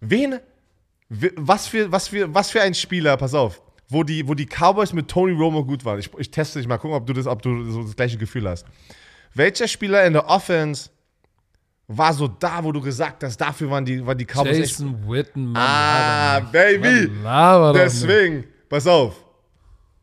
Wen? 0.00 0.38
Was 1.08 1.66
für, 1.66 1.90
was 1.90 2.08
für, 2.08 2.32
was 2.34 2.50
für 2.50 2.60
ein 2.60 2.74
Spieler, 2.74 3.16
pass 3.16 3.32
auf, 3.32 3.62
wo 3.88 4.02
die, 4.02 4.28
wo 4.28 4.34
die 4.34 4.46
Cowboys 4.46 4.92
mit 4.92 5.08
Tony 5.08 5.32
Romo 5.32 5.64
gut 5.64 5.84
waren. 5.84 5.98
Ich, 5.98 6.10
ich 6.18 6.30
teste 6.30 6.58
dich 6.58 6.68
mal, 6.68 6.76
gucken, 6.76 6.96
ob 6.96 7.06
du, 7.06 7.14
das, 7.14 7.26
ob 7.26 7.40
du 7.40 7.70
so 7.70 7.82
das 7.82 7.96
gleiche 7.96 8.18
Gefühl 8.18 8.48
hast. 8.48 8.66
Welcher 9.34 9.68
Spieler 9.68 10.04
in 10.04 10.12
der 10.12 10.28
Offense 10.28 10.90
war 11.88 12.12
so 12.12 12.28
da, 12.28 12.62
wo 12.62 12.70
du 12.70 12.80
gesagt 12.80 13.24
hast, 13.24 13.38
dafür 13.38 13.70
waren 13.70 13.84
die, 13.84 14.06
waren 14.06 14.16
die 14.16 14.26
Cowboys 14.26 14.58
echt. 14.58 14.78
Jason 14.78 15.08
Witten, 15.08 15.52
Mann. 15.52 15.62
Ah, 15.66 16.40
Baby! 16.52 17.10
Deswegen, 17.74 18.44
pass 18.68 18.86
auf. 18.86 19.24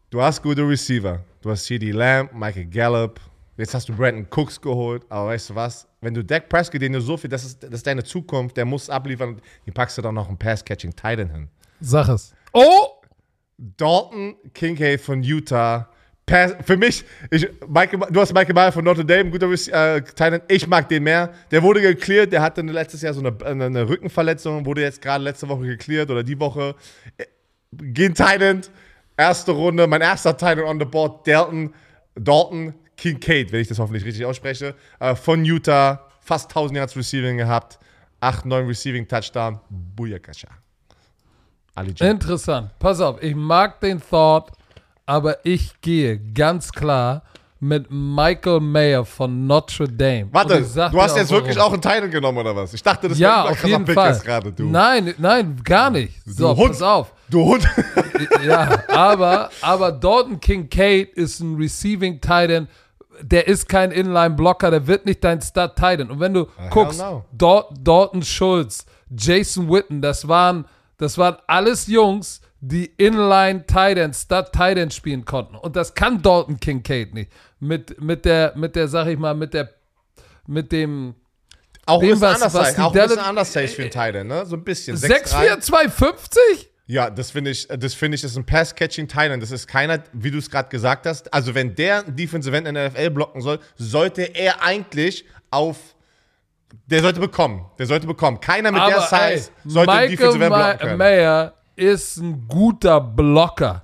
Du 0.10 0.22
hast 0.22 0.42
gute 0.42 0.68
Receiver. 0.68 1.24
Du 1.42 1.52
hast 1.52 1.64
CD 1.66 1.92
Lamb, 1.92 2.34
Michael 2.34 2.66
Gallup. 2.66 3.20
Jetzt 3.58 3.74
hast 3.74 3.88
du 3.88 3.96
Brandon 3.96 4.26
Cooks 4.30 4.60
geholt. 4.60 5.04
Aber 5.10 5.28
weißt 5.28 5.52
du 5.52 5.56
was? 5.56 5.88
Wenn 6.02 6.14
du 6.14 6.24
Dak 6.24 6.50
Prescott, 6.50 6.82
den 6.82 6.94
du 6.94 7.02
so 7.02 7.18
viel, 7.18 7.30
das 7.30 7.46
ist, 7.46 7.64
das 7.64 7.72
ist 7.72 7.88
deine 7.88 8.04
Zukunft, 8.04 8.58
der 8.58 8.66
muss 8.66 8.90
abliefern, 8.90 9.40
den 9.66 9.74
packst 9.74 9.98
du 9.98 10.02
dann 10.02 10.16
noch 10.16 10.28
einen 10.28 10.38
Pass-Catching 10.38 10.92
Titan 10.92 11.30
hin. 11.30 11.50
Sag 11.80 12.10
es. 12.10 12.34
Oh! 12.52 12.88
Dalton 13.58 14.36
Kincaid 14.54 15.00
von 15.00 15.24
Utah. 15.24 15.90
Für 16.28 16.76
mich, 16.76 17.06
ich, 17.30 17.48
Michael, 17.68 18.00
du 18.10 18.20
hast 18.20 18.34
Michael 18.34 18.56
Mayer 18.56 18.72
von 18.72 18.84
Notre 18.84 19.06
Dame, 19.06 19.30
guter 19.30 19.48
äh, 19.48 20.02
Titan. 20.02 20.42
Ich 20.48 20.66
mag 20.68 20.90
den 20.90 21.04
mehr. 21.04 21.32
Der 21.52 21.62
wurde 21.62 21.82
geklärt, 21.82 22.34
der 22.34 22.42
hatte 22.42 22.62
letztes 22.62 23.04
Jahr 23.04 23.14
so 23.14 23.20
eine, 23.20 23.36
eine, 23.46 23.66
eine 23.66 23.88
Rückenverletzung, 23.88 24.66
wurde 24.66 24.82
jetzt 24.82 25.04
gerade 25.04 25.24
letzte 25.24 25.48
Woche 25.48 25.68
geklärt 25.68 26.10
oder 26.10 26.24
die 26.24 26.40
Woche. 26.40 26.74
Äh, 27.18 27.26
Gehen 27.78 28.16
Titan, 28.16 28.62
erste 29.18 29.52
Runde, 29.52 29.86
mein 29.86 30.02
erster 30.02 30.36
Titan 30.36 30.62
on 30.62 30.80
the 30.80 30.86
board, 30.86 31.28
Dalton, 31.28 31.74
Dalton 32.16 32.74
Kincaid, 32.98 33.52
wenn 33.52 33.62
ich 33.62 33.68
das 33.68 33.80
hoffentlich 33.80 34.06
richtig 34.06 34.26
ausspreche, 34.26 34.76
äh, 35.00 35.16
von 35.16 35.44
Utah, 35.44 36.08
fast 36.22 36.50
1000 36.50 36.78
Yards 36.78 36.96
Receiving 36.96 37.38
gehabt, 37.38 37.78
8, 38.22 38.46
9 38.46 38.66
Receiving 38.66 39.08
Touchdown, 39.08 39.60
Booyakasha. 39.70 40.48
Interessant. 42.00 42.72
Pass 42.80 43.02
auf, 43.02 43.22
ich 43.22 43.36
mag 43.36 43.82
den 43.82 44.02
Thought, 44.02 44.52
aber 45.06 45.46
ich 45.46 45.80
gehe 45.82 46.20
ganz 46.34 46.72
klar 46.72 47.24
mit 47.60 47.88
Michael 47.90 48.60
Mayer 48.60 49.06
von 49.06 49.48
Notre 49.48 49.88
Dame. 49.88 50.28
Warte, 50.32 50.62
du 50.62 51.02
hast 51.02 51.16
jetzt 51.18 51.32
wirklich 51.32 51.56
warum. 51.56 51.70
auch 51.70 51.74
einen 51.74 51.82
Titan 51.82 52.12
genommen 52.12 52.38
oder 52.40 52.56
was? 52.56 52.74
Ich 52.74 52.84
dachte, 52.84 53.08
das 53.08 53.18
Ja, 53.18 53.44
wäre 53.46 53.54
auf 53.54 53.64
jeden 53.66 53.88
Fall. 53.88 54.20
gerade, 54.20 54.52
du. 54.52 54.66
Nein, 54.66 55.16
nein, 55.18 55.60
gar 55.64 55.90
nicht. 55.90 56.14
So, 56.26 56.54
du 56.54 56.62
Hund. 56.62 56.72
pass 56.74 56.82
auf. 56.82 57.14
Du 57.30 57.44
Hund. 57.44 57.68
Ja, 58.46 58.84
aber, 58.90 59.50
aber 59.62 59.92
Dalton 59.92 60.40
Kincaid 60.40 61.10
ist 61.14 61.40
ein 61.40 61.56
Receiving 61.56 62.22
Titan. 62.22 62.68
Der 63.22 63.48
ist 63.48 63.68
kein 63.68 63.92
Inline-Blocker, 63.92 64.70
der 64.72 64.88
wird 64.88 65.06
nicht 65.06 65.24
dein 65.24 65.42
Stud-Titan. 65.42 66.12
Und 66.12 66.20
wenn 66.20 66.34
du 66.34 66.48
guckst, 66.70 67.00
no. 67.00 67.26
Dal 67.32 67.66
Dalton 67.80 68.22
Schulz, 68.24 68.86
Jason 69.10 69.70
Witten, 69.70 70.02
das 70.02 70.28
waren, 70.28 70.66
das 70.98 71.18
waren 71.18 71.38
alles 71.48 71.88
Jungs, 71.88 72.42
die 72.68 72.86
Inline-Titan, 72.98 74.14
Stud-Titan 74.14 74.90
spielen 74.90 75.24
konnten. 75.26 75.56
Und 75.56 75.76
das 75.76 75.94
kann 75.94 76.22
Dalton 76.22 76.60
Kincaid 76.60 77.14
nicht. 77.14 77.32
Mit, 77.60 78.02
mit 78.02 78.26
der, 78.26 78.54
mit 78.56 78.76
der, 78.76 78.88
sag 78.88 79.08
ich 79.08 79.18
mal, 79.20 79.36
mit 79.36 79.54
der, 79.54 79.70
mit 80.48 80.72
dem 80.72 81.14
Auch 81.86 82.02
ein 82.02 82.08
Dem, 82.08 82.10
bisschen 82.20 82.22
was- 82.22 82.42
anders 82.42 82.54
was 82.56 82.80
Auch 82.80 82.94
ein 82.96 83.02
bisschen 83.08 83.20
anders 83.20 83.52
für 83.52 83.60
einen 83.60 83.92
Titan, 83.92 84.28
ne? 84.28 84.46
So 84.48 84.56
ein 84.56 84.64
bisschen. 84.64 84.98
6'4", 84.98 85.58
6'3". 85.58 85.60
250? 85.60 86.72
Ja, 86.88 87.10
das 87.10 87.32
finde 87.32 87.52
ich, 87.52 87.68
das 87.68 87.94
finde 87.94 88.16
ich, 88.16 88.24
ist 88.24 88.36
ein 88.38 88.46
Pass-Catching 88.46 89.08
Titan. 89.08 89.40
Das 89.40 89.52
ist 89.52 89.68
keiner, 89.68 90.04
wie 90.14 90.30
du 90.32 90.38
es 90.38 90.50
gerade 90.50 90.70
gesagt 90.70 91.06
hast. 91.06 91.32
Also, 91.34 91.54
wenn 91.56 91.76
der 91.76 92.04
Defensive 92.04 92.56
End 92.56 92.68
in 92.68 92.76
der 92.76 92.90
NFL 92.92 93.10
blocken 93.12 93.42
soll, 93.42 93.60
sollte 93.76 94.22
er 94.24 94.64
eigentlich 94.64 95.26
auf. 95.52 95.78
Der 96.88 97.02
sollte 97.02 97.20
bekommen. 97.20 97.66
Der 97.80 97.86
sollte 97.88 98.06
bekommen. 98.08 98.40
Keiner 98.40 98.72
mit 98.72 98.82
der 98.82 98.98
Aber 98.98 99.06
Size 99.08 99.22
ey, 99.22 99.42
sollte 99.66 99.92
Michael 99.92 100.10
Defensive 100.10 100.44
End 100.46 100.54
blocken 100.56 100.78
können. 100.80 100.98
Mayer 100.98 101.54
ist 101.76 102.18
ein 102.18 102.48
guter 102.48 103.00
Blocker. 103.02 103.82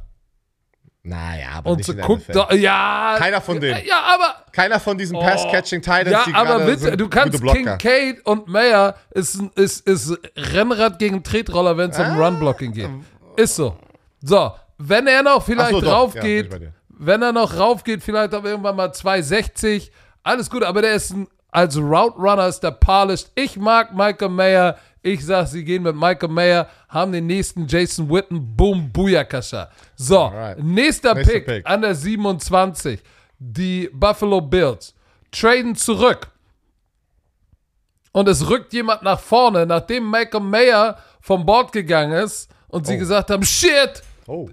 naja, 1.03 1.47
aber 1.57 1.71
Und 1.71 1.77
nicht 1.77 1.87
so 1.87 1.93
NFL. 1.93 2.31
doch, 2.33 2.51
ja. 2.53 3.15
Keiner 3.17 3.41
von 3.41 3.59
denen. 3.59 3.83
Ja, 3.85 4.03
aber, 4.13 4.35
Keiner 4.51 4.79
von 4.79 4.97
diesen 4.97 5.17
Pass-Catching 5.19 5.81
Titans, 5.81 6.11
ja, 6.11 6.23
die 6.27 6.33
aber 6.35 6.59
bitte, 6.59 6.95
du 6.95 7.09
kannst 7.09 7.41
Blocker. 7.41 7.77
Kincaid 7.77 8.23
und 8.25 8.47
Mayer 8.47 8.95
ist, 9.11 9.35
ein- 9.39 9.51
ist, 9.55 9.87
ist 9.87 10.15
Rennrad 10.35 10.99
gegen 10.99 11.23
Tretroller, 11.23 11.75
wenn 11.77 11.89
es 11.89 11.99
Ah. 11.99 12.11
um 12.11 12.19
Run-Blocking 12.21 12.71
geht. 12.71 12.89
Ist 13.35 13.55
so. 13.55 13.77
So, 14.21 14.51
wenn 14.77 15.07
er 15.07 15.23
noch 15.23 15.43
vielleicht 15.43 15.71
so, 15.71 15.81
doch. 15.81 15.91
rauf 15.91 16.15
Ja, 16.15 16.21
bin 16.21 16.31
ich 16.37 16.49
geht, 16.49 16.61
dir. 16.61 16.73
wenn 16.89 17.21
er 17.23 17.31
noch 17.31 17.57
rauf 17.57 17.83
geht, 17.83 18.03
vielleicht 18.03 18.35
auch 18.35 18.43
irgendwann 18.43 18.75
mal 18.75 18.93
260, 18.93 19.91
alles 20.21 20.49
gut, 20.51 20.63
aber 20.63 20.83
der 20.83 20.93
ist 20.93 21.11
ein, 21.11 21.27
als 21.49 21.75
Route 21.77 22.15
Runner 22.17 22.45
ist 22.47 22.59
der 22.59 22.71
polished. 22.71 23.31
Ich 23.35 23.57
mag 23.57 23.93
Michael 23.95 24.29
Mayer. 24.29 24.77
Ich 25.03 25.25
sag, 25.25 25.47
sie 25.47 25.63
gehen 25.63 25.81
mit 25.83 25.95
Michael 25.95 26.29
Mayer, 26.29 26.67
haben 26.87 27.11
den 27.11 27.25
nächsten 27.25 27.65
Jason 27.67 28.07
Witten, 28.09 28.55
boom, 28.55 28.91
Booyakasha. 28.91 29.69
So, 29.95 30.19
Alright. 30.19 30.63
nächster, 30.63 31.15
Nächster 31.15 31.33
Pick, 31.33 31.45
Pick. 31.47 31.65
an 31.69 31.81
der 31.81 31.95
27. 31.95 33.01
Die 33.39 33.89
Buffalo 33.91 34.41
Bills 34.41 34.93
traden 35.31 35.75
zurück. 35.75 36.27
Und 38.11 38.27
es 38.27 38.47
rückt 38.49 38.73
jemand 38.73 39.01
nach 39.03 39.19
vorne, 39.19 39.65
nachdem 39.65 40.09
Michael 40.11 40.41
Mayer 40.41 40.97
vom 41.21 41.45
Bord 41.45 41.71
gegangen 41.71 42.11
ist 42.23 42.49
und 42.67 42.85
sie 42.85 42.97
gesagt 42.97 43.29
haben, 43.31 43.43
shit, 43.43 44.03
Oh. 44.27 44.49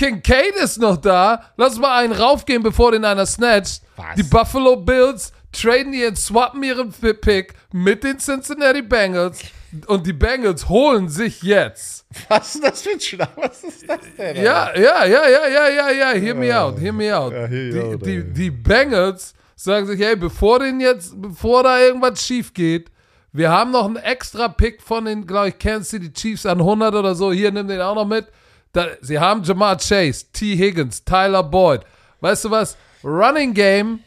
Kincaid 0.00 0.56
ist 0.62 0.78
noch 0.78 0.96
da. 0.96 1.44
Lass 1.58 1.78
mal 1.78 1.98
einen 2.02 2.14
raufgehen, 2.14 2.62
bevor 2.62 2.92
den 2.92 3.04
einer 3.04 3.26
snatcht. 3.26 3.82
Was? 3.96 4.14
Die 4.16 4.22
Buffalo 4.22 4.76
Bills 4.76 5.30
traden 5.52 5.92
ihren, 5.92 6.16
swappen 6.16 6.62
ihren 6.62 6.90
Pick 6.90 7.52
mit 7.70 8.02
den 8.02 8.18
Cincinnati 8.18 8.80
Bengals. 8.80 9.40
Und 9.88 10.06
die 10.06 10.14
Bengals 10.14 10.70
holen 10.70 11.10
sich 11.10 11.42
jetzt. 11.42 12.06
Was 12.28 12.54
ist 12.54 12.64
das 12.64 12.80
für 12.80 12.92
ein 12.92 13.00
Schlag? 13.00 13.28
Was 13.36 13.62
ist 13.62 13.86
das 13.86 13.98
denn? 14.16 14.36
Ja, 14.36 14.74
ja, 14.74 15.04
ja, 15.04 15.28
ja, 15.28 15.48
ja, 15.48 15.68
ja, 15.68 15.90
ja. 15.90 16.10
Hear 16.12 16.34
me 16.34 16.58
out, 16.58 16.80
hear 16.80 16.94
me 16.94 17.14
out. 17.14 17.32
Ja, 17.34 17.46
hear 17.46 17.70
Die, 17.70 17.80
out, 17.80 18.06
die, 18.06 18.24
die 18.24 18.50
Bengals 18.50 19.34
sagen 19.54 19.86
sich, 19.86 20.00
hey, 20.00 20.16
bevor 20.16 20.60
den 20.60 20.80
jetzt, 20.80 21.12
bevor 21.20 21.62
da 21.62 21.78
irgendwas 21.78 22.24
schief 22.26 22.54
geht, 22.54 22.90
wir 23.32 23.50
haben 23.50 23.70
noch 23.70 23.84
einen 23.84 23.96
extra 23.96 24.48
Pick 24.48 24.80
von 24.80 25.04
den, 25.04 25.26
glaube 25.26 25.50
ich, 25.50 25.58
Kansas 25.58 25.90
City 25.90 26.10
Chiefs 26.10 26.46
an 26.46 26.58
100 26.58 26.94
oder 26.94 27.14
so. 27.14 27.30
Hier, 27.32 27.52
nimm 27.52 27.68
den 27.68 27.82
auch 27.82 27.94
noch 27.94 28.06
mit. 28.06 28.26
Da, 28.72 28.88
sie 29.00 29.18
haben 29.18 29.42
Jamar 29.42 29.76
Chase, 29.76 30.26
T. 30.32 30.56
Higgins, 30.56 31.04
Tyler 31.04 31.42
Boyd. 31.42 31.82
Weißt 32.20 32.44
du 32.44 32.50
was? 32.50 32.76
Running 33.02 33.54
Game 33.54 34.00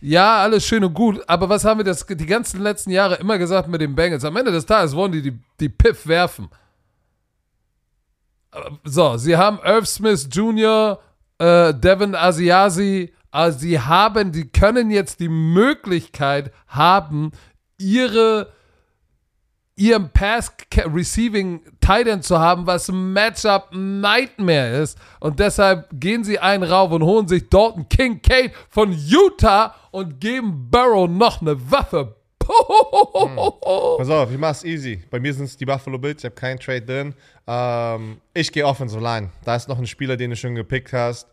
Ja, 0.00 0.42
alles 0.42 0.64
schön 0.66 0.84
und 0.84 0.94
gut, 0.94 1.22
aber 1.26 1.48
was 1.48 1.64
haben 1.64 1.78
wir 1.78 1.84
das 1.84 2.06
die 2.06 2.26
ganzen 2.26 2.60
letzten 2.60 2.90
Jahre 2.90 3.16
immer 3.16 3.36
gesagt 3.36 3.68
mit 3.68 3.80
den 3.80 3.94
Bengals? 3.94 4.24
Am 4.24 4.36
Ende 4.36 4.52
des 4.52 4.64
Tages 4.64 4.94
wollen 4.94 5.12
die 5.12 5.22
die, 5.22 5.38
die 5.60 5.68
Piff 5.68 6.06
werfen. 6.06 6.48
So, 8.84 9.16
sie 9.16 9.36
haben 9.36 9.58
Irv 9.64 9.86
Smith 9.86 10.28
Jr., 10.32 11.00
äh, 11.38 11.74
Devin 11.74 12.14
Asiasi, 12.14 13.12
also 13.30 13.58
sie 13.58 13.78
haben, 13.78 14.32
die 14.32 14.48
können 14.48 14.90
jetzt 14.90 15.20
die 15.20 15.28
Möglichkeit 15.28 16.52
haben, 16.66 17.32
ihre 17.76 18.52
ihren 19.78 20.10
Pass 20.10 20.52
Receiving 20.76 21.62
Titan 21.88 22.20
zu 22.20 22.38
haben, 22.38 22.66
was 22.66 22.90
ein 22.90 23.14
Matchup 23.14 23.70
Nightmare 23.72 24.82
ist. 24.82 24.98
Und 25.20 25.40
deshalb 25.40 25.88
gehen 25.90 26.22
sie 26.22 26.38
einen 26.38 26.62
rauf 26.62 26.92
und 26.92 27.02
holen 27.02 27.26
sich 27.26 27.48
Dalton 27.48 27.88
Kincaid 27.88 28.52
von 28.68 28.92
Utah 28.92 29.74
und 29.90 30.20
geben 30.20 30.68
Burrow 30.70 31.08
noch 31.08 31.40
eine 31.40 31.58
Waffe. 31.70 32.14
Hm. 32.46 33.36
Pass 33.96 34.10
auf, 34.10 34.30
ich 34.30 34.38
mach's 34.38 34.64
easy. 34.64 35.02
Bei 35.10 35.18
mir 35.18 35.32
sind 35.32 35.46
es 35.46 35.56
die 35.56 35.64
Buffalo 35.64 35.98
Bills, 35.98 36.22
ich 36.22 36.24
habe 36.26 36.34
keinen 36.34 36.58
Trade 36.58 36.82
drin. 36.82 37.14
Ähm, 37.46 38.18
ich 38.34 38.52
gehe 38.52 38.66
Offensive 38.66 39.02
Line. 39.02 39.30
Da 39.44 39.56
ist 39.56 39.66
noch 39.66 39.78
ein 39.78 39.86
Spieler, 39.86 40.18
den 40.18 40.30
du 40.30 40.36
schon 40.36 40.54
gepickt 40.54 40.92
hast. 40.92 41.26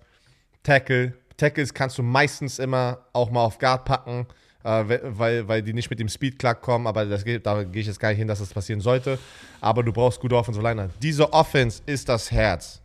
Tackle. 0.63 1.13
Tackles 1.35 1.73
kannst 1.73 1.97
du 1.97 2.03
meistens 2.03 2.59
immer 2.59 2.99
auch 3.11 3.29
mal 3.29 3.43
auf 3.43 3.59
Guard 3.59 3.83
packen 3.83 4.25
weil, 4.65 5.47
weil 5.47 5.61
die 5.61 5.73
nicht 5.73 5.89
mit 5.89 5.99
dem 5.99 6.09
Speed 6.09 6.39
klarkommen, 6.39 6.87
aber 6.87 7.05
das 7.05 7.23
geht, 7.23 7.45
da 7.45 7.63
gehe 7.63 7.81
ich 7.81 7.87
jetzt 7.87 7.99
gar 7.99 8.09
nicht 8.09 8.17
hin, 8.17 8.27
dass 8.27 8.39
das 8.39 8.53
passieren 8.53 8.81
sollte. 8.81 9.19
Aber 9.61 9.83
du 9.83 9.93
brauchst 9.93 10.19
gute 10.19 10.35
Offensive 10.35 10.65
Liner. 10.65 10.89
Diese 11.01 11.31
Offense 11.31 11.81
ist 11.85 12.09
das 12.09 12.31
Herz. 12.31 12.81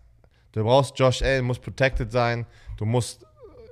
Du 0.53 0.63
brauchst 0.63 0.99
Josh 0.99 1.23
Allen, 1.23 1.45
muss 1.45 1.59
protected 1.59 2.13
sein, 2.13 2.45
du 2.77 2.85
musst 2.85 3.25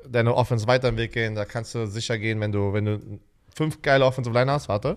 deine 0.08 0.34
Offense 0.34 0.66
weiterentwickeln, 0.66 1.34
da 1.34 1.44
kannst 1.44 1.74
du 1.74 1.86
sicher 1.86 2.16
gehen, 2.18 2.40
wenn 2.40 2.52
du, 2.52 2.72
wenn 2.72 2.84
du 2.84 3.20
fünf 3.54 3.82
geile 3.82 4.04
Offensive 4.04 4.36
Liner 4.36 4.52
hast, 4.52 4.68
warte. 4.68 4.96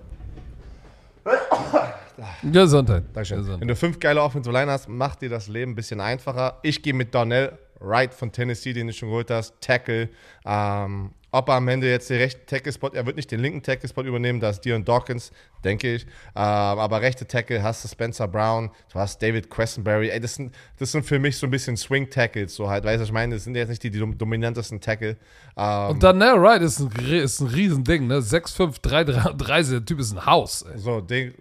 Gesundheit. 2.43 3.03
Dankeschön. 3.13 3.39
Gesundheit. 3.39 3.61
Wenn 3.61 3.67
du 3.67 3.75
fünf 3.75 3.99
geile 3.99 4.21
Offensive 4.21 4.53
Liner 4.53 4.73
hast, 4.73 4.87
macht 4.87 5.21
dir 5.21 5.29
das 5.29 5.47
Leben 5.47 5.71
ein 5.71 5.75
bisschen 5.75 5.99
einfacher. 5.99 6.59
Ich 6.61 6.81
gehe 6.81 6.93
mit 6.93 7.13
Donnell 7.13 7.57
Wright 7.79 8.13
von 8.13 8.31
Tennessee, 8.31 8.73
den 8.73 8.87
du 8.87 8.93
schon 8.93 9.09
geholt 9.09 9.31
hast, 9.31 9.59
Tackle. 9.59 10.09
Ähm, 10.45 11.11
ob 11.31 11.47
er 11.49 11.55
am 11.55 11.67
Ende 11.67 11.89
jetzt 11.89 12.09
den 12.09 12.17
rechten 12.17 12.45
Tackle-Spot, 12.45 12.89
er 12.89 13.05
wird 13.05 13.15
nicht 13.15 13.31
den 13.31 13.39
linken 13.39 13.63
Tackle-Spot 13.63 14.03
übernehmen, 14.03 14.39
da 14.39 14.49
ist 14.49 14.61
Dion 14.61 14.83
Dawkins, 14.83 15.31
denke 15.63 15.95
ich. 15.95 16.03
Ähm, 16.03 16.09
aber 16.35 17.01
rechte 17.01 17.25
Tackle 17.25 17.63
hast 17.63 17.83
du 17.83 17.87
Spencer 17.87 18.27
Brown, 18.27 18.69
du 18.91 18.99
hast 18.99 19.21
David 19.21 19.49
Questenberry. 19.49 20.09
Ey, 20.09 20.19
das 20.19 20.35
sind, 20.35 20.53
das 20.77 20.91
sind 20.91 21.05
für 21.05 21.19
mich 21.19 21.37
so 21.37 21.47
ein 21.47 21.51
bisschen 21.51 21.77
Swing-Tackles, 21.77 22.53
so 22.53 22.69
halt. 22.69 22.83
Weißt 22.83 22.99
du, 22.99 23.05
ich 23.05 23.11
meine, 23.11 23.35
das 23.35 23.45
sind 23.45 23.55
jetzt 23.55 23.69
nicht 23.69 23.81
die, 23.83 23.89
die 23.89 23.99
dominantesten 23.99 24.81
Tackle. 24.81 25.17
Ähm, 25.55 25.89
Und 25.89 26.03
Daniel 26.03 26.41
Wright 26.41 26.61
ist 26.61 26.79
ein, 26.79 26.91
ist 27.11 27.39
ein 27.39 27.47
Riesending, 27.47 28.07
ne? 28.07 28.19
6'5, 28.19 28.81
3'3, 28.81 29.71
der 29.71 29.85
Typ 29.85 29.99
ist 29.99 30.11
ein 30.11 30.25
Haus. 30.25 30.63
Ey. 30.63 30.77
So, 30.77 30.99
den, 30.99 31.33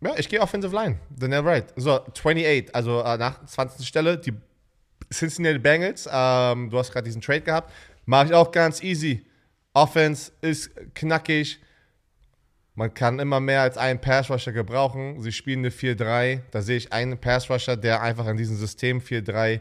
ja, 0.00 0.14
ich 0.16 0.28
gehe 0.28 0.40
Offensive 0.40 0.74
Line. 0.74 0.98
Daniel 1.10 1.44
Wright. 1.44 1.66
So, 1.76 1.92
28, 1.92 2.74
also 2.74 3.02
äh, 3.02 3.18
nach 3.18 3.44
20. 3.44 3.86
Stelle, 3.86 4.18
die 4.18 4.32
Cincinnati 5.12 5.58
Bengals. 5.58 6.08
Ähm, 6.10 6.70
du 6.70 6.78
hast 6.78 6.92
gerade 6.92 7.04
diesen 7.04 7.20
Trade 7.20 7.42
gehabt. 7.42 7.70
Mache 8.04 8.26
ich 8.26 8.34
auch 8.34 8.50
ganz 8.50 8.82
easy. 8.82 9.24
Offense 9.74 10.32
ist 10.40 10.70
knackig. 10.94 11.60
Man 12.74 12.92
kann 12.94 13.18
immer 13.18 13.40
mehr 13.40 13.62
als 13.62 13.76
einen 13.76 14.00
Pass-Rusher 14.00 14.52
gebrauchen. 14.52 15.20
Sie 15.20 15.32
spielen 15.32 15.60
eine 15.60 15.70
4-3. 15.70 16.40
Da 16.50 16.62
sehe 16.62 16.78
ich 16.78 16.92
einen 16.92 17.18
Pass-Rusher, 17.18 17.76
der 17.76 18.02
einfach 18.02 18.26
in 18.26 18.36
diesem 18.36 18.56
System 18.56 19.00
4-3 19.00 19.60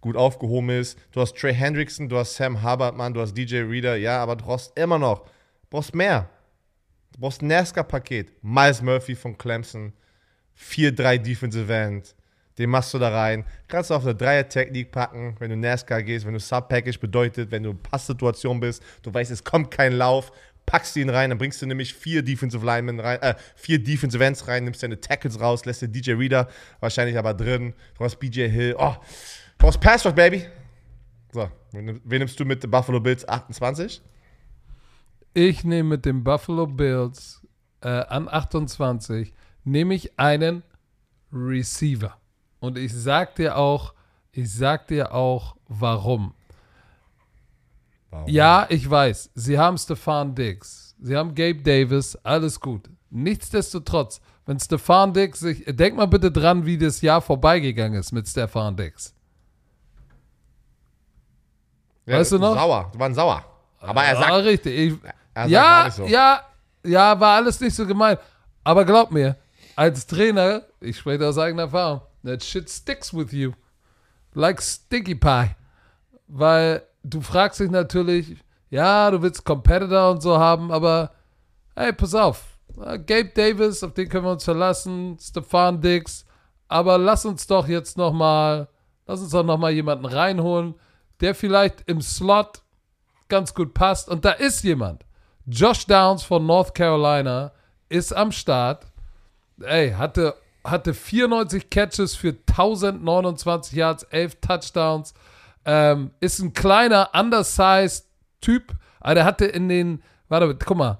gut 0.00 0.16
aufgehoben 0.16 0.68
ist. 0.68 0.98
Du 1.12 1.20
hast 1.22 1.36
Trey 1.36 1.54
Hendrickson, 1.54 2.10
du 2.10 2.18
hast 2.18 2.34
Sam 2.34 2.62
Hubbard, 2.62 3.16
du 3.16 3.20
hast 3.20 3.32
DJ 3.34 3.62
Reader. 3.62 3.96
Ja, 3.96 4.22
aber 4.22 4.36
du 4.36 4.44
brauchst 4.44 4.78
immer 4.78 4.98
noch, 4.98 5.26
brauchst 5.70 5.94
mehr. 5.94 6.28
Du 7.12 7.20
brauchst 7.20 7.42
ein 7.42 7.48
NASCAR-Paket. 7.48 8.42
Miles 8.42 8.82
Murphy 8.82 9.14
von 9.14 9.38
Clemson. 9.38 9.94
4-3 10.60 11.18
Defensive 11.18 11.72
End. 11.72 12.14
Den 12.58 12.70
machst 12.70 12.94
du 12.94 12.98
da 12.98 13.08
rein. 13.08 13.44
Kannst 13.68 13.90
du 13.90 13.94
auf 13.94 14.04
eine 14.04 14.14
Dreier-Technik 14.14 14.92
packen, 14.92 15.34
wenn 15.38 15.50
du 15.50 15.56
NASCAR 15.56 16.02
gehst, 16.02 16.24
wenn 16.24 16.34
du 16.34 16.40
Sub-Package 16.40 17.00
bedeutet, 17.00 17.50
wenn 17.50 17.64
du 17.64 17.70
in 17.70 17.78
Passsituation 17.78 18.60
bist, 18.60 18.82
du 19.02 19.12
weißt, 19.12 19.30
es 19.30 19.42
kommt 19.42 19.70
kein 19.70 19.92
Lauf, 19.92 20.30
packst 20.66 20.94
du 20.96 21.00
ihn 21.00 21.10
rein, 21.10 21.30
dann 21.30 21.38
bringst 21.38 21.60
du 21.62 21.66
nämlich 21.66 21.94
vier 21.94 22.22
Defensive 22.22 22.64
Linemen 22.64 23.00
rein, 23.00 23.20
äh, 23.22 23.34
vier 23.56 23.82
Defensive 23.82 24.24
Ends 24.24 24.46
rein, 24.46 24.64
nimmst 24.64 24.82
deine 24.82 25.00
Tackles 25.00 25.40
raus, 25.40 25.64
lässt 25.64 25.82
den 25.82 25.92
DJ 25.92 26.12
Reader 26.12 26.48
wahrscheinlich 26.80 27.18
aber 27.18 27.34
drin. 27.34 27.74
Du 27.98 28.04
hast 28.04 28.16
BJ 28.16 28.48
Hill. 28.48 28.76
Oh, 28.78 28.94
du 28.94 29.02
brauchst 29.58 29.80
Pass 29.80 30.02
Baby. 30.14 30.46
So, 31.32 31.50
wen 31.72 32.00
nimmst 32.04 32.38
du 32.38 32.44
mit 32.44 32.62
den 32.62 32.70
Buffalo 32.70 33.00
Bills 33.00 33.26
28? 33.26 34.00
Ich 35.34 35.64
nehme 35.64 35.90
mit 35.90 36.04
den 36.04 36.22
Buffalo 36.22 36.68
Bills 36.68 37.44
äh, 37.80 37.88
an 37.88 38.28
28 38.28 39.34
nehme 39.64 39.94
ich 39.94 40.18
einen 40.18 40.62
Receiver. 41.32 42.16
Und 42.64 42.78
ich 42.78 42.94
sag 42.94 43.34
dir 43.34 43.58
auch, 43.58 43.92
ich 44.32 44.50
sag 44.50 44.88
dir 44.88 45.12
auch, 45.12 45.54
warum. 45.68 46.32
warum? 48.10 48.26
Ja, 48.26 48.64
ich 48.70 48.88
weiß, 48.88 49.32
sie 49.34 49.58
haben 49.58 49.76
Stefan 49.76 50.34
Diggs, 50.34 50.96
sie 50.98 51.14
haben 51.14 51.34
Gabe 51.34 51.60
Davis, 51.60 52.16
alles 52.22 52.58
gut. 52.58 52.88
Nichtsdestotrotz, 53.10 54.22
wenn 54.46 54.58
Stefan 54.58 55.12
Diggs 55.12 55.40
sich, 55.40 55.62
denk 55.66 55.94
mal 55.94 56.06
bitte 56.06 56.32
dran, 56.32 56.64
wie 56.64 56.78
das 56.78 57.02
Jahr 57.02 57.20
vorbeigegangen 57.20 58.00
ist 58.00 58.12
mit 58.12 58.26
Stefan 58.26 58.74
Diggs. 58.74 59.14
Ja, 62.06 62.16
weißt 62.16 62.32
du 62.32 62.38
noch? 62.38 62.54
Sauer, 62.54 62.90
die 62.94 62.98
waren 62.98 63.14
sauer. 63.14 63.44
Aber 63.78 64.04
er 64.04 64.16
sagt. 64.16 64.30
Ja, 64.30 64.36
richtig. 64.36 64.78
Ich, 64.78 64.94
er 65.34 65.42
sagt, 65.42 65.50
ja, 65.50 65.90
so. 65.90 66.06
ja, 66.06 66.40
ja, 66.82 67.20
war 67.20 67.36
alles 67.36 67.60
nicht 67.60 67.76
so 67.76 67.86
gemeint. 67.86 68.20
Aber 68.62 68.86
glaub 68.86 69.10
mir, 69.10 69.36
als 69.76 70.06
Trainer, 70.06 70.62
ich 70.80 70.96
spreche 70.96 71.28
aus 71.28 71.36
eigener 71.36 71.64
Erfahrung, 71.64 72.00
That 72.24 72.42
shit 72.42 72.68
sticks 72.68 73.12
with 73.12 73.32
you. 73.32 73.52
Like 74.34 74.60
Sticky 74.62 75.14
Pie. 75.14 75.54
Weil 76.26 76.82
du 77.02 77.20
fragst 77.20 77.60
dich 77.60 77.70
natürlich, 77.70 78.36
ja, 78.70 79.10
du 79.10 79.22
willst 79.22 79.44
Competitor 79.44 80.10
und 80.10 80.22
so 80.22 80.38
haben, 80.38 80.72
aber 80.72 81.12
hey, 81.76 81.92
pass 81.92 82.14
auf. 82.14 82.58
Gabe 82.76 83.30
Davis, 83.34 83.84
auf 83.84 83.92
den 83.92 84.08
können 84.08 84.24
wir 84.24 84.32
uns 84.32 84.44
verlassen, 84.44 85.16
Stefan 85.20 85.80
Dix, 85.80 86.24
aber 86.66 86.98
lass 86.98 87.24
uns 87.24 87.46
doch 87.46 87.68
jetzt 87.68 87.96
nochmal, 87.96 88.68
lass 89.06 89.20
uns 89.20 89.30
doch 89.30 89.44
nochmal 89.44 89.72
jemanden 89.72 90.06
reinholen, 90.06 90.74
der 91.20 91.36
vielleicht 91.36 91.88
im 91.88 92.00
Slot 92.00 92.62
ganz 93.28 93.54
gut 93.54 93.74
passt. 93.74 94.08
Und 94.08 94.24
da 94.24 94.32
ist 94.32 94.64
jemand. 94.64 95.04
Josh 95.46 95.86
Downs 95.86 96.24
von 96.24 96.46
North 96.46 96.74
Carolina 96.74 97.52
ist 97.88 98.16
am 98.16 98.32
Start. 98.32 98.86
Ey, 99.60 99.92
hatte 99.92 100.34
hatte 100.64 100.94
94 100.94 101.68
Catches 101.70 102.16
für 102.16 102.34
1029 102.48 103.76
Yards, 103.76 104.02
11 104.04 104.40
Touchdowns. 104.40 105.12
Ähm, 105.64 106.10
ist 106.20 106.38
ein 106.40 106.52
kleiner, 106.52 107.10
undersized 107.12 108.06
Typ. 108.40 108.74
Aber 109.00 109.14
der 109.14 109.24
hatte 109.24 109.44
in 109.44 109.68
den, 109.68 110.02
warte, 110.28 110.56
guck 110.56 110.76
mal, 110.76 110.98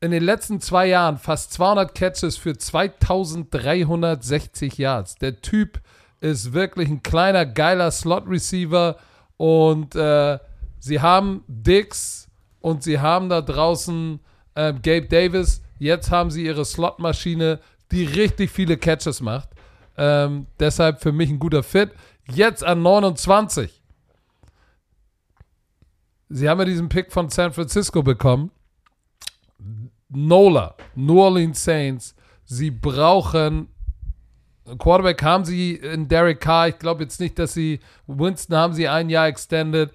in 0.00 0.10
den 0.10 0.22
letzten 0.22 0.60
zwei 0.60 0.86
Jahren 0.86 1.18
fast 1.18 1.52
200 1.52 1.94
Catches 1.94 2.38
für 2.38 2.56
2360 2.56 4.78
Yards. 4.78 5.16
Der 5.16 5.42
Typ 5.42 5.80
ist 6.20 6.54
wirklich 6.54 6.88
ein 6.88 7.02
kleiner, 7.02 7.44
geiler 7.46 7.90
Slot-Receiver 7.90 8.96
und 9.36 9.94
äh, 9.94 10.38
sie 10.78 11.00
haben 11.00 11.44
Dix 11.48 12.28
und 12.60 12.82
sie 12.82 13.00
haben 13.00 13.28
da 13.28 13.42
draußen 13.42 14.20
äh, 14.54 14.72
Gabe 14.72 15.08
Davis. 15.08 15.62
Jetzt 15.78 16.10
haben 16.10 16.30
sie 16.30 16.44
ihre 16.44 16.64
Slot-Maschine 16.64 17.60
die 17.90 18.04
richtig 18.04 18.50
viele 18.50 18.76
Catches 18.76 19.20
macht. 19.20 19.48
Ähm, 19.96 20.46
deshalb 20.58 21.00
für 21.00 21.12
mich 21.12 21.30
ein 21.30 21.38
guter 21.38 21.62
Fit. 21.62 21.90
Jetzt 22.32 22.64
an 22.64 22.82
29. 22.82 23.82
Sie 26.28 26.48
haben 26.48 26.60
ja 26.60 26.64
diesen 26.64 26.88
Pick 26.88 27.12
von 27.12 27.28
San 27.28 27.52
Francisco 27.52 28.02
bekommen. 28.02 28.50
Nola, 30.08 30.74
New 30.94 31.20
Orleans 31.20 31.62
Saints. 31.62 32.14
Sie 32.44 32.70
brauchen 32.70 33.68
Quarterback 34.78 35.22
haben 35.22 35.44
sie 35.44 35.74
in 35.74 36.08
Derek 36.08 36.40
Carr. 36.40 36.68
Ich 36.68 36.78
glaube 36.78 37.02
jetzt 37.02 37.20
nicht, 37.20 37.38
dass 37.38 37.54
sie 37.54 37.80
Winston 38.06 38.56
haben 38.56 38.74
sie 38.74 38.88
ein 38.88 39.08
Jahr 39.08 39.26
extended. 39.26 39.92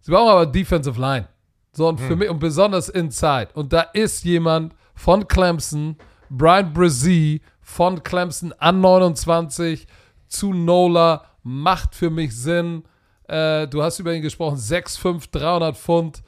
Sie 0.00 0.10
brauchen 0.10 0.30
aber 0.30 0.46
Defensive 0.46 1.00
Line. 1.00 1.28
So 1.72 1.88
und 1.88 2.00
für 2.00 2.10
hm. 2.10 2.18
mich 2.18 2.30
und 2.30 2.38
besonders 2.38 2.88
Inside. 2.88 3.48
Und 3.54 3.72
da 3.72 3.80
ist 3.80 4.24
jemand 4.24 4.74
von 4.94 5.26
Clemson, 5.26 5.96
Brian 6.30 6.72
Brzee 6.72 7.40
von 7.60 8.02
Clemson 8.02 8.52
an 8.54 8.80
29 8.80 9.86
zu 10.28 10.52
Nola 10.52 11.24
macht 11.42 11.94
für 11.94 12.10
mich 12.10 12.36
Sinn. 12.36 12.84
Äh, 13.28 13.68
du 13.68 13.82
hast 13.82 13.98
über 13.98 14.12
ihn 14.12 14.22
gesprochen, 14.22 14.56
6'5, 14.56 15.30
300 15.30 15.76
Pfund. 15.76 16.22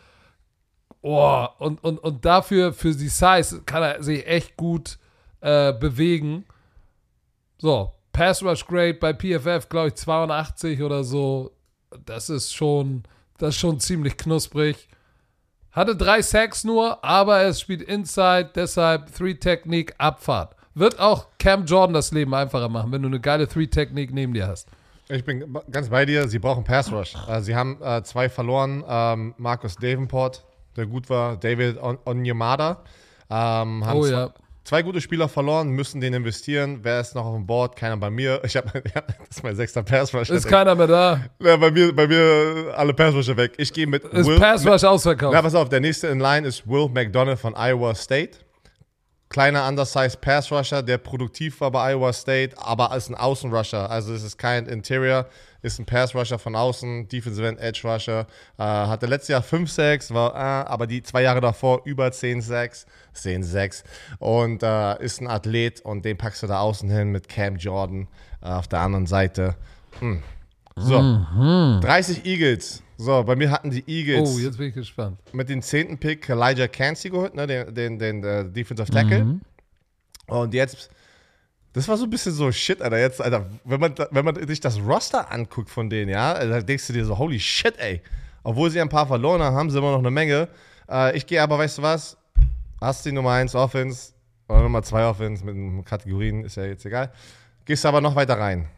Oh, 1.03 1.47
und, 1.59 1.83
und, 1.85 1.99
und 1.99 2.25
dafür, 2.25 2.73
für 2.73 2.95
die 2.95 3.09
Size, 3.09 3.63
kann 3.65 3.83
er 3.83 4.03
sich 4.03 4.27
echt 4.27 4.57
gut 4.57 4.99
äh, 5.41 5.73
bewegen. 5.73 6.45
So, 7.59 7.93
Pass 8.13 8.43
Rush 8.43 8.67
Grade 8.67 8.95
bei 8.95 9.13
PFF, 9.13 9.69
glaube 9.69 9.89
ich, 9.89 9.95
82 9.95 10.83
oder 10.83 11.05
so. 11.05 11.53
Das 12.05 12.31
ist 12.31 12.55
schon, 12.55 13.03
das 13.39 13.51
ist 13.51 13.61
schon 13.61 13.79
ziemlich 13.79 14.17
knusprig. 14.17 14.89
Hatte 15.77 15.95
drei 15.95 16.23
Sacks 16.23 16.65
nur, 16.65 17.05
aber 17.05 17.37
er 17.37 17.53
spielt 17.53 17.83
Inside, 17.83 18.49
deshalb 18.55 19.15
Three-Technik, 19.15 19.95
Abfahrt. 19.99 20.57
Wird 20.75 20.99
auch 20.99 21.27
Cam 21.39 21.67
Jordan 21.67 21.93
das 21.93 22.13
Leben 22.13 22.35
einfacher 22.35 22.71
machen, 22.71 22.93
wenn 22.93 23.03
du 23.03 23.09
eine 23.09 23.21
geile 23.21 23.47
Three-Technik 23.47 24.11
neben 24.11 24.33
dir 24.33 24.49
hast. 24.49 24.69
Ich 25.11 25.23
bin 25.23 25.55
ganz 25.71 25.91
bei 25.91 26.07
dir, 26.07 26.29
sie 26.29 26.39
brauchen 26.39 26.65
Pass 26.65 26.91
Rush. 26.91 27.15
Äh, 27.29 27.43
sie 27.43 27.55
haben 27.55 27.77
äh, 27.83 28.03
zwei 28.05 28.31
verloren. 28.31 28.85
Ähm, 28.89 29.35
Markus 29.37 29.77
Davenport, 29.77 30.47
der 30.77 30.87
gut 30.87 31.11
war, 31.11 31.37
David 31.37 31.77
On 31.83 31.99
Onyemada. 32.07 32.83
Ähm, 33.29 33.85
haben 33.85 33.99
Oh 33.99 34.07
ja. 34.07 34.31
Zwei 34.67 34.83
gute 34.83 35.01
Spieler 35.01 35.29
verloren, 35.29 35.69
müssen 35.71 36.01
den 36.01 36.13
investieren. 36.13 36.81
Wer 36.83 37.01
ist 37.01 37.15
noch 37.15 37.25
auf 37.25 37.35
dem 37.35 37.47
Board? 37.47 37.77
Keiner 37.77 37.97
bei 37.97 38.11
mir. 38.11 38.41
Ich 38.45 38.57
hab, 38.57 38.75
ja, 38.75 39.01
das 39.01 39.37
ist 39.37 39.43
mein 39.43 39.57
sechster 39.57 39.83
Pass 39.83 40.13
Rush. 40.13 40.29
Ist 40.31 40.49
keiner 40.49 40.75
mehr 40.75 40.87
da. 40.87 41.21
ja, 41.41 41.57
bei, 41.57 41.71
mir, 41.71 41.95
bei 41.95 42.07
mir 42.07 42.75
alle 42.77 42.93
Pass 42.93 43.15
Rusher 43.15 43.37
weg. 43.37 43.53
Ich 43.57 43.73
gehe 43.73 43.87
mit 43.87 44.05
Ist 44.05 44.27
Will. 44.27 44.39
Pass 44.39 44.67
Rush 44.67 44.85
ausverkauft. 44.85 45.33
Ja, 45.33 45.43
pass 45.43 45.55
auf, 45.55 45.69
der 45.69 45.81
nächste 45.81 46.09
in 46.09 46.21
Line 46.21 46.47
ist 46.47 46.69
Will 46.69 46.89
McDonough 46.89 47.39
von 47.39 47.55
Iowa 47.57 47.95
State. 47.95 48.39
Kleiner 49.29 49.67
undersized 49.67 50.21
Pass 50.21 50.53
Rusher, 50.53 50.83
der 50.83 50.99
produktiv 50.99 51.61
war 51.61 51.73
bei 51.73 51.93
Iowa 51.93 52.13
State, 52.13 52.57
aber 52.59 52.95
ist 52.97 53.09
ein 53.09 53.17
Außenrusher. 53.17 53.91
Also 53.91 54.15
es 54.15 54.23
ist 54.23 54.39
kein 54.39 54.67
Interior, 54.67 55.27
ist 55.63 55.81
ein 55.81 55.85
Pass 55.85 56.15
Rusher 56.15 56.39
von 56.39 56.55
außen, 56.55 57.09
Defensive 57.09 57.47
End 57.47 57.59
Edge 57.59 57.81
Rusher. 57.85 58.27
Äh, 58.57 58.63
hatte 58.63 59.07
letztes 59.07 59.29
Jahr 59.29 59.43
5 59.43 59.71
Sacks, 59.71 60.15
war, 60.15 60.35
äh, 60.35 60.69
aber 60.69 60.87
die 60.87 61.03
zwei 61.03 61.23
Jahre 61.23 61.41
davor 61.41 61.83
über 61.85 62.13
10 62.13 62.41
Sacks, 62.41 62.87
10 63.15 63.43
Sacks. 63.43 63.83
Und 64.19 64.63
äh, 64.63 65.03
ist 65.03 65.21
ein 65.21 65.27
Athlet 65.27 65.81
und 65.81 66.05
den 66.05 66.17
packst 66.17 66.45
du 66.45 66.47
da 66.47 66.61
außen 66.61 66.89
hin 66.89 67.09
mit 67.09 67.29
Cam 67.29 67.57
Jordan 67.57 68.07
äh, 68.43 68.47
auf 68.47 68.69
der 68.69 68.79
anderen 68.79 69.07
Seite. 69.07 69.57
Hm. 69.99 70.23
So, 70.77 71.01
30 71.81 72.27
Eagles. 72.27 72.83
So, 72.99 73.23
bei 73.25 73.37
mir 73.37 73.51
hatten 73.51 73.71
die 73.71 73.85
Eagles 73.87 74.37
oh, 74.37 74.39
jetzt 74.39 74.57
bin 74.57 74.69
ich 74.69 74.75
gespannt. 74.75 75.19
mit 75.33 75.49
dem 75.49 75.61
zehnten 75.61 75.99
Pick 75.99 76.29
Elijah 76.29 76.67
Cansey 76.67 77.11
geholt, 77.11 77.35
ne, 77.35 77.47
den, 77.47 77.75
den, 77.75 77.99
den 77.99 78.25
äh, 78.25 78.45
Defensive 78.49 78.91
Tackle. 78.91 79.41
Und 80.27 80.55
jetzt, 80.55 80.91
das 81.75 81.87
war 81.89 81.97
so 81.99 82.05
ein 82.05 82.11
bisschen 82.11 82.33
so 82.33 82.51
Shit, 82.51 82.81
Alter. 82.81 82.99
Jetzt, 82.99 83.21
Alter, 83.21 83.47
wenn 83.65 83.81
man, 83.81 83.95
wenn 84.11 84.25
man 84.25 84.47
sich 84.49 84.61
das 84.61 84.81
Roster 84.81 85.31
anguckt 85.31 85.69
von 85.69 85.91
denen, 85.91 86.11
ja, 86.11 86.33
also, 86.33 86.55
da 86.55 86.61
denkst 86.63 86.87
du 86.87 86.93
dir 86.95 87.05
so, 87.05 87.19
holy 87.19 87.39
shit, 87.39 87.79
ey. 87.79 88.01
Obwohl 88.43 88.71
sie 88.71 88.81
ein 88.81 88.89
paar 88.89 89.07
verloren 89.07 89.43
haben, 89.43 89.57
haben 89.57 89.71
sie 89.71 89.79
immer 89.79 89.91
noch 89.91 89.99
eine 89.99 90.11
Menge. 90.11 90.49
Äh, 90.89 91.17
ich 91.17 91.27
gehe 91.27 91.43
aber, 91.43 91.59
weißt 91.59 91.79
du 91.79 91.83
was? 91.83 92.17
Hast 92.81 93.05
die 93.05 93.13
Nummer 93.13 93.33
1 93.33 93.55
Offense 93.55 94.13
oder 94.49 94.63
Nummer 94.63 94.83
2 94.83 95.07
Offense 95.07 95.45
mit 95.45 95.55
den 95.55 95.85
Kategorien, 95.85 96.45
ist 96.45 96.57
ja 96.57 96.65
jetzt 96.65 96.87
egal. 96.87 97.13
Gehst 97.65 97.85
aber 97.85 98.01
noch 98.01 98.15
weiter 98.15 98.39
rein. 98.39 98.69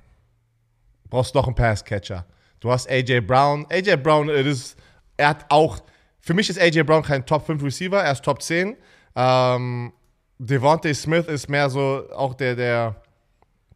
Brauchst 1.10 1.34
noch 1.34 1.46
einen 1.46 1.54
Passcatcher. 1.54 2.24
Du 2.60 2.70
hast 2.70 2.88
AJ 2.90 3.20
Brown. 3.20 3.66
AJ 3.70 3.96
Brown, 3.96 4.28
it 4.28 4.46
is, 4.46 4.76
er 5.16 5.28
hat 5.28 5.46
auch, 5.48 5.78
für 6.20 6.34
mich 6.34 6.50
ist 6.50 6.60
AJ 6.60 6.82
Brown 6.82 7.02
kein 7.02 7.24
Top 7.24 7.46
5 7.46 7.62
Receiver, 7.62 8.02
er 8.02 8.12
ist 8.12 8.24
Top 8.24 8.42
10. 8.42 8.76
Ähm, 9.14 9.92
Devontae 10.38 10.94
Smith 10.94 11.26
ist 11.26 11.48
mehr 11.48 11.68
so 11.70 12.04
auch 12.14 12.34
der, 12.34 12.54
der, 12.54 12.96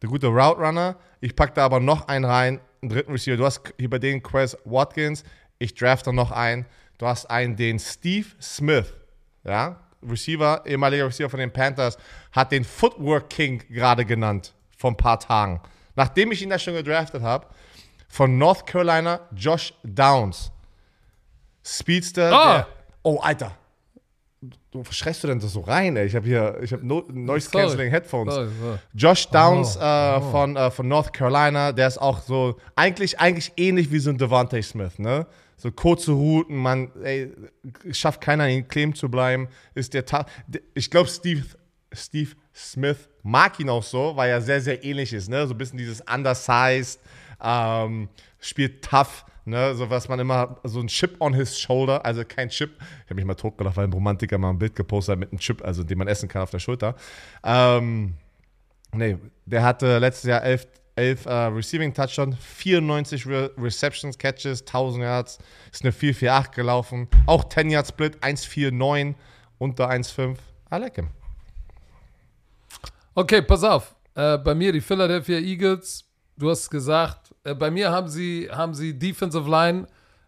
der 0.01 0.09
gute 0.09 0.27
Route 0.27 0.61
Runner. 0.61 0.95
Ich 1.19 1.35
packe 1.35 1.53
da 1.53 1.65
aber 1.65 1.79
noch 1.79 2.07
einen 2.07 2.25
rein, 2.25 2.59
einen 2.81 2.89
dritten 2.89 3.11
Receiver. 3.11 3.37
Du 3.37 3.45
hast 3.45 3.73
hier 3.77 3.89
bei 3.89 3.99
denen 3.99 4.21
Quez 4.23 4.57
Watkins. 4.65 5.23
Ich 5.59 5.75
drafte 5.75 6.13
noch 6.13 6.31
einen. 6.31 6.65
Du 6.97 7.05
hast 7.05 7.29
einen, 7.29 7.55
den 7.55 7.79
Steve 7.79 8.27
Smith, 8.41 8.93
ja, 9.43 9.79
Receiver, 10.01 10.63
ehemaliger 10.65 11.07
Receiver 11.07 11.29
von 11.29 11.39
den 11.39 11.51
Panthers, 11.51 11.97
hat 12.31 12.51
den 12.51 12.63
Footwork 12.63 13.29
King 13.29 13.63
gerade 13.69 14.05
genannt 14.05 14.53
vor 14.77 14.91
ein 14.91 14.97
paar 14.97 15.19
Tagen. 15.19 15.61
Nachdem 15.95 16.31
ich 16.31 16.41
ihn 16.41 16.49
da 16.49 16.59
schon 16.59 16.73
gedraftet 16.73 17.21
habe, 17.21 17.47
von 18.13 18.37
North 18.37 18.67
Carolina, 18.67 19.21
Josh 19.35 19.73
Downs. 19.83 20.51
Speedster. 21.63 22.31
Ah. 22.31 22.53
Der, 22.57 22.67
oh, 23.01 23.17
Alter. 23.19 23.57
Du 24.69 24.83
verschreist 24.83 25.23
du 25.23 25.29
denn 25.29 25.39
das 25.39 25.53
so 25.53 25.61
rein, 25.61 25.95
ey? 25.95 26.05
Ich 26.05 26.15
habe 26.15 26.27
hier, 26.27 26.59
ich 26.61 26.71
habe 26.73 26.85
no, 26.85 27.03
Noise. 27.11 27.49
Cancelling 27.49 27.89
Headphones. 27.89 28.35
Sorry, 28.35 28.49
sorry. 28.61 28.77
Josh 28.93 29.27
Downs 29.29 29.77
Oh, 29.77 29.81
äh, 29.81 30.21
Von, 30.29 30.55
äh, 30.55 30.69
von 30.69 30.87
North 30.87 31.11
Carolina, 31.11 31.71
der 31.71 31.87
ist 31.87 31.97
auch 31.97 32.21
so, 32.21 32.59
eigentlich, 32.75 33.19
eigentlich 33.19 33.51
ähnlich 33.57 33.91
wie 33.91 33.99
so 33.99 34.11
ein 34.11 34.17
Devontae 34.19 34.61
Smith, 34.61 34.99
ne? 34.99 35.25
So 35.57 35.71
kurze 35.71 36.11
Routen, 36.11 36.57
man, 36.57 36.91
ey, 37.03 37.31
schafft 37.91 38.21
keiner, 38.21 38.47
ihn 38.47 38.67
kleben 38.67 38.93
zu 38.93 39.09
bleiben. 39.09 39.47
Ist 39.73 39.95
der, 39.95 40.05
Ta 40.05 40.27
ich 40.75 40.91
glaube, 40.91 41.09
Steve, 41.09 41.45
Steve 41.91 42.29
Smith 42.53 43.09
mag 43.23 43.59
ihn 43.59 43.69
auch 43.69 43.83
so, 43.83 44.15
weil 44.15 44.29
er 44.29 44.41
sehr, 44.41 44.61
sehr 44.61 44.83
ähnlich 44.83 45.13
ist, 45.13 45.29
ne? 45.29 45.47
So 45.47 45.55
ein 45.55 45.57
bisschen 45.57 45.79
dieses 45.79 46.01
undersized, 46.01 46.99
ähm, 47.43 48.09
spielt 48.39 48.83
tough, 48.83 49.25
ne? 49.45 49.75
So 49.75 49.89
was 49.89 50.07
man 50.07 50.19
immer, 50.19 50.59
so 50.63 50.79
ein 50.79 50.87
Chip 50.87 51.19
on 51.19 51.33
his 51.33 51.59
shoulder, 51.59 52.05
also 52.05 52.23
kein 52.25 52.49
Chip. 52.49 52.71
Ich 52.79 53.05
habe 53.05 53.15
mich 53.15 53.25
mal 53.25 53.35
totgelacht, 53.35 53.77
weil 53.77 53.87
ein 53.87 53.93
Romantiker 53.93 54.37
mal 54.37 54.49
ein 54.51 54.59
Bild 54.59 54.75
gepostet 54.75 55.13
hat 55.13 55.19
mit 55.19 55.31
einem 55.31 55.39
Chip, 55.39 55.63
also 55.63 55.83
den 55.83 55.97
man 55.97 56.07
essen 56.07 56.29
kann 56.29 56.41
auf 56.41 56.51
der 56.51 56.59
Schulter. 56.59 56.95
Ähm, 57.43 58.15
Nee, 58.93 59.17
der 59.45 59.63
hatte 59.63 59.97
letztes 59.97 60.29
Jahr 60.29 60.43
11, 60.43 60.67
11 60.95 61.25
äh, 61.25 61.31
Receiving 61.31 61.93
Touchdown, 61.93 62.33
94 62.33 63.25
Re 63.25 63.51
Receptions, 63.57 64.17
Catches, 64.17 64.61
1000 64.61 65.03
Yards, 65.03 65.39
ist 65.71 65.83
eine 65.83 65.91
4-4-8 65.91 66.53
gelaufen, 66.53 67.07
auch 67.25 67.49
10 67.49 67.71
Yard 67.71 67.87
Split, 67.87 68.17
1-4-9, 68.19 69.15
unter 69.57 69.89
1-5. 69.89 70.37
I 70.71 70.75
like 70.77 70.95
him. 70.95 71.09
Okay, 73.15 73.41
pass 73.41 73.63
auf. 73.63 73.95
Äh, 74.15 74.37
bei 74.37 74.53
mir 74.53 74.71
die 74.71 74.81
Philadelphia 74.81 75.39
Eagles, 75.39 76.05
du 76.37 76.49
hast 76.49 76.69
gesagt, 76.69 77.33
äh, 77.43 77.53
bei 77.55 77.71
mir 77.71 77.91
haben 77.91 78.07
sie, 78.07 78.49
haben 78.51 78.73
sie 78.73 78.97
Defensive 78.97 79.49
Line 79.49 79.87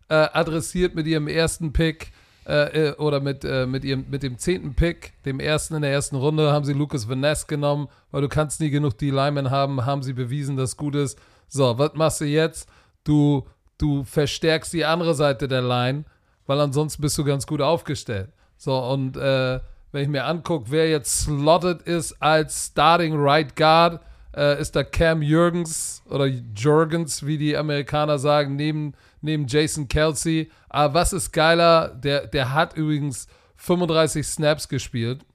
äh, 0.09 0.27
adressiert 0.33 0.95
mit 0.95 1.07
ihrem 1.07 1.27
ersten 1.27 1.73
Pick 1.73 2.11
äh, 2.47 2.89
äh, 2.89 2.95
oder 2.97 3.19
mit, 3.21 3.43
äh, 3.43 3.65
mit, 3.65 3.83
ihrem, 3.83 4.05
mit 4.09 4.21
dem 4.21 4.37
zehnten 4.37 4.75
Pick, 4.75 5.13
dem 5.23 5.39
ersten 5.39 5.75
in 5.75 5.81
der 5.81 5.91
ersten 5.91 6.15
Runde, 6.15 6.51
haben 6.51 6.65
sie 6.65 6.73
Lucas 6.73 7.09
Van 7.09 7.19
Ness 7.19 7.47
genommen, 7.47 7.87
weil 8.11 8.21
du 8.21 8.29
kannst 8.29 8.61
nie 8.61 8.69
genug 8.69 8.97
die 8.97 9.09
Linemen 9.09 9.49
haben, 9.49 9.85
haben 9.85 10.03
sie 10.03 10.13
bewiesen, 10.13 10.55
dass 10.55 10.77
gut 10.77 10.95
ist. 10.95 11.17
So, 11.47 11.77
was 11.77 11.93
machst 11.95 12.21
du 12.21 12.25
jetzt? 12.25 12.69
Du, 13.03 13.47
du 13.77 14.03
verstärkst 14.03 14.73
die 14.73 14.85
andere 14.85 15.15
Seite 15.15 15.47
der 15.47 15.61
Line, 15.61 16.05
weil 16.45 16.59
ansonsten 16.59 17.01
bist 17.01 17.17
du 17.17 17.23
ganz 17.23 17.47
gut 17.47 17.61
aufgestellt. 17.61 18.29
So, 18.57 18.77
und 18.77 19.17
äh, 19.17 19.59
wenn 19.91 20.03
ich 20.03 20.09
mir 20.09 20.25
angucke, 20.25 20.65
wer 20.69 20.89
jetzt 20.89 21.21
slotted 21.21 21.81
ist 21.83 22.21
als 22.21 22.67
Starting 22.67 23.15
Right 23.17 23.55
Guard, 23.55 24.01
äh, 24.35 24.59
ist 24.59 24.75
da 24.75 24.83
Cam 24.83 25.21
Jürgens 25.21 26.03
oder 26.09 26.25
Jürgens, 26.25 27.25
wie 27.25 27.37
die 27.37 27.55
Amerikaner 27.55 28.19
sagen, 28.19 28.55
neben, 28.55 28.93
neben 29.21 29.47
Jason 29.47 29.87
Kelsey. 29.87 30.51
Aber 30.69 30.93
was 30.93 31.13
ist 31.13 31.31
geiler? 31.31 31.89
Der, 31.89 32.27
der 32.27 32.53
hat 32.53 32.75
übrigens 32.75 33.27
35 33.55 34.25
Snaps 34.25 34.67
gespielt 34.67 35.25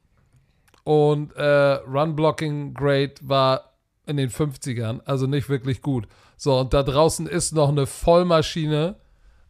und 0.84 1.34
äh, 1.36 1.42
Run-Blocking 1.42 2.74
Grade 2.74 3.14
war 3.22 3.74
in 4.06 4.16
den 4.16 4.30
50ern, 4.30 5.00
also 5.04 5.26
nicht 5.26 5.48
wirklich 5.48 5.82
gut. 5.82 6.06
So, 6.36 6.58
und 6.58 6.74
da 6.74 6.82
draußen 6.82 7.26
ist 7.26 7.52
noch 7.52 7.68
eine 7.68 7.86
Vollmaschine 7.86 8.96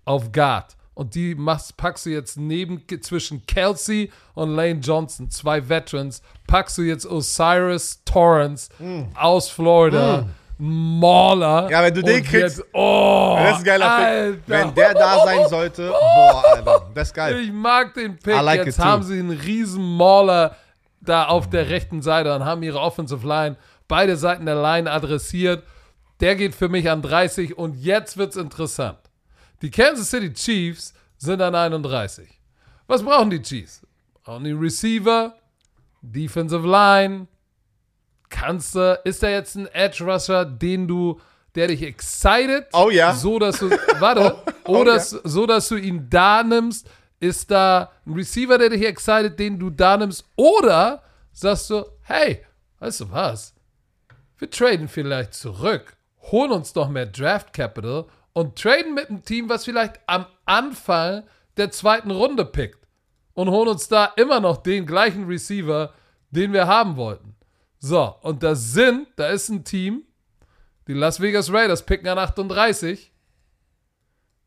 auf 0.04 0.32
Guard. 0.32 0.76
Und 1.00 1.14
die 1.14 1.34
machst, 1.34 1.78
packst 1.78 2.04
du 2.04 2.10
jetzt 2.10 2.36
neben 2.36 2.82
zwischen 3.00 3.46
Kelsey 3.46 4.12
und 4.34 4.50
Lane 4.54 4.80
Johnson, 4.80 5.30
zwei 5.30 5.66
Veterans, 5.66 6.20
packst 6.46 6.76
du 6.76 6.82
jetzt 6.82 7.06
Osiris 7.06 8.02
Torrance 8.04 8.68
aus 9.14 9.48
Florida. 9.48 10.26
Mauler. 10.58 11.70
Ja, 11.70 11.82
wenn 11.82 11.94
du 11.94 12.02
den 12.02 12.22
kriegst- 12.22 12.58
Jetzt, 12.58 12.64
oh, 12.74 13.34
Das 13.38 13.52
ist 13.52 13.58
ein 13.60 13.64
geiler 13.64 13.90
Alter. 13.90 14.32
Pick. 14.32 14.42
Wenn 14.46 14.74
der 14.74 14.92
da 14.92 15.24
sein 15.24 15.48
sollte, 15.48 15.88
boah, 15.90 16.44
Alter, 16.54 16.86
das 16.94 17.08
ist 17.08 17.14
geil. 17.14 17.40
Ich 17.40 17.50
mag 17.52 17.94
den 17.94 18.18
Pick. 18.18 18.34
Like 18.42 18.66
Jetzt 18.66 18.76
it 18.78 18.82
too. 18.82 18.84
haben 18.84 19.02
sie 19.02 19.18
einen 19.18 19.30
riesen 19.30 19.82
Mauler 19.96 20.54
da 21.00 21.28
auf 21.28 21.48
der 21.48 21.70
rechten 21.70 22.02
Seite 22.02 22.34
und 22.34 22.44
haben 22.44 22.62
ihre 22.62 22.78
Offensive 22.78 23.26
Line, 23.26 23.56
beide 23.88 24.18
Seiten 24.18 24.44
der 24.44 24.60
Line 24.60 24.90
adressiert. 24.90 25.62
Der 26.20 26.36
geht 26.36 26.54
für 26.54 26.68
mich 26.68 26.90
an 26.90 27.00
30 27.00 27.56
und 27.56 27.76
jetzt 27.76 28.18
wird's 28.18 28.36
interessant. 28.36 28.98
Die 29.62 29.70
Kansas 29.70 30.10
City 30.10 30.32
Chiefs 30.32 30.94
sind 31.18 31.42
an 31.42 31.54
31. 31.54 32.28
Was 32.86 33.02
brauchen 33.02 33.30
die 33.30 33.42
Chiefs? 33.42 33.86
Brauchen 34.24 34.44
die 34.44 34.52
Receiver, 34.52 35.34
Defensive 36.00 36.66
Line. 36.66 37.26
Kannst 38.30 38.74
du, 38.74 38.98
ist 39.04 39.22
da 39.22 39.28
jetzt 39.28 39.56
ein 39.56 39.66
Edge 39.68 40.04
Rusher, 40.04 40.44
den 40.44 40.88
du, 40.88 41.20
der 41.54 41.68
dich 41.68 41.82
excited? 41.82 42.66
Oh 42.72 42.90
ja. 42.90 43.12
So, 43.14 43.38
dass 43.38 43.58
du, 43.58 43.70
warte, 43.98 44.36
Oh 44.64 44.78
oder 44.78 44.94
ja. 44.96 45.00
so, 45.00 45.46
dass 45.46 45.68
du 45.68 45.76
ihn 45.76 46.08
da 46.08 46.42
nimmst. 46.42 46.88
Ist 47.18 47.50
da 47.50 47.90
ein 48.06 48.14
Receiver, 48.14 48.56
der 48.56 48.70
dich 48.70 48.82
excited, 48.86 49.38
den 49.38 49.58
du 49.58 49.68
da 49.68 49.98
nimmst? 49.98 50.24
Oder 50.36 51.02
sagst 51.32 51.68
du, 51.68 51.84
hey, 52.02 52.46
weißt 52.78 53.00
du 53.00 53.10
was? 53.10 53.54
Wir 54.38 54.48
traden 54.48 54.88
vielleicht 54.88 55.34
zurück, 55.34 55.96
holen 56.32 56.50
uns 56.50 56.74
noch 56.74 56.88
mehr 56.88 57.04
Draft 57.04 57.52
Capital 57.52 58.06
und 58.32 58.58
traden 58.58 58.94
mit 58.94 59.10
einem 59.10 59.24
Team, 59.24 59.48
was 59.48 59.64
vielleicht 59.64 60.00
am 60.06 60.26
Anfang 60.44 61.24
der 61.56 61.70
zweiten 61.70 62.10
Runde 62.10 62.44
pickt 62.44 62.86
und 63.34 63.50
holen 63.50 63.68
uns 63.68 63.88
da 63.88 64.06
immer 64.16 64.40
noch 64.40 64.58
den 64.58 64.86
gleichen 64.86 65.26
Receiver, 65.26 65.92
den 66.30 66.52
wir 66.52 66.66
haben 66.66 66.96
wollten. 66.96 67.34
So, 67.78 68.14
und 68.22 68.42
da 68.42 68.54
sind, 68.54 69.08
da 69.16 69.28
ist 69.28 69.48
ein 69.48 69.64
Team, 69.64 70.04
die 70.86 70.92
Las 70.92 71.20
Vegas 71.20 71.52
Raiders 71.52 71.84
picken 71.84 72.08
an 72.08 72.18
38. 72.18 73.12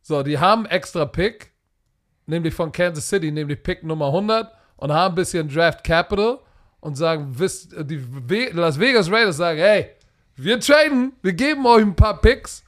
So, 0.01 0.23
die 0.23 0.37
haben 0.37 0.65
extra 0.65 1.05
Pick. 1.05 1.53
nämlich 2.25 2.53
von 2.53 2.71
Kansas 2.71 3.07
City, 3.07 3.31
nämlich 3.31 3.61
Pick 3.63 3.83
Nummer 3.83 4.07
100 4.07 4.51
und 4.77 4.91
haben 4.91 5.13
ein 5.13 5.15
bisschen 5.15 5.49
Draft 5.49 5.83
Capital 5.83 6.39
und 6.79 6.95
sagen, 6.95 7.35
die 7.37 8.49
Las 8.51 8.79
Vegas 8.79 9.09
Raiders 9.11 9.37
sagen, 9.37 9.59
hey, 9.59 9.89
wir 10.35 10.59
traden, 10.59 11.13
wir 11.21 11.33
geben 11.33 11.65
euch 11.65 11.83
ein 11.83 11.95
paar 11.95 12.19
Picks, 12.19 12.63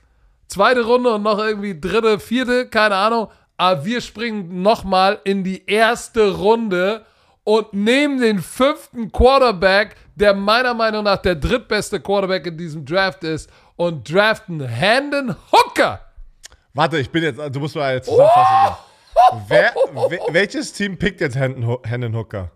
zweite 0.47 0.85
Runde 0.85 1.13
und 1.13 1.23
noch 1.23 1.39
irgendwie 1.39 1.79
dritte, 1.79 2.19
vierte, 2.19 2.67
keine 2.67 2.95
Ahnung, 2.95 3.27
aber 3.57 3.85
wir 3.85 4.01
springen 4.01 4.61
nochmal 4.61 5.19
in 5.23 5.43
die 5.43 5.65
erste 5.65 6.35
Runde 6.35 7.05
und 7.43 7.73
nehmen 7.73 8.19
den 8.19 8.39
fünften 8.39 9.11
Quarterback, 9.11 9.95
der 10.15 10.33
meiner 10.33 10.73
Meinung 10.73 11.03
nach 11.03 11.17
der 11.17 11.35
drittbeste 11.35 11.99
Quarterback 11.99 12.47
in 12.47 12.57
diesem 12.57 12.85
Draft 12.85 13.23
ist 13.23 13.49
und 13.75 14.11
draften 14.11 14.61
Handon 14.67 15.35
Hooker. 15.51 16.01
Warte, 16.73 16.97
ich 16.97 17.09
bin 17.09 17.23
jetzt, 17.23 17.39
du 17.39 17.59
musst 17.59 17.75
mal 17.75 17.93
jetzt 17.93 18.07
zusammenfassen. 18.07 18.75
Wer, 19.47 19.73
we, 20.09 20.19
welches 20.31 20.73
Team 20.73 20.97
pickt 20.97 21.21
jetzt 21.21 21.35
Hendon, 21.37 21.77
Hendon 21.83 22.15
Hooker? 22.15 22.51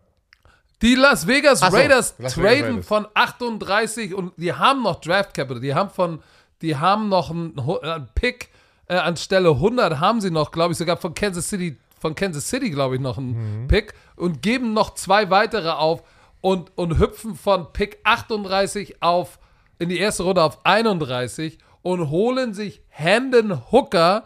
Die 0.82 0.95
Las 0.95 1.28
Vegas 1.28 1.60
so, 1.60 1.68
Raiders 1.68 2.16
Las 2.18 2.18
Vegas 2.18 2.34
traden 2.36 2.66
Raiders. 2.66 2.88
von 2.88 3.07
38 3.14 4.14
und 4.14 4.34
die 4.38 4.53
haben 4.53 4.84
noch 4.84 5.02
Draft 5.02 5.34
Capital. 5.34 5.61
Die 5.61 5.74
haben 5.74 5.90
von, 5.90 6.22
die 6.61 6.76
haben 6.76 7.10
noch 7.10 7.30
einen, 7.30 7.57
äh, 7.57 7.88
einen 7.88 8.10
Pick 8.15 8.49
äh, 8.88 8.95
anstelle 8.95 9.49
100 9.52 9.99
haben 9.99 10.19
sie 10.19 10.31
noch, 10.31 10.52
glaube 10.52 10.73
ich, 10.73 10.77
sogar 10.77 10.98
von 10.98 11.14
Kansas 11.14 11.49
City, 11.49 11.77
von 11.99 12.15
Kansas 12.15 12.49
City, 12.49 12.69
glaube 12.72 12.95
ich, 12.95 13.02
noch 13.02 13.18
einen 13.18 13.68
Pick 13.68 13.94
und 14.15 14.41
geben 14.41 14.73
noch 14.73 14.95
zwei 14.95 15.30
weitere 15.30 15.69
auf 15.69 16.03
und, 16.41 16.72
und 16.76 16.98
hüpfen 16.98 17.36
von 17.36 17.72
Pick 17.72 17.99
38 18.03 19.02
auf 19.02 19.40
in 19.77 19.90
die 19.90 19.99
erste 19.99 20.23
Runde 20.23 20.44
auf 20.44 20.65
31 20.65 21.57
und 21.81 22.10
holen 22.10 22.53
sich 22.53 22.81
Hendon 22.90 23.72
Hooker 23.72 24.26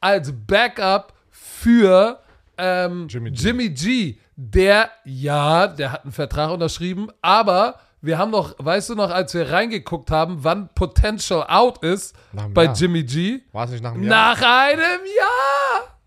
als 0.00 0.32
Backup 0.46 1.14
für 1.30 2.20
ähm, 2.58 3.08
Jimmy 3.08 3.30
G. 3.30 3.42
Jimmy 3.42 3.68
G, 3.70 4.18
der, 4.36 4.90
ja, 5.04 5.66
der 5.66 5.92
hat 5.92 6.04
einen 6.04 6.12
Vertrag 6.12 6.50
unterschrieben, 6.50 7.08
aber 7.22 7.80
wir 8.02 8.18
haben 8.18 8.32
noch, 8.32 8.54
weißt 8.58 8.90
du 8.90 8.94
noch, 8.96 9.10
als 9.10 9.32
wir 9.32 9.50
reingeguckt 9.50 10.10
haben, 10.10 10.42
wann 10.42 10.68
Potential 10.74 11.46
Out 11.48 11.82
ist 11.84 12.16
bei 12.52 12.64
Jahr. 12.64 12.74
Jimmy 12.74 13.04
G? 13.04 13.40
War 13.52 13.64
es 13.64 13.70
nicht 13.70 13.82
nach 13.82 13.92
einem 13.92 14.02
Jahr? 14.02 14.34
Nach 14.34 14.42
einem 14.42 15.00
Jahr! 15.16 15.98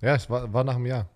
Ja, 0.00 0.14
es 0.14 0.30
war, 0.30 0.52
war 0.52 0.62
nach 0.62 0.76
einem 0.76 0.86
Jahr. 0.86 1.06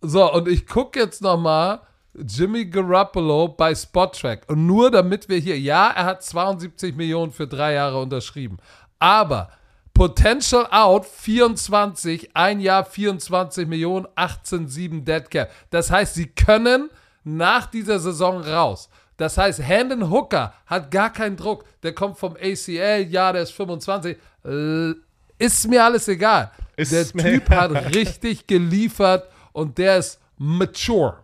So, 0.00 0.32
und 0.32 0.48
ich 0.48 0.66
gucke 0.66 0.98
jetzt 0.98 1.22
nochmal 1.22 1.80
Jimmy 2.14 2.64
Garoppolo 2.64 3.48
bei 3.48 3.74
Spottrack. 3.74 4.42
Und 4.48 4.66
nur 4.66 4.90
damit 4.90 5.28
wir 5.28 5.38
hier, 5.38 5.58
ja, 5.58 5.90
er 5.90 6.04
hat 6.06 6.22
72 6.24 6.96
Millionen 6.96 7.30
für 7.30 7.46
drei 7.46 7.74
Jahre 7.74 8.00
unterschrieben. 8.00 8.58
Aber 8.98 9.50
Potential 9.94 10.66
Out 10.70 11.06
24, 11.06 12.36
ein 12.36 12.60
Jahr 12.60 12.84
24 12.84 13.68
Millionen, 13.68 14.06
18,7 14.16 15.04
Dead 15.04 15.30
Cap. 15.30 15.50
Das 15.70 15.90
heißt, 15.90 16.14
sie 16.14 16.26
können 16.26 16.90
nach 17.26 17.66
dieser 17.66 17.98
Saison 17.98 18.40
raus. 18.40 18.88
Das 19.16 19.36
heißt, 19.36 19.62
Handon 19.66 20.10
Hooker 20.10 20.52
hat 20.66 20.90
gar 20.90 21.12
keinen 21.12 21.36
Druck. 21.36 21.64
Der 21.82 21.92
kommt 21.94 22.18
vom 22.18 22.36
ACL, 22.36 23.06
ja, 23.08 23.32
der 23.32 23.42
ist 23.42 23.52
25. 23.52 24.16
Äh, 24.44 24.92
Ist 25.38 25.68
mir 25.68 25.84
alles 25.84 26.06
egal. 26.08 26.50
Ist 26.76 26.92
der 26.92 27.06
Typ 27.06 27.48
hat 27.50 27.94
richtig 27.94 28.46
geliefert 28.46 29.28
und 29.52 29.76
der 29.78 29.98
ist 29.98 30.20
mature. 30.36 31.16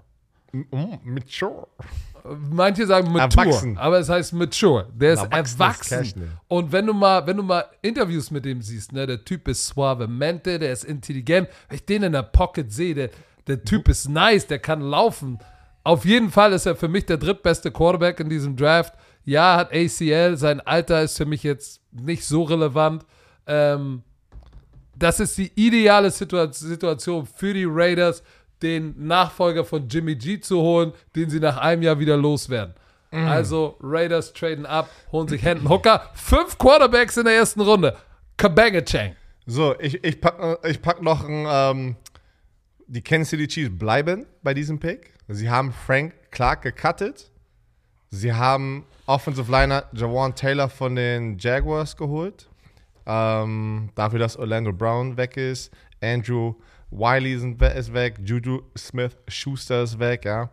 Mm, 0.53 0.65
mature. 1.05 1.69
Manche 2.51 2.87
sagen 2.87 3.13
mature, 3.13 3.47
Erwachsen. 3.47 3.79
aber 3.79 3.99
es 3.99 4.09
heißt 4.09 4.33
mature. 4.33 4.89
Der 4.95 5.15
ist 5.15 5.25
erwachsen. 5.31 6.13
Ne? 6.17 6.29
Und 6.49 6.73
wenn 6.73 6.87
du 6.87 6.95
mal, 6.95 7.27
wenn 7.27 7.37
du 7.37 7.43
mal 7.43 7.65
Interviews 7.83 8.31
mit 8.31 8.45
dem 8.45 8.63
siehst, 8.63 8.93
ne, 8.93 9.07
der 9.07 9.25
Typ 9.25 9.49
ist 9.49 9.67
suavemente, 9.67 10.59
der 10.59 10.73
ist 10.73 10.85
intelligent. 10.85 11.49
Wenn 11.69 11.77
ich 11.77 11.85
den 11.85 12.05
in 12.05 12.13
der 12.13 12.23
Pocket 12.23 12.73
sehe, 12.73 12.95
der, 12.95 13.11
der 13.47 13.63
Typ 13.63 13.89
ist 13.89 14.09
nice, 14.09 14.47
der 14.47 14.61
kann 14.61 14.81
laufen. 14.81 15.39
Auf 15.85 16.05
jeden 16.05 16.31
Fall 16.31 16.53
ist 16.53 16.67
er 16.67 16.77
für 16.77 16.89
mich 16.89 17.07
der 17.07 17.17
drittbeste 17.17 17.71
Quarterback 17.71 18.21
in 18.21 18.29
diesem 18.29 18.57
Draft. 18.57 18.95
Ja, 19.25 19.57
hat 19.57 19.73
ACL, 19.73 20.37
sein 20.37 20.61
Alter 20.61 21.03
ist 21.03 21.17
für 21.17 21.27
mich 21.27 21.43
jetzt 21.43 21.81
nicht 21.93 22.25
so 22.25 22.43
relevant. 22.45 23.05
Ähm, 23.47 24.03
das 24.97 25.21
ist 25.21 25.37
die 25.39 25.51
ideale 25.55 26.09
Situa- 26.09 26.53
Situation 26.53 27.27
für 27.27 27.55
die 27.55 27.67
Raiders, 27.69 28.23
den 28.63 28.95
Nachfolger 29.07 29.65
von 29.65 29.89
Jimmy 29.89 30.15
G 30.15 30.39
zu 30.41 30.61
holen, 30.61 30.93
den 31.17 31.31
sie 31.31 31.41
nach 31.41 31.57
einem 31.57 31.83
Jahr 31.83 31.99
wieder 31.99 32.17
loswerden. 32.17 32.75
Also 33.15 33.77
Raiders 33.83 34.33
traden 34.33 34.65
ab, 34.65 34.89
holen 35.11 35.29
sich 35.29 35.43
Hendon 35.43 35.69
Hooker. 35.69 36.09
Fünf 36.15 36.57
Quarterbacks 36.57 37.19
in 37.19 37.27
der 37.27 37.35
ersten 37.35 37.61
Runde. 37.61 37.95
Kabangachang. 38.39 39.15
So, 39.45 39.75
ich, 39.79 40.03
ich, 40.03 40.19
pack, 40.19 40.39
äh, 40.65 40.71
ich 40.71 40.81
pack 40.81 41.03
noch 41.03 41.29
ein, 41.29 41.45
ähm, 41.47 41.97
die 42.87 43.03
Kansas 43.03 43.29
City 43.29 43.47
Chiefs 43.49 43.79
bleiben 43.79 44.25
bei 44.43 44.55
diesem 44.55 44.81
Pick. 44.81 45.12
Sie 45.29 45.49
haben 45.49 45.73
Frank 45.73 46.15
Clark 46.31 46.63
gecuttet. 46.63 47.31
Sie 48.11 48.33
haben 48.33 48.85
Offensive 49.07 49.51
Liner 49.51 49.85
Jawan 49.93 50.35
Taylor 50.35 50.69
von 50.69 50.95
den 50.95 51.39
Jaguars 51.39 51.97
geholt. 51.97 52.49
Ähm, 53.07 53.91
dafür, 53.95 54.19
dass 54.19 54.37
Orlando 54.37 54.73
Brown 54.73 55.17
weg 55.17 55.37
ist. 55.37 55.73
Andrew 56.01 56.55
Wiley 56.91 57.35
ist 57.35 57.93
weg. 57.93 58.17
Juju 58.23 58.63
Smith 58.77 59.17
Schuster 59.29 59.83
ist 59.83 59.99
weg, 59.99 60.25
ja. 60.25 60.51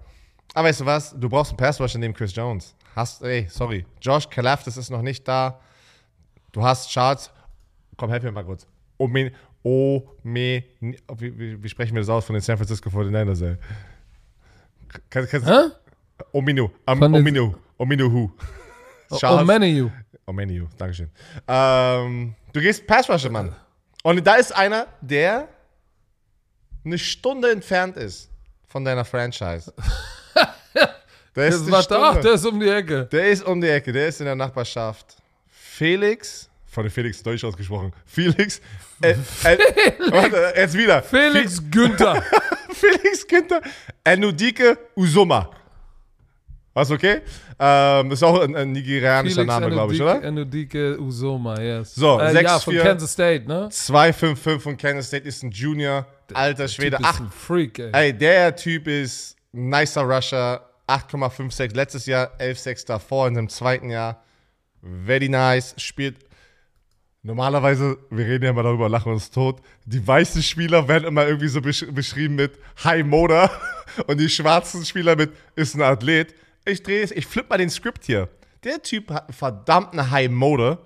Aber 0.54 0.68
weißt 0.68 0.82
du 0.82 0.86
was? 0.86 1.20
Du 1.20 1.30
brauchst 1.30 1.52
einen 1.52 1.58
Pass 1.58 1.80
Rusher 1.80 2.00
neben 2.00 2.14
Chris 2.14 2.34
Jones. 2.34 2.76
Hast, 2.96 3.22
ey, 3.22 3.48
sorry. 3.50 3.86
Josh 4.02 4.30
Kalafdis 4.30 4.78
ist 4.78 4.90
noch 4.90 5.02
nicht 5.02 5.28
da. 5.28 5.60
Du 6.52 6.64
hast 6.64 6.90
Charles. 6.90 7.32
Komm, 7.98 8.10
helf 8.10 8.24
mir 8.24 8.32
mal 8.32 8.46
kurz. 8.46 8.66
Ome, 8.98 9.32
Ome, 9.64 10.64
wie, 10.82 11.40
wie, 11.40 11.64
wie 11.64 11.70
sprechen 11.70 11.94
wir 11.94 12.02
das 12.02 12.10
aus 12.10 12.26
von 12.26 12.34
den 12.34 12.42
San 12.42 12.58
Francisco 12.58 12.90
49ers, 12.90 13.46
ey? 13.46 13.58
Kannst, 15.10 15.32
kannst, 15.32 15.48
Hä? 15.48 15.70
Ominu, 16.32 16.66
um, 16.86 16.98
Von 17.00 17.12
den- 17.14 17.22
Ominu, 17.22 17.56
Ominu 17.78 18.12
who? 18.12 18.32
Oh, 19.12 19.44
menu. 19.44 19.90
Omenu, 20.28 20.68
Dankeschön. 20.78 21.10
Ähm, 21.48 22.36
du 22.54 22.62
gehst 22.62 22.86
Pass 22.86 23.10
Rusher, 23.10 23.30
Mann. 23.32 23.56
Und 24.04 24.26
da 24.26 24.36
ist 24.36 24.52
einer, 24.56 24.88
der 25.02 25.48
eine 26.86 26.98
Stunde 26.98 27.52
entfernt 27.52 27.98
ist 27.98 28.30
von 28.68 28.86
deiner 28.86 29.04
Franchise. 29.06 29.74
Der 31.36 31.48
ist 31.48 31.60
Das 31.60 31.68
eine 31.68 31.78
ach, 31.78 31.84
Stunde. 31.84 32.22
der 32.22 32.34
ist 32.34 32.46
um 32.46 32.60
die 32.60 32.68
Ecke. 32.70 33.06
Der 33.06 33.30
ist 33.30 33.46
um 33.46 33.62
die 33.62 33.68
Ecke, 33.70 33.92
der 33.94 34.08
ist 34.08 34.20
in 34.20 34.26
der 34.26 34.36
Nachbarschaft. 34.36 35.16
Felix, 35.48 36.50
von 36.66 36.84
dem 36.84 36.92
Felix 36.92 37.22
Deutsch 37.24 37.44
ausgesprochen. 37.44 37.94
Felix, 38.06 38.60
äh, 39.02 39.12
äh, 39.12 39.16
warte, 40.12 40.54
jetzt 40.56 40.76
wieder. 40.76 41.02
Felix 41.04 41.62
Günther. 41.72 42.22
Felix 42.74 43.28
Günther, 43.28 43.62
Enudike 44.04 44.78
Uzoma. 44.96 45.50
Was 46.74 46.92
okay? 46.92 47.22
Ähm, 47.60 48.10
das 48.10 48.20
ist 48.20 48.24
auch 48.24 48.40
ein, 48.42 48.56
ein 48.56 48.72
nigerianischer 48.72 49.44
Name, 49.44 49.70
glaube 49.70 49.94
ich, 49.94 50.02
oder? 50.02 50.24
Enudike 50.24 50.98
Usoma, 51.00 51.60
yes. 51.60 51.96
So, 51.96 52.20
äh, 52.20 52.32
6, 52.32 52.44
Ja, 52.44 52.60
von 52.60 52.74
4. 52.74 52.84
Kansas 52.84 53.12
State, 53.12 53.48
ne? 53.48 53.70
255 53.70 54.64
von 54.64 54.78
Kansas 54.78 55.08
State 55.08 55.28
ist 55.28 55.44
ein 55.44 55.52
Junior, 55.52 56.06
alter 56.34 56.68
Schwede. 56.68 56.98
Typ 56.98 57.06
ist 57.06 57.20
ein 57.20 57.32
Freak, 57.32 57.80
ey. 57.80 57.90
ey, 57.92 58.14
der 58.14 58.56
Typ 58.56 58.88
ist 58.88 59.36
nicer 59.52 60.04
Rusher. 60.04 60.66
8,56 60.88 61.76
letztes 61.76 62.06
Jahr, 62.08 62.32
11,6 62.40 62.88
davor 62.88 63.28
in 63.28 63.36
seinem 63.36 63.50
zweiten 63.50 63.90
Jahr. 63.92 64.24
Very 64.82 65.30
nice. 65.30 65.76
Spielt. 65.78 66.16
Normalerweise, 67.22 67.98
wir 68.10 68.26
reden 68.26 68.46
ja 68.46 68.52
immer 68.52 68.64
darüber, 68.64 68.88
lachen 68.88 69.12
uns 69.12 69.30
tot. 69.30 69.62
Die 69.86 70.06
weißen 70.06 70.42
Spieler 70.42 70.88
werden 70.88 71.06
immer 71.06 71.28
irgendwie 71.28 71.50
so 71.50 71.62
besch 71.62 71.86
beschrieben 71.92 72.36
mit 72.36 72.58
High 72.84 73.06
Motor 73.06 73.52
und 74.08 74.20
die 74.20 74.30
schwarzen 74.30 74.86
Spieler 74.86 75.18
mit 75.18 75.34
ist 75.56 75.76
ein 75.76 75.82
Athlet. 75.82 76.34
Ich 76.64 76.82
drehe 76.82 77.04
es, 77.04 77.12
ich 77.12 77.28
flippe 77.28 77.50
mal 77.50 77.58
den 77.58 77.70
Skript 77.70 78.06
hier. 78.06 78.30
Der 78.64 78.82
Typ 78.82 79.12
hat 79.12 79.24
einen 79.24 79.34
verdammten 79.34 80.12
High 80.12 80.30
Motor. 80.30 80.80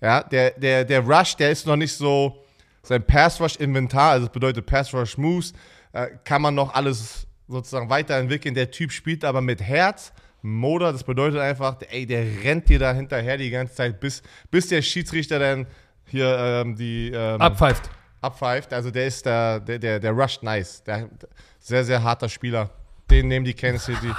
Ja, 0.00 0.22
der, 0.24 0.50
der, 0.52 0.84
der 0.84 1.00
Rush, 1.00 1.36
der 1.36 1.52
ist 1.52 1.66
noch 1.66 1.76
nicht 1.76 1.92
so 1.92 2.44
sein 2.82 3.04
Pass 3.04 3.40
Rush 3.40 3.56
Inventar, 3.56 4.12
also 4.12 4.26
das 4.26 4.32
bedeutet 4.32 4.66
Pass 4.66 4.92
Rush 4.92 5.16
Moves, 5.18 5.52
äh, 5.92 6.08
kann 6.24 6.42
man 6.42 6.54
noch 6.54 6.74
alles 6.74 7.26
sozusagen 7.48 7.90
weiterentwickeln. 7.90 8.54
Der 8.54 8.70
Typ 8.70 8.92
spielt 8.92 9.24
aber 9.24 9.40
mit 9.40 9.60
Herz. 9.60 10.12
Motor, 10.54 10.92
das 10.92 11.04
bedeutet 11.04 11.40
einfach, 11.40 11.76
ey, 11.90 12.06
der 12.06 12.24
rennt 12.44 12.68
dir 12.68 12.78
da 12.78 12.92
hinterher 12.92 13.36
die 13.36 13.50
ganze 13.50 13.74
Zeit, 13.74 14.00
bis, 14.00 14.22
bis 14.50 14.68
der 14.68 14.82
Schiedsrichter 14.82 15.38
dann 15.38 15.66
hier 16.04 16.36
ähm, 16.38 16.76
die 16.76 17.10
ähm, 17.14 17.40
Abpfeift. 17.40 17.90
abpfeift. 18.20 18.72
Also 18.72 18.90
der 18.90 19.06
ist 19.06 19.26
der, 19.26 19.60
der, 19.60 19.78
der, 19.78 20.00
der 20.00 20.12
rusht 20.12 20.42
nice. 20.42 20.82
Der, 20.84 21.08
sehr, 21.58 21.84
sehr 21.84 22.02
harter 22.02 22.28
Spieler. 22.28 22.70
Den 23.10 23.28
nehmen 23.28 23.44
die 23.44 23.54
Kansas 23.54 23.84
City. 23.86 24.12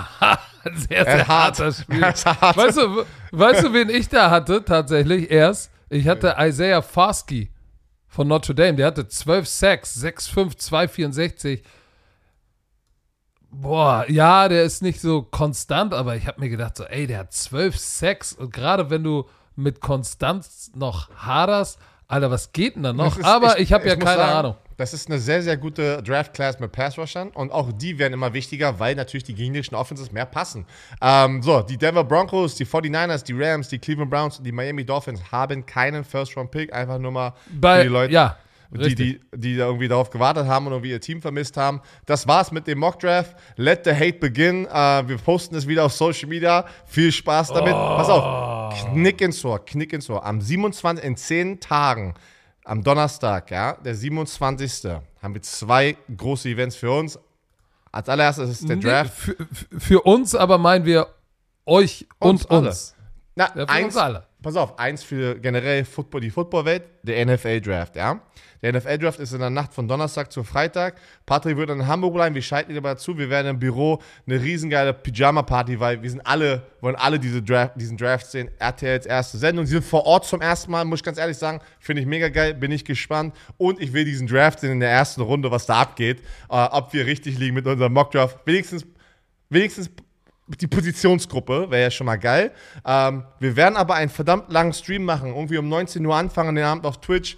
Sehr, 0.63 0.75
sehr 0.75 1.07
Er 1.07 1.27
hart. 1.27 1.59
harter 1.59 1.71
Spiel. 1.71 2.03
Er 2.03 2.13
ist 2.13 2.25
hart. 2.25 2.57
Weißt 2.57 2.77
du, 2.77 3.05
weißt 3.31 3.63
du, 3.63 3.73
wen 3.73 3.89
ich 3.89 4.07
da 4.09 4.29
hatte 4.29 4.63
tatsächlich 4.63 5.29
erst? 5.31 5.71
Ich 5.89 6.07
hatte 6.07 6.35
Isaiah 6.39 6.81
Foskey 6.81 7.49
von 8.07 8.27
Notre 8.27 8.53
Dame. 8.55 8.75
Der 8.75 8.87
hatte 8.87 9.07
12 9.07 9.47
Sacks, 9.47 10.03
6'5", 10.03 10.57
264. 10.57 11.63
Boah, 13.61 14.05
ja, 14.07 14.47
der 14.47 14.63
ist 14.63 14.83
nicht 14.83 15.01
so 15.01 15.23
konstant, 15.23 15.93
aber 15.93 16.15
ich 16.15 16.27
habe 16.27 16.39
mir 16.39 16.49
gedacht, 16.49 16.77
so, 16.77 16.83
ey, 16.83 17.07
der 17.07 17.19
hat 17.19 17.33
12 17.33 17.77
Sacks 17.77 18.33
und 18.33 18.53
gerade 18.53 18.89
wenn 18.89 19.03
du 19.03 19.25
mit 19.55 19.81
Konstanz 19.81 20.71
noch 20.75 21.09
haderst, 21.15 21.79
Alter, 22.07 22.31
was 22.31 22.53
geht 22.53 22.75
denn 22.75 22.83
da 22.83 22.93
noch? 22.93 23.17
Ist- 23.17 23.25
aber 23.25 23.59
ich, 23.59 23.73
habe 23.73 23.87
ja 23.87 23.95
keine 23.95 24.17
sagen, 24.17 24.31
Ahnung. 24.37 24.55
Das 24.77 24.93
ist 24.93 25.09
eine 25.09 25.17
sehr, 25.17 25.41
sehr 25.41 25.57
gute 25.57 26.03
Draft-Class 26.03 26.59
mit 26.59 26.71
Pass-Rushern 26.71 27.29
und 27.29 27.51
auch 27.51 27.71
die 27.71 27.97
werden 27.97 28.13
immer 28.13 28.31
wichtiger, 28.33 28.79
weil 28.79 28.93
natürlich 28.93 29.23
die 29.23 29.33
gegnerischen 29.33 29.75
Offenses 29.75 30.11
mehr 30.11 30.27
passen. 30.27 30.67
Ähm, 31.01 31.41
so, 31.41 31.61
die 31.63 31.77
Denver 31.77 32.03
Broncos, 32.03 32.53
die 32.55 32.65
49ers, 32.65 33.23
die 33.23 33.33
Rams, 33.35 33.69
die 33.69 33.79
Cleveland 33.79 34.11
Browns 34.11 34.37
und 34.37 34.43
die 34.43 34.51
Miami 34.51 34.85
Dolphins 34.85 35.19
haben 35.31 35.65
keinen 35.65 36.03
First-Round-Pick, 36.03 36.71
einfach 36.71 36.99
nur 36.99 37.11
mal 37.11 37.33
Bei, 37.59 37.79
für 37.79 37.83
die 37.85 37.89
Leute, 37.89 38.13
ja, 38.13 38.37
die, 38.71 38.95
die, 38.95 39.19
die 39.35 39.55
da 39.57 39.65
irgendwie 39.65 39.87
darauf 39.87 40.09
gewartet 40.09 40.47
haben 40.47 40.67
und 40.67 40.73
irgendwie 40.73 40.91
ihr 40.91 41.01
Team 41.01 41.21
vermisst 41.21 41.57
haben. 41.57 41.81
Das 42.05 42.27
war's 42.27 42.51
mit 42.51 42.67
dem 42.67 42.79
Mock-Draft. 42.79 43.35
Let 43.55 43.85
the 43.85 43.91
hate 43.93 44.19
begin. 44.19 44.65
Äh, 44.65 45.07
wir 45.07 45.17
posten 45.17 45.55
es 45.55 45.67
wieder 45.67 45.85
auf 45.85 45.93
Social 45.93 46.27
Media. 46.29 46.65
Viel 46.85 47.11
Spaß 47.11 47.49
damit. 47.53 47.73
Pass 47.73 48.09
auf, 48.09 48.91
Knick 48.93 49.21
ins 49.21 49.43
Ohr, 49.45 49.63
Knick 49.65 49.93
ins 49.93 50.09
Ohr. 50.09 50.25
Am 50.25 50.41
27. 50.41 51.03
in 51.05 51.15
10 51.17 51.59
Tagen 51.59 52.13
am 52.65 52.83
Donnerstag, 52.83 53.49
ja, 53.51 53.73
der 53.75 53.95
27. 53.95 54.91
haben 55.21 55.33
wir 55.33 55.41
zwei 55.41 55.95
große 56.17 56.49
Events 56.49 56.75
für 56.75 56.91
uns. 56.91 57.17
Als 57.93 58.09
allererstes 58.09 58.49
ist 58.49 58.67
der 58.67 58.75
Nee, 58.75 58.81
Draft. 58.83 59.13
Für, 59.13 59.35
für- 59.53 59.79
für 59.79 60.01
uns 60.01 60.35
aber 60.35 60.57
meinen 60.57 60.83
wir 60.83 61.07
euch 61.65 62.05
Uns 62.19 62.45
und 62.45 62.51
alle. 62.51 62.67
uns. 62.69 62.93
Na, 63.37 63.51
Ja, 63.55 63.65
eins, 63.65 63.85
uns 63.85 63.97
alle. 63.97 64.23
Pass 64.41 64.55
auf, 64.55 64.79
eins 64.79 65.03
für 65.03 65.39
generell 65.39 65.85
Football, 65.85 66.21
die 66.21 66.31
Footballwelt, 66.31 66.83
der 67.03 67.23
NFL-Draft, 67.23 67.95
ja. 67.95 68.19
Der 68.63 68.73
NFL-Draft 68.73 69.19
ist 69.19 69.31
in 69.31 69.39
der 69.39 69.51
Nacht 69.51 69.75
von 69.75 69.87
Donnerstag 69.87 70.31
zu 70.31 70.43
Freitag. 70.43 70.95
Patrick 71.27 71.55
wird 71.55 71.69
in 71.69 71.85
Hamburg 71.85 72.15
bleiben, 72.15 72.33
wir 72.33 72.41
schalten 72.41 72.71
ihn 72.71 72.77
aber 72.77 72.89
dazu. 72.89 73.15
Wir 73.15 73.29
werden 73.29 73.45
im 73.45 73.59
Büro 73.59 74.01
eine 74.25 74.41
riesengeile 74.41 74.91
Pyjama-Party, 74.95 75.79
weil 75.79 76.01
wir 76.01 76.09
sind 76.09 76.25
alle, 76.25 76.63
wollen 76.81 76.95
alle 76.95 77.19
diese 77.19 77.43
Draft, 77.43 77.73
diesen 77.75 77.95
Draft 77.95 78.25
sehen. 78.25 78.49
RTLs 78.57 79.05
erste 79.05 79.37
Sendung. 79.37 79.67
Sie 79.67 79.73
sind 79.73 79.85
vor 79.85 80.07
Ort 80.07 80.25
zum 80.25 80.41
ersten 80.41 80.71
Mal, 80.71 80.83
muss 80.85 81.01
ich 81.01 81.03
ganz 81.03 81.19
ehrlich 81.19 81.37
sagen. 81.37 81.61
Finde 81.79 82.01
ich 82.01 82.07
mega 82.07 82.29
geil, 82.29 82.55
bin 82.55 82.71
ich 82.71 82.83
gespannt. 82.83 83.35
Und 83.57 83.79
ich 83.79 83.93
will 83.93 84.05
diesen 84.05 84.25
Draft 84.25 84.61
sehen 84.61 84.71
in 84.71 84.79
der 84.79 84.89
ersten 84.89 85.21
Runde, 85.21 85.51
was 85.51 85.67
da 85.67 85.81
abgeht. 85.81 86.21
Äh, 86.49 86.55
ob 86.71 86.91
wir 86.93 87.05
richtig 87.05 87.37
liegen 87.37 87.53
mit 87.53 87.67
unserem 87.67 87.93
Mock-Draft. 87.93 88.39
Wenigstens, 88.45 88.87
wenigstens 89.49 89.91
die 90.47 90.67
Positionsgruppe, 90.67 91.69
wäre 91.69 91.83
ja 91.83 91.91
schon 91.91 92.05
mal 92.05 92.15
geil. 92.17 92.51
Ähm, 92.85 93.23
wir 93.39 93.55
werden 93.55 93.75
aber 93.75 93.95
einen 93.95 94.09
verdammt 94.09 94.51
langen 94.51 94.73
Stream 94.73 95.03
machen, 95.03 95.33
irgendwie 95.35 95.57
um 95.57 95.67
19 95.67 96.05
Uhr 96.05 96.15
anfangen, 96.15 96.55
den 96.55 96.63
Abend 96.65 96.85
auf 96.85 96.99
Twitch. 97.01 97.37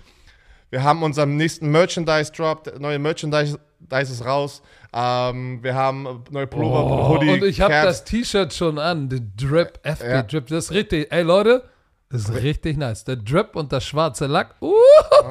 Wir 0.69 0.83
haben 0.83 1.01
unseren 1.01 1.35
nächsten 1.35 1.71
Merchandise-Drop, 1.71 2.79
neue 2.79 2.99
Merchandise 2.99 3.57
ist 3.91 4.23
raus. 4.25 4.61
Ähm, 4.93 5.59
wir 5.63 5.73
haben 5.73 6.23
neue 6.29 6.45
Pullover, 6.47 6.83
Oh, 6.85 7.09
Hoodie, 7.09 7.29
und 7.31 7.43
ich 7.43 7.61
habe 7.61 7.73
das 7.73 8.03
T-Shirt 8.03 8.53
schon 8.53 8.77
an, 8.77 9.09
der 9.09 9.21
Drip, 9.35 9.79
Ja. 9.85 10.21
Drip, 10.23 10.47
das 10.47 10.65
ist 10.65 10.71
richtig, 10.71 11.11
ey 11.11 11.23
Leute, 11.23 11.63
das 12.11 12.23
ist 12.23 12.33
richtig 12.41 12.77
nice. 12.77 13.03
Der 13.03 13.17
Drip 13.17 13.55
und 13.55 13.71
der 13.71 13.81
schwarze 13.81 14.25
Lack, 14.25 14.55
uh, 14.61 14.73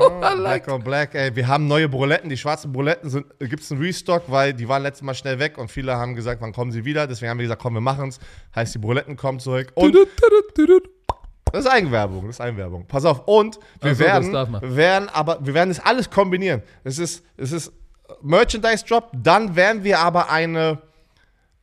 I 0.00 0.38
like. 0.38 0.64
Black 0.64 0.68
on 0.68 0.84
Black, 0.84 1.14
ey. 1.16 1.34
Wir 1.34 1.48
haben 1.48 1.66
neue 1.66 1.88
Buletten. 1.88 2.30
Die 2.30 2.36
schwarzen 2.36 2.70
Buletten 2.72 3.24
gibt 3.40 3.62
es 3.62 3.72
einen 3.72 3.80
Restock, 3.80 4.22
weil 4.28 4.54
die 4.54 4.68
waren 4.68 4.82
letztes 4.84 5.02
Mal 5.02 5.14
schnell 5.14 5.40
weg 5.40 5.58
und 5.58 5.72
viele 5.72 5.96
haben 5.96 6.14
gesagt, 6.14 6.40
wann 6.40 6.52
kommen 6.52 6.70
sie 6.70 6.84
wieder. 6.84 7.08
Deswegen 7.08 7.30
haben 7.30 7.38
wir 7.38 7.44
gesagt, 7.44 7.62
komm, 7.62 7.74
wir 7.74 7.80
machen's. 7.80 8.20
Heißt, 8.54 8.76
die 8.76 8.78
Buletten 8.78 9.16
kommen 9.16 9.40
zurück. 9.40 9.72
Und. 9.74 9.96
Das 11.52 11.64
ist 11.64 11.70
Eigenwerbung, 11.70 12.26
das 12.26 12.36
ist 12.36 12.40
Eigenwerbung. 12.40 12.86
Pass 12.86 13.04
auf, 13.04 13.26
und 13.26 13.58
wir 13.80 13.94
so, 13.94 14.04
werden, 14.04 14.30
man. 14.32 14.60
wir 14.60 14.76
werden 14.76 15.08
aber, 15.08 15.38
wir 15.44 15.54
werden 15.54 15.70
das 15.70 15.80
alles 15.80 16.10
kombinieren. 16.10 16.62
Es 16.84 16.98
ist, 16.98 17.24
es 17.36 17.52
ist 17.52 17.72
Merchandise 18.22 18.84
Drop, 18.84 19.10
dann 19.14 19.56
werden 19.56 19.82
wir 19.82 19.98
aber 19.98 20.30
eine, 20.30 20.78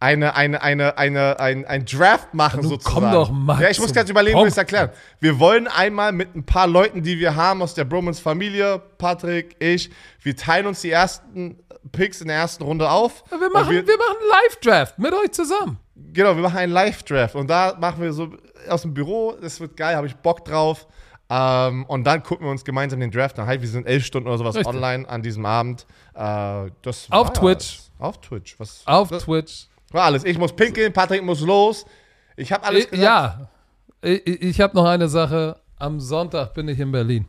eine, 0.06 0.36
eine, 0.36 0.62
eine, 0.62 0.98
eine, 0.98 1.40
ein, 1.40 1.66
ein 1.66 1.86
Draft 1.86 2.34
machen 2.34 2.62
Nun 2.62 2.70
sozusagen. 2.70 3.02
komm 3.06 3.12
doch 3.12 3.32
mal 3.32 3.62
Ja, 3.62 3.70
ich 3.70 3.80
muss 3.80 3.94
ganz 3.94 4.10
überlegen, 4.10 4.38
wie 4.38 4.44
ich 4.44 4.50
es 4.50 4.58
erklären. 4.58 4.90
Wir 5.20 5.40
wollen 5.40 5.68
einmal 5.68 6.12
mit 6.12 6.36
ein 6.36 6.46
paar 6.46 6.68
Leuten, 6.68 7.02
die 7.02 7.20
wir 7.20 7.36
haben 7.36 7.62
aus 7.62 7.74
der 7.74 7.86
Bromans 7.86 8.20
Familie, 8.20 8.80
Patrick, 8.98 9.56
ich, 9.60 9.90
wir 10.22 10.36
teilen 10.36 10.68
uns 10.68 10.82
die 10.82 10.92
ersten 10.92 11.58
Picks 11.92 12.22
in 12.22 12.28
der 12.28 12.38
ersten 12.38 12.64
Runde 12.64 12.90
auf. 12.90 13.24
Wir 13.30 13.40
Und 13.48 13.54
machen, 13.54 13.72
wir, 13.72 13.82
machen 13.84 14.18
einen 14.22 14.30
Live-Draft 14.30 15.00
mit 15.00 15.14
euch 15.14 15.32
zusammen. 15.32 15.80
Genau, 16.14 16.36
wir 16.36 16.44
machen 16.44 16.58
einen 16.58 16.72
Live-Draft 16.74 17.36
und 17.36 17.50
da 17.50 17.76
machen 17.80 18.02
wir 18.02 18.14
so 18.14 18.30
aus 18.70 18.84
dem 18.84 18.94
Büro, 18.94 19.34
das 19.42 19.60
wird 19.60 19.76
geil, 19.76 19.96
habe 19.96 20.08
ich 20.08 20.16
Bock 20.16 20.46
drauf. 20.46 20.88
Ähm, 21.28 21.86
und 21.88 22.04
dann 22.04 22.22
gucken 22.22 22.46
wir 22.46 22.52
uns 22.52 22.64
gemeinsam 22.64 23.00
den 23.00 23.10
Draft 23.10 23.40
an. 23.40 23.48
Halt, 23.48 23.62
wir 23.62 23.68
sind 23.68 23.88
elf 23.88 24.06
Stunden 24.06 24.28
oder 24.30 24.38
sowas 24.38 24.56
Richtig. 24.56 24.76
online 24.76 25.10
an 25.10 25.24
diesem 25.24 25.46
Abend. 25.46 25.88
Äh, 26.14 26.70
das 26.84 27.08
Auf 27.10 27.34
Twitch. 27.34 27.80
alles. 27.80 27.92
Auf 27.98 28.22
Twitch. 28.22 28.60
Was 28.60 28.84
Auf 28.86 29.10
das 29.10 29.24
Twitch. 29.24 29.68
War 29.96 30.04
alles. 30.04 30.24
Ich 30.24 30.38
muss 30.38 30.56
pinkeln, 30.56 30.94
Patrick 30.94 31.24
muss 31.24 31.42
los. 31.42 31.86
Ich 32.36 32.52
habe 32.52 32.64
alles 32.66 32.84
Ich, 32.86 32.92
gesagt. 32.92 33.04
ja, 33.04 33.48
ich, 34.02 34.28
ich 34.42 34.62
habe 34.62 34.76
noch 34.76 34.86
eine 34.86 35.08
Sache. 35.08 35.60
Am 35.78 36.00
Sonntag 36.00 36.54
bin 36.54 36.68
ich 36.68 36.80
in 36.80 36.92
Berlin. 36.92 37.26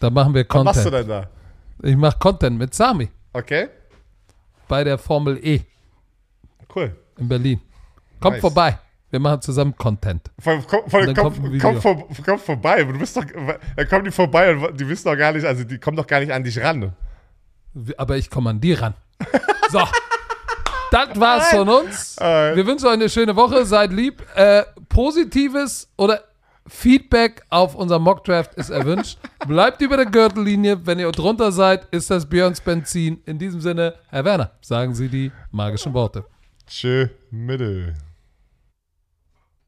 Da 0.00 0.10
machen 0.10 0.34
wir 0.34 0.44
Was 0.48 0.64
machst 0.64 0.84
du 0.84 0.90
Content. 0.90 1.08
denn 1.10 1.22
da? 1.80 1.88
Ich 1.88 1.96
mache 1.96 2.18
Content 2.18 2.58
mit 2.58 2.74
Sami 2.74 3.08
Okay, 3.32 3.68
bei 4.68 4.84
der 4.84 4.98
Formel 4.98 5.38
E 5.44 5.60
cool. 6.74 6.94
in 7.18 7.28
Berlin. 7.28 7.60
Kommt 8.20 8.34
Nice. 8.34 8.40
vorbei. 8.40 8.78
Wir 9.10 9.20
machen 9.20 9.40
zusammen 9.42 9.76
Content. 9.76 10.30
Komm, 10.42 10.64
komm, 10.66 10.88
kommt 11.14 11.60
komm, 11.60 11.80
vor, 11.80 12.08
komm 12.24 12.38
vorbei. 12.38 12.82
Du 12.84 12.98
bist 12.98 13.16
doch, 13.16 13.24
dann 13.76 13.88
kommen 13.88 14.04
die 14.04 14.10
vorbei 14.10 14.54
und 14.54 14.78
die 14.80 14.88
wissen 14.88 15.04
doch 15.08 15.16
gar 15.16 15.32
nicht, 15.32 15.44
also 15.44 15.64
die 15.64 15.78
kommen 15.78 15.96
doch 15.96 16.06
gar 16.06 16.20
nicht 16.20 16.32
an 16.32 16.42
dich 16.44 16.58
ran. 16.60 16.92
Aber 17.96 18.16
ich 18.16 18.28
komme 18.30 18.50
an 18.50 18.60
die 18.60 18.72
ran. 18.74 18.94
So. 19.70 19.80
Das 20.92 21.18
war's 21.18 21.48
von 21.48 21.68
uns. 21.68 22.18
Alright. 22.18 22.54
Wir 22.54 22.66
wünschen 22.66 22.86
euch 22.86 22.92
eine 22.92 23.08
schöne 23.08 23.34
Woche. 23.34 23.64
Seid 23.64 23.92
lieb. 23.92 24.22
Äh, 24.34 24.64
Positives 24.90 25.90
oder 25.96 26.22
Feedback 26.66 27.42
auf 27.48 27.74
unser 27.74 27.98
Mockdraft 27.98 28.54
ist 28.54 28.68
erwünscht. 28.68 29.18
Bleibt 29.48 29.80
über 29.80 29.96
der 29.96 30.06
Gürtellinie. 30.06 30.86
Wenn 30.86 30.98
ihr 30.98 31.10
drunter 31.10 31.50
seid, 31.50 31.86
ist 31.90 32.10
das 32.10 32.28
Björns 32.28 32.60
Benzin. 32.60 33.22
In 33.24 33.38
diesem 33.38 33.60
Sinne, 33.60 33.94
Herr 34.10 34.24
Werner, 34.24 34.52
sagen 34.60 34.94
Sie 34.94 35.08
die 35.08 35.32
magischen 35.50 35.94
Worte. 35.94 36.26
Tschö, 36.66 37.08
Mittel. 37.30 37.94